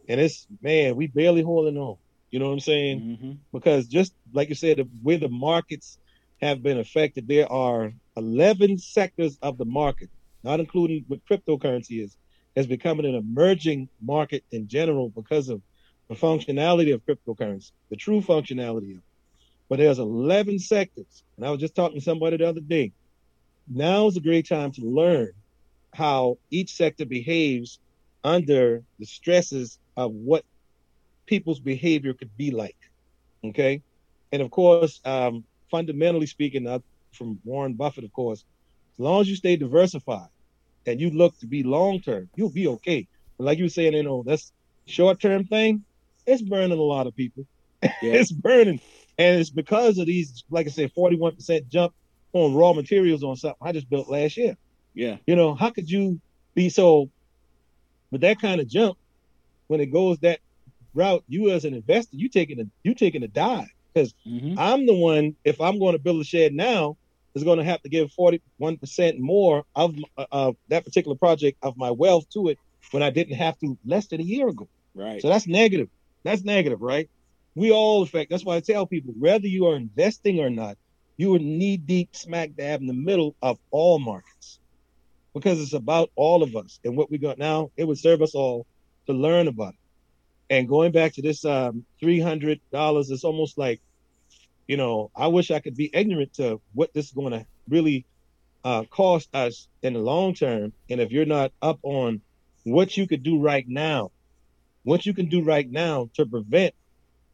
And 0.07 0.19
it's 0.19 0.47
man, 0.61 0.95
we 0.95 1.07
barely 1.07 1.41
holding 1.41 1.77
on. 1.77 1.97
You 2.29 2.39
know 2.39 2.47
what 2.47 2.53
I'm 2.53 2.59
saying? 2.59 2.99
Mm-hmm. 2.99 3.31
Because 3.51 3.87
just 3.87 4.13
like 4.33 4.49
you 4.49 4.55
said, 4.55 4.77
the 4.77 4.87
way 5.01 5.17
the 5.17 5.29
markets 5.29 5.97
have 6.41 6.61
been 6.61 6.79
affected, 6.79 7.27
there 7.27 7.51
are 7.51 7.93
11 8.17 8.79
sectors 8.79 9.37
of 9.41 9.57
the 9.57 9.65
market, 9.65 10.09
not 10.43 10.59
including 10.59 11.05
what 11.07 11.19
cryptocurrency 11.29 12.03
is, 12.03 12.17
has 12.55 12.67
become 12.67 12.99
an 12.99 13.05
emerging 13.05 13.89
market 14.01 14.43
in 14.51 14.67
general 14.67 15.09
because 15.09 15.49
of 15.49 15.61
the 16.09 16.15
functionality 16.15 16.93
of 16.93 17.05
cryptocurrency, 17.05 17.71
the 17.89 17.95
true 17.95 18.21
functionality 18.21 18.91
of 18.91 18.97
it. 18.97 19.03
But 19.69 19.79
there's 19.79 19.99
11 19.99 20.59
sectors. 20.59 21.23
And 21.37 21.45
I 21.45 21.49
was 21.49 21.59
just 21.59 21.75
talking 21.75 21.97
to 21.97 22.03
somebody 22.03 22.37
the 22.37 22.47
other 22.47 22.59
day. 22.59 22.91
Now 23.67 24.07
is 24.07 24.17
a 24.17 24.21
great 24.21 24.47
time 24.47 24.71
to 24.73 24.81
learn 24.81 25.31
how 25.93 26.37
each 26.51 26.75
sector 26.75 27.05
behaves 27.05 27.79
under 28.23 28.83
the 28.99 29.05
stresses 29.05 29.79
of 29.95 30.11
what 30.11 30.43
people's 31.25 31.59
behavior 31.59 32.13
could 32.13 32.35
be 32.37 32.51
like. 32.51 32.77
Okay. 33.43 33.81
And 34.31 34.41
of 34.41 34.51
course, 34.51 34.99
um, 35.05 35.43
fundamentally 35.71 36.27
speaking, 36.27 36.67
from 37.11 37.39
Warren 37.43 37.73
Buffett, 37.73 38.03
of 38.03 38.13
course, 38.13 38.43
as 38.93 38.99
long 38.99 39.21
as 39.21 39.29
you 39.29 39.35
stay 39.35 39.55
diversified 39.55 40.27
and 40.85 40.99
you 40.99 41.09
look 41.09 41.37
to 41.39 41.47
be 41.47 41.63
long 41.63 42.01
term, 42.01 42.29
you'll 42.35 42.49
be 42.51 42.67
okay. 42.67 43.07
But 43.37 43.45
like 43.45 43.57
you 43.57 43.65
were 43.65 43.69
saying, 43.69 43.93
you 43.93 44.03
know, 44.03 44.23
that's 44.25 44.51
short 44.85 45.19
term 45.19 45.45
thing, 45.45 45.83
it's 46.25 46.41
burning 46.41 46.77
a 46.77 46.81
lot 46.81 47.07
of 47.07 47.15
people. 47.15 47.45
it's 48.01 48.31
burning. 48.31 48.79
And 49.17 49.39
it's 49.39 49.49
because 49.49 49.97
of 49.97 50.07
these, 50.07 50.43
like 50.49 50.67
I 50.67 50.69
said, 50.69 50.91
41% 50.95 51.67
jump 51.67 51.93
on 52.33 52.55
raw 52.55 52.73
materials 52.73 53.23
on 53.23 53.35
something 53.35 53.57
I 53.61 53.71
just 53.71 53.89
built 53.89 54.09
last 54.09 54.37
year. 54.37 54.57
Yeah. 54.93 55.17
You 55.27 55.35
know, 55.35 55.55
how 55.55 55.69
could 55.69 55.89
you 55.89 56.19
be 56.55 56.69
so 56.69 57.09
with 58.11 58.21
that 58.21 58.39
kind 58.39 58.59
of 58.61 58.67
jump 58.67 58.97
when 59.67 59.81
it 59.81 59.87
goes 59.87 60.19
that 60.19 60.39
route? 60.93 61.23
You 61.27 61.51
as 61.51 61.65
an 61.65 61.73
investor, 61.73 62.15
you 62.15 62.29
taking 62.29 62.59
a 62.59 62.65
you 62.83 62.95
taking 62.95 63.23
a 63.23 63.27
dive 63.27 63.67
because 63.93 64.13
Mm-hmm. 64.27 64.57
I'm 64.57 64.85
the 64.85 64.95
one. 64.95 65.35
If 65.43 65.61
I'm 65.61 65.79
going 65.79 65.93
to 65.93 65.99
build 65.99 66.21
a 66.21 66.23
shed 66.23 66.53
now, 66.53 66.97
is 67.35 67.43
going 67.43 67.57
to 67.57 67.63
have 67.63 67.81
to 67.81 67.89
give 67.89 68.11
41 68.11 68.77
percent 68.77 69.19
more 69.19 69.63
of 69.75 69.95
uh, 70.17 70.51
that 70.69 70.85
particular 70.85 71.15
project 71.15 71.57
of 71.61 71.77
my 71.77 71.91
wealth 71.91 72.29
to 72.31 72.49
it 72.49 72.59
when 72.91 73.03
I 73.03 73.09
didn't 73.09 73.35
have 73.35 73.57
to 73.59 73.77
less 73.85 74.07
than 74.07 74.21
a 74.21 74.23
year 74.23 74.47
ago. 74.47 74.67
Right. 74.95 75.21
So 75.21 75.29
that's 75.29 75.47
negative. 75.47 75.89
That's 76.23 76.43
negative, 76.43 76.81
right? 76.81 77.09
We 77.55 77.71
all 77.71 78.03
affect. 78.03 78.29
That's 78.29 78.45
why 78.45 78.55
I 78.55 78.59
tell 78.59 78.85
people, 78.85 79.13
whether 79.17 79.47
you 79.47 79.67
are 79.67 79.75
investing 79.75 80.39
or 80.39 80.49
not, 80.49 80.77
you 81.17 81.35
are 81.35 81.39
knee 81.39 81.77
deep, 81.77 82.15
smack 82.15 82.55
dab 82.55 82.81
in 82.81 82.87
the 82.87 82.93
middle 82.93 83.35
of 83.41 83.59
all 83.71 83.99
markets, 83.99 84.59
because 85.33 85.61
it's 85.61 85.73
about 85.73 86.11
all 86.15 86.41
of 86.41 86.55
us 86.55 86.79
and 86.83 86.97
what 86.97 87.11
we 87.11 87.17
got 87.17 87.37
now. 87.37 87.71
It 87.77 87.85
would 87.85 87.99
serve 87.99 88.21
us 88.21 88.33
all 88.33 88.65
to 89.07 89.13
learn 89.13 89.47
about 89.47 89.73
it. 89.73 89.79
And 90.49 90.67
going 90.67 90.91
back 90.91 91.13
to 91.13 91.21
this 91.21 91.45
um, 91.45 91.85
three 91.99 92.19
hundred 92.19 92.59
dollars, 92.71 93.09
it's 93.11 93.23
almost 93.23 93.57
like, 93.57 93.81
you 94.67 94.77
know, 94.77 95.11
I 95.15 95.27
wish 95.27 95.51
I 95.51 95.59
could 95.59 95.75
be 95.75 95.91
ignorant 95.93 96.33
to 96.35 96.61
what 96.73 96.91
this 96.93 97.07
is 97.07 97.11
going 97.11 97.31
to 97.33 97.45
really 97.69 98.05
uh, 98.63 98.85
cost 98.85 99.29
us 99.35 99.67
in 99.83 99.93
the 99.93 99.99
long 99.99 100.33
term. 100.35 100.73
And 100.89 101.01
if 101.01 101.11
you're 101.11 101.25
not 101.25 101.51
up 101.61 101.79
on 101.83 102.21
what 102.63 102.95
you 102.97 103.07
could 103.07 103.23
do 103.23 103.39
right 103.39 103.65
now, 103.67 104.11
what 104.83 105.05
you 105.05 105.13
can 105.13 105.29
do 105.29 105.43
right 105.43 105.69
now 105.69 106.09
to 106.15 106.25
prevent 106.25 106.73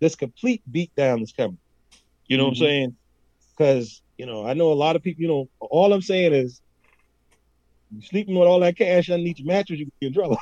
this 0.02 0.16
complete 0.16 0.64
beatdown 0.72 1.20
that's 1.20 1.34
coming. 1.34 1.60
You 2.28 2.38
know 2.38 2.46
what 2.46 2.52
Mhm. 2.52 2.54
I'm 2.54 2.56
saying? 2.68 2.98
Because 3.58 4.02
you 4.18 4.26
know, 4.26 4.46
I 4.46 4.54
know 4.54 4.72
a 4.72 4.76
lot 4.76 4.96
of 4.96 5.04
people. 5.04 5.22
You 5.24 5.28
know, 5.30 5.50
all 5.60 5.94
I'm 5.94 6.02
saying 6.02 6.34
is, 6.34 6.62
sleeping 8.02 8.38
with 8.38 8.48
all 8.48 8.60
that 8.62 8.78
cash 8.78 9.10
underneath 9.10 9.40
your 9.40 9.48
mattress, 9.48 9.80
you 9.80 9.86
can 9.86 9.94
be 10.00 10.08
in 10.08 10.14
trouble. 10.14 10.38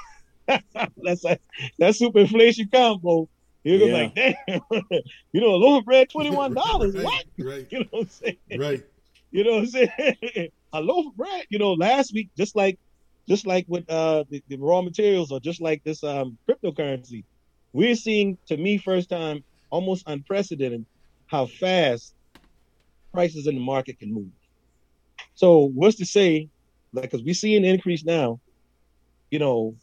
that's 1.04 1.24
like 1.24 1.42
that 1.80 1.96
super 1.96 2.20
inflation 2.20 2.70
combo. 2.74 3.30
You're 3.68 3.80
gonna 3.80 4.12
be 4.14 4.22
like, 4.24 4.36
damn, 4.48 4.62
you 5.34 5.42
know, 5.42 5.56
a 5.56 5.58
loaf 5.58 5.80
of 5.80 5.86
bread, 5.86 6.10
twenty 6.12 6.30
one 6.30 6.54
dollars. 6.54 6.96
right, 6.96 7.04
What? 7.04 7.24
Right, 7.40 7.68
You 7.70 7.80
know 7.80 7.86
what 7.92 8.02
I'm 8.04 8.10
saying? 8.10 8.38
right. 8.58 8.84
You 9.32 9.44
know 9.44 9.52
what 9.54 9.60
I'm 9.60 9.68
saying? 9.68 10.50
a 10.74 10.82
loaf 10.82 11.08
of 11.08 11.16
bread. 11.18 11.46
You 11.50 11.60
know, 11.60 11.74
last 11.74 12.14
week, 12.14 12.30
just 12.38 12.56
like 12.56 12.80
just 13.28 13.46
like 13.46 13.66
with 13.68 13.90
uh 13.90 14.24
the, 14.30 14.42
the 14.48 14.58
raw 14.58 14.82
materials 14.82 15.32
or 15.32 15.40
just 15.40 15.62
like 15.62 15.84
this 15.84 16.04
um 16.04 16.38
cryptocurrency, 16.50 17.26
we're 17.74 17.96
seeing 17.96 18.38
to 18.48 18.56
me 18.58 18.78
first 18.78 19.10
time 19.10 19.44
almost 19.70 20.04
unprecedented 20.08 20.86
how 21.28 21.46
fast 21.46 22.14
prices 23.14 23.48
in 23.48 23.56
the 23.56 23.62
market 23.62 24.00
can 24.00 24.14
move. 24.14 24.30
So 25.36 25.70
what's 25.74 25.98
to 25.98 26.06
say, 26.06 26.48
like, 26.94 27.04
because 27.12 27.24
we 27.24 27.34
see 27.34 27.58
an 27.58 27.66
increase 27.66 28.06
now, 28.06 28.40
you 29.30 29.40
know, 29.40 29.76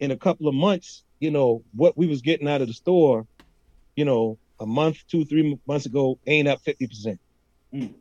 in 0.00 0.10
a 0.10 0.16
couple 0.16 0.48
of 0.48 0.54
months, 0.54 1.04
you 1.20 1.30
know, 1.30 1.62
what 1.74 1.96
we 1.96 2.06
was 2.06 2.22
getting 2.22 2.48
out 2.48 2.60
of 2.60 2.68
the 2.68 2.74
store, 2.74 3.26
you 3.96 4.04
know, 4.04 4.38
a 4.60 4.66
month, 4.66 4.98
two, 5.08 5.24
three 5.24 5.58
months 5.66 5.86
ago, 5.86 6.18
ain't 6.26 6.48
up 6.48 6.60
fifty 6.62 6.86
percent. 6.86 7.20
Mm. 7.72 7.94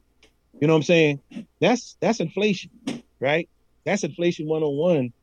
You 0.59 0.67
know 0.67 0.73
what 0.73 0.77
I'm 0.77 0.83
saying? 0.83 1.21
That's 1.61 1.97
that's 1.99 2.19
inflation, 2.19 2.71
right? 3.19 3.47
That's 3.85 4.03
inflation 4.03 4.47
101. 4.47 5.13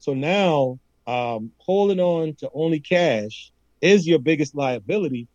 So 0.00 0.14
now 0.14 0.78
um, 1.06 1.52
holding 1.58 2.00
on 2.00 2.34
to 2.36 2.50
only 2.52 2.80
cash 2.80 3.52
is 3.80 4.06
your 4.06 4.18
biggest 4.18 4.54
liability. 4.54 5.28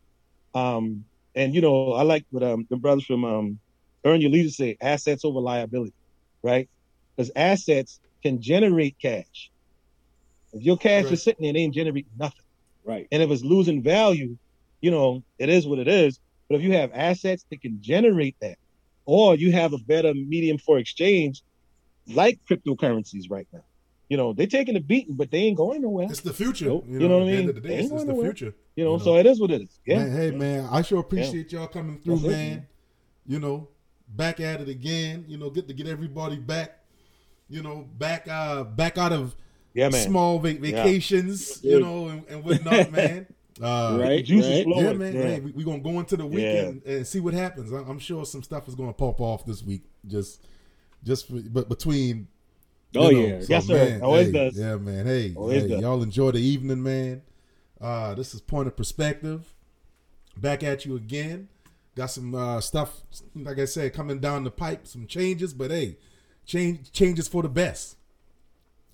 Um, 0.54 1.06
and 1.36 1.54
you 1.56 1.62
know, 1.62 1.94
I 1.94 2.04
like 2.04 2.26
what 2.32 2.44
um, 2.44 2.68
the 2.70 2.78
brothers 2.78 3.06
from 3.06 3.26
um, 3.26 3.60
Earn 4.06 4.22
Your 4.22 4.32
Leisure 4.32 4.52
say: 4.52 4.78
assets 4.82 5.26
over 5.26 5.40
liability, 5.40 5.94
right? 6.44 6.70
Because 7.16 7.32
assets 7.36 8.00
can 8.24 8.42
generate 8.42 8.98
cash. 9.02 9.52
If 10.56 10.64
your 10.64 10.78
cash 10.78 11.04
Right. 11.04 11.14
is 11.14 11.22
sitting 11.24 11.44
there, 11.44 11.56
it 11.56 11.58
ain't 11.60 11.74
generating 11.76 12.10
nothing. 12.18 12.42
Right. 12.84 13.08
And 13.12 13.22
if 13.22 13.30
it's 13.30 13.44
losing 13.44 13.84
value, 13.84 14.38
you 14.82 14.90
know, 14.90 15.22
it 15.38 15.50
is 15.50 15.68
what 15.68 15.78
it 15.80 15.88
is. 15.88 16.20
But 16.50 16.56
if 16.58 16.62
you 16.64 16.72
have 16.74 16.92
assets 16.94 17.46
that 17.52 17.62
can 17.62 17.78
generate 17.82 18.36
that, 18.42 18.58
or 19.06 19.36
you 19.36 19.52
have 19.52 19.74
a 19.74 19.78
better 19.78 20.14
medium 20.14 20.58
for 20.58 20.78
exchange, 20.80 21.44
like 22.08 22.40
cryptocurrencies 22.50 23.30
right 23.30 23.48
now, 23.54 23.64
you 24.10 24.18
know, 24.18 24.34
they're 24.34 24.46
taking 24.48 24.76
a 24.76 24.80
beating, 24.80 25.16
but 25.16 25.32
they 25.32 25.40
ain't 25.40 25.58
going 25.58 25.82
nowhere. 25.82 26.08
It's 26.10 26.22
the 26.22 26.34
future. 26.34 26.66
Nope. 26.66 26.86
You, 26.88 26.94
You 26.94 27.00
know, 27.00 27.08
know 27.20 27.26
what 27.26 27.34
I 27.34 27.38
mean? 27.38 27.46
the 27.48 27.54
day, 27.54 27.76
it's, 27.80 27.92
it's 27.92 28.06
the 28.06 28.14
future. 28.16 28.54
You 28.76 28.84
know, 28.86 28.92
you 28.94 28.98
know. 29.00 29.04
so 29.04 29.18
it 29.18 29.26
is 29.26 29.40
what 29.42 29.52
it 29.52 29.62
is. 29.64 29.80
Yeah. 29.86 29.98
Man, 30.04 30.12
hey 30.16 30.32
man, 30.32 30.68
I 30.72 30.82
sure 30.84 31.00
appreciate 31.00 31.52
y'all 31.52 31.68
coming 31.68 32.00
through, 32.00 32.18
That's 32.20 32.26
it, 32.26 32.38
man. 32.38 32.50
man. 32.50 32.68
You 33.28 33.40
know, 33.40 33.68
back 34.10 34.40
at 34.40 34.62
it 34.62 34.70
again. 34.70 35.26
You 35.28 35.38
know, 35.38 35.50
get 35.50 35.68
to 35.68 35.74
get 35.74 35.88
everybody 35.88 36.38
back. 36.38 36.80
You 37.50 37.64
know, 37.64 37.88
back 37.98 38.28
uh 38.28 38.64
back 38.64 38.98
out 39.00 39.12
of 39.12 39.36
Yeah, 39.76 39.90
man. 39.90 40.08
small 40.08 40.40
va- 40.40 40.54
vacations. 40.54 41.62
Yeah. 41.64 41.74
You 41.74 41.80
know, 41.82 42.08
and, 42.08 42.24
and 42.30 42.44
whatnot, 42.44 42.92
man. 42.94 43.28
Uh, 43.62 43.98
Right. 44.02 44.26
Juice 44.26 44.46
right. 44.48 44.64
flowing. 44.64 44.86
Yeah, 44.86 44.94
man. 44.94 45.14
Yeah. 45.14 45.22
Hey, 45.22 45.40
we, 45.42 45.52
we 45.52 45.64
gonna 45.64 45.80
go 45.80 46.00
into 46.00 46.18
the 46.18 46.26
weekend 46.26 46.82
and 46.86 47.06
see 47.06 47.20
what 47.20 47.34
happens. 47.34 47.72
I, 47.72 47.78
I'm 47.80 48.00
sure 48.00 48.26
some 48.26 48.42
stuff 48.42 48.68
is 48.68 48.76
gonna 48.76 48.94
pop 48.94 49.20
off 49.22 49.46
this 49.46 49.62
week. 49.62 49.84
Just, 50.08 50.42
just 51.04 51.28
for, 51.28 51.36
but 51.42 51.70
between. 51.70 52.28
you 52.92 53.00
Oh, 53.02 53.10
know, 53.10 53.20
yeah. 53.20 53.42
Yes, 53.48 53.68
sir. 53.68 54.00
Always 54.02 54.28
hey, 54.28 54.32
does. 54.32 54.58
Yeah, 54.58 54.76
man. 54.78 55.06
Hey, 55.06 55.30
hey, 55.30 55.68
y'all 55.80 56.02
enjoy 56.02 56.32
the 56.32 56.40
evening, 56.40 56.82
man. 56.82 57.22
Uh, 57.80 58.14
this 58.16 58.34
is 58.34 58.42
point 58.42 58.68
of 58.68 58.76
perspective. 58.76 59.54
Back 60.38 60.64
at 60.64 60.86
you 60.86 60.96
again. 60.96 61.50
Got 61.96 62.08
some 62.08 62.34
uh, 62.36 62.60
stuff, 62.60 63.02
like 63.36 63.58
I 63.60 63.64
said, 63.66 63.94
coming 63.94 64.20
down 64.20 64.44
the 64.44 64.52
pipe. 64.52 64.86
Some 64.88 65.08
changes, 65.08 65.54
but 65.54 65.72
hey, 65.72 65.98
change 66.46 66.92
changes 66.92 67.28
for 67.30 67.42
the 67.42 67.48
best. 67.50 67.96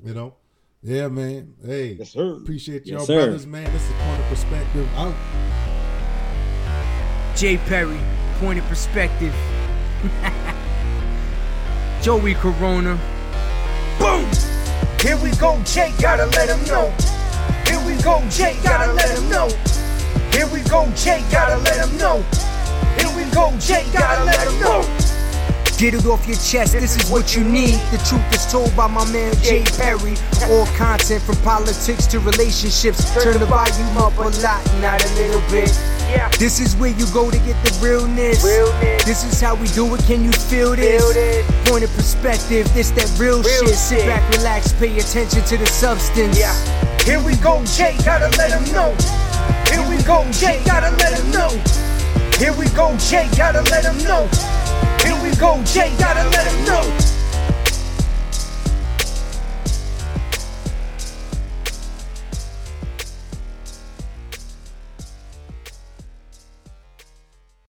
You 0.03 0.13
know. 0.13 0.35
Yeah, 0.83 1.09
man. 1.09 1.53
Hey, 1.63 1.93
Yes, 1.99 2.09
sir. 2.11 2.37
appreciate 2.37 2.85
Yes, 2.87 2.97
y'all, 2.97 3.05
sir. 3.05 3.25
brothers, 3.25 3.45
man. 3.45 3.71
This 3.71 3.83
is 3.83 3.91
point 4.01 4.19
of 4.19 4.25
perspective. 4.27 4.87
Out. 4.95 5.13
Jay 7.35 7.57
Perry, 7.57 7.99
point 8.39 8.57
of 8.59 8.65
perspective. 8.65 9.33
Joey 12.01 12.33
Corona. 12.33 12.97
Boom! 13.99 14.25
Here 14.99 15.17
we 15.17 15.29
go, 15.37 15.61
Jay, 15.65 15.93
gotta 16.01 16.25
let 16.37 16.49
him 16.49 16.63
know. 16.67 16.89
Here 17.67 17.79
we 17.85 18.01
go, 18.01 18.19
Jay, 18.31 18.57
gotta 18.63 18.91
let 18.93 19.09
him 19.15 19.29
know. 19.29 19.49
Here 20.31 20.47
we 20.47 20.61
go, 20.67 20.89
Jay, 20.95 21.23
gotta 21.31 21.57
let 21.61 21.87
him 21.87 21.95
know. 21.97 22.23
Here 22.97 23.11
we 23.15 23.29
go, 23.31 23.53
Jay, 23.59 23.85
gotta 23.93 24.23
let 24.25 24.47
him 24.47 24.59
know. 24.59 24.81
Get 25.81 25.95
it 25.95 26.05
off 26.05 26.27
your 26.27 26.37
chest, 26.37 26.73
this 26.73 26.95
is 26.95 27.09
what 27.09 27.35
you 27.35 27.43
need. 27.43 27.73
The 27.89 27.97
truth 28.05 28.21
is 28.35 28.45
told 28.51 28.69
by 28.77 28.85
my 28.85 29.03
man 29.11 29.33
Jay 29.41 29.63
Perry. 29.63 30.13
All 30.53 30.67
content 30.77 31.23
from 31.23 31.37
politics 31.37 32.05
to 32.13 32.19
relationships. 32.19 33.11
Turn 33.15 33.39
the 33.39 33.47
volume 33.47 33.97
up 33.97 34.15
a 34.19 34.29
lot, 34.45 34.61
not 34.77 35.03
a 35.03 35.09
little 35.15 35.41
bit. 35.49 35.73
Yeah. 36.05 36.29
This 36.37 36.59
is 36.59 36.75
where 36.75 36.91
you 36.91 37.07
go 37.11 37.31
to 37.31 37.37
get 37.39 37.57
the 37.65 37.73
realness. 37.81 38.45
realness. 38.45 39.03
This 39.05 39.23
is 39.23 39.41
how 39.41 39.55
we 39.55 39.67
do 39.69 39.95
it, 39.95 40.03
can 40.03 40.23
you 40.23 40.31
feel 40.31 40.75
this? 40.75 41.01
Feel 41.01 41.13
this. 41.13 41.67
Point 41.67 41.83
of 41.83 41.89
perspective, 41.95 42.71
this 42.75 42.91
that 42.91 43.09
real, 43.19 43.41
shit. 43.41 43.69
Sit 43.69 44.05
back, 44.05 44.21
relax, 44.37 44.73
pay 44.73 44.95
attention 44.99 45.43
to 45.45 45.57
the 45.57 45.65
substance. 45.65 46.37
Yeah. 46.37 46.53
Here 47.01 47.19
we 47.23 47.35
go, 47.37 47.65
Jay, 47.65 47.97
gotta 48.05 48.29
let 48.37 48.53
him 48.53 48.71
know. 48.71 48.93
Here 49.73 49.81
we 49.89 49.97
go, 50.03 50.29
Jay, 50.29 50.61
gotta 50.63 50.95
let 50.97 51.19
him 51.19 51.31
know. 51.31 51.49
Here 52.37 52.53
we 52.53 52.69
go, 52.77 52.95
Jay, 52.97 53.27
gotta 53.35 53.63
let 53.71 53.83
him 53.83 53.97
know 54.05 54.29
go, 55.41 55.59
Jay, 55.63 55.91
gotta 55.97 56.29
let 56.29 56.45
him 56.45 56.65
know. 56.65 57.10